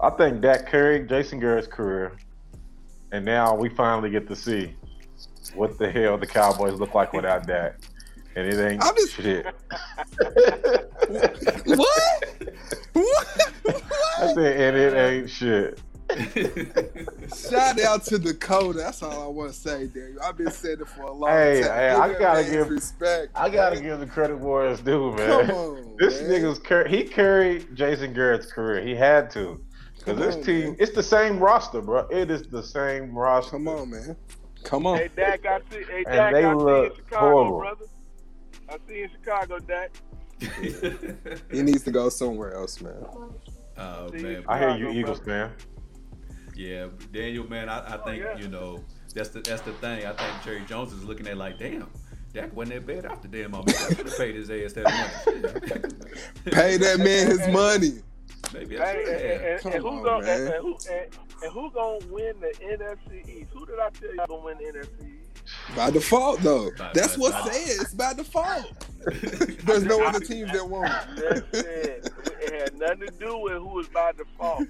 I 0.00 0.10
think 0.10 0.40
Dak 0.40 0.70
carried 0.70 1.08
Jason 1.08 1.40
Garrett's 1.40 1.66
career, 1.66 2.12
and 3.12 3.24
now 3.24 3.54
we 3.54 3.68
finally 3.68 4.10
get 4.10 4.28
to 4.28 4.36
see 4.36 4.74
what 5.54 5.78
the 5.78 5.90
hell 5.90 6.16
the 6.16 6.26
Cowboys 6.26 6.74
look 6.78 6.94
like 6.94 7.12
without 7.12 7.46
Dak, 7.46 7.76
and 8.36 8.46
it 8.46 8.58
ain't 8.70 8.84
I'm 8.84 8.94
just- 8.94 9.14
shit. 9.14 9.44
what? 11.66 12.24
what? 12.92 13.26
I 14.18 14.34
said, 14.34 14.60
and 14.60 14.76
it 14.76 14.94
ain't 14.94 15.30
shit. 15.30 15.80
Shout 17.50 17.80
out 17.80 18.04
to 18.04 18.18
Dakota. 18.18 18.78
That's 18.78 19.02
all 19.02 19.22
I 19.22 19.26
want 19.26 19.52
to 19.52 19.56
say, 19.58 19.86
Daniel. 19.86 20.20
I've 20.22 20.36
been 20.36 20.50
saying 20.50 20.78
it 20.80 20.88
for 20.88 21.02
a 21.02 21.12
long 21.12 21.30
Hey, 21.30 21.62
time. 21.62 21.70
hey, 21.72 21.90
I 21.90 22.18
gotta 22.18 22.44
give- 22.44 22.68
respect. 22.70 23.28
I 23.34 23.48
gotta 23.50 23.76
man. 23.76 23.84
give 23.84 24.00
the 24.00 24.06
credit 24.06 24.38
where 24.38 24.66
it's 24.70 24.80
due, 24.80 25.12
man. 25.12 25.46
Come 25.46 25.56
on, 25.56 25.96
This 25.98 26.20
man. 26.22 26.30
nigga's 26.30 26.58
car- 26.58 26.86
he 26.88 27.04
carried 27.04 27.74
Jason 27.74 28.12
Garrett's 28.12 28.50
career. 28.52 28.82
He 28.84 28.94
had 28.94 29.30
to. 29.32 29.60
Because 29.98 30.18
this 30.18 30.36
on, 30.36 30.42
team, 30.42 30.64
man. 30.64 30.76
it's 30.78 30.92
the 30.94 31.02
same 31.02 31.38
roster, 31.38 31.82
bro. 31.82 32.06
It 32.10 32.30
is 32.30 32.42
the 32.48 32.62
same 32.62 33.14
roster. 33.16 33.52
Come 33.52 33.68
on, 33.68 33.90
man. 33.90 34.16
Come 34.64 34.86
on. 34.86 34.98
hey 34.98 35.10
Dak, 35.14 35.44
I 35.46 35.58
see, 35.70 35.82
hey 35.90 36.04
And 36.06 36.06
Dak, 36.06 36.32
they 36.32 36.44
I 36.44 36.52
see 36.54 36.86
in 36.86 36.92
Chicago, 36.96 37.20
horrible. 37.30 37.58
brother. 37.58 37.84
I 38.68 38.76
see 38.88 38.98
you 38.98 39.04
in 39.04 39.10
Chicago, 39.10 39.58
Dak. 39.58 39.90
He 41.52 41.62
needs 41.62 41.82
to 41.84 41.90
go 41.90 42.08
somewhere 42.08 42.54
else, 42.54 42.80
man. 42.80 42.94
oh 43.78 44.10
man, 44.12 44.44
I 44.48 44.58
hear 44.58 44.76
you, 44.76 44.90
Eagles 44.90 45.20
brother. 45.20 45.48
fan. 45.58 45.69
Yeah, 46.54 46.86
Daniel, 47.12 47.48
man, 47.48 47.68
I, 47.68 47.78
I 47.78 47.96
oh, 47.96 48.04
think 48.04 48.22
yeah. 48.22 48.36
you 48.38 48.48
know 48.48 48.84
that's 49.14 49.30
the 49.30 49.40
that's 49.40 49.62
the 49.62 49.72
thing. 49.74 50.06
I 50.06 50.12
think 50.12 50.44
Jerry 50.44 50.62
Jones 50.66 50.92
is 50.92 51.04
looking 51.04 51.26
at 51.26 51.36
like, 51.36 51.58
damn, 51.58 51.88
Dak 52.32 52.54
wasn't 52.54 52.86
that 52.86 53.02
bad 53.02 53.10
after 53.10 53.28
damn 53.28 53.50
moment. 53.50 53.76
I 53.80 53.88
should 53.94 54.06
have 54.06 54.16
paid 54.16 54.34
his 54.34 54.50
ass 54.50 54.72
that 54.74 54.84
money. 54.84 55.82
Pay 56.52 56.76
that 56.76 56.98
man 56.98 57.26
his 57.26 57.48
money. 57.48 58.02
Maybe 58.52 58.78
I 58.78 58.94
should 58.94 59.08
and, 59.08 59.42
have. 59.42 59.64
and, 59.64 59.74
and 59.74 59.82
who 59.84 60.04
gonna 60.04 60.24
man. 60.24 60.40
and, 60.40 60.48
and 60.54 60.62
who 60.62 60.76
and, 60.90 61.16
and 61.42 61.52
who 61.52 61.70
gonna 61.72 62.06
win 62.10 62.34
the 62.40 62.52
NFC 62.62 63.28
East? 63.28 63.50
Who 63.52 63.66
did 63.66 63.78
I 63.78 63.90
tell 63.90 64.10
you 64.10 64.16
gonna 64.16 64.44
win 64.44 64.58
the 64.58 64.64
NFC 64.64 65.14
East? 65.14 65.20
By 65.76 65.90
default, 65.90 66.40
though. 66.40 66.70
By- 66.76 66.90
That's 66.94 67.16
by- 67.16 67.20
what's 67.20 67.48
by- 67.48 67.52
said. 67.52 67.82
It's 67.82 67.94
by 67.94 68.14
default. 68.14 68.86
There's 69.64 69.84
no 69.84 70.02
other 70.04 70.20
teams 70.20 70.52
that 70.52 70.68
won't. 70.68 70.90
That's 71.16 71.40
it. 71.58 72.10
It 72.40 72.60
had 72.60 72.78
nothing 72.78 73.00
to 73.00 73.12
do 73.18 73.38
with 73.38 73.54
who 73.54 73.68
was 73.68 73.88
by 73.88 74.12
default. 74.12 74.68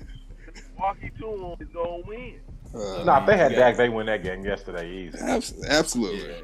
Walkie 0.81 1.11
to 1.19 1.57
is 1.61 1.69
gonna 1.75 1.99
win. 2.07 2.41
Uh, 2.75 3.05
Nah, 3.05 3.21
if 3.21 3.27
they 3.27 3.37
had 3.37 3.53
Yeah. 3.53 3.59
Dak, 3.59 3.77
they 3.77 3.89
win 3.89 4.07
that 4.07 4.23
game 4.23 4.45
yesterday 4.45 4.91
easy. 4.91 5.19
absolutely. 5.69 6.29
Yeah. 6.29 6.35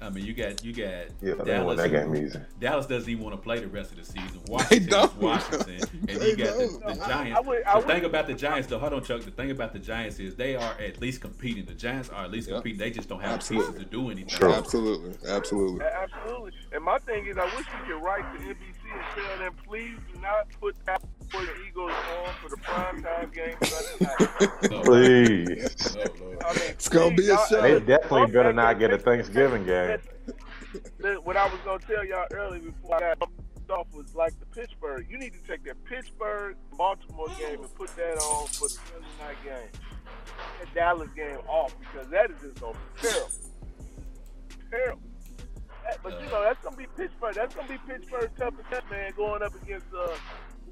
I 0.00 0.10
mean, 0.10 0.26
you 0.26 0.34
got 0.34 0.62
you 0.62 0.74
got 0.74 0.84
Yeah, 0.86 1.06
they 1.22 1.32
won 1.32 1.46
Dallas. 1.46 1.80
that 1.80 1.88
game 1.90 2.14
easy. 2.14 2.38
Dallas 2.60 2.84
doesn't 2.84 3.08
even 3.08 3.24
want 3.24 3.36
to 3.36 3.40
play 3.42 3.60
the 3.60 3.68
rest 3.68 3.90
of 3.92 3.96
the 3.96 4.04
season. 4.04 4.38
Washington 4.48 4.90
don't. 4.90 5.16
Washington, 5.16 5.80
and 6.08 6.20
They 6.20 6.30
you 6.30 6.36
got 6.36 6.58
the, 6.58 6.80
the 6.94 7.06
Giants. 7.06 7.38
I 7.38 7.40
would- 7.40 7.62
I 7.62 7.72
the 7.72 7.78
would- 7.78 7.86
thing 7.86 8.04
about 8.04 8.26
the 8.26 8.34
Giants, 8.34 8.68
though, 8.68 8.78
hold 8.78 8.92
on, 8.92 9.02
Chuck. 9.02 9.22
The 9.22 9.30
thing 9.30 9.50
about 9.50 9.72
the 9.72 9.78
Giants 9.78 10.18
is 10.20 10.34
they 10.36 10.56
are 10.56 10.74
at 10.78 11.00
least 11.00 11.22
competing. 11.22 11.64
The 11.64 11.72
Giants 11.72 12.10
are 12.10 12.24
at 12.24 12.30
least 12.30 12.48
Yep. 12.48 12.56
competing. 12.56 12.78
They 12.80 12.90
just 12.90 13.08
don't 13.08 13.20
have 13.22 13.32
Absolutely. 13.32 13.66
the 13.66 13.72
pieces 13.78 13.84
to 13.90 13.90
do 13.96 14.10
anything. 14.10 14.28
Sure. 14.28 14.52
Absolutely. 14.54 15.14
Absolutely. 15.26 15.86
Absolutely. 15.86 16.52
And 16.72 16.84
my 16.84 16.98
thing 16.98 17.26
is, 17.26 17.38
I 17.38 17.44
wish 17.44 17.54
we 17.56 17.92
could 17.94 18.02
write 18.02 18.24
to 18.34 18.44
NBC 18.44 18.92
and 18.92 19.02
tell 19.16 19.38
them, 19.38 19.54
please 19.66 19.96
do 20.12 20.13
not 20.24 20.48
put 20.60 20.74
that 20.86 21.00
for 21.30 21.40
the 21.44 21.52
Eagles 21.66 21.90
on 21.92 22.34
for 22.42 22.48
the 22.50 22.56
primetime 22.56 23.32
game 23.32 23.56
Sunday. 23.62 24.76
Oh, 24.76 24.82
Please. 24.84 25.96
oh, 25.96 26.04
Lord. 26.24 26.42
I 26.44 26.52
mean, 26.54 26.62
It's 26.70 26.88
gonna 26.88 27.14
be 27.14 27.24
a 27.24 27.34
y'all- 27.34 27.46
show. 27.46 27.60
They 27.62 27.78
definitely 27.80 28.20
Bump 28.22 28.32
better 28.32 28.52
not 28.52 28.78
get 28.78 28.92
a 28.92 28.98
Thanksgiving 28.98 29.64
game. 29.64 29.98
the- 30.98 31.14
What 31.22 31.36
I 31.36 31.46
was 31.48 31.60
gonna 31.64 31.78
tell 31.80 32.04
y'all 32.04 32.26
earlier 32.32 32.60
before 32.60 32.96
I 32.96 33.14
got 33.14 33.28
off 33.70 33.86
was 33.94 34.14
like 34.14 34.38
the 34.40 34.46
Pittsburgh. 34.46 35.06
You 35.08 35.18
need 35.18 35.32
to 35.34 35.40
take 35.48 35.64
that 35.64 35.82
Pittsburgh 35.84 36.56
Baltimore 36.76 37.28
game 37.38 37.62
and 37.62 37.74
put 37.74 37.94
that 37.96 38.18
on 38.18 38.46
for 38.48 38.68
the 38.68 38.74
Sunday 38.74 39.06
night 39.20 39.36
game. 39.44 39.70
That 40.60 40.74
Dallas 40.74 41.08
game 41.16 41.38
off 41.48 41.74
because 41.80 42.08
that 42.10 42.30
is 42.30 42.36
just 42.42 42.60
gonna 42.60 42.74
be 42.74 43.08
terrible. 43.08 43.30
Terrible. 44.70 45.00
That- 45.84 45.98
But 46.02 46.20
you 46.22 46.28
know 46.28 46.42
that's 46.42 46.62
gonna 46.64 46.76
be 46.76 46.86
Pittsburgh. 46.96 47.34
That's 47.34 47.54
gonna 47.54 47.68
be 47.68 47.78
Pittsburgh's 47.86 48.30
toughest 48.38 48.68
test, 48.70 48.84
man, 48.90 49.12
going 49.16 49.42
up 49.42 49.54
against 49.62 49.86
uh 49.96 50.14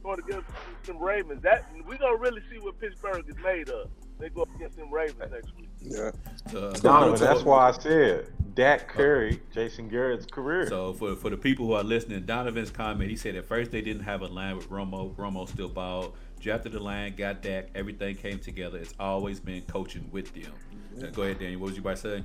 going 0.02 0.18
against 0.18 0.48
some 0.84 0.98
Ravens. 0.98 1.42
That 1.42 1.64
we 1.86 1.96
gonna 1.98 2.16
really 2.16 2.42
see 2.50 2.58
what 2.58 2.78
Pittsburgh 2.80 3.24
is 3.28 3.36
made 3.42 3.68
of. 3.68 3.88
They 4.18 4.28
go 4.28 4.42
up 4.42 4.54
against 4.54 4.76
them 4.76 4.92
Ravens 4.92 5.30
next 5.32 5.56
week. 5.56 5.68
Yeah. 5.80 6.10
Uh, 6.56 6.70
Donovan, 6.74 7.16
so- 7.16 7.24
that's 7.24 7.42
why 7.42 7.68
I 7.68 7.72
said 7.72 8.26
Dak 8.54 8.92
carried 8.92 9.40
Jason 9.52 9.88
Garrett's 9.88 10.26
career. 10.26 10.66
So 10.68 10.92
for 10.94 11.14
for 11.16 11.30
the 11.30 11.36
people 11.36 11.66
who 11.66 11.72
are 11.72 11.82
listening, 11.84 12.24
Donovan's 12.24 12.70
comment, 12.70 13.10
he 13.10 13.16
said 13.16 13.34
at 13.36 13.46
first 13.46 13.70
they 13.70 13.80
didn't 13.80 14.02
have 14.04 14.22
a 14.22 14.26
line 14.28 14.56
with 14.56 14.68
Romo. 14.70 15.14
Romo 15.16 15.48
still 15.48 15.68
balled. 15.68 16.16
Drafted 16.40 16.72
the 16.72 16.80
line, 16.80 17.14
got 17.14 17.40
Dak. 17.40 17.68
Everything 17.76 18.16
came 18.16 18.38
together. 18.40 18.78
It's 18.78 18.94
always 18.98 19.38
been 19.38 19.62
coaching 19.62 20.08
with 20.10 20.34
them. 20.34 20.52
Uh, 21.00 21.06
go 21.10 21.22
ahead, 21.22 21.38
Daniel. 21.38 21.60
What 21.60 21.66
was 21.68 21.76
you 21.76 21.82
about 21.82 21.96
to 21.98 22.02
say? 22.02 22.24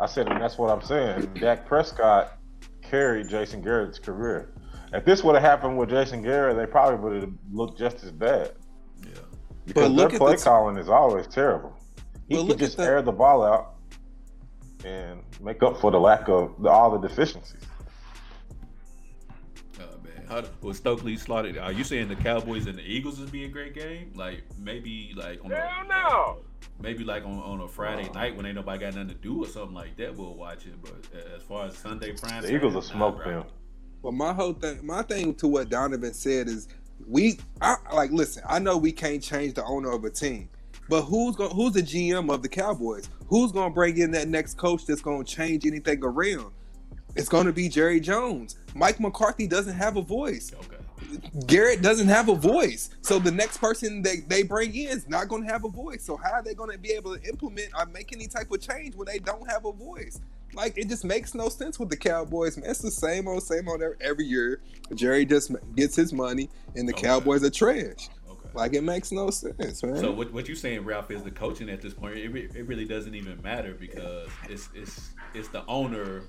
I 0.00 0.06
said, 0.06 0.28
and 0.28 0.40
that's 0.40 0.58
what 0.58 0.70
I'm 0.70 0.82
saying. 0.82 1.34
Dak 1.40 1.66
Prescott 1.66 2.38
carried 2.82 3.28
Jason 3.28 3.62
Garrett's 3.62 3.98
career. 3.98 4.52
If 4.92 5.04
this 5.04 5.24
would 5.24 5.34
have 5.34 5.42
happened 5.44 5.78
with 5.78 5.90
Jason 5.90 6.22
Garrett, 6.22 6.56
they 6.56 6.66
probably 6.66 6.98
would 6.98 7.22
have 7.22 7.32
looked 7.52 7.78
just 7.78 8.02
as 8.04 8.10
bad 8.12 8.52
Yeah. 9.02 9.14
because 9.66 9.90
look 9.90 10.10
their 10.10 10.16
at 10.16 10.20
play 10.20 10.36
the- 10.36 10.42
calling 10.42 10.76
is 10.76 10.88
always 10.88 11.26
terrible. 11.26 11.74
He 12.28 12.34
But 12.36 12.40
could 12.42 12.48
look 12.48 12.58
just 12.58 12.78
at 12.78 12.84
the- 12.84 12.90
air 12.90 13.02
the 13.02 13.12
ball 13.12 13.42
out 13.44 13.74
and 14.84 15.22
make 15.40 15.62
up 15.62 15.78
for 15.80 15.90
the 15.90 15.98
lack 16.00 16.28
of 16.28 16.54
the, 16.62 16.68
all 16.68 16.90
the 16.90 17.06
deficiencies. 17.08 17.60
Oh 19.80 19.82
man, 20.02 20.26
How, 20.28 20.42
was 20.60 20.76
Stokely 20.78 21.16
slaughtered? 21.16 21.58
Are 21.58 21.72
you 21.72 21.84
saying 21.84 22.08
the 22.08 22.16
Cowboys 22.16 22.66
and 22.66 22.78
the 22.78 22.82
Eagles 22.82 23.18
would 23.18 23.32
be 23.32 23.44
a 23.44 23.48
great 23.48 23.74
game? 23.74 24.12
Like 24.14 24.42
maybe 24.58 25.12
like 25.16 25.44
on 25.44 25.50
Hell 25.50 25.68
a, 25.84 25.88
no. 25.88 26.38
Maybe 26.80 27.04
like 27.04 27.24
on, 27.24 27.38
on 27.38 27.60
a 27.60 27.68
Friday 27.68 28.10
night 28.12 28.36
when 28.36 28.46
ain't 28.46 28.56
nobody 28.56 28.80
got 28.80 28.94
nothing 28.94 29.08
to 29.08 29.14
do 29.14 29.44
or 29.44 29.46
something 29.46 29.74
like 29.74 29.96
that. 29.96 30.16
We'll 30.16 30.34
watch 30.34 30.66
it. 30.66 30.74
But 30.82 30.94
as 31.34 31.42
far 31.42 31.66
as 31.66 31.76
Sunday 31.76 32.12
prime, 32.12 32.42
The 32.42 32.54
Eagles 32.54 32.74
will 32.74 32.82
smoke 32.82 33.22
bro. 33.22 33.32
them. 33.32 33.44
Well, 34.02 34.12
my 34.12 34.32
whole 34.32 34.52
thing, 34.52 34.84
my 34.84 35.02
thing 35.02 35.34
to 35.36 35.48
what 35.48 35.70
Donovan 35.70 36.12
said 36.12 36.48
is, 36.48 36.68
we, 37.08 37.38
I 37.60 37.76
like, 37.92 38.10
listen. 38.10 38.42
I 38.46 38.58
know 38.58 38.76
we 38.76 38.92
can't 38.92 39.22
change 39.22 39.54
the 39.54 39.64
owner 39.64 39.90
of 39.90 40.04
a 40.04 40.10
team, 40.10 40.48
but 40.88 41.02
who's 41.02 41.36
going? 41.36 41.50
Who's 41.54 41.72
the 41.72 41.82
GM 41.82 42.32
of 42.32 42.42
the 42.42 42.48
Cowboys? 42.48 43.08
Who's 43.28 43.50
going 43.50 43.70
to 43.70 43.74
bring 43.74 43.98
in 43.98 44.10
that 44.12 44.28
next 44.28 44.58
coach 44.58 44.84
that's 44.86 45.00
going 45.00 45.24
to 45.24 45.34
change 45.34 45.66
anything 45.66 46.04
around? 46.04 46.52
It's 47.16 47.28
going 47.28 47.46
to 47.46 47.52
be 47.52 47.68
Jerry 47.68 48.00
Jones. 48.00 48.56
Mike 48.74 49.00
McCarthy 49.00 49.46
doesn't 49.46 49.74
have 49.74 49.96
a 49.96 50.02
voice. 50.02 50.52
Garrett 51.46 51.82
doesn't 51.82 52.08
have 52.08 52.28
a 52.28 52.34
voice. 52.34 52.90
So 53.02 53.18
the 53.18 53.30
next 53.30 53.58
person 53.58 54.02
they, 54.02 54.20
they 54.28 54.42
bring 54.42 54.74
in 54.74 54.88
is 54.88 55.08
not 55.08 55.28
going 55.28 55.44
to 55.44 55.52
have 55.52 55.64
a 55.64 55.68
voice. 55.68 56.04
So 56.04 56.16
how 56.16 56.32
are 56.32 56.42
they 56.42 56.54
going 56.54 56.70
to 56.70 56.78
be 56.78 56.92
able 56.92 57.16
to 57.16 57.22
implement 57.28 57.68
or 57.78 57.86
make 57.86 58.12
any 58.12 58.26
type 58.26 58.50
of 58.50 58.60
change 58.60 58.94
when 58.94 59.06
they 59.06 59.18
don't 59.18 59.48
have 59.50 59.64
a 59.64 59.72
voice? 59.72 60.20
Like 60.54 60.78
it 60.78 60.88
just 60.88 61.04
makes 61.04 61.34
no 61.34 61.48
sense 61.48 61.78
with 61.78 61.90
the 61.90 61.96
Cowboys, 61.96 62.56
man. 62.56 62.70
It's 62.70 62.80
the 62.80 62.90
same 62.90 63.26
old, 63.26 63.42
same 63.42 63.68
old 63.68 63.82
every- 64.00 64.24
year. 64.24 64.60
Jerry 64.94 65.24
just 65.24 65.50
gets 65.74 65.96
his 65.96 66.12
money, 66.12 66.48
and 66.76 66.88
the 66.88 66.92
Okay. 66.92 67.06
Cowboys 67.08 67.42
are 67.42 67.50
trash. 67.50 68.08
Okay. 68.30 68.48
Like 68.54 68.74
it 68.74 68.82
makes 68.84 69.10
no 69.10 69.30
sense, 69.30 69.82
man. 69.82 69.96
So 69.96 70.12
what, 70.12 70.32
what 70.32 70.48
you 70.48 70.54
saying, 70.54 70.84
Ralph, 70.84 71.10
is 71.10 71.24
the 71.24 71.30
coaching 71.32 71.68
at 71.68 71.82
this 71.82 71.92
point? 71.92 72.18
It, 72.18 72.28
re- 72.28 72.48
it 72.54 72.66
really 72.68 72.84
doesn't 72.84 73.14
even 73.16 73.40
matter 73.42 73.74
because 73.74 74.28
it's 74.48 74.68
it's 74.74 75.10
it's 75.34 75.48
the 75.48 75.66
owner 75.66 76.22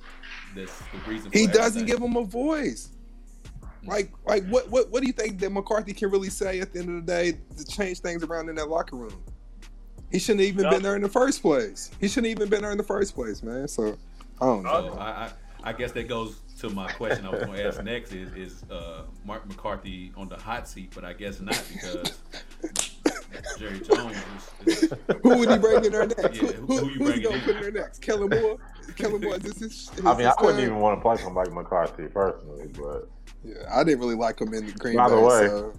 that's 0.55 0.75
the 0.79 0.97
reason. 1.11 1.29
For 1.29 1.37
he 1.37 1.45
doesn't 1.45 1.85
give 1.85 1.99
him 1.99 2.15
a 2.15 2.23
voice. 2.23 2.89
Like, 3.85 4.11
like 4.25 4.45
what, 4.47 4.69
what, 4.69 4.89
what 4.89 5.01
do 5.01 5.07
you 5.07 5.13
think 5.13 5.39
that 5.39 5.51
McCarthy 5.51 5.93
can 5.93 6.09
really 6.09 6.29
say 6.29 6.59
at 6.59 6.73
the 6.73 6.79
end 6.79 6.89
of 6.89 7.05
the 7.05 7.11
day 7.11 7.37
to 7.57 7.65
change 7.65 7.99
things 7.99 8.23
around 8.23 8.49
in 8.49 8.55
that 8.55 8.69
locker 8.69 8.95
room? 8.95 9.23
He 10.11 10.19
shouldn't 10.19 10.41
have 10.41 10.49
even 10.49 10.63
Yeah. 10.65 10.69
been 10.71 10.83
there 10.83 10.95
in 10.95 11.01
the 11.01 11.09
first 11.09 11.41
place. 11.41 11.91
He 11.99 12.07
shouldn't 12.07 12.27
have 12.27 12.37
even 12.39 12.49
been 12.49 12.61
there 12.61 12.71
in 12.71 12.77
the 12.77 12.83
first 12.83 13.15
place, 13.15 13.43
man. 13.43 13.67
So 13.67 13.97
I 14.41 14.45
don't 14.45 14.63
know. 14.63 14.95
I, 14.99 15.05
I 15.25 15.31
I 15.63 15.73
guess 15.73 15.91
that 15.93 16.07
goes 16.07 16.41
to 16.59 16.69
my 16.69 16.87
question 16.89 17.25
I 17.25 17.31
was 17.31 17.41
going 17.43 17.57
to 17.57 17.63
ask 17.65 17.83
next 17.83 18.13
is 18.13 18.31
is 18.35 18.63
uh, 18.69 19.03
Mark 19.25 19.47
McCarthy 19.47 20.11
on 20.15 20.29
the 20.29 20.37
hot 20.37 20.67
seat, 20.67 20.91
but 20.93 21.03
I 21.03 21.13
guess 21.13 21.39
not 21.41 21.61
because 21.67 22.19
Jerry 23.57 23.79
Jones 23.79 24.17
is, 24.65 24.83
is 24.83 24.93
Who 25.23 25.37
would 25.39 25.49
he 25.49 25.57
bring 25.57 25.85
in 25.85 25.91
there 25.91 26.07
next? 26.07 26.41
Yeah, 26.41 26.51
who, 26.51 26.65
who 26.65 26.77
who, 26.77 26.89
you 26.89 26.89
who's 26.89 26.97
bringing 26.97 27.23
gonna 27.23 27.35
in? 27.37 27.41
put 27.43 27.55
in 27.57 27.61
there 27.61 27.71
next? 27.71 28.01
Kellen 28.01 28.29
Moore. 28.29 28.57
Kellen 28.95 29.21
Moore. 29.21 29.35
Is 29.35 29.43
this 29.43 29.59
his, 29.59 29.89
his, 29.89 30.05
I 30.05 30.15
mean, 30.17 30.27
I 30.27 30.29
his 30.29 30.35
wouldn't 30.41 30.59
even 30.61 30.77
want 30.79 30.97
to 30.97 31.01
play 31.01 31.17
for 31.17 31.29
Mike 31.31 31.51
McCarthy 31.53 32.07
personally, 32.07 32.67
but 32.79 33.09
Yeah, 33.43 33.55
I 33.73 33.83
didn't 33.83 33.99
really 33.99 34.15
like 34.15 34.39
him 34.41 34.53
in 34.53 34.65
the 34.65 34.71
Green 34.73 34.97
By 34.97 35.09
the 35.09 35.19
way, 35.19 35.47
so. 35.47 35.73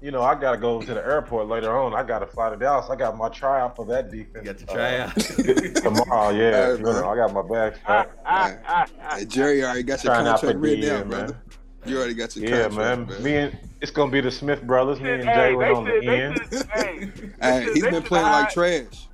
you 0.00 0.10
know, 0.10 0.22
I 0.22 0.34
gotta 0.34 0.58
go 0.58 0.80
to 0.80 0.94
the 0.94 1.04
airport 1.04 1.48
later 1.48 1.76
on. 1.76 1.94
I 1.94 2.02
gotta 2.02 2.26
fly 2.26 2.50
to 2.50 2.56
Dallas. 2.56 2.88
I 2.90 2.96
got 2.96 3.16
my 3.16 3.28
tryout 3.28 3.76
for 3.76 3.84
that 3.86 4.12
you 4.12 4.24
defense. 4.24 4.44
got 4.44 4.58
to 4.58 4.70
uh, 4.70 4.74
try 4.74 4.98
out. 4.98 5.14
tomorrow. 5.82 6.30
Yeah, 6.30 6.66
Hey, 6.72 6.76
you 6.78 6.82
know, 6.84 7.08
I 7.08 7.16
got 7.16 7.32
my 7.32 7.42
bags 7.42 7.78
Ah, 7.86 8.04
packed. 8.04 8.18
ah, 8.24 8.86
ah. 9.00 9.16
Hey, 9.16 9.24
Jerry 9.24 9.62
already 9.64 9.82
got 9.82 10.02
your 10.04 10.12
Trying 10.14 10.26
out 10.28 10.40
for 10.40 10.46
contract 10.52 10.60
written 10.62 10.80
D, 10.80 10.90
out, 10.90 11.06
man. 11.08 11.36
Brother. 11.86 11.92
You 11.92 11.98
already 11.98 12.14
got 12.14 12.36
your 12.36 12.48
Yeah, 12.48 12.68
contract, 12.68 13.08
man. 13.10 13.22
Me 13.22 13.36
and 13.36 13.58
it's 13.80 13.90
gonna 13.90 14.10
be 14.12 14.20
the 14.20 14.30
Smith 14.30 14.62
brothers. 14.62 15.00
Me 15.00 15.10
and 15.12 15.24
Hey, 15.24 15.52
Jalen 15.54 15.76
on 15.76 15.84
they 15.84 15.90
the 15.90 16.02
should, 16.02 16.08
end. 16.08 16.36
they 16.50 16.56
should, 16.56 16.66
hey, 16.70 17.10
Hey, 17.40 17.64
they 17.66 17.72
he's 17.72 17.82
should 17.82 17.90
been 17.92 18.02
playing 18.02 18.26
hide- 18.26 18.40
like 18.42 18.50
trash. 18.52 19.08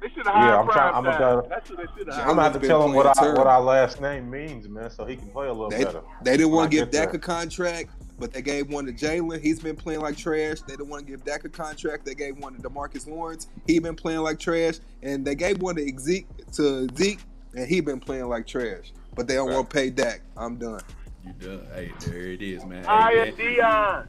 They 0.00 0.08
should 0.08 0.26
have 0.26 0.34
Yeah, 0.34 0.58
I'm 0.60 0.66
trying- 0.68 0.94
I'm 0.94 1.04
gonna 1.04 1.18
Time. 1.18 1.38
try- 1.40 1.48
That's 1.48 1.70
what 1.70 1.78
they 1.78 1.84
should 1.96 2.12
have 2.12 2.20
I'm 2.20 2.26
gonna 2.36 2.42
have 2.42 2.60
to 2.60 2.66
tell 2.66 2.84
him 2.84 2.92
what 2.92 3.16
playing 3.16 3.32
our 3.32 3.38
what 3.38 3.46
our 3.46 3.60
last 3.62 4.00
name 4.00 4.28
means, 4.30 4.68
man, 4.68 4.90
so 4.90 5.04
he 5.04 5.16
can 5.16 5.28
play 5.28 5.46
a 5.46 5.52
little 5.52 5.70
They, 5.70 5.84
better. 5.84 6.02
they 6.22 6.36
didn't 6.36 6.50
want 6.52 6.70
to 6.70 6.76
give 6.76 6.90
get 6.90 6.98
Dak 7.00 7.08
there. 7.12 7.18
a 7.18 7.22
contract, 7.22 7.90
but 8.18 8.32
they 8.32 8.42
gave 8.42 8.68
one 8.68 8.84
to 8.86 8.92
Jalen. 8.92 9.40
He's 9.40 9.60
been 9.60 9.76
playing 9.76 10.00
like 10.00 10.16
trash. 10.16 10.60
They 10.62 10.74
didn't 10.74 10.88
want 10.88 11.06
to 11.06 11.10
give 11.12 11.24
Dak 11.24 11.44
a 11.44 11.48
contract. 11.48 12.04
They 12.04 12.14
gave 12.14 12.36
one 12.38 12.54
to 12.56 12.60
DeMarcus 12.62 13.06
Lawrence. 13.08 13.46
He 13.66 13.78
been 13.78 13.94
playing 13.94 14.20
like 14.20 14.40
trash, 14.40 14.74
and 15.04 15.24
they 15.24 15.36
gave 15.36 15.62
one 15.62 15.76
to 15.76 15.98
Zeke 16.00 16.26
to 16.54 16.88
Zeke, 16.96 17.20
and 17.54 17.68
he 17.68 17.80
been 17.80 18.00
playing 18.00 18.28
like 18.28 18.44
trash. 18.46 18.92
But 19.14 19.28
they 19.28 19.34
don't 19.34 19.48
Right. 19.48 19.54
want 19.56 19.70
to 19.70 19.74
pay 19.74 19.90
Dak. 19.90 20.22
I'm 20.36 20.56
done. 20.56 20.80
You 21.24 21.32
done. 21.34 21.66
Hey, 21.74 21.92
there 22.00 22.18
it 22.26 22.42
is, 22.42 22.64
man. 22.64 22.84
I 22.86 23.10
Hey, 23.12 23.28
am 23.30 23.36
Dion. 23.36 24.08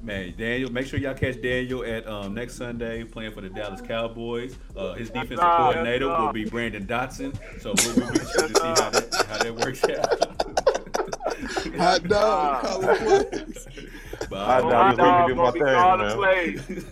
Man, 0.00 0.32
Daniel, 0.38 0.70
make 0.70 0.86
sure 0.86 1.00
y'all 1.00 1.12
catch 1.14 1.42
Daniel 1.42 1.84
at 1.84 2.06
um, 2.06 2.32
next 2.32 2.54
Sunday 2.54 3.02
playing 3.02 3.32
for 3.32 3.40
the 3.40 3.48
Dallas 3.48 3.80
Cowboys. 3.80 4.56
Uh, 4.76 4.94
his 4.94 5.10
defensive 5.10 5.38
sir. 5.38 5.56
coordinator 5.56 6.06
Yes, 6.06 6.16
sir. 6.16 6.24
will 6.24 6.32
be 6.32 6.44
Brandon 6.44 6.86
Dotson. 6.86 7.36
So 7.60 7.74
we'll, 7.76 7.96
we'll 7.96 8.12
be 8.12 8.18
sure 8.18 8.46
to 8.48 8.54
see 8.54 8.82
how 8.82 8.90
that, 8.90 9.26
how 9.28 9.38
that 9.42 9.54
works 9.56 9.82
out. 9.84 10.36
Hot 11.78 12.02
dog, 12.04 12.64
Calling 14.18 14.28
plays. 14.28 14.28
But, 14.30 14.44
Hot 14.46 14.64
uh, 14.64 14.68
dog, 14.68 14.72
Hot 14.72 14.90
just 14.90 15.00
let 15.00 15.14
me 15.14 15.18
dog 15.18 15.28
do 15.28 15.34
gonna 15.34 15.42
my 15.42 15.50
be 15.50 15.60
thing, 15.60 15.74
calling 15.74 16.06
man. 16.06 16.16
plays. 16.16 16.84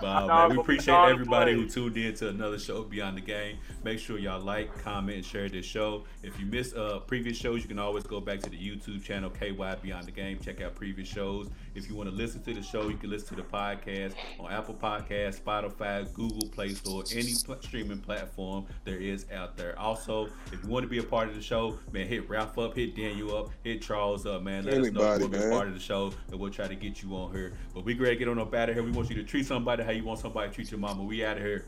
But, 0.00 0.06
Hot 0.12 0.26
man, 0.26 0.50
we 0.50 0.60
appreciate 0.60 0.94
everybody 1.10 1.52
who 1.54 1.68
tuned 1.68 1.96
in 1.96 2.14
to 2.14 2.28
another 2.28 2.58
show 2.58 2.82
Beyond 2.82 3.16
the 3.16 3.20
Game. 3.22 3.58
Make 3.82 3.98
sure 3.98 4.18
y'all 4.18 4.40
like, 4.40 4.76
comment, 4.82 5.16
and 5.16 5.24
share 5.24 5.48
this 5.48 5.66
show. 5.66 6.04
If 6.22 6.38
you 6.40 6.46
missed 6.46 6.74
uh, 6.76 7.00
previous 7.00 7.36
shows, 7.36 7.62
you 7.62 7.68
can 7.68 7.78
always 7.78 8.04
go 8.04 8.20
back 8.20 8.40
to 8.40 8.50
the 8.50 8.56
YouTube 8.56 9.02
channel 9.04 9.30
KY 9.30 9.52
Beyond 9.82 10.06
the 10.06 10.12
Game. 10.12 10.38
Check 10.40 10.60
out 10.60 10.74
previous 10.74 11.08
shows. 11.08 11.48
If 11.74 11.88
you 11.88 11.96
want 11.96 12.08
to 12.08 12.14
listen 12.14 12.40
to 12.44 12.54
the 12.54 12.62
show, 12.62 12.88
you 12.88 12.96
can 12.96 13.10
listen 13.10 13.36
to 13.36 13.42
the 13.42 13.48
podcast 13.48 14.14
on 14.38 14.52
Apple 14.52 14.74
Podcasts, 14.74 15.40
Spotify, 15.40 16.12
Google 16.12 16.48
Play 16.50 16.68
Store, 16.68 17.02
any 17.12 17.32
pl- 17.44 17.58
streaming 17.62 17.98
platform 17.98 18.66
there 18.84 18.98
is 18.98 19.26
out 19.32 19.56
there. 19.56 19.76
Also, 19.78 20.28
if 20.52 20.62
you 20.62 20.68
want 20.68 20.84
to 20.84 20.88
be 20.88 20.98
a 20.98 21.02
part 21.02 21.28
of 21.28 21.34
the 21.34 21.42
show, 21.42 21.76
man, 21.90 22.06
hit 22.06 22.28
Ralph 22.28 22.56
up, 22.58 22.76
hit 22.76 22.94
Daniel 22.94 23.36
up, 23.36 23.50
hit 23.64 23.82
Charles 23.82 24.24
up, 24.24 24.42
man. 24.42 24.64
Let 24.64 24.74
us 24.74 24.78
know 24.78 24.84
if 24.86 24.94
you 24.94 25.00
Anybody, 25.00 25.22
want 25.22 25.32
to 25.32 25.38
be 25.40 25.44
a 25.44 25.50
part 25.50 25.68
of 25.68 25.74
the 25.74 25.80
show, 25.80 26.12
and 26.30 26.38
we'll 26.38 26.50
try 26.50 26.68
to 26.68 26.76
get 26.76 27.02
you 27.02 27.10
on 27.16 27.32
here. 27.32 27.54
But 27.74 27.84
we 27.84 27.94
great 27.94 28.20
get 28.20 28.28
on 28.28 28.38
up 28.38 28.54
out 28.54 28.68
of 28.68 28.76
here. 28.76 28.84
We 28.84 28.92
want 28.92 29.10
you 29.10 29.16
to 29.16 29.24
treat 29.24 29.44
somebody 29.46 29.82
how 29.82 29.90
you 29.90 30.04
want 30.04 30.20
somebody 30.20 30.50
to 30.50 30.54
treat 30.54 30.70
your 30.70 30.78
mama. 30.78 31.02
We 31.02 31.24
out 31.24 31.38
of 31.38 31.42
here. 31.42 31.66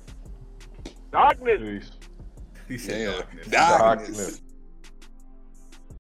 Darkness. 1.11 1.61
Peace. 1.61 1.91
He 2.69 2.79
said 2.79 3.07
Damn. 3.07 3.13
darkness. 3.13 3.47
Darkness. 3.49 4.17
Darkness. 4.17 4.43